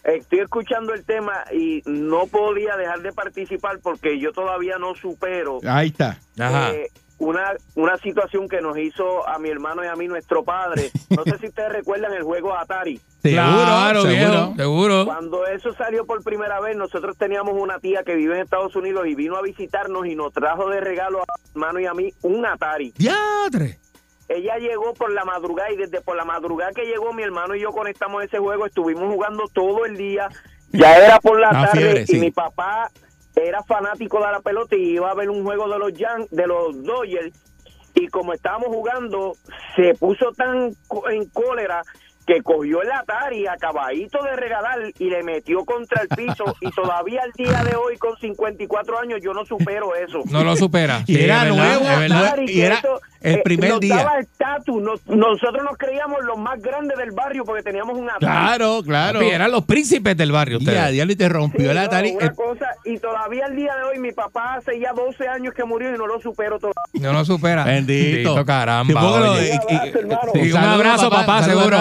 Estoy 0.04 0.40
escuchando 0.40 0.92
el 0.94 1.04
tema 1.04 1.44
y 1.52 1.80
no 1.86 2.26
podía 2.26 2.76
dejar 2.76 3.02
de 3.02 3.12
participar 3.12 3.78
porque 3.80 4.18
yo 4.18 4.32
todavía 4.32 4.76
no 4.78 4.96
supero 4.96 5.60
Ahí 5.64 5.88
está. 5.88 6.18
Ajá. 6.38 6.72
eh, 6.72 6.90
una, 7.22 7.52
una 7.76 7.96
situación 7.98 8.48
que 8.48 8.60
nos 8.60 8.76
hizo 8.78 9.26
a 9.28 9.38
mi 9.38 9.48
hermano 9.48 9.84
y 9.84 9.86
a 9.86 9.94
mí 9.94 10.08
nuestro 10.08 10.42
padre. 10.42 10.90
No 11.10 11.22
sé 11.24 11.38
si 11.38 11.46
ustedes 11.46 11.70
recuerdan 11.72 12.12
el 12.12 12.22
juego 12.24 12.54
Atari. 12.56 13.00
Claro, 13.22 14.02
seguro. 14.02 14.54
seguro. 14.56 15.04
Cuando 15.06 15.46
eso 15.46 15.72
salió 15.74 16.04
por 16.04 16.24
primera 16.24 16.58
vez, 16.60 16.76
nosotros 16.76 17.16
teníamos 17.16 17.54
una 17.54 17.78
tía 17.78 18.02
que 18.02 18.16
vive 18.16 18.34
en 18.34 18.42
Estados 18.42 18.74
Unidos 18.74 19.06
y 19.06 19.14
vino 19.14 19.36
a 19.36 19.42
visitarnos 19.42 20.06
y 20.06 20.16
nos 20.16 20.32
trajo 20.32 20.68
de 20.68 20.80
regalo 20.80 21.20
a 21.20 21.24
mi 21.38 21.50
hermano 21.54 21.78
y 21.78 21.86
a 21.86 21.94
mí 21.94 22.12
un 22.22 22.44
Atari. 22.44 22.92
Diadre. 22.98 23.78
Ella 24.28 24.56
llegó 24.58 24.92
por 24.94 25.12
la 25.12 25.24
madrugada 25.24 25.70
y 25.70 25.76
desde 25.76 26.00
por 26.00 26.16
la 26.16 26.24
madrugada 26.24 26.72
que 26.72 26.84
llegó 26.86 27.12
mi 27.12 27.22
hermano 27.22 27.54
y 27.54 27.60
yo 27.60 27.70
conectamos 27.70 28.24
ese 28.24 28.38
juego, 28.38 28.66
estuvimos 28.66 29.04
jugando 29.12 29.44
todo 29.52 29.84
el 29.84 29.96
día. 29.96 30.28
Ya 30.72 30.96
era 30.96 31.20
por 31.20 31.38
la 31.38 31.50
Ah, 31.50 31.66
tarde 31.66 31.78
fiebre, 31.78 32.02
y 32.02 32.06
sí. 32.06 32.18
mi 32.18 32.32
papá 32.32 32.90
era 33.36 33.62
fanático 33.62 34.18
de 34.18 34.32
la 34.32 34.40
pelota 34.40 34.76
y 34.76 34.94
iba 34.94 35.10
a 35.10 35.14
ver 35.14 35.30
un 35.30 35.44
juego 35.44 35.68
de 35.68 35.78
los 35.78 35.92
Yan, 35.94 36.26
de 36.30 36.46
los 36.46 36.82
Dodgers. 36.82 37.32
Y 37.94 38.08
como 38.08 38.32
estábamos 38.32 38.68
jugando 38.68 39.34
se 39.76 39.94
puso 39.94 40.32
tan 40.32 40.74
en 41.10 41.26
cólera 41.26 41.82
que 42.26 42.42
cogió 42.42 42.82
el 42.82 42.92
Atari 42.92 43.46
acabadito 43.46 44.22
de 44.22 44.36
regalar 44.36 44.78
y 44.98 45.10
le 45.10 45.22
metió 45.22 45.64
contra 45.64 46.02
el 46.02 46.08
piso 46.08 46.44
y 46.60 46.70
todavía 46.74 47.22
al 47.22 47.32
día 47.32 47.62
de 47.64 47.74
hoy 47.76 47.96
con 47.98 48.16
54 48.18 48.98
años 49.00 49.20
yo 49.22 49.32
no 49.32 49.44
supero 49.44 49.94
eso. 49.96 50.20
No 50.30 50.44
lo 50.44 50.56
supera. 50.56 51.02
Y 51.06 51.14
Sí, 51.16 51.24
era 51.24 51.44
nuevo, 51.44 51.84
y 52.46 52.60
era 52.60 52.80
el 53.20 53.36
eh, 53.36 53.40
primer 53.44 53.70
nos 53.70 53.80
día. 53.80 53.96
daba 53.96 54.18
estatus. 54.18 54.82
Nos- 54.82 55.06
nosotros 55.06 55.62
nos 55.64 55.76
creíamos 55.78 56.18
los 56.24 56.38
más 56.38 56.60
grandes 56.60 56.96
del 56.98 57.12
barrio 57.12 57.44
porque 57.44 57.62
teníamos 57.62 57.96
un 57.96 58.08
Atari. 58.10 58.20
Claro, 58.26 58.82
claro. 58.84 59.20
Papi, 59.20 59.30
eran 59.30 59.50
los 59.50 59.64
príncipes 59.64 60.16
del 60.16 60.32
barrio 60.32 60.58
diablo, 60.58 61.12
y 61.12 61.16
te 61.16 61.28
rompió 61.28 61.60
Sí, 61.60 61.68
el 61.68 61.74
no, 61.76 61.80
Atari. 61.82 62.10
una 62.12 62.26
El- 62.26 62.34
cosa, 62.34 62.66
y 62.84 62.98
todavía 62.98 63.46
al 63.46 63.54
día 63.56 63.74
de 63.76 63.82
hoy 63.84 63.98
mi 64.00 64.12
papá 64.12 64.54
hace 64.54 64.78
ya 64.80 64.92
12 64.92 65.28
años 65.28 65.54
que 65.54 65.64
murió 65.64 65.94
y 65.94 65.98
no 65.98 66.06
lo 66.06 66.20
supero 66.20 66.58
todavía. 66.58 66.74
No 67.00 67.12
lo 67.12 67.24
supera. 67.24 67.64
Bendito. 67.64 68.44
caramba. 68.44 69.00
Sí, 69.00 69.06
lo- 69.08 69.32
oye. 69.32 69.60
y- 69.68 70.48
y- 70.48 70.52
Un 70.52 70.58
abrazo, 70.58 71.08
papá, 71.10 71.42
seguro. 71.44 71.78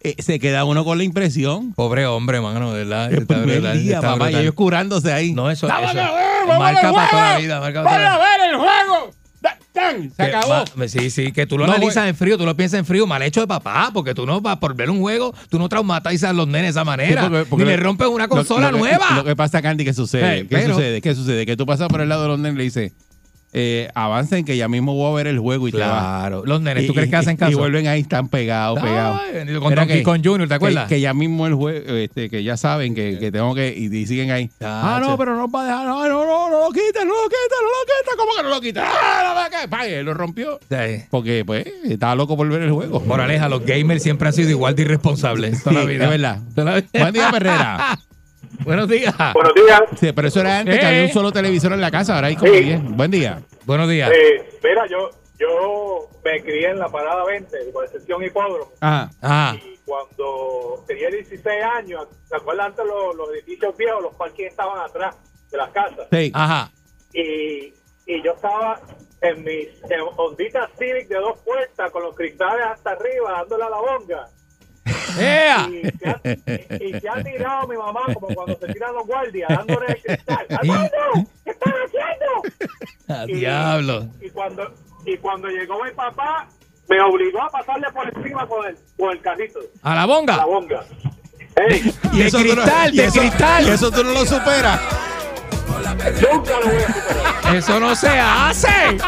Eh, 0.00 0.14
se 0.22 0.38
queda 0.38 0.64
uno 0.64 0.84
con 0.84 0.96
la 0.98 1.04
impresión. 1.04 1.72
Pobre 1.74 2.06
hombre, 2.06 2.40
mano, 2.40 2.72
de 2.72 2.84
verdad. 2.84 3.12
El 3.12 3.22
Está 3.22 3.34
primer 3.38 3.60
brutal, 3.60 3.82
día, 3.82 3.96
está 3.96 4.12
papá, 4.12 4.30
y 4.30 4.36
ellos 4.36 4.54
curándose 4.54 5.12
ahí. 5.12 5.32
No, 5.32 5.50
eso, 5.50 5.66
¡Vamos 5.66 5.90
eso 5.90 6.00
a 6.00 6.12
ver, 6.14 6.22
vamos 6.46 6.58
marca 6.60 6.88
al 6.88 6.94
para 6.94 7.10
toda 7.10 7.32
la 7.32 7.38
vida. 7.38 7.60
Marca 7.60 7.82
para 7.82 7.96
toda 7.96 8.08
¡Vamos 8.08 8.20
la 8.20 8.32
a 8.32 8.36
vida. 8.36 8.38
ver 8.38 8.50
el 8.50 8.56
juego! 8.56 9.10
Da- 9.40 9.58
¡Tan! 9.72 10.10
Se 10.10 10.16
Que 10.16 10.22
acabó. 10.36 10.64
ma- 10.76 10.88
Sí, 10.88 11.10
sí, 11.10 11.32
que 11.32 11.46
tú 11.46 11.58
lo 11.58 11.66
No, 11.66 11.72
analizas 11.72 12.06
en 12.08 12.14
frío, 12.14 12.38
tú 12.38 12.44
lo 12.46 12.56
piensas 12.56 12.78
en 12.78 12.86
frío, 12.86 13.06
mal 13.08 13.22
hecho 13.22 13.40
de 13.40 13.48
papá, 13.48 13.90
porque 13.92 14.14
tú 14.14 14.24
no 14.24 14.40
vas 14.40 14.58
por 14.58 14.74
ver 14.76 14.88
un 14.90 15.00
juego, 15.00 15.34
tú 15.48 15.58
no 15.58 15.68
traumatizas 15.68 16.30
a 16.30 16.32
los 16.32 16.46
nenes 16.46 16.62
de 16.62 16.68
esa 16.70 16.84
manera. 16.84 17.22
Sí, 17.24 17.28
porque- 17.28 17.44
porque 17.50 17.64
ni 17.64 17.70
le 17.72 17.76
lo- 17.78 17.82
rompes 17.82 18.06
una 18.06 18.24
Lo- 18.24 18.28
consola 18.30 18.70
lo 18.70 18.76
que- 18.76 18.82
nueva. 18.84 19.06
Lo 19.16 19.24
que 19.24 19.34
pasa, 19.34 19.60
Candy, 19.62 19.84
¿qué 19.84 19.94
sucede? 19.94 20.38
Eh, 20.38 20.40
¿Qué 20.42 20.56
pero- 20.58 20.74
sucede? 20.74 21.00
¿Qué 21.00 21.14
sucede? 21.16 21.44
Que 21.44 21.56
tú 21.56 21.66
pasas 21.66 21.88
por 21.88 22.00
el 22.00 22.08
lado 22.08 22.22
de 22.22 22.28
los 22.28 22.38
nenes 22.38 22.54
y 22.54 22.58
le 22.58 22.64
dices, 22.64 22.92
eh, 23.52 23.88
avancen 23.94 24.44
que 24.44 24.56
ya 24.56 24.68
mismo 24.68 24.94
voy 24.94 25.10
a 25.10 25.14
ver 25.16 25.26
el 25.26 25.38
juego 25.38 25.68
y 25.68 25.72
te 25.72 25.78
vas. 25.78 25.88
Claro. 25.90 26.42
Los 26.44 26.60
nenes, 26.60 26.86
¿tú 26.86 26.92
crees 26.94 27.08
que 27.10 27.16
hacen 27.16 27.36
caso? 27.36 27.52
Y 27.52 27.54
vuelven 27.54 27.86
ahí, 27.86 28.00
están 28.00 28.28
pegados, 28.28 28.78
pegados. 28.80 29.20
Ay, 29.32 29.54
con 29.58 29.74
Donkey 29.74 29.98
que- 29.98 30.02
Kong 30.02 30.20
Jr., 30.24 30.48
¿te 30.48 30.54
acuerdas? 30.54 30.88
Que, 30.88 30.96
que 30.96 31.00
ya 31.00 31.14
mismo 31.14 31.46
el 31.46 31.54
juego, 31.54 31.94
este, 31.96 32.28
que 32.28 32.42
ya 32.44 32.56
saben 32.56 32.94
que, 32.94 33.18
que 33.18 33.32
tengo 33.32 33.54
que, 33.54 33.74
y, 33.76 33.86
y 33.94 34.06
siguen 34.06 34.30
ahí. 34.30 34.50
Ah, 34.60 34.98
no, 35.02 35.16
pero 35.16 35.36
no 35.36 35.48
va 35.50 35.62
a 35.62 35.64
dejar, 35.66 35.86
no, 35.86 36.08
no, 36.08 36.24
no, 36.26 36.50
no 36.50 36.58
lo 36.66 36.70
quita, 36.72 37.04
no 37.04 37.12
lo 37.12 37.28
quita, 37.28 37.56
no 37.62 37.68
lo 37.68 37.84
quita, 37.86 38.16
¿cómo 38.16 38.32
que 38.36 38.42
no 38.42 38.48
lo 38.50 38.60
quita? 38.60 38.84
Ah, 38.86 39.24
no 39.28 39.34
va 39.34 39.44
a 39.46 39.50
caer. 39.50 39.68
Pa, 39.70 39.88
y 39.88 39.92
él 39.94 40.04
lo 40.06 40.14
rompió. 40.14 40.60
Sí. 40.70 41.04
Porque, 41.10 41.44
pues, 41.46 41.66
estaba 41.84 42.14
loco 42.14 42.36
por 42.36 42.48
ver 42.48 42.62
el 42.62 42.70
juego. 42.72 43.00
Moraleja, 43.00 43.48
los 43.48 43.64
gamers 43.64 44.02
siempre 44.02 44.28
han 44.28 44.34
sido 44.34 44.50
igual 44.50 44.74
de 44.74 44.82
irresponsables 44.82 45.62
toda 45.62 45.74
la 45.76 45.80
Sí, 45.82 45.86
vida. 45.88 46.04
es 46.04 46.10
verdad. 46.10 46.38
Toda 46.54 46.64
la 46.72 46.76
vida. 46.80 46.88
Buen 47.00 47.12
día, 47.14 47.30
Herrera. 47.34 47.98
Buenos 48.64 48.88
días. 48.88 49.14
Buenos 49.34 49.54
días. 49.54 49.80
Sí, 49.98 50.12
pero 50.12 50.28
eso 50.28 50.40
era 50.40 50.58
antes 50.60 50.78
que 50.78 50.84
Eh. 50.84 50.88
había 50.88 51.02
un 51.04 51.12
solo 51.12 51.32
televisor 51.32 51.72
en 51.72 51.80
la 51.80 51.90
casa, 51.90 52.14
ahora 52.16 52.28
hay 52.28 52.36
como 52.36 52.52
Sí. 52.52 52.60
10. 52.64 52.82
Buen 52.96 53.10
día. 53.10 53.40
Buenos 53.64 53.88
días. 53.88 54.10
Eh, 54.10 54.48
mira, 54.62 54.86
yo, 54.88 55.10
yo 55.38 56.08
me 56.24 56.42
crié 56.42 56.70
en 56.70 56.78
la 56.78 56.88
parada 56.88 57.24
20, 57.24 57.56
por 57.72 57.84
excepción 57.84 58.22
hipódromo. 58.24 58.70
Ajá. 58.80 59.10
Ah. 59.22 59.54
Y 59.62 59.76
cuando 59.84 60.84
tenía 60.86 61.08
16 61.10 61.64
años, 61.76 62.06
¿te 62.28 62.36
acuerdas 62.36 62.66
antes 62.66 62.84
los, 62.86 63.14
los 63.16 63.30
edificios 63.30 63.76
viejos, 63.76 64.02
los 64.02 64.14
parques 64.14 64.50
estaban 64.50 64.78
atrás 64.80 65.16
de 65.50 65.56
las 65.58 65.70
casas? 65.70 66.06
Sí. 66.10 66.30
Ajá. 66.34 66.70
Y, 67.12 67.72
y 68.06 68.22
yo 68.22 68.32
estaba 68.32 68.80
en 69.20 69.42
mis 69.44 69.68
en 69.90 70.00
Honditas 70.16 70.70
Civic 70.78 71.08
de 71.08 71.16
dos 71.16 71.38
puertas, 71.44 71.90
con 71.90 72.02
los 72.02 72.14
cristales 72.14 72.66
hasta 72.72 72.90
arriba, 72.90 73.32
dándole 73.38 73.64
a 73.64 73.70
la 73.70 73.76
bonga. 73.78 74.26
¡Ea! 75.18 75.68
Y 75.68 75.82
se 75.98 76.08
ha, 76.08 76.20
y 76.82 77.00
se 77.00 77.08
ha 77.08 77.22
tirado 77.22 77.66
mi 77.68 77.76
mamá 77.76 78.00
como 78.14 78.28
cuando 78.28 78.58
se 78.58 78.66
tiran 78.72 78.94
los 78.94 79.06
guardias, 79.06 79.48
dándole 79.48 79.86
el 79.88 80.02
cristal. 80.02 80.46
¡Armando! 80.58 80.90
¿Qué 81.44 81.50
están 81.50 81.72
haciendo? 81.72 82.42
Ah, 83.10 83.24
Y- 83.26 83.36
diablo. 83.36 84.06
Y 84.20 84.28
cuando, 84.28 84.70
y 85.06 85.16
cuando 85.16 85.48
llegó 85.48 85.82
mi 85.82 85.90
papá, 85.92 86.46
me 86.90 87.00
obligó 87.00 87.40
a 87.42 87.48
pasarle 87.48 87.86
por 87.92 88.06
encima 88.14 88.46
con 88.46 88.66
el, 88.66 88.76
con 88.98 89.10
el 89.12 89.20
carrito. 89.22 89.60
¿A 89.82 89.94
la 89.94 90.02
A 90.02 90.06
bonga? 90.06 90.36
la 90.36 90.44
bonga. 90.44 90.84
Ey, 91.56 91.90
De 92.12 92.26
eso 92.26 92.36
tú 92.38 92.44
no- 92.44 92.52
cristal, 92.62 92.92
y 92.94 92.96
de 92.98 93.04
eso- 93.06 93.20
cristal. 93.20 93.66
Y 93.66 93.70
eso 93.70 93.90
tú 93.90 94.04
no 94.04 94.10
lo 94.12 94.26
superas. 94.26 94.78
nunca 96.20 96.60
lo 96.60 96.66
voy 96.66 96.82
a 96.82 96.92
superar. 96.92 97.56
Eso 97.56 97.80
no 97.80 97.94
se 97.96 98.08
hace. 98.20 98.68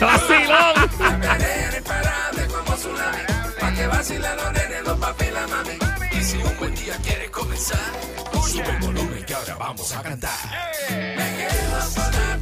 Vacilón. 0.00 0.90
Que 3.74 3.86
vacilen 3.86 4.36
los 4.36 4.52
nenes, 4.52 4.82
los 4.84 4.98
papi 4.98 5.24
y 5.24 5.30
la 5.30 5.46
mami. 5.46 5.78
Y 6.12 6.22
si 6.22 6.36
un 6.36 6.58
buen 6.58 6.74
día 6.74 6.96
quieres 7.02 7.30
comenzar, 7.30 7.92
sube 8.46 8.70
el 8.70 8.78
volumen 8.78 9.24
que 9.24 9.34
ahora 9.34 9.54
vamos 9.56 9.92
a 9.92 10.02
cantar. 10.02 10.38
Me 10.90 11.36
quedo 11.36 11.78
con 11.94 12.12
la 12.12 12.36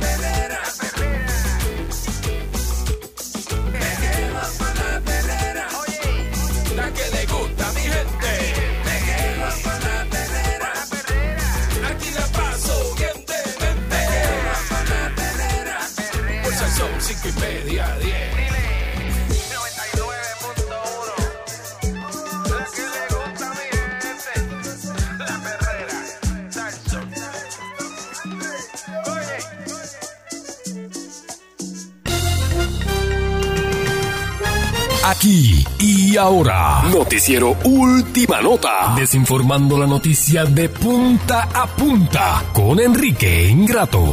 Aquí 35.05 35.65
y 35.81 36.17
ahora, 36.17 36.83
Noticiero 36.93 37.57
Última 37.65 38.41
Nota, 38.41 38.95
desinformando 38.97 39.77
la 39.77 39.87
noticia 39.87 40.45
de 40.45 40.69
punta 40.69 41.49
a 41.53 41.67
punta 41.67 42.45
con 42.53 42.79
Enrique 42.79 43.49
Ingrato. 43.49 44.13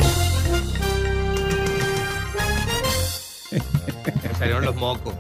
Me 3.51 4.33
salieron 4.39 4.65
los 4.65 4.75
mocos. 4.77 5.13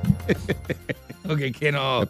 Porque 1.27 1.47
es 1.47 1.55
que 1.55 1.71
no. 1.71 2.01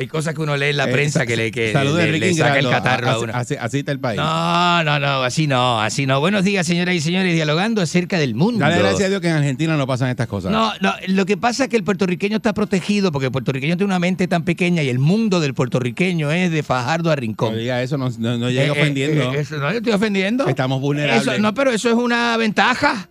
Hay 0.00 0.06
cosas 0.06 0.34
que 0.34 0.40
uno 0.40 0.56
lee 0.56 0.68
en 0.70 0.78
la 0.78 0.88
Eh, 0.88 0.92
prensa 0.92 1.18
sa- 1.20 1.26
que 1.26 1.36
le, 1.36 1.50
que 1.52 1.72
Saludos, 1.74 1.98
le- 1.98 2.04
Enrique 2.06 2.26
le 2.28 2.34
saca 2.34 2.58
el 2.58 2.70
catarro 2.70 3.10
a 3.10 3.18
uno. 3.18 3.32
Así, 3.34 3.54
así 3.60 3.80
está 3.80 3.92
el 3.92 4.00
país. 4.00 4.16
No, 4.18 4.82
no, 4.82 4.98
no, 4.98 5.22
así 5.22 5.46
no, 5.46 5.78
así 5.78 6.06
no. 6.06 6.18
Buenos 6.20 6.42
días, 6.42 6.66
señoras 6.66 6.94
y 6.94 7.00
señores, 7.02 7.34
dialogando 7.34 7.82
acerca 7.82 8.18
del 8.18 8.34
mundo. 8.34 8.60
Dale 8.60 8.78
gracias 8.78 9.04
a 9.04 9.08
Dios 9.10 9.20
que 9.20 9.28
en 9.28 9.34
Argentina 9.34 9.76
no 9.76 9.86
pasan 9.86 10.08
estas 10.08 10.26
cosas. 10.26 10.50
No, 10.52 10.72
no, 10.80 10.94
lo 11.08 11.26
que 11.26 11.36
pasa 11.36 11.64
es 11.64 11.68
que 11.70 11.76
el 11.76 11.84
puertorriqueño 11.84 12.36
está 12.38 12.54
protegido 12.54 13.12
porque 13.12 13.26
el 13.26 13.32
puertorriqueño 13.32 13.76
tiene 13.76 13.84
una 13.84 13.98
mente 13.98 14.26
tan 14.26 14.42
pequeña 14.42 14.82
y 14.82 14.88
el 14.88 14.98
mundo 14.98 15.38
del 15.38 15.52
puertorriqueño 15.52 16.30
es 16.32 16.50
de 16.50 16.62
Fajardo 16.62 17.10
a 17.10 17.16
Rincón. 17.16 17.52
No 17.52 17.58
diga 17.58 17.82
eso, 17.82 17.98
no, 17.98 18.08
no, 18.18 18.38
no 18.38 18.48
llega 18.48 18.62
Eh, 18.62 18.66
eh, 18.68 18.70
ofendiendo. 18.80 19.34
eh, 19.34 19.40
eso 19.40 19.58
no 19.58 19.68
le 19.70 19.76
estoy 19.76 19.92
ofendiendo. 19.92 20.48
Estamos 20.48 20.80
vulnerables. 20.80 21.26
Eso- 21.26 21.38
no, 21.38 21.52
pero 21.52 21.72
eso 21.72 21.90
es 21.90 21.94
una 21.94 22.38
ventaja. 22.38 23.06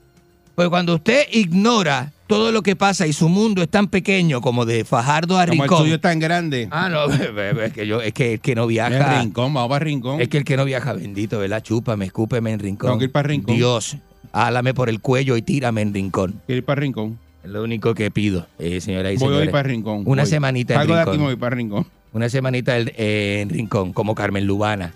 Porque 0.56 0.70
cuando 0.72 0.96
usted 0.96 1.28
ignora 1.34 2.12
todo 2.30 2.52
lo 2.52 2.62
que 2.62 2.76
pasa 2.76 3.08
y 3.08 3.14
su 3.14 3.28
mundo 3.28 3.64
es 3.64 3.70
tan 3.70 3.88
pequeño 3.88 4.40
como 4.40 4.64
de 4.66 4.86
Fajardo 4.86 5.40
a 5.40 5.48
Como 5.48 5.64
el 5.64 5.70
Rincón. 5.70 5.84
tuyo 5.84 5.96
es 5.96 6.02
tan 6.02 6.20
grande. 6.20 6.68
Ah, 6.70 6.88
no, 6.88 7.06
es 7.64 7.74
que 7.74 7.88
yo, 7.88 8.02
es 8.02 8.14
que 8.14 8.34
el 8.34 8.40
que 8.40 8.54
no 8.54 8.64
Es 8.64 8.68
viaja. 8.70 9.20
Rincón, 9.22 9.52
vamos 9.52 9.70
para 9.70 9.84
Rincón. 9.84 10.22
Es 10.22 10.30
que 10.30 10.38
el 10.38 10.44
que 10.44 10.56
no 10.56 10.64
viaja, 10.64 10.94
bendito, 10.94 11.40
¿verdad? 11.40 11.64
Chúpame, 11.64 12.06
escúpeme 12.06 12.52
en 12.52 12.60
Rincón. 12.60 12.88
Tengo 12.90 13.00
que 13.00 13.06
ir 13.06 13.12
para 13.12 13.28
Rincón. 13.30 13.56
Dios, 13.56 13.98
álame 14.32 14.76
por 14.76 14.90
el 14.90 15.02
cuello 15.02 15.36
y 15.38 15.42
tírame 15.42 15.82
en 15.82 15.92
Rincón. 15.92 16.40
Quiero 16.46 16.60
ir 16.60 16.66
para 16.66 16.80
Rincón. 16.82 17.18
Es 17.44 17.50
lo 17.50 17.64
único 17.64 17.96
que 17.96 18.12
pido, 18.12 18.46
eh, 18.60 18.80
señora 18.80 19.12
y 19.12 19.18
Voy 19.18 19.34
hoy 19.34 19.48
para 19.50 19.64
Rincón. 19.68 20.04
Una 20.06 20.22
Voy. 20.22 20.30
semanita 20.30 20.76
en 20.76 20.80
Salgo 20.82 20.94
de 20.96 21.02
aquí 21.02 21.12
Rincón. 21.12 21.26
voy 21.26 21.36
para 21.36 21.56
Rincón. 21.56 21.88
Una 22.14 22.30
semanita 22.30 22.78
el- 22.78 22.94
eh, 22.96 23.40
en 23.42 23.50
Rincón, 23.50 23.92
como 23.94 24.14
Carmen 24.14 24.46
Lubana. 24.46 24.94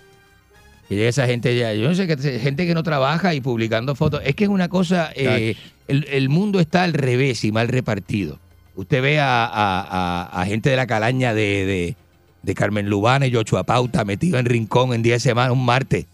Llega 0.88 1.08
esa 1.08 1.26
gente 1.26 1.56
ya, 1.56 1.72
yo 1.72 1.88
no 1.88 1.94
sé, 1.94 2.06
gente 2.40 2.66
que 2.66 2.74
no 2.74 2.82
trabaja 2.82 3.34
y 3.34 3.40
publicando 3.40 3.94
fotos. 3.94 4.20
Es 4.24 4.34
que 4.34 4.44
es 4.44 4.50
una 4.50 4.68
cosa, 4.68 5.10
eh, 5.14 5.56
el, 5.88 6.06
el 6.10 6.28
mundo 6.28 6.60
está 6.60 6.82
al 6.84 6.92
revés 6.92 7.42
y 7.44 7.52
mal 7.52 7.68
repartido. 7.68 8.38
Usted 8.76 9.00
ve 9.02 9.18
a, 9.20 9.44
a- 9.46 9.80
a- 10.28 10.42
a 10.42 10.46
gente 10.46 10.68
de 10.70 10.76
la 10.76 10.86
calaña 10.86 11.32
de, 11.32 11.64
de, 11.64 11.96
de 12.42 12.54
Carmen 12.54 12.88
Lubana 12.90 13.26
y 13.26 13.30
Yochua 13.30 13.62
Pauta 13.64 14.04
metido 14.04 14.38
en 14.38 14.46
Rincón 14.46 14.92
en 14.92 15.02
10 15.02 15.22
semanas, 15.22 15.52
un 15.52 15.64
martes. 15.64 16.06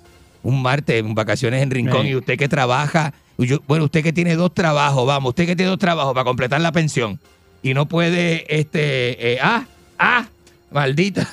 Un 0.43 0.63
martes 0.63 1.01
en 1.01 1.15
vacaciones 1.15 1.63
en 1.63 1.71
Rincón 1.71 2.03
Sí. 2.03 2.09
y 2.09 2.17
usted 2.17 2.39
que 2.39 2.49
trabaja, 2.49 3.13
y 3.39 3.47
yo- 3.47 3.63
bueno, 3.67 3.85
usted 3.87 4.03
que 4.03 4.13
tiene 4.13 4.37
dos 4.37 4.55
trabajos, 4.55 5.07
vamos, 5.07 5.31
usted 5.31 5.47
que 5.47 5.57
tiene 5.57 5.71
dos 5.71 5.79
trabajos 5.79 6.15
para 6.15 6.25
completar 6.25 6.61
la 6.61 6.73
pensión 6.73 7.19
y 7.63 7.75
no 7.75 7.87
puede, 7.87 8.45
este, 8.59 9.33
eh, 9.35 9.39
ah, 9.43 9.67
ah, 9.99 10.27
maldita, 10.71 11.29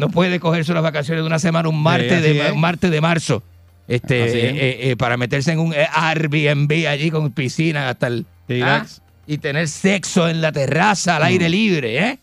no 0.00 0.08
puede 0.08 0.40
cogerse 0.40 0.72
las 0.74 0.82
vacaciones 0.82 1.22
de 1.22 1.26
una 1.26 1.38
semana, 1.38 1.68
un 1.68 1.80
martes, 1.82 2.20
de, 2.22 2.50
un 2.52 2.60
martes 2.60 2.90
de 2.90 3.00
marzo, 3.00 3.42
este, 3.86 4.24
eh, 4.24 4.90
eh, 4.90 4.96
para 4.96 5.16
meterse 5.16 5.52
en 5.52 5.60
un 5.60 5.72
eh, 5.74 5.86
Airbnb 5.92 6.88
allí 6.88 7.10
con 7.10 7.30
piscina 7.30 7.88
hasta 7.88 8.08
el... 8.08 8.26
Ah, 8.62 8.84
y 9.26 9.38
tener 9.38 9.68
sexo 9.68 10.28
en 10.28 10.40
la 10.40 10.50
terraza 10.50 11.16
al 11.16 11.22
aire 11.22 11.48
libre, 11.48 11.98
¿eh? 11.98 12.18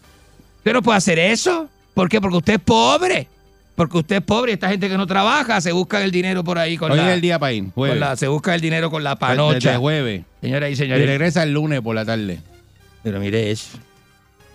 Usted 0.58 0.74
no 0.74 0.82
puede 0.82 0.98
hacer 0.98 1.18
eso. 1.20 1.70
¿Por 1.94 2.10
qué? 2.10 2.20
Porque 2.20 2.38
usted 2.38 2.54
es 2.56 2.60
pobre. 2.60 3.28
Porque 3.76 3.98
usted 3.99 4.18
es 4.18 4.22
pobre 4.24 4.52
y 4.52 4.56
esta 4.56 4.68
gente 4.70 4.90
que 4.90 4.98
no 4.98 5.08
trabaja 5.08 5.62
se 5.62 5.72
busca 5.72 6.04
el 6.04 6.12
dinero 6.12 6.44
por 6.44 6.58
ahí 6.58 6.76
con 6.76 6.91
Hoy 6.91 6.98
la... 6.98 7.08
es 7.10 7.14
el 7.14 7.22
día 7.22 7.40
para 7.40 7.54
ir, 7.54 7.72
con 7.74 7.98
la- 7.99 8.18
se 8.18 8.28
busca 8.28 8.54
el 8.56 8.60
dinero 8.60 8.90
con 8.91 9.04
la 9.04 9.12
Desde 9.12 9.20
panocha. 9.20 9.78
jueves. 9.78 10.24
Señoras 10.41 10.70
y 10.70 10.74
Y 10.74 10.76
señores. 10.76 11.06
regresa 11.06 11.44
el 11.44 11.54
lunes 11.54 11.80
por 11.82 11.95
la 11.95 12.04
tarde. 12.04 12.40
Pero 13.04 13.20
mire 13.22 13.52
eso. 13.52 13.78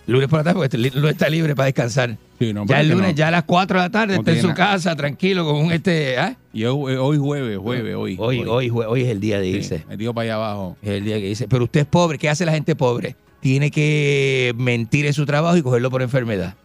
Lunes 0.05 0.27
por 0.27 0.39
la 0.39 0.43
tarde, 0.43 0.59
porque 0.59 0.77
lunes 0.77 1.11
está 1.11 1.29
libre 1.29 1.55
para 1.55 1.67
descansar. 1.67 2.17
Sí, 2.39 2.51
no, 2.53 2.65
ya 2.65 2.81
el 2.81 2.89
lunes, 2.89 3.11
no. 3.11 3.15
ya 3.15 3.29
a 3.29 3.31
las 3.31 3.43
4 3.43 3.79
de 3.79 3.85
la 3.85 3.89
tarde, 3.89 4.13
No 4.15 4.19
está 4.19 4.31
en 4.33 4.41
su 4.41 4.47
nada. 4.47 4.55
casa, 4.71 4.95
tranquilo, 4.97 5.45
con 5.45 5.55
un 5.55 5.71
este. 5.71 6.17
¿ah? 6.17 6.35
Y 6.51 6.65
hoy, 6.65 6.95
hoy 6.95 7.17
jueves, 7.17 7.57
jueves, 7.57 7.95
hoy. 7.95 8.17
Hoy, 8.19 8.39
hoy, 8.45 8.69
jue- 8.69 8.85
hoy 8.87 9.01
es 9.03 9.07
el 9.09 9.19
día 9.21 9.39
de 9.39 9.45
Sí, 9.45 9.57
irse. 9.57 9.83
Metido 9.87 10.13
para 10.13 10.23
allá 10.25 10.35
abajo. 10.35 10.77
Es 10.81 10.89
el 10.89 11.05
día 11.05 11.17
que 11.19 11.27
dice. 11.27 11.47
Pero 11.47 11.63
usted 11.63 11.79
es 11.81 11.85
pobre. 11.85 12.17
¿Qué 12.17 12.27
hace 12.29 12.45
la 12.45 12.51
gente 12.51 12.75
pobre? 12.75 13.15
Tiene 13.39 13.71
que 13.71 14.53
mentir 14.57 15.05
en 15.05 15.13
su 15.13 15.25
trabajo 15.25 15.55
y 15.57 15.61
cogerlo 15.61 15.89
por 15.89 16.01
enfermedad. 16.01 16.55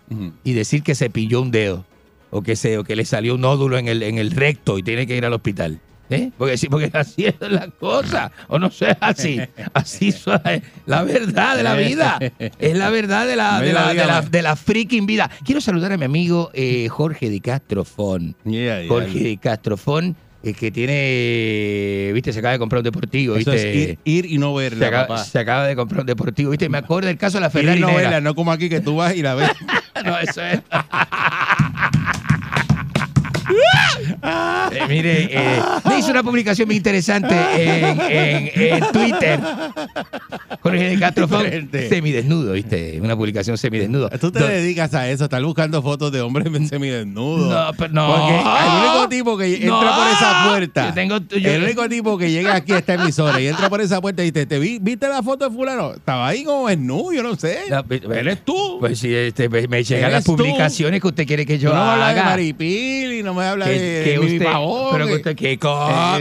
Y 0.45 0.53
decir 0.53 0.83
que 0.83 0.95
se 0.95 1.11
pilló 1.11 1.41
un 1.43 1.51
dedo. 1.51 1.85
O 2.31 2.43
que, 2.43 2.57
se, 2.57 2.77
o 2.77 2.85
que 2.85 2.95
le 2.97 3.05
salió 3.07 3.37
un 3.37 3.41
nódulo 3.41 3.79
en 3.79 3.89
el, 3.89 4.03
en 4.03 4.19
el 4.19 4.33
recto 4.33 4.79
y 4.79 4.83
tiene 4.83 5.07
que 5.07 5.17
ir 5.17 5.25
al 5.25 5.33
hospital. 5.33 5.81
¿Eh? 6.11 6.31
Porque, 6.39 6.57
sí, 6.57 6.69
porque 6.69 6.91
así 6.95 7.27
es 7.27 7.35
la 7.41 7.69
cosa. 7.69 8.33
O 8.49 8.59
no 8.59 8.71
sé, 8.71 8.97
así. 9.01 9.41
Así 9.75 10.09
es 10.09 10.25
la 10.87 11.03
verdad 11.03 11.57
de 11.57 11.63
la 11.63 11.75
vida. 11.75 12.19
Es 12.59 12.77
la 12.77 12.91
verdad 12.91 13.27
de 13.27 13.37
la, 13.37 13.61
de 13.61 13.73
la, 13.73 13.89
de 13.95 14.07
la, 14.07 14.23
de 14.23 14.43
la 14.43 14.57
freaking 14.57 15.07
vida. 15.07 15.31
Quiero 15.45 15.61
saludar 15.61 15.93
a 15.93 15.97
mi 15.97 16.05
amigo 16.05 16.51
eh, 16.55 16.89
Jorge 16.89 17.29
de 17.31 17.41
Castrofón. 17.41 18.35
Yeah, 18.45 18.81
yeah. 18.81 18.89
Jorge 18.89 19.19
de 19.19 19.37
Castrofón, 19.37 20.17
eh, 20.43 20.55
que 20.55 20.71
tiene, 20.71 22.13
viste, 22.15 22.33
se 22.33 22.39
acaba 22.39 22.53
de 22.53 22.59
comprar 22.59 22.79
un 22.79 22.85
deportivo, 22.85 23.37
Eso 23.37 23.51
viste. 23.51 23.71
es 23.71 23.77
ir, 23.77 23.99
ir 24.05 24.27
y 24.33 24.39
no 24.39 24.57
se, 24.57 24.63
verla, 24.63 24.89
acaba, 24.89 25.07
papá. 25.09 25.25
se 25.25 25.39
acaba 25.39 25.67
de 25.67 25.77
comprar 25.77 26.01
un 26.01 26.07
deportivo, 26.07 26.51
viste. 26.51 26.69
Me 26.69 26.79
acuerdo 26.79 27.09
del 27.09 27.19
caso 27.19 27.39
de 27.39 27.43
la 27.43 27.47
Ir 27.49 27.53
Ferrari 27.53 27.79
y 27.79 27.83
no 27.83 27.95
verla, 27.95 28.21
no 28.21 28.35
como 28.35 28.53
aquí 28.53 28.69
que 28.69 28.81
tú 28.81 28.97
vas 28.97 29.15
y 29.15 29.23
la 29.23 29.35
ves. 29.35 29.51
No, 30.05 30.17
eso 30.17 30.41
es. 30.43 30.61
Eh, 34.73 34.81
mire, 34.89 35.29
eh, 35.31 35.61
me 35.85 35.99
hizo 35.99 36.11
una 36.11 36.23
publicación 36.23 36.69
muy 36.69 36.77
interesante 36.77 37.35
en, 37.57 38.01
en- 38.01 38.51
en 38.75 38.93
Twitter. 38.93 39.41
Jorge 40.61 40.91
de 40.91 40.99
Castro 40.99 41.29
semidesnudo, 41.89 42.53
¿viste? 42.53 42.99
Una 43.01 43.17
publicación 43.17 43.57
semidesnudo. 43.59 44.09
Tú 44.11 44.31
te 44.31 44.47
dedicas 44.47 44.93
a 44.95 45.09
eso, 45.09 45.25
estar 45.25 45.43
buscando 45.43 45.83
fotos 45.83 46.13
de 46.13 46.21
hombres 46.21 46.49
semidesnudos. 46.69 47.51
No, 47.51 47.73
pero 47.77 47.93
no. 47.93 48.07
Porque 48.15 48.35
el 48.35 48.91
único 48.91 49.09
tipo 49.09 49.39
que 49.39 49.55
entra 49.55 49.69
No. 49.69 49.97
por 49.97 50.07
esa 50.09 50.45
puerta. 50.49 50.87
Yo 50.89 50.95
tengo- 50.95 51.19
yo- 51.29 51.51
el 51.51 51.63
único 51.65 51.89
tipo 51.89 52.19
que 52.19 52.31
llega 52.31 52.55
aquí 52.57 52.73
a 52.73 52.79
esta 52.79 52.95
emisora 52.95 53.41
y 53.41 53.47
entra 53.49 53.69
por 53.71 53.81
esa 53.81 54.01
puerta 54.01 54.23
y 54.23 54.31
dice, 54.31 54.47
¿te 54.47 54.59
vi, 54.59 54.79
¿viste 54.81 55.09
la 55.09 55.23
foto 55.23 55.49
de 55.49 55.55
fulano? 55.55 55.95
Estaba 55.95 56.29
ahí 56.29 56.45
como 56.45 56.69
desnudo, 56.69 57.13
yo 57.13 57.23
no 57.23 57.37
sé. 57.37 57.59
No, 57.71 57.85
pe- 57.85 58.01
pe- 58.01 58.19
Eres 58.19 58.45
tú. 58.45 58.77
Pues 58.81 58.99
sí, 58.99 59.15
este, 59.15 59.49
me 59.49 59.67
me 59.69 59.83
llegan 59.85 60.05
Eres 60.05 60.15
las 60.15 60.25
tú. 60.25 60.37
publicaciones 60.37 61.01
que 61.01 61.07
usted 61.07 61.27
quiere 61.27 61.47
que 61.47 61.59
yo 61.59 61.71
Tú 61.71 61.77
no 61.77 61.85
me 61.85 61.91
hablas 61.93 62.15
de 62.15 62.21
haga. 62.21 62.31
Maripil 62.31 63.13
y 63.15 63.23
no 63.23 63.35
me 63.39 63.45
hablas 63.45 63.69
Que- 63.69 63.79
de, 63.81 64.05
que 64.05 64.11
de 64.11 64.19
usted- 64.19 64.45
Pavón, 64.45 64.89
pero 64.93 65.05
que 65.07 65.11
que- 65.13 65.17
usted, 65.17 65.37
¿qué 65.37 65.53
Eh, 65.53 65.59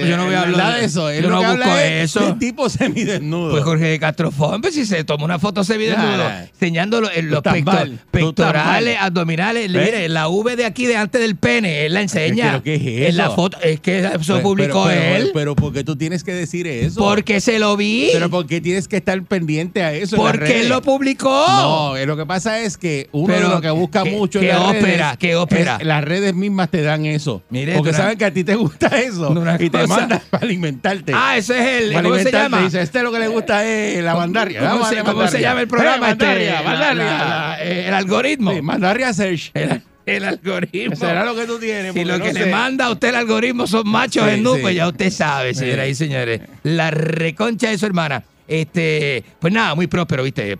yo 0.10 0.18
no 0.18 0.26
voy 0.26 0.36
a 0.36 0.42
hablar 0.42 0.80
de 0.80 0.86
eso. 0.86 1.10
Él 1.10 1.24
Yo 1.24 1.30
no 1.30 1.40
que 1.42 1.48
busco 1.48 1.64
habla 1.64 1.86
es 1.86 2.04
eso. 2.16 2.20
de 2.28 2.34
tipo 2.40 2.70
semidesnudo. 2.70 3.52
Pues 3.52 3.64
Jorge 3.64 3.86
de 3.86 4.00
Castrofón, 4.00 4.62
pues 4.62 4.74
si 4.76 4.86
se 4.86 5.04
toma 5.04 5.26
una 5.26 5.40
foto 5.40 5.64
semidesnudo, 5.64 6.18
Nah, 6.18 6.42
enseñando 6.44 7.02
los, 7.02 7.12
los 7.24 7.38
estás 7.38 7.54
pecto- 7.54 7.72
mal, 7.72 7.90
tú 7.90 7.96
estás 7.96 8.12
pectorales, 8.12 8.98
abdominales. 9.00 9.72
¿Ves? 9.72 9.86
Mire, 9.86 10.10
la 10.10 10.28
V 10.28 10.56
de 10.56 10.66
aquí, 10.66 10.86
de 10.86 10.98
antes 10.98 11.22
del 11.22 11.36
pene, 11.36 11.86
él 11.86 11.94
la 11.94 12.02
enseña. 12.02 12.52
¿Pero 12.52 12.64
qué 12.64 12.76
es 12.76 13.10
En 13.10 13.18
la 13.18 13.26
eso? 13.26 13.36
foto, 13.36 13.58
es 13.62 13.80
que 13.80 14.00
eso 14.00 14.12
Pero- 14.28 14.42
publicó 14.42 14.86
pero, 14.88 15.02
pero- 15.02 15.16
él. 15.16 15.32
Pero, 15.34 15.56
¿por 15.56 15.74
qué 15.74 15.84
tú 15.84 15.96
tienes 15.96 16.24
que 16.24 16.34
decir 16.34 16.68
eso? 16.68 17.00
porque 17.00 17.42
se 17.42 17.60
lo 17.60 17.76
vi. 17.78 18.10
Pero 18.14 18.30
¿por 18.30 18.46
qué 18.48 18.62
tienes 18.62 18.88
que 18.88 18.98
estar 18.98 19.22
pendiente 19.24 19.84
a 19.84 19.94
eso? 19.94 20.16
porque 20.18 20.62
él 20.62 20.70
lo 20.70 20.82
publicó. 20.82 21.46
No, 21.48 21.98
eh, 21.98 22.06
lo 22.06 22.16
que 22.18 22.26
pasa 22.26 22.60
es 22.62 22.78
que 22.78 23.10
uno 23.12 23.34
Pero, 23.34 23.50
lo 23.50 23.62
que 23.62 23.70
busca 23.70 24.04
¿qué- 24.04 24.12
mucho 24.12 24.40
qué 24.40 24.54
ópera? 24.56 25.16
¿Qué 25.20 25.36
ópera? 25.36 25.80
las 25.82 26.04
redes 26.04 26.34
mismas 26.34 26.70
te 26.70 26.82
dan 26.82 27.06
eso. 27.08 27.42
Mire, 27.50 27.76
porque 27.76 27.94
saben 27.94 28.18
que 28.18 28.26
a 28.26 28.32
ti 28.34 28.44
te 28.44 28.56
gusta 28.56 28.88
eso 29.00 29.34
y 29.60 29.70
te 29.70 29.80
cosa- 29.80 29.88
mandan 30.00 30.22
para 30.30 30.46
alimentarte. 30.46 31.14
Ah, 31.16 31.38
ese 31.38 31.58
es 31.60 31.84
el. 31.84 31.94
Para 31.94 32.10
¿Cómo 32.10 32.22
se 32.22 32.32
llama? 32.32 32.62
Dice, 32.62 32.82
este 32.82 33.02
lo 33.04 33.12
que 33.12 33.20
le 33.20 33.28
gusta 33.28 33.66
es 33.66 34.04
la 34.04 34.16
mandaria. 34.16 34.70
¿Cómo, 34.70 34.86
se, 34.90 34.98
cómo 35.04 35.26
llama 35.26 35.62
el 35.62 35.68
programa? 35.68 36.10
Eh, 36.10 36.12
este? 36.12 36.26
mandaria, 36.26 36.62
La- 36.62 36.70
mandaria. 36.70 37.04
la- 37.04 37.28
la- 37.28 37.64
el 37.64 37.94
algoritmo. 37.94 38.54
Sí, 38.54 38.62
mandaria 38.62 39.14
search. 39.14 39.52
El, 39.56 39.82
el 40.06 40.24
algoritmo. 40.24 40.96
Será 40.96 41.26
lo 41.26 41.36
que 41.36 41.46
tú 41.46 41.60
tienes. 41.60 41.94
Si 41.94 42.06
lo 42.06 42.18
no 42.18 42.24
que 42.24 42.32
sé. 42.32 42.40
le 42.46 42.52
manda 42.52 42.86
a 42.86 42.92
usted 42.92 43.10
el 43.10 43.16
algoritmo 43.16 43.68
son 43.68 43.90
machos 43.90 44.24
Sí, 44.26 44.36
en 44.36 44.44
nu, 44.44 44.56
sí. 44.56 44.62
pues 44.62 44.74
ya 44.76 44.88
usted 44.88 45.10
sabe, 45.12 45.54
señoras 45.54 45.90
y 45.90 45.96
señores. 45.96 46.40
La 46.64 46.92
reconcha 46.92 47.70
de 47.70 47.78
su 47.78 47.86
hermana. 47.86 48.24
Este, 48.48 49.26
pues 49.40 49.52
nada, 49.52 49.76
muy 49.76 49.88
próspero, 49.88 50.24
¿viste? 50.24 50.56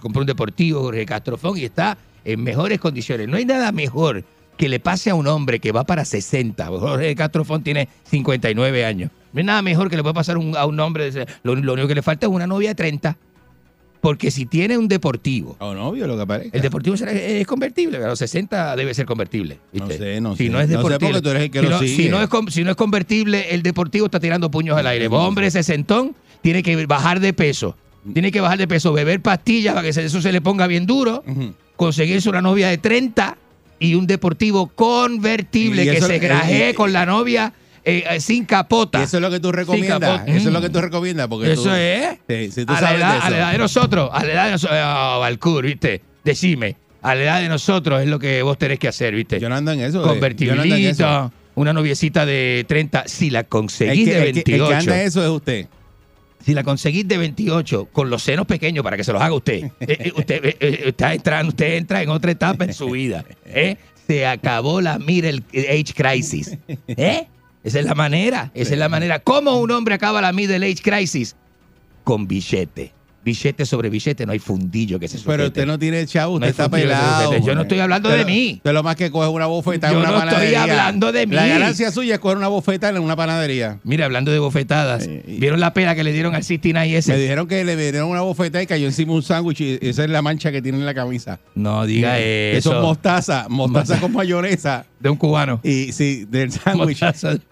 Compró 0.00 0.20
un 0.20 0.26
deportivo, 0.26 0.82
Jorge 0.82 1.04
Castrofón, 1.04 1.58
y 1.58 1.64
está 1.64 1.98
en 2.24 2.44
mejores 2.44 2.78
condiciones. 2.78 3.26
No 3.26 3.36
hay 3.36 3.44
nada 3.44 3.72
mejor 3.72 4.22
que 4.56 4.68
le 4.68 4.80
pase 4.80 5.10
a 5.10 5.14
un 5.14 5.26
hombre 5.26 5.58
que 5.60 5.72
va 5.72 5.84
para 5.84 6.04
60. 6.04 6.66
Jorge 6.66 7.14
Castrofón 7.14 7.62
tiene 7.62 7.88
59 8.10 8.84
años. 8.84 9.10
No 9.32 9.38
hay 9.40 9.44
nada 9.44 9.62
mejor 9.62 9.90
que 9.90 9.96
le 9.96 10.02
pueda 10.02 10.14
pasar 10.14 10.38
un- 10.38 10.56
a 10.56 10.64
un 10.66 10.78
hombre. 10.80 11.10
de 11.10 11.26
Lo, 11.42 11.54
lo 11.54 11.72
único 11.74 11.88
que 11.88 11.94
le 11.94 12.02
falta 12.02 12.26
es 12.26 12.32
una 12.32 12.46
novia 12.46 12.70
de 12.70 12.74
30. 12.74 13.16
Porque 14.00 14.30
si 14.30 14.46
tiene 14.46 14.78
un 14.78 14.86
deportivo, 14.88 15.56
O 15.58 15.74
novio, 15.74 16.06
lo 16.06 16.16
que 16.16 16.26
parece. 16.26 16.50
el 16.56 16.62
deportivo 16.62 16.96
será- 16.96 17.12
es 17.12 17.46
convertible, 17.46 17.96
a 17.98 18.06
los 18.08 18.18
60 18.18 18.76
debe 18.76 18.94
ser 18.94 19.04
convertible. 19.04 19.58
No 19.72 19.88
sé, 19.90 20.20
no 20.20 20.36
si 20.36 20.44
sé. 20.46 20.50
no 20.50 20.60
es 20.60 20.68
No 20.68 20.72
sé 20.72 20.76
deportible, 20.76 21.08
porque 21.14 21.22
tú 21.22 21.30
eres 21.30 21.42
el 21.44 21.50
que 21.50 21.58
si, 21.58 21.64
lo 21.64 21.70
no, 21.70 21.78
sigue. 21.80 21.96
si 21.96 22.08
no 22.08 22.22
es 22.22 22.28
si 22.54 22.62
no 22.64 22.70
es 22.70 22.76
convertible, 22.76 23.54
el 23.54 23.62
deportivo 23.62 24.06
está 24.06 24.20
tirando 24.20 24.50
puños 24.50 24.76
al 24.78 24.86
aire. 24.86 25.08
Hombre 25.08 25.50
sesentón 25.50 26.14
tiene 26.42 26.62
que 26.62 26.86
bajar 26.86 27.18
de 27.20 27.32
peso. 27.32 27.76
Tiene 28.12 28.30
que 28.30 28.40
bajar 28.40 28.58
de 28.58 28.68
peso, 28.68 28.92
beber 28.92 29.20
pastillas 29.20 29.74
para 29.74 29.82
que 29.90 30.00
eso 30.00 30.20
se 30.22 30.30
le 30.30 30.40
ponga 30.40 30.68
bien 30.68 30.86
duro, 30.86 31.24
conseguirse 31.74 32.28
una 32.28 32.40
novia 32.42 32.68
de 32.68 32.78
30 32.78 33.36
y 33.78 33.94
un 33.94 34.06
deportivo 34.06 34.68
convertible 34.68 35.82
Y 35.82 35.86
que 35.90 35.96
eso- 35.98 36.06
se 36.06 36.18
grajee 36.18 36.70
eh, 36.70 36.74
con 36.74 36.92
la 36.92 37.06
novia 37.06 37.52
eh, 37.84 38.02
eh, 38.10 38.20
sin 38.20 38.44
capota. 38.44 39.00
Eso 39.02 39.18
es 39.18 39.20
lo 39.22 39.30
que 39.30 39.38
tú 39.38 39.52
recomiendas. 39.52 40.22
Eso 40.26 40.48
es 40.48 40.52
lo 40.52 40.58
Mm. 40.58 40.62
que 40.62 40.70
tú 40.70 40.80
recomiendas. 40.80 41.28
Porque 41.28 41.52
Eso 41.52 41.62
tú- 41.64 41.70
es. 41.70 42.18
Sí, 42.28 42.50
si 42.50 42.66
tú 42.66 42.72
a, 42.72 42.80
la 42.80 42.94
edad, 42.96 43.12
de 43.12 43.18
eso. 43.18 43.26
a 43.26 43.30
la 43.30 43.36
edad 43.38 43.52
de 43.52 43.58
nosotros, 43.58 44.10
a 44.12 44.24
la 44.24 44.32
edad 44.32 44.44
de 44.46 44.50
nosotros, 44.52 44.78
oh, 45.44 45.62
¿viste? 45.62 46.02
Decime, 46.24 46.76
a 47.02 47.14
la 47.14 47.22
edad 47.22 47.40
de 47.42 47.48
nosotros 47.48 48.02
es 48.02 48.08
lo 48.08 48.18
que 48.18 48.42
vos 48.42 48.58
tenés 48.58 48.80
que 48.80 48.88
hacer, 48.88 49.14
¿viste? 49.14 49.38
Yo 49.38 49.48
no 49.48 49.54
ando 49.54 49.70
en 49.70 49.80
eso. 49.80 50.00
de- 50.02 50.34
yo 50.36 50.56
no 50.56 50.62
ando 50.62 50.74
en 50.74 50.84
eso. 50.86 51.04
Convertibilito, 51.04 51.32
una 51.54 51.72
noviecita 51.72 52.26
de 52.26 52.64
30, 52.66 53.04
si 53.06 53.30
la 53.30 53.40
El 53.40 53.46
conseguís 53.46 54.04
que, 54.08 54.14
de 54.14 54.18
el 54.18 54.22
que- 54.34 54.40
el 54.40 54.44
28. 54.60 54.68
que 54.68 54.74
anda 54.74 55.00
en 55.00 55.06
eso 55.06 55.22
es 55.22 55.28
usted. 55.30 55.66
Si 56.46 56.54
la 56.54 56.62
conseguís 56.62 57.08
de 57.08 57.18
28 57.18 57.88
con 57.92 58.08
los 58.08 58.22
senos 58.22 58.46
pequeños 58.46 58.84
para 58.84 58.96
que 58.96 59.02
se 59.02 59.12
los 59.12 59.20
haga 59.20 59.34
usted, 59.34 59.64
eh, 59.64 59.70
eh, 59.80 60.12
usted, 60.14 60.44
eh, 60.44 60.56
eh, 60.60 60.82
está 60.86 61.12
entrando, 61.12 61.48
usted 61.48 61.74
entra 61.74 62.00
en 62.02 62.08
otra 62.08 62.30
etapa 62.30 62.66
en 62.66 62.72
su 62.72 62.88
vida. 62.90 63.24
Se 64.06 64.24
acabó 64.24 64.80
la 64.80 65.00
middle 65.00 65.42
age 65.52 65.92
crisis. 65.92 66.56
Esa 66.86 67.80
es 67.80 67.84
la 67.84 67.96
manera, 67.96 68.52
esa 68.54 68.74
es 68.74 68.78
la 68.78 68.88
manera. 68.88 69.18
¿Cómo 69.18 69.58
un 69.58 69.72
hombre 69.72 69.96
acaba 69.96 70.20
la 70.20 70.32
middle 70.32 70.64
age 70.64 70.82
crisis? 70.84 71.34
Con 72.04 72.28
billete. 72.28 72.92
Billete 73.26 73.66
sobre 73.66 73.90
billete, 73.90 74.24
no 74.24 74.30
hay 74.30 74.38
fundillo 74.38 75.00
que 75.00 75.08
se 75.08 75.18
sujete. 75.18 75.32
Pero 75.32 75.46
usted 75.48 75.66
no 75.66 75.76
tiene 75.80 76.06
chavo, 76.06 76.34
usted 76.34 76.46
está 76.46 76.68
pelado. 76.68 77.36
Yo 77.44 77.56
no 77.56 77.62
estoy 77.62 77.80
hablando 77.80 78.08
de 78.08 78.24
mí. 78.24 78.52
Usted 78.58 78.72
lo 78.72 78.84
más 78.84 78.94
que 78.94 79.10
coge 79.10 79.26
una 79.28 79.46
bofetada 79.46 79.92
en 79.92 79.98
Yo 79.98 80.00
una 80.00 80.10
no 80.12 80.18
estoy 80.18 80.30
panadería. 80.30 80.62
hablando 80.62 81.10
de 81.10 81.26
La 81.26 81.42
mí. 81.42 81.48
ganancia 81.48 81.90
suya 81.90 82.14
es 82.14 82.20
coger 82.20 82.36
una 82.38 82.46
bofeta 82.46 82.88
en 82.88 82.98
una 83.00 83.16
panadería. 83.16 83.80
Mira, 83.82 84.04
hablando 84.04 84.30
de 84.30 84.38
bofetadas, 84.38 85.08
¿vieron 85.26 85.58
la 85.58 85.74
pela 85.74 85.96
que 85.96 86.04
le 86.04 86.12
dieron 86.12 86.36
al 86.36 86.44
69 86.44 86.98
ese? 86.98 87.12
Me 87.14 87.18
dijeron 87.18 87.48
que 87.48 87.64
le 87.64 87.74
dieron 87.76 88.10
una 88.10 88.20
bofeta 88.20 88.62
y 88.62 88.66
cayó 88.68 88.86
encima 88.86 89.12
un 89.12 89.24
sándwich 89.24 89.60
y 89.60 89.78
esa 89.80 90.04
es 90.04 90.10
la 90.10 90.22
mancha 90.22 90.52
que 90.52 90.62
tiene 90.62 90.78
en 90.78 90.86
la 90.86 90.94
camisa. 90.94 91.40
No 91.56 91.84
diga 91.84 92.20
eso. 92.20 92.58
Eso 92.70 92.76
es 92.76 92.82
mostaza, 92.82 93.46
mostaza 93.48 93.98
con 93.98 94.12
mayonesa. 94.12 94.86
De 95.00 95.10
un 95.10 95.16
cubano. 95.16 95.60
Y 95.64 95.90
sí, 95.92 96.26
del 96.30 96.52
sándwich. 96.52 97.02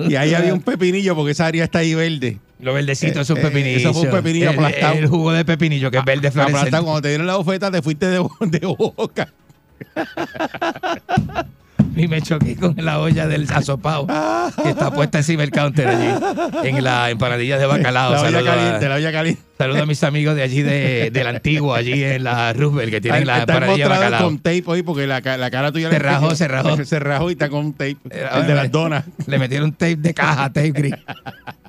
Y 0.09 0.15
ahí 0.15 0.35
había 0.35 0.55
un 0.55 0.61
pepinillo 0.63 1.17
porque 1.17 1.33
esa 1.33 1.47
área 1.47 1.65
está 1.65 1.81
ahí 1.81 1.95
verde. 1.95 2.39
Lo 2.61 2.73
verdecito 2.73 3.21
es 3.21 3.31
un 3.31 3.39
Eh, 3.39 3.41
eh, 3.41 3.45
pepinillo. 3.45 3.79
eso 3.79 3.93
fue 3.95 4.03
un 4.03 4.11
pepinillo 4.11 4.51
el, 4.51 4.57
aplastado. 4.57 4.95
El 4.95 5.07
jugo 5.09 5.33
de 5.33 5.45
pepinillo, 5.45 5.91
que 5.91 5.99
es 5.99 6.05
verde 6.05 6.29
Aplastado, 6.29 6.49
fluorescente. 6.49 6.85
cuando 6.85 7.03
te 7.03 7.09
dieron 7.09 7.27
la 7.27 7.37
bofeta 7.37 7.71
te 7.71 7.83
fuiste 7.83 8.07
de, 8.07 8.27
de 8.41 8.67
boca. 8.67 9.29
Y 11.97 12.09
me 12.09 12.21
choqué 12.23 12.57
con 12.57 12.75
la 12.79 12.99
olla 12.99 13.29
del 13.29 13.47
asopao 13.53 14.07
que 14.63 14.71
está 14.71 14.91
puesta 14.91 15.19
encima 15.19 15.43
del 15.43 15.51
counter 15.53 15.87
allí, 15.87 16.69
en 16.69 16.83
la 16.83 17.11
empanadilla 17.11 17.57
de 17.57 17.67
bacalao. 17.67 18.13
La 18.13 18.23
olla 18.23 18.43
caliente, 18.45 18.89
la 18.89 18.95
olla 18.97 19.13
caliente. 19.13 19.43
Saludo 19.57 19.83
a 19.83 19.87
mis 19.87 20.03
amigos 20.03 20.35
de 20.35 20.43
allí, 20.43 20.63
de, 20.63 21.11
del 21.13 21.27
antiguo, 21.29 21.73
allí 21.75 22.03
en 22.03 22.25
la 22.25 22.53
Roosevelt, 22.53 22.91
que 22.91 23.01
tienen 23.01 23.27
la 23.27 23.41
empanadilla 23.41 23.85
de 23.85 23.89
bacalao. 23.91 24.25
con 24.25 24.39
tape 24.39 24.65
hoy 24.67 24.83
porque 24.83 25.07
la, 25.07 25.21
la 25.21 25.51
cara 25.51 25.71
tuya 25.71 25.89
Se 25.91 25.99
rajó, 26.01 26.35
se 26.35 26.49
rajó. 26.49 26.77
Se 26.85 26.99
rajó 26.99 27.31
y 27.31 27.35
está 27.35 27.49
con 27.49 27.73
tape. 27.73 27.97
Eh, 28.11 28.27
el 28.35 28.47
de 28.47 28.55
las 28.55 28.71
donas. 28.73 29.05
Le 29.27 29.39
metieron 29.39 29.73
tape 29.73 29.97
de 29.97 30.15
caja, 30.15 30.49
tape 30.53 30.73
gris. 30.73 30.95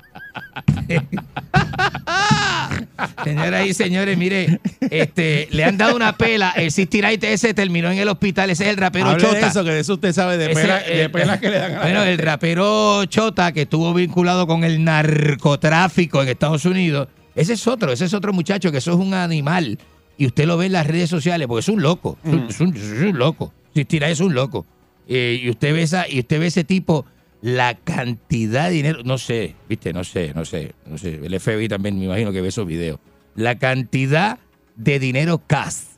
Señoras 3.24 3.66
y 3.66 3.74
señores, 3.74 4.16
mire, 4.16 4.60
este, 4.90 5.48
le 5.50 5.64
han 5.64 5.76
dado 5.76 5.96
una 5.96 6.16
pela. 6.16 6.50
El 6.56 6.70
69 6.70 7.32
ese 7.32 7.54
terminó 7.54 7.90
en 7.90 7.98
el 7.98 8.08
hospital. 8.08 8.50
Ese 8.50 8.64
es 8.64 8.70
el 8.70 8.76
rapero 8.76 9.06
Hable 9.10 9.26
de 9.26 9.34
Chota. 9.34 9.46
eso, 9.48 9.64
que 9.64 9.70
de 9.70 9.80
eso 9.80 9.94
usted 9.94 10.12
sabe, 10.12 10.38
de, 10.38 10.52
Ese, 10.52 10.60
pela, 10.62 10.78
de 10.80 11.08
pelas 11.10 11.38
que 11.40 11.50
le 11.50 11.58
dan 11.58 11.72
a 11.72 11.74
la 11.76 11.82
Bueno, 11.82 12.02
el 12.04 12.18
rapero 12.18 13.04
Chota, 13.06 13.52
que 13.52 13.62
estuvo 13.62 13.92
vinculado 13.94 14.46
con 14.46 14.64
el 14.64 14.82
narcotráfico 14.84 16.22
en 16.22 16.28
Estados 16.28 16.64
Unidos, 16.64 17.08
ese 17.34 17.54
es 17.54 17.66
otro, 17.66 17.92
ese 17.92 18.04
es 18.06 18.14
otro 18.14 18.32
muchacho, 18.32 18.70
que 18.72 18.78
eso 18.78 18.92
es 18.92 18.98
un 18.98 19.14
animal. 19.14 19.78
Y 20.18 20.26
usted 20.26 20.46
lo 20.46 20.56
ve 20.56 20.66
en 20.66 20.72
las 20.72 20.86
redes 20.86 21.10
sociales, 21.10 21.46
porque 21.46 21.60
es 21.60 21.68
un 21.68 21.82
loco, 21.82 22.18
es 22.24 22.32
un- 22.32 22.46
es 22.48 22.60
un, 22.60 22.76
es 22.76 23.02
un 23.02 23.18
loco. 23.18 23.52
Sistira 23.74 24.08
es 24.08 24.20
un 24.20 24.32
loco. 24.34 24.64
Eh, 25.08 25.40
y 25.42 25.50
usted 25.50 25.74
ve 25.74 25.82
esa, 25.82 26.08
y 26.08 26.20
usted 26.20 26.40
ve 26.40 26.46
ese 26.46 26.64
tipo, 26.64 27.04
la 27.46 27.76
cantidad 27.76 28.64
de 28.64 28.74
dinero, 28.74 29.04
no 29.04 29.18
sé, 29.18 29.54
viste, 29.68 29.92
no 29.92 30.02
sé, 30.02 30.32
no 30.34 30.44
sé, 30.44 30.74
no 30.84 30.98
sé. 30.98 31.20
El 31.22 31.38
FBI 31.38 31.68
también 31.68 31.96
me 31.96 32.06
imagino 32.06 32.32
que 32.32 32.40
ve 32.40 32.48
esos 32.48 32.66
videos. 32.66 32.98
La 33.36 33.56
cantidad 33.56 34.40
de 34.74 34.98
dinero 34.98 35.40
cash 35.46 35.95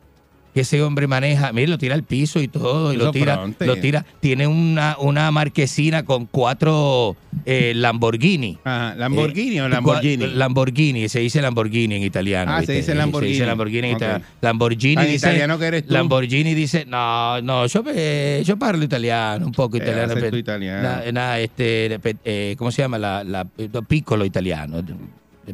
que 0.59 0.63
ese 0.63 0.83
hombre 0.83 1.07
maneja, 1.07 1.53
mire, 1.53 1.69
lo 1.69 1.79
tira 1.79 1.95
al 1.95 2.03
piso 2.03 2.41
y 2.43 2.49
todo, 2.49 2.93
y 2.93 2.97
Eso 2.97 3.05
lo 3.05 3.11
tira, 3.13 3.47
lo 3.61 3.77
tira. 3.77 4.05
Tiene 4.19 4.49
una, 4.49 4.97
una 4.99 5.31
marquesina 5.31 6.05
con 6.05 6.27
cuatro 6.27 7.15
eh, 7.45 7.75
Lamborghini. 7.77 8.59
Ajá, 8.65 8.97
¿Lamborghini 8.97 9.59
Eh, 9.59 9.63
o 9.63 9.69
Lamborghini? 9.69 10.27
Lamborghini, 10.27 11.09
se 11.09 11.21
dice 11.21 11.41
Lamborghini 11.41 11.95
en 11.95 12.03
italiano. 12.03 12.51
Ah, 12.53 12.63
se 12.65 12.73
dice 12.73 12.93
Lamborghini. 12.97 13.35
Se 13.35 13.39
dice 13.39 13.47
Lamborghini 13.47 13.87
en 13.91 13.97
italiano. 13.99 14.25
Lamborghini 14.41 14.95
Tan 14.97 15.07
dice. 15.07 15.17
italiano 15.29 15.59
que 15.61 15.65
eres 15.67 15.87
tú. 15.87 15.95
Lamborghini 15.95 16.55
dice, 16.55 16.85
no, 16.87 17.41
no, 17.41 17.67
yo, 17.67 17.85
eh, 17.95 18.43
yo 18.45 18.57
parlo 18.59 18.83
italiano, 18.83 19.47
un 19.47 19.53
poco 19.53 19.77
italiano. 19.77 20.13
acento 20.13 20.31
pe- 20.33 20.39
italiano. 20.39 20.83
na- 20.83 21.13
na, 21.13 21.39
este, 21.39 22.57
¿Cómo 22.59 22.73
se 22.73 22.83
llama? 22.83 22.99
La, 22.99 23.23
la, 23.23 23.45
piccolo 23.87 24.25
italiano. 24.25 24.83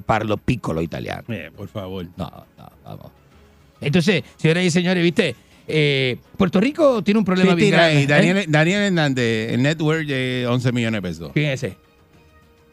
Parlo 0.07 0.39
piccolo 0.39 0.81
italiano. 0.81 1.25
Por 1.55 1.69
favor. 1.69 2.07
No, 2.17 2.47
no, 2.57 2.71
vamos. 2.87 3.24
Entonces, 3.85 4.23
señoras 4.37 4.65
y 4.65 4.71
señores, 4.71 5.03
¿viste? 5.03 5.35
Eh, 5.67 6.19
Puerto 6.37 6.61
Rico 6.61 7.03
tiene 7.03 7.19
un 7.19 7.25
problema 7.25 7.51
Sí, 7.53 7.57
bien 7.57 7.71
tira 7.71 7.85
ahí, 7.87 8.05
grande. 8.07 8.15
Daniel, 8.15 8.37
¿eh? 8.39 8.45
Daniel 8.49 8.81
Hernández, 8.83 9.53
el 9.53 9.63
network 9.63 10.07
de 10.07 10.47
11 10.49 10.73
millones 10.73 10.99
de 11.03 11.09
pesos. 11.09 11.31
¿Quién 11.33 11.51
es 11.51 11.63
ese? 11.63 11.77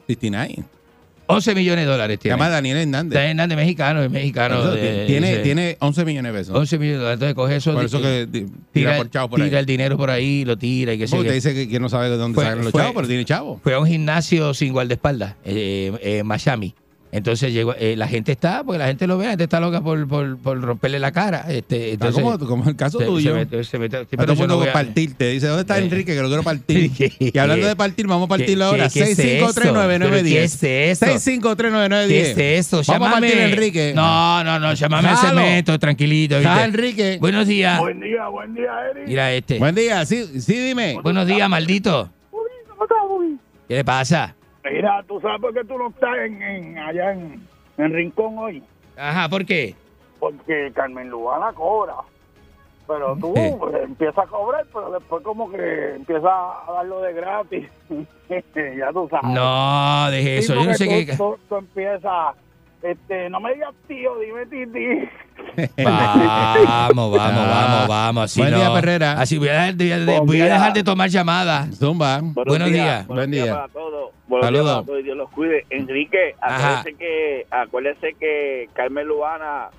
69. 0.07 0.63
11 1.27 1.55
millones 1.55 1.85
de 1.85 1.91
dólares 1.91 2.15
Se 2.15 2.23
tiene. 2.23 2.33
llama 2.33 2.49
Daniel 2.49 2.77
Hernández. 2.79 3.13
Daniel 3.13 3.29
Hernández, 3.31 3.55
mexicano, 3.57 4.03
es 4.03 4.11
mexicano. 4.11 4.71
De- 4.71 5.05
tiene, 5.07 5.29
dice- 5.29 5.41
tiene 5.43 5.77
11 5.79 6.03
millones 6.03 6.33
de 6.33 6.39
pesos. 6.39 6.55
11 6.57 6.77
millones 6.77 6.97
de 6.97 7.03
dólares. 7.03 7.13
Entonces 7.13 7.35
coge 7.35 7.55
eso. 7.55 7.73
Por 7.73 7.85
eso 7.85 8.01
que 8.01 8.25
di- 8.29 8.41
tira, 8.41 8.51
tira 8.73 8.97
por 8.97 9.09
chavo 9.09 9.29
por 9.29 9.41
ahí. 9.41 9.47
tira 9.47 9.59
el 9.61 9.65
dinero 9.65 9.95
por 9.95 10.09
ahí, 10.09 10.43
lo 10.43 10.57
tira 10.57 10.93
y 10.93 10.97
qué 10.97 11.07
sé 11.07 11.15
usted 11.17 11.33
dice 11.33 11.53
que, 11.53 11.69
que 11.69 11.79
no 11.79 11.87
sabe 11.87 12.09
de 12.09 12.17
dónde 12.17 12.35
Fue- 12.35 12.43
sacan 12.43 12.63
los 12.63 12.71
fue- 12.71 12.81
chavos, 12.81 12.95
pero 12.95 13.07
tiene 13.07 13.23
chavos. 13.23 13.61
Fue 13.63 13.73
a 13.73 13.79
un 13.79 13.87
gimnasio 13.87 14.53
sin 14.53 14.73
guardaespaldas, 14.73 15.35
eh, 15.45 15.93
eh, 16.01 16.23
Miami. 16.23 16.75
Entonces 17.13 17.51
llegó, 17.51 17.75
eh, 17.77 17.95
la 17.97 18.07
gente 18.07 18.31
está, 18.31 18.63
porque 18.63 18.77
la 18.79 18.87
gente 18.87 19.05
lo 19.05 19.17
ve, 19.17 19.25
la 19.25 19.31
gente 19.31 19.43
está 19.43 19.59
loca 19.59 19.81
por, 19.81 20.07
por, 20.07 20.37
por 20.37 20.61
romperle 20.61 20.97
la 20.97 21.11
cara. 21.11 21.45
Este, 21.49 21.91
entonces, 21.91 22.23
como, 22.23 22.39
como 22.39 22.69
el 22.69 22.75
caso 22.77 22.99
se- 22.99 23.05
tuyo. 23.05 23.31
se 23.33 23.37
mete- 23.37 23.63
se 23.65 23.77
mete- 23.79 24.05
sí, 24.09 24.15
a 24.17 24.25
todo 24.25 24.47
no 24.47 24.61
a- 24.61 24.71
partirte. 24.71 25.29
Dice, 25.31 25.47
¿dónde 25.47 25.61
está 25.61 25.77
Eh. 25.77 25.83
Enrique? 25.83 26.15
Que 26.15 26.21
lo 26.21 26.27
quiero 26.29 26.43
partir. 26.51 26.89
y 27.19 27.37
hablando 27.37 27.67
de 27.67 27.75
partir, 27.75 28.07
vamos 28.07 28.27
a 28.27 28.29
partirlo 28.29 28.63
¿Qué- 28.65 28.69
ahora. 28.81 28.87
qué- 28.89 28.99
qué 29.03 29.11
es 29.11 29.19
eso? 29.19 29.51
¿Pero 29.53 29.73
6539910. 29.73 30.57
qué 30.57 30.91
es 30.91 31.01
eso? 31.03 31.05
6539910. 31.05 32.07
¿Qué 32.35 32.57
es 32.57 32.67
eso? 32.73 32.81
Vamos 32.87 33.07
a 33.09 33.11
partir 33.11 33.37
a 33.39 33.45
Enrique. 33.45 33.91
No, 33.93 34.43
no, 34.45 34.59
no, 34.59 34.73
llámame 34.73 35.09
Jalo. 35.09 35.41
cemento, 35.41 35.77
tranquilito. 35.79 36.35
¿viste? 36.35 36.47
Jala, 36.49 36.63
Enrique. 36.65 37.17
Buenos 37.19 37.45
días. 37.45 37.77
Buen 37.79 37.99
día, 37.99 38.27
buen 38.29 38.53
día, 38.55 38.71
Eric. 38.89 39.07
Mira 39.07 39.33
este. 39.33 39.59
Buen 39.59 39.75
día, 39.75 40.05
sí, 40.05 40.39
sí, 40.39 40.53
dime. 40.57 40.97
Buenos 41.03 41.27
días, 41.27 41.49
maldito. 41.49 42.09
¿Cómo 42.31 42.83
estás? 42.83 42.97
¿Qué 43.67 43.75
le 43.75 43.83
pasa? 43.83 44.33
Mira, 44.63 45.03
tú 45.07 45.19
sabes 45.21 45.41
por 45.41 45.53
qué 45.53 45.63
tú 45.63 45.77
no 45.77 45.89
estás 45.89 46.17
en, 46.25 46.41
en- 46.41 46.77
allá 46.77 47.11
en, 47.13 47.47
en 47.77 47.93
Rincón 47.93 48.37
hoy. 48.37 48.63
Ajá, 48.97 49.27
¿por 49.29 49.45
qué? 49.45 49.75
Porque 50.19 50.71
Carmen 50.75 51.09
Lubana 51.09 51.51
cobra. 51.53 51.95
Pero 52.87 53.15
tú 53.15 53.33
Eh. 53.35 53.55
pues, 53.57 53.75
empiezas 53.83 54.17
a 54.25 54.27
cobrar, 54.27 54.65
pero 54.73 54.91
después 54.91 55.23
como 55.23 55.49
que 55.49 55.95
empiezas 55.95 56.25
a 56.25 56.71
darlo 56.73 57.01
de 57.01 57.13
gratis. 57.13 57.69
ya 57.89 58.91
tú 58.91 59.07
sabes. 59.09 59.31
No, 59.33 60.11
deje 60.11 60.37
eso. 60.39 60.53
Sí, 60.53 60.59
Yo 60.59 60.65
no 60.65 60.73
sé 60.75 60.85
tú, 60.85 60.91
qué. 60.91 61.17
Tú, 61.17 61.39
tú 61.49 61.55
empiezas, 61.55 62.35
este, 62.83 63.29
no 63.29 63.39
me 63.39 63.53
digas 63.53 63.73
tío, 63.87 64.17
dime 64.19 64.45
titi. 64.47 65.09
Vamos, 65.83 67.11
vamos, 67.17 67.47
vamos, 67.47 67.87
vamos. 67.87 68.23
Así 68.25 68.39
Buen 68.39 68.51
no. 68.51 68.57
día, 68.57 68.73
Perrera. 68.73 69.13
Así 69.13 69.37
voy 69.37 69.49
a 69.49 69.53
dejar 69.53 69.73
de, 69.75 69.85
de- 69.99 70.05
Buen 70.05 70.25
voy 70.25 70.41
a 70.41 70.45
día. 70.45 70.53
dejar 70.53 70.73
de 70.73 70.83
tomar 70.83 71.09
llamadas. 71.09 71.77
Zumba. 71.77 72.21
Buenos 72.21 72.71
días. 72.71 73.05
Buen 73.07 73.31
día. 73.31 73.53
para 73.53 73.67
todos. 73.69 74.11
Buenos 74.27 74.45
Saludos. 74.47 74.65
días 74.65 74.75
para 74.75 74.85
todos 74.85 74.99
y 74.99 75.03
Dios 75.03 75.17
los 75.17 75.29
cuide. 75.31 75.65
Enrique, 75.69 76.35
acuérdese 76.41 76.93
que, 76.97 77.45
acuérdese 77.51 78.13
que 78.19 78.69
Carmen 78.73 79.07
Lubana 79.07 79.69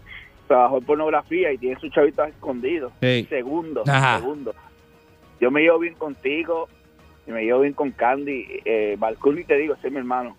trabajó 0.49 0.79
en 0.79 0.85
pornografía 0.85 1.53
y 1.53 1.59
tiene 1.59 1.81
sus 1.81 1.91
chavitos 1.93 2.29
escondidos. 2.29 2.93
Sí. 3.01 3.27
Segundo, 3.31 3.83
Ajá. 3.87 4.19
segundo. 4.19 4.55
Yo 5.41 5.51
me 5.51 5.61
llevo 5.63 5.79
bien 5.79 5.95
contigo 5.95 6.69
y 7.27 7.31
me 7.31 7.45
llevo 7.45 7.61
bien 7.61 7.73
con 7.73 7.93
Candy. 7.93 8.47
Eh, 8.65 8.97
Balcuni, 8.99 9.45
te 9.45 9.57
digo, 9.57 9.75
ese 9.75 9.87
es 9.87 9.93
mi 9.93 9.99
hermano. 10.01 10.37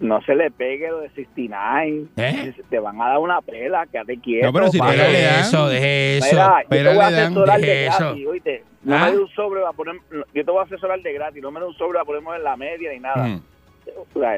No 0.00 0.20
se 0.22 0.34
le 0.34 0.50
pegue 0.50 0.88
lo 0.88 1.00
de 1.00 1.10
69. 1.10 2.04
¿Eh? 2.16 2.54
Te 2.70 2.78
van 2.78 3.00
a 3.02 3.08
dar 3.10 3.18
una 3.18 3.40
pela, 3.42 3.86
quédate 3.86 4.18
quieto. 4.18 4.46
No, 4.46 4.52
pero 4.52 4.70
si 4.70 4.78
Deje 4.80 4.96
dan. 5.22 5.40
eso, 5.40 5.68
deje 5.68 6.16
eso. 6.18 6.26
Mira, 6.26 6.62
yo 6.64 6.68
te 6.70 6.94
voy 6.94 6.98
a 6.98 7.06
asesorar 7.06 7.60
de 7.60 7.84
gratis, 7.84 8.26
oíste. 8.26 8.64
No 8.82 8.96
¿Ah? 8.96 9.04
me 9.04 9.10
dé 9.12 9.18
un 9.18 9.28
sobre 9.28 9.60
a 9.66 9.72
poner, 9.72 9.96
yo 10.34 10.44
te 10.44 10.50
voy 10.50 10.60
a 10.60 10.62
asesorar 10.64 11.00
de 11.02 11.12
gratis, 11.12 11.42
no 11.42 11.50
me 11.50 11.60
dé 11.60 11.66
un 11.66 11.74
sobre 11.74 12.00
a 12.00 12.04
ponerme 12.04 12.34
en 12.36 12.42
la 12.44 12.56
media 12.56 12.90
ni 12.92 12.98
nada. 13.00 13.24
Ay, 13.26 13.40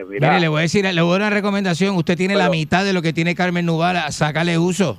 mira, 0.09 0.29
Mire, 0.31 0.41
le 0.41 0.49
voy 0.49 0.59
a 0.59 0.63
decir, 0.63 0.85
le 0.85 1.01
voy 1.01 1.11
a 1.11 1.13
dar 1.19 1.21
una 1.29 1.31
recomendación. 1.31 1.95
Usted 1.95 2.17
tiene 2.17 2.35
la 2.35 2.49
mitad 2.51 2.85
de 2.85 2.93
lo 2.93 3.01
que 3.03 3.13
tiene 3.13 3.35
Carmen 3.37 3.65
Nubala. 3.67 4.11
Sácale 4.11 4.59
uso. 4.59 4.99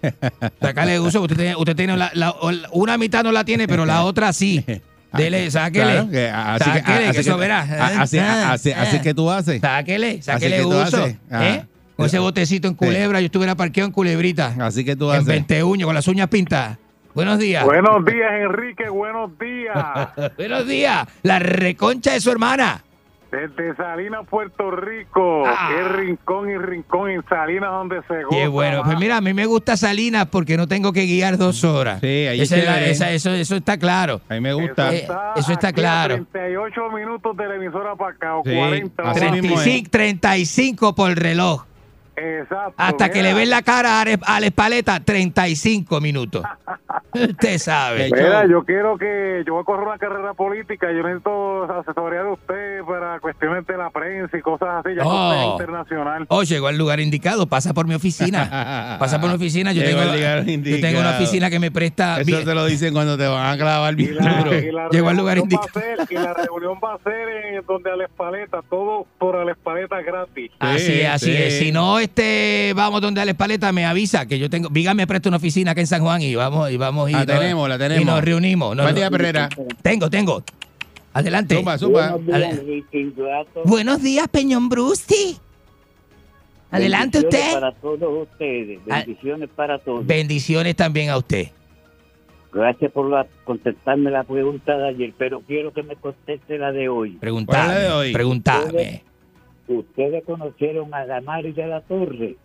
Sácale 0.60 1.00
uso. 1.00 1.22
Usted 1.22 1.36
tiene, 1.36 1.56
usted 1.56 1.74
tiene 1.74 1.96
la- 1.96 2.10
la- 2.14 2.34
una 2.72 2.96
mitad 2.98 3.24
no 3.24 3.32
la 3.32 3.44
tiene, 3.44 3.66
pero 3.66 3.84
la 3.84 4.04
otra 4.04 4.32
sí. 4.32 4.64
Dele, 5.12 5.50
sáquele. 5.50 5.84
Claro, 5.92 6.10
que 6.10 6.28
así 6.28 6.64
que, 6.70 6.78
Sáquele, 6.78 6.98
que 7.04 7.08
así 7.08 7.20
eso 7.20 7.34
que- 7.34 7.40
verá. 7.40 7.58
a- 7.60 8.02
Así, 8.02 8.18
Ah, 8.18 8.52
así, 8.52 8.72
así 8.72 8.96
ah. 8.96 9.02
que 9.02 9.14
tú 9.14 9.30
haces. 9.30 9.60
Sáquele, 9.60 10.22
sáquele 10.22 10.64
uso. 10.64 11.06
¿eh? 11.06 11.64
Con 11.96 12.06
ese 12.06 12.18
botecito 12.18 12.68
en 12.68 12.74
culebra, 12.74 13.20
yo 13.20 13.26
estuviera 13.26 13.54
parqueado 13.56 13.86
en 13.88 13.92
culebrita. 13.92 14.54
Así 14.60 14.84
que 14.84 14.94
tú 14.96 15.10
En 15.10 15.16
haces. 15.16 15.26
20 15.26 15.64
uñas, 15.64 15.86
con 15.86 15.94
las 15.94 16.06
uñas 16.08 16.28
pintadas. 16.28 16.78
Buenos 17.14 17.38
días. 17.38 17.64
Buenos 17.64 18.04
días, 18.04 18.30
Enrique, 18.44 18.88
buenos 18.88 19.30
días. 19.38 19.74
Buenos 20.36 20.66
días. 20.68 21.08
La 21.22 21.38
reconcha 21.40 22.12
de 22.12 22.20
su 22.20 22.30
hermana. 22.30 22.84
Desde 23.30 23.76
Salinas, 23.76 24.26
Puerto 24.28 24.70
Rico. 24.70 25.44
Ah. 25.46 25.70
Es 25.78 25.92
rincón 25.96 26.48
y 26.50 26.56
rincón 26.56 27.10
en 27.10 27.22
Salinas 27.28 27.70
donde 27.70 28.00
se 28.08 28.24
goza. 28.24 28.36
Qué 28.36 28.48
bueno. 28.48 28.82
Pues 28.84 28.98
mira, 28.98 29.18
a 29.18 29.20
mí 29.20 29.34
me 29.34 29.44
gusta 29.44 29.76
Salinas 29.76 30.26
porque 30.32 30.56
no 30.56 30.66
tengo 30.66 30.94
que 30.94 31.04
guiar 31.04 31.36
dos 31.36 31.62
horas. 31.62 32.00
Sí, 32.00 32.06
ahí 32.06 32.40
Esa 32.40 32.56
es 32.56 32.64
la- 32.64 32.72
chévere. 32.74 32.90
esa- 32.90 33.10
eso, 33.10 33.30
eso 33.32 33.56
está 33.56 33.76
claro. 33.78 34.22
A 34.30 34.34
mí 34.34 34.40
me 34.40 34.54
gusta. 34.54 34.94
Eh, 34.94 35.06
eso 35.36 35.52
está 35.52 35.68
aquí 35.68 35.80
claro. 35.82 36.14
38 36.32 36.90
minutos 36.90 37.36
de 37.36 37.46
la 37.48 37.54
emisora 37.56 37.94
para 37.96 38.12
acá, 38.12 38.36
o 38.36 38.42
Sí, 38.44 38.54
40. 38.56 39.10
así 39.10 39.26
o- 39.26 39.32
mismo 39.32 39.48
es. 39.60 39.62
35, 39.90 39.90
35 39.90 40.94
por 40.94 41.14
reloj. 41.14 41.64
Exacto. 42.18 42.74
Hasta 42.76 43.10
que 43.10 43.22
le 43.22 43.34
ven 43.34 43.50
la 43.50 43.62
cara 43.62 43.98
a 43.98 44.00
Ale- 44.02 44.18
a 44.26 44.40
la 44.40 44.46
espaleta, 44.46 45.00
35 45.00 46.00
minutos. 46.00 46.42
Usted 47.14 47.58
sabe. 47.58 48.10
Mira, 48.12 48.46
yo 48.46 48.64
quiero 48.64 48.98
que 48.98 49.42
yo 49.46 49.54
voy 49.54 49.62
a 49.62 49.64
correr 49.64 49.86
una 49.88 49.98
carrera 49.98 50.34
política, 50.34 50.88
yo 50.92 51.02
necesito 51.02 51.64
asesoría 51.64 52.22
de 52.22 52.30
usted 52.32 52.80
para 52.86 53.18
cuestiones 53.20 53.66
de 53.66 53.76
la 53.76 53.90
prensa 53.90 54.36
y 54.36 54.40
cosas 54.42 54.68
así, 54.84 54.94
ya 54.94 55.02
Oh. 55.04 55.52
internacional. 55.52 56.26
Oh, 56.28 56.42
llegó 56.42 56.66
al 56.68 56.76
lugar 56.76 57.00
indicado, 57.00 57.46
pasa 57.46 57.72
por 57.72 57.86
mi 57.86 57.94
oficina. 57.94 58.96
Pasa 58.98 59.20
por 59.20 59.30
mi 59.30 59.36
oficina. 59.36 59.72
Yo, 59.72 59.82
tengo, 59.82 60.00
yo 60.04 60.80
tengo 60.80 61.00
una 61.00 61.10
oficina 61.16 61.48
que 61.50 61.58
me 61.58 61.70
presta. 61.70 62.20
Eso 62.20 62.44
te 62.44 62.54
lo 62.54 62.66
dicen 62.66 62.92
cuando 62.92 63.16
te 63.16 63.26
van 63.26 63.54
a 63.54 63.56
clavar 63.56 63.94
bien 63.94 64.14
duro. 64.14 64.88
Llegó 64.90 65.08
al 65.08 65.16
lugar 65.16 65.38
indicado. 65.38 65.68
ser- 65.72 65.98
y 66.10 66.14
la 66.14 66.34
reunión 66.34 66.78
va 66.82 66.94
a 66.94 66.98
ser 66.98 67.28
en 67.54 67.66
donde 67.66 67.90
a 67.90 67.96
la 67.96 68.04
espaleta, 68.04 68.60
todo 68.68 69.06
por 69.18 69.36
a 69.36 69.44
la 69.44 69.52
espaleta 69.52 70.00
gratis. 70.02 70.50
Así 70.58 70.78
Sí, 70.86 71.00
es, 71.00 71.08
así 71.08 71.26
sí. 71.26 71.36
es. 71.42 71.58
Si 71.58 71.72
no 71.72 71.98
este, 72.08 72.72
vamos 72.74 73.00
donde 73.00 73.20
Alex 73.20 73.36
Paleta 73.36 73.72
me 73.72 73.84
avisa 73.86 74.26
que 74.26 74.38
yo 74.38 74.48
tengo, 74.50 74.68
Viga 74.70 74.94
me 74.94 75.06
presta 75.06 75.28
una 75.28 75.36
oficina 75.38 75.70
acá 75.72 75.80
en 75.80 75.86
San 75.86 76.02
Juan 76.02 76.20
y 76.22 76.34
vamos 76.34 76.70
y 76.70 76.76
vamos 76.76 77.08
y 77.10 77.12
La 77.12 77.18
nos- 77.24 77.26
tenemos, 77.26 77.68
la 77.68 77.78
tenemos. 77.78 78.02
Y 78.02 78.04
nos 78.04 78.24
reunimos. 78.24 78.76
No, 78.76 78.82
Buen 78.82 78.94
no. 78.94 78.98
día, 79.00 79.10
Perrera. 79.10 79.48
Tengo, 79.82 80.10
tengo. 80.10 80.42
Adelante. 81.12 81.56
Zumba, 81.56 81.78
zumba. 81.78 82.18
Buenos 83.64 84.02
días, 84.02 84.28
Peñón 84.28 84.68
Brusti. 84.68 85.36
Adelante 86.70 87.20
Bendiciones 87.20 87.48
usted. 87.50 87.60
Para 87.60 87.72
todos 87.72 88.28
ustedes. 88.30 88.78
Ah. 88.90 88.96
Bendiciones 89.04 89.48
para 89.56 89.78
todos. 89.78 90.06
Bendiciones 90.06 90.76
también 90.76 91.08
a 91.10 91.16
usted. 91.16 91.48
Gracias 92.52 92.92
por 92.92 93.08
la, 93.10 93.26
contestarme 93.44 94.10
la 94.10 94.24
pregunta 94.24 94.76
de 94.76 94.88
ayer, 94.88 95.12
pero 95.18 95.40
quiero 95.40 95.72
que 95.72 95.82
me 95.82 95.96
conteste 95.96 96.58
la 96.58 96.72
de 96.72 96.88
hoy. 96.88 97.12
Preguntame. 97.20 97.58
¿Cuál 97.64 97.70
es 97.70 97.82
la 97.82 97.88
de 97.88 97.92
hoy? 97.94 98.12
Preguntame. 98.12 99.02
Ustedes 99.68 100.24
conocieron 100.24 100.92
a 100.94 101.04
Damaris 101.06 101.54
de 101.54 101.66
la 101.66 101.80
Torre, 101.82 102.36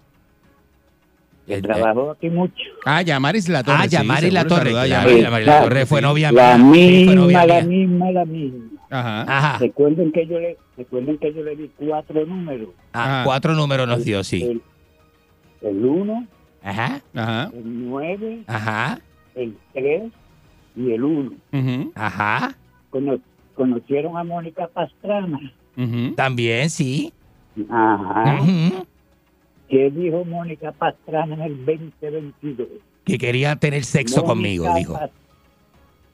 que 1.47 1.53
El- 1.55 1.61
trabajó 1.61 2.11
aquí 2.11 2.29
mucho. 2.29 2.53
Ah, 2.85 3.01
Yamaris 3.01 3.47
La 3.49 3.63
Torre. 3.63 3.77
Ah, 3.79 3.83
sí, 3.83 3.89
Yamaris 3.91 4.33
La 4.33 4.41
seguro, 4.41 4.57
Torre. 4.57 4.71
claro, 4.71 4.87
Yamaris. 4.87 5.21
Yamaris 5.23 5.47
La 5.47 5.61
Torre 5.63 5.85
fue 5.85 6.01
novia 6.01 6.31
La 6.31 6.57
mía. 6.57 6.73
Sí, 6.75 7.05
novia 7.15 7.25
misma, 7.25 7.45
la 7.45 7.61
mía. 7.61 7.63
misma, 7.87 8.11
la 8.11 8.25
misma. 8.25 8.65
Ajá. 8.89 9.21
Ajá. 9.27 9.57
Recuerden 9.59 10.11
que 10.11 10.27
yo 10.27 10.39
le, 10.39 10.57
recuerden 10.77 11.17
que 11.17 11.33
yo 11.33 11.43
le 11.43 11.55
di 11.55 11.71
cuatro 11.77 12.25
números. 12.25 12.69
Ah, 12.93 13.03
Ajá. 13.03 13.23
cuatro 13.25 13.53
números 13.53 13.87
nos 13.87 14.03
dio, 14.05 14.23
sí. 14.23 14.43
El, 14.43 14.61
el 15.61 15.85
uno, 15.85 16.27
Ajá. 16.61 17.01
Ajá. 17.15 17.51
el 17.53 17.89
nueve, 17.89 18.43
Ajá. 18.47 18.99
el 19.35 19.57
tres 19.73 20.11
y 20.75 20.91
el 20.91 21.03
uno. 21.03 21.31
Ujú, 21.51 21.91
Ajá. 21.95 22.55
Cono- 22.89 23.19
conocieron 23.55 24.17
a 24.17 24.23
Mónica 24.23 24.67
Pastrana. 24.67 25.39
También, 26.15 26.69
sí. 26.69 27.13
Ajá. 27.69 28.41
Ujú. 28.41 28.85
¿Qué 29.69 29.89
dijo 29.89 30.23
Mónica 30.25 30.71
Pastrana 30.71 31.33
en 31.35 31.41
el 31.41 31.65
2022? 31.65 32.67
Que 33.05 33.17
quería 33.17 33.55
tener 33.55 33.83
sexo 33.83 34.17
Mónica 34.21 34.33
conmigo, 34.33 34.75
dijo. 34.75 34.99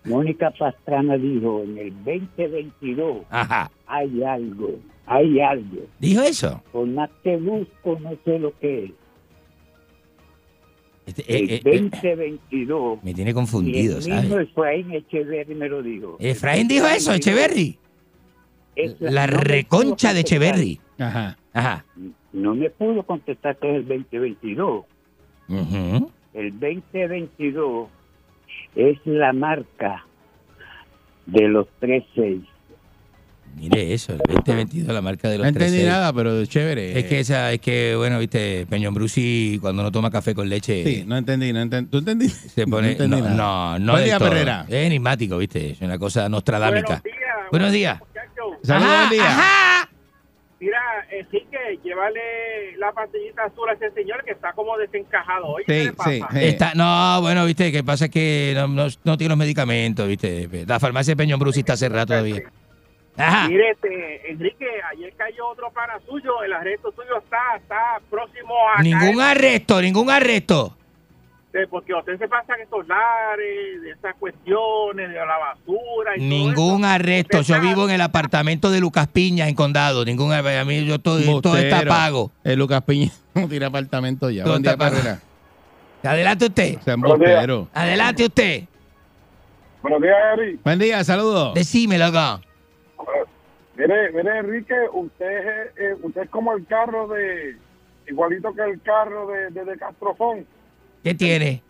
Mónica 0.06 0.52
Pastrana 0.52 1.18
dijo 1.18 1.64
en 1.64 1.77
el 1.77 1.94
2022 2.06 3.18
Ajá. 3.30 3.69
hay 3.86 4.23
algo, 4.23 4.80
hay 5.06 5.40
algo. 5.41 5.81
¿Dijo 5.99 6.22
eso? 6.22 6.64
Por 6.72 6.88
más 6.88 7.10
que 7.23 7.36
busco 7.36 7.99
no 7.99 8.11
sé 8.23 8.40
lo 8.40 8.57
que 8.60 8.86
es. 8.86 8.91
Este, 11.06 11.23
El 11.27 11.49
eh, 11.49 11.56
eh, 11.56 11.61
eh, 11.65 11.90
2022 12.02 13.03
me 13.03 13.14
tiene 13.14 13.31
y 13.31 13.34
confundido, 13.34 13.98
el 13.98 14.03
¿sabes? 14.03 14.31
Efraín 14.31 14.94
Echeverri 14.94 15.56
me 15.56 15.68
lo 15.68 15.81
dijo. 15.81 16.18
Efraín 16.19 16.68
dijo 16.68 16.86
eso, 16.88 17.14
Echeverry. 17.14 17.77
Es 18.84 18.95
La 18.99 19.27
no 19.27 19.38
reconcha 19.38 20.14
de. 20.14 20.22
Echeverry. 20.22 20.80
Ajá. 20.99 21.38
Ajá. 21.53 21.85
No 22.34 22.56
me 22.56 22.69
pudo 22.69 23.03
contestar 23.03 23.57
que 23.57 23.69
es 23.69 23.76
el 23.77 23.88
2022. 23.88 24.85
Ujú. 25.49 26.11
El 26.34 26.51
2022 26.60 27.89
es 28.76 28.97
la 29.06 29.34
marca 29.34 30.06
de 31.26 31.47
los 31.47 31.68
3-6. 31.81 32.41
Mire 33.56 33.93
eso, 33.93 34.14
el 34.14 34.19
2022, 34.19 34.93
la 34.93 35.01
marca 35.01 35.27
de 35.27 35.38
No 35.38 35.43
los 35.43 35.47
entendí 35.49 35.77
13. 35.77 35.88
nada, 35.88 36.14
pero 36.14 36.45
chévere. 36.45 36.97
Es 36.99 37.06
que 37.06 37.19
esa, 37.19 37.51
es 37.51 37.60
que, 37.60 37.95
bueno, 37.97 38.19
viste, 38.19 38.68
Peñón 38.69 38.93
Brusi 38.93 39.57
cuando 39.60 39.81
no 39.81 39.91
toma 39.91 40.11
café 40.11 40.35
con 40.35 40.47
leche 40.47 40.84
Sí, 40.84 41.03
no 41.06 41.18
entendí, 41.18 41.51
no 41.51 41.60
entendí. 41.61 41.89
¿Tú 41.89 41.97
entendí? 41.97 42.30
se 42.30 42.68
pone. 42.68 42.91
entendí 42.91 43.18
No, 43.18 43.23
nada. 43.23 43.80
no, 43.80 43.80
no. 43.85 43.91
Buen 43.93 44.06
día, 44.06 44.19
todo. 44.19 44.30
Perrera. 44.30 44.65
Es 44.68 44.85
enigmático, 44.85 45.38
viste, 45.39 45.72
es 45.72 45.81
una 45.81 45.97
cosa 45.97 46.30
nostradámica. 46.30 47.01
Buenos 47.51 47.72
días. 47.72 47.99
Saludos, 48.64 48.90
Ajá, 48.91 48.98
buen 49.07 49.10
día. 49.11 49.27
ajá. 49.30 49.90
Mira, 50.61 50.81
Enrique, 51.11 51.80
llévale 51.84 52.76
la 52.77 52.91
pastillita 52.91 53.44
azul 53.45 53.69
a 53.69 53.73
ese 53.73 53.91
señor 53.91 54.23
que 54.26 54.31
está 54.31 54.52
como 54.52 54.77
desencajado 54.77 55.45
hoy. 55.48 55.64
¿Qué 55.65 55.86
le 55.86 55.94
pasa? 55.94 56.11
Está, 56.41 56.73
no, 56.76 57.22
bueno, 57.22 57.45
viste, 57.45 57.72
que 57.72 57.81
pasa 57.81 58.06
es 58.06 58.11
que 58.11 58.52
no, 58.56 58.68
no- 58.68 58.88
no 59.06 59.18
tiene 59.18 59.30
los 59.30 59.38
medicamentos, 59.38 60.06
viste. 60.06 60.49
La 60.68 60.80
farmacia 60.80 61.14
de 61.14 61.18
Peñón 61.18 61.40
Bruce 61.40 61.61
está 61.61 61.77
cerrada 61.77 62.06
todavía. 62.07 62.41
Ajá. 63.15 63.48
Mire, 63.48 63.72
este, 63.72 64.31
Enrique, 64.31 64.65
ayer 64.91 65.14
cayó 65.18 65.48
otro 65.48 65.72
para 65.72 65.98
suyo, 66.02 66.44
el 66.44 66.52
arresto 66.53 66.91
suyo 66.91 67.18
está, 67.19 67.56
está 67.57 67.99
próximo 68.10 68.53
a 68.77 68.81
Ningún 68.81 69.18
caer, 69.18 69.38
arresto, 69.38 69.81
ningún 69.81 70.10
arresto. 70.10 70.76
Eh, 71.52 71.66
porque 71.68 71.94
usted 71.96 72.20
se 72.20 72.28
pasa 72.28 72.54
en 72.56 72.62
estos 72.62 72.88
lares, 72.88 73.82
de 73.82 73.92
esas 73.92 74.16
cuestiones, 74.16 75.10
de 75.10 75.16
la 75.16 75.38
basura 75.38 76.16
y 76.16 76.22
Ningún 76.22 76.86
arresto. 76.86 77.42
Yo 77.42 77.60
vivo 77.60 77.86
en 77.86 77.96
el 77.96 78.02
apartamento 78.02 78.70
de 78.70 78.80
Lucas 78.80 79.08
Piña 79.08 79.48
en 79.48 79.56
Condado. 79.56 80.06
Ningún 80.06 80.32
A 80.32 80.66
mí 80.66 80.86
yo 80.86 80.96
estoy, 80.96 81.26
todo 81.42 81.58
está 81.58 81.82
pago. 81.86 82.32
El 82.44 82.60
Lucas 82.60 82.84
Piña 82.84 83.12
no 83.34 83.48
tiene 83.48 83.66
apartamento 83.66 84.30
ya. 84.30 84.44
Todo 84.44 84.54
Buen 84.54 84.64
día, 84.64 84.72
está 84.74 84.86
pago. 84.86 84.98
Herrera. 84.98 85.20
Adelante 86.04 86.46
usted. 86.46 86.80
Sean 86.82 87.04
embustero. 87.04 87.68
Adelante 87.74 88.26
usted. 88.26 88.64
Buenos 89.82 90.02
días, 90.02 90.18
Eric. 90.34 90.60
Buen 90.64 90.80
día, 90.80 91.04
saludos. 91.04 91.54
Decímelo 91.56 92.06
acá. 92.06 92.42
Mire, 93.76 94.12
mire, 94.12 94.40
Enrique, 94.40 94.76
usted, 94.92 95.38
es, 95.38 95.78
eh, 95.78 95.96
usted 96.04 96.24
es 96.24 96.30
como 96.30 96.54
el 96.54 96.66
carro 96.68 97.08
de, 97.08 97.56
igualito 98.08 98.54
que 98.54 98.62
el 98.62 98.82
carro 98.82 99.28
de, 99.28 99.50
de, 99.52 99.66
de 99.66 99.78
Castrofón. 99.78 100.46
¿Qué 101.04 101.14
tiene? 101.14 101.62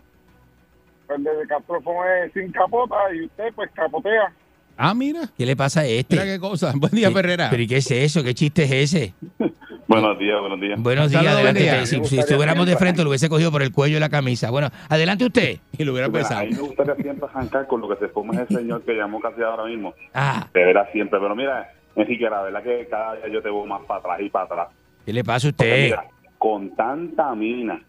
El 1.09 1.23
de, 1.23 1.31
es 1.31 2.33
sin 2.33 2.51
capota 2.51 2.95
y 3.13 3.25
usted 3.25 3.51
pues 3.55 3.69
capotea. 3.73 4.31
Ah, 4.77 4.93
mira. 4.93 5.21
¿Qué 5.37 5.45
le 5.45 5.55
pasa 5.55 5.81
a 5.81 5.85
este? 5.85 6.15
Mira 6.15 6.25
qué 6.25 6.39
cosa. 6.39 6.71
Buen 6.75 6.91
día, 6.91 7.07
¿Qué- 7.09 7.13
Ferrera. 7.15 7.47
¿Pero 7.49 7.63
y 7.63 7.67
qué 7.67 7.77
es 7.77 7.91
eso? 7.91 8.23
¿Qué 8.23 8.33
chiste 8.33 8.63
es 8.63 8.71
ese? 8.93 9.13
Buenos 9.87 10.19
días, 10.19 10.39
buenos 10.39 10.61
días. 10.61 10.79
Buenos 10.79 11.09
días, 11.09 11.23
Saludos, 11.23 11.35
adelante. 11.39 11.61
buen 11.63 11.73
día. 11.75 11.83
usted. 11.83 12.03
Si, 12.03 12.09
si 12.15 12.19
estuviéramos 12.19 12.67
de 12.67 12.77
frente, 12.77 13.01
lo 13.03 13.09
hubiese 13.09 13.27
cogido 13.27 13.51
por 13.51 13.63
el 13.63 13.71
cuello 13.71 13.95
de 13.95 13.99
la 14.01 14.09
camisa. 14.09 14.51
Bueno, 14.51 14.69
adelante 14.87 15.25
usted. 15.25 15.57
Y 15.79 15.83
lo 15.83 15.93
hubiera 15.93 16.07
Mira, 16.09 16.19
pensado. 16.19 16.41
a 16.41 16.43
mí 16.45 16.51
me 16.51 16.59
gustaría 16.61 16.95
siempre 16.95 17.27
arrancar 17.27 17.65
con 17.67 17.81
lo 17.81 17.89
que 17.89 17.95
se 17.95 18.07
fuma 18.09 18.39
ese 18.43 18.53
señor 18.53 18.83
que 18.83 18.93
llamó 18.93 19.19
casi 19.19 19.41
ahora 19.41 19.65
mismo. 19.65 19.93
Ah, 20.13 20.47
De 20.53 20.63
veras 20.63 20.87
siempre. 20.91 21.19
Pero 21.19 21.35
mira, 21.35 21.71
Enrique, 21.95 22.29
la 22.29 22.43
verdad 22.43 22.61
que 22.61 22.87
cada 22.87 23.15
día 23.15 23.27
yo 23.29 23.41
te 23.41 23.49
veo 23.49 23.65
más 23.65 23.81
para 23.87 23.99
atrás 24.01 24.19
y 24.21 24.29
para 24.29 24.45
atrás. 24.45 24.67
¿qué 25.05 25.11
le 25.13 25.23
pasa 25.23 25.47
a 25.47 25.51
Porque 25.51 25.63
usted? 25.71 25.83
mira, 25.85 26.05
con 26.37 26.75
tanta 26.75 27.33
mina 27.33 27.81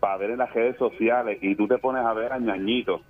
para 0.00 0.16
ver 0.18 0.30
en 0.30 0.38
las 0.38 0.52
redes 0.52 0.76
sociales 0.78 1.38
y 1.42 1.54
tú 1.54 1.66
te 1.68 1.78
pones 1.78 2.04
a 2.04 2.12
ver 2.12 2.32
a 2.32 2.38
ñañito. 2.38 3.02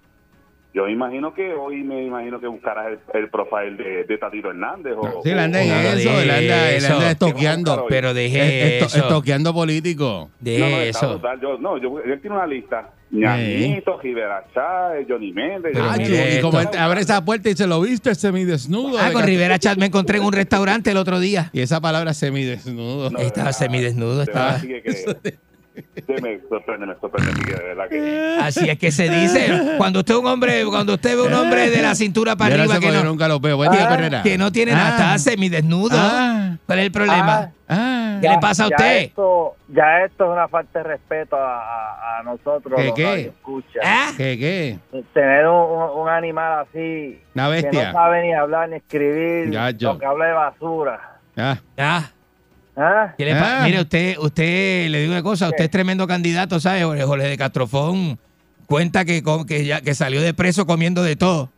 Yo 0.74 0.84
me 0.84 0.92
imagino 0.92 1.32
que 1.32 1.54
hoy 1.54 1.82
me 1.82 2.04
imagino 2.04 2.38
que 2.38 2.46
buscarás 2.48 2.88
el, 2.88 2.98
el 3.22 3.30
profile 3.30 3.76
de, 3.82 4.04
de 4.04 4.18
Tatito 4.18 4.50
Hernández. 4.50 4.92
O, 4.98 5.22
Sí, 5.22 5.30
él 5.30 5.38
anda 5.38 5.62
en 5.62 5.70
eso, 5.98 6.20
él 6.20 6.30
anda, 6.30 6.70
él 6.70 6.84
anda 6.84 7.10
estoqueando. 7.12 7.86
Pero 7.88 8.12
deje 8.12 8.38
Eh, 8.38 8.78
esto- 8.80 8.86
eso. 8.98 9.06
Estoqueando 9.06 9.54
político. 9.54 10.30
De 10.38 10.58
No, 10.58 10.68
no, 10.68 10.80
está 10.82 10.98
eso. 10.98 11.10
brutal. 11.12 11.40
Yo, 11.40 11.56
no, 11.58 11.78
yo, 11.78 11.98
él 12.00 12.20
tiene 12.20 12.36
una 12.36 12.46
lista. 12.46 12.90
Ñañito, 13.10 13.98
Rivera 14.02 14.44
Chávez, 14.52 15.06
Johnny 15.08 15.32
Méndez. 15.32 15.72
Ah, 15.80 15.96
y 15.98 16.40
como 16.42 16.60
él 16.60 16.68
abre 16.78 17.00
esa 17.00 17.24
puerta 17.24 17.48
y 17.48 17.54
se 17.56 17.66
lo 17.66 17.80
viste 17.80 18.14
semidesnudo. 18.14 18.98
Ah, 19.00 19.10
con 19.12 19.22
Rivera 19.24 19.58
Chat 19.58 19.78
me 19.78 19.86
encontré 19.86 20.18
en 20.18 20.24
un 20.24 20.32
restaurante 20.32 20.90
el 20.90 20.96
otro 20.98 21.20
día. 21.20 21.48
Y 21.54 21.60
esa 21.60 21.80
palabra 21.80 22.12
semidesnudo. 22.12 23.10
No, 23.10 23.18
Estaba 23.18 23.46
verdad, 23.46 23.58
semidesnudo, 23.58 24.16
de 24.18 24.22
estaba. 24.24 24.60
que- 24.60 25.38
que 26.06 26.20
me 26.22 26.40
sorprende, 26.48 26.86
me 26.86 26.94
sorprende, 27.00 27.30
Enrique, 27.32 27.52
de 27.54 27.62
verdad 27.64 27.88
que... 27.88 28.38
Así 28.42 28.68
es 28.70 28.78
que 28.78 28.90
se 28.90 29.08
dice. 29.08 29.74
Cuando 29.78 30.00
usted 30.00 30.14
un 30.14 30.26
hombre, 30.26 30.64
cuando 30.66 30.94
usted 30.94 31.16
ve 31.16 31.22
un 31.22 31.32
hombre 31.34 31.70
de 31.70 31.82
la 31.82 31.94
cintura 31.94 32.36
para 32.36 32.50
Yo 32.50 32.56
no 32.56 32.62
arriba 32.64 32.74
sé 32.76 32.80
que 32.80 32.92
no, 32.92 33.04
nunca 33.04 33.28
lo 33.28 33.40
veo. 33.40 33.56
Buen 33.56 33.70
día, 33.72 33.88
Ah, 33.90 34.22
que 34.22 34.38
no 34.38 34.50
tiene 34.52 34.72
nada, 34.72 34.88
Ah. 34.88 35.14
está 35.16 35.18
semidesnudo. 35.30 35.96
Ah. 35.98 36.56
¿Cuál 36.66 36.78
es 36.80 36.84
el 36.86 36.92
problema? 36.92 37.50
Ah. 37.68 38.18
¿Qué 38.22 38.28
le 38.28 38.38
pasa 38.38 38.64
a 38.64 38.68
Ya 38.70 38.76
usted? 38.76 38.96
esto, 39.02 39.56
ya 39.68 40.04
esto 40.04 40.24
es 40.24 40.30
una 40.30 40.48
falta 40.48 40.78
de 40.78 40.84
respeto 40.84 41.36
a, 41.36 41.58
a- 41.60 42.18
a 42.18 42.22
nosotros, 42.22 42.72
¿Qué, 42.76 42.84
los 42.86 42.94
qué? 42.94 43.32
¿Ah? 43.84 44.10
¿Qué, 44.16 44.38
qué? 44.38 44.78
Tener 45.12 45.46
un, 45.48 46.08
animal 46.08 46.60
así 46.66 47.20
Una 47.34 47.46
que 47.46 47.52
bestia. 47.52 47.86
no 47.88 47.92
sabe 47.92 48.22
ni 48.22 48.32
hablar 48.32 48.68
ni 48.70 48.76
escribir, 48.76 49.50
Ya, 49.50 49.70
yo. 49.70 49.92
lo 49.94 49.98
que 49.98 50.06
habla 50.06 50.26
de 50.26 50.32
basura. 50.32 51.00
Ah. 51.36 51.58
Ah, 51.76 52.10
¿Ah? 52.76 53.14
¿qué 53.16 53.24
le? 53.24 53.32
Ah. 53.32 53.62
Mire, 53.64 53.80
usted, 53.80 54.18
usted, 54.18 54.88
le 54.90 55.00
digo 55.00 55.12
una 55.12 55.22
cosa, 55.22 55.48
usted 55.48 55.64
es 55.64 55.70
tremendo 55.70 56.06
candidato, 56.06 56.60
¿sabe? 56.60 56.82
Jorge 56.82 57.26
de 57.26 57.38
Castrofón 57.38 58.18
cuenta 58.66 59.04
que, 59.04 59.22
que, 59.46 59.64
ya, 59.64 59.80
que 59.80 59.94
salió 59.94 60.20
de 60.20 60.34
preso 60.34 60.66
comiendo 60.66 61.02
de 61.02 61.16
todo. 61.16 61.50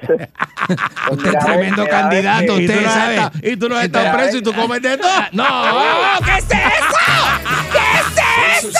usted 1.10 1.34
es 1.34 1.44
tremendo 1.44 1.86
candidato, 1.86 2.54
usted 2.54 2.84
sabe. 2.84 3.30
Y 3.42 3.56
tú 3.56 3.68
no 3.68 3.76
has 3.76 3.84
estado 3.84 4.16
preso 4.16 4.38
y 4.38 4.42
tú 4.42 4.52
comes 4.54 4.80
de 4.80 4.96
todo. 4.96 5.10
No, 5.32 5.44
¿qué 6.24 6.38
es 6.38 6.44
eso? 6.44 6.54
¿Qué 7.72 8.62
es 8.62 8.64
eso? 8.64 8.78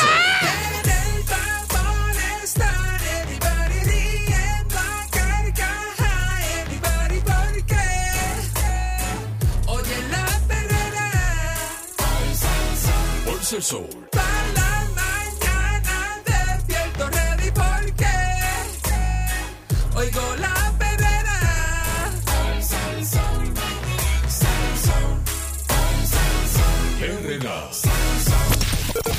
El 13.50 13.62
sol. 13.62 13.88
Para 14.12 14.26
la 14.54 14.84
mañana 14.94 16.20
despierto 16.26 17.08
ready 17.08 17.50
porque 17.50 18.06
oigo 19.96 20.36
la 20.36 20.74
perrera. 20.78 21.08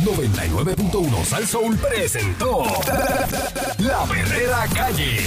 99.1 0.06 1.26
Sal 1.26 1.48
Soul 1.48 1.76
presentó 1.78 2.64
La 3.80 4.06
Verdadera 4.06 4.68
Calle. 4.76 5.24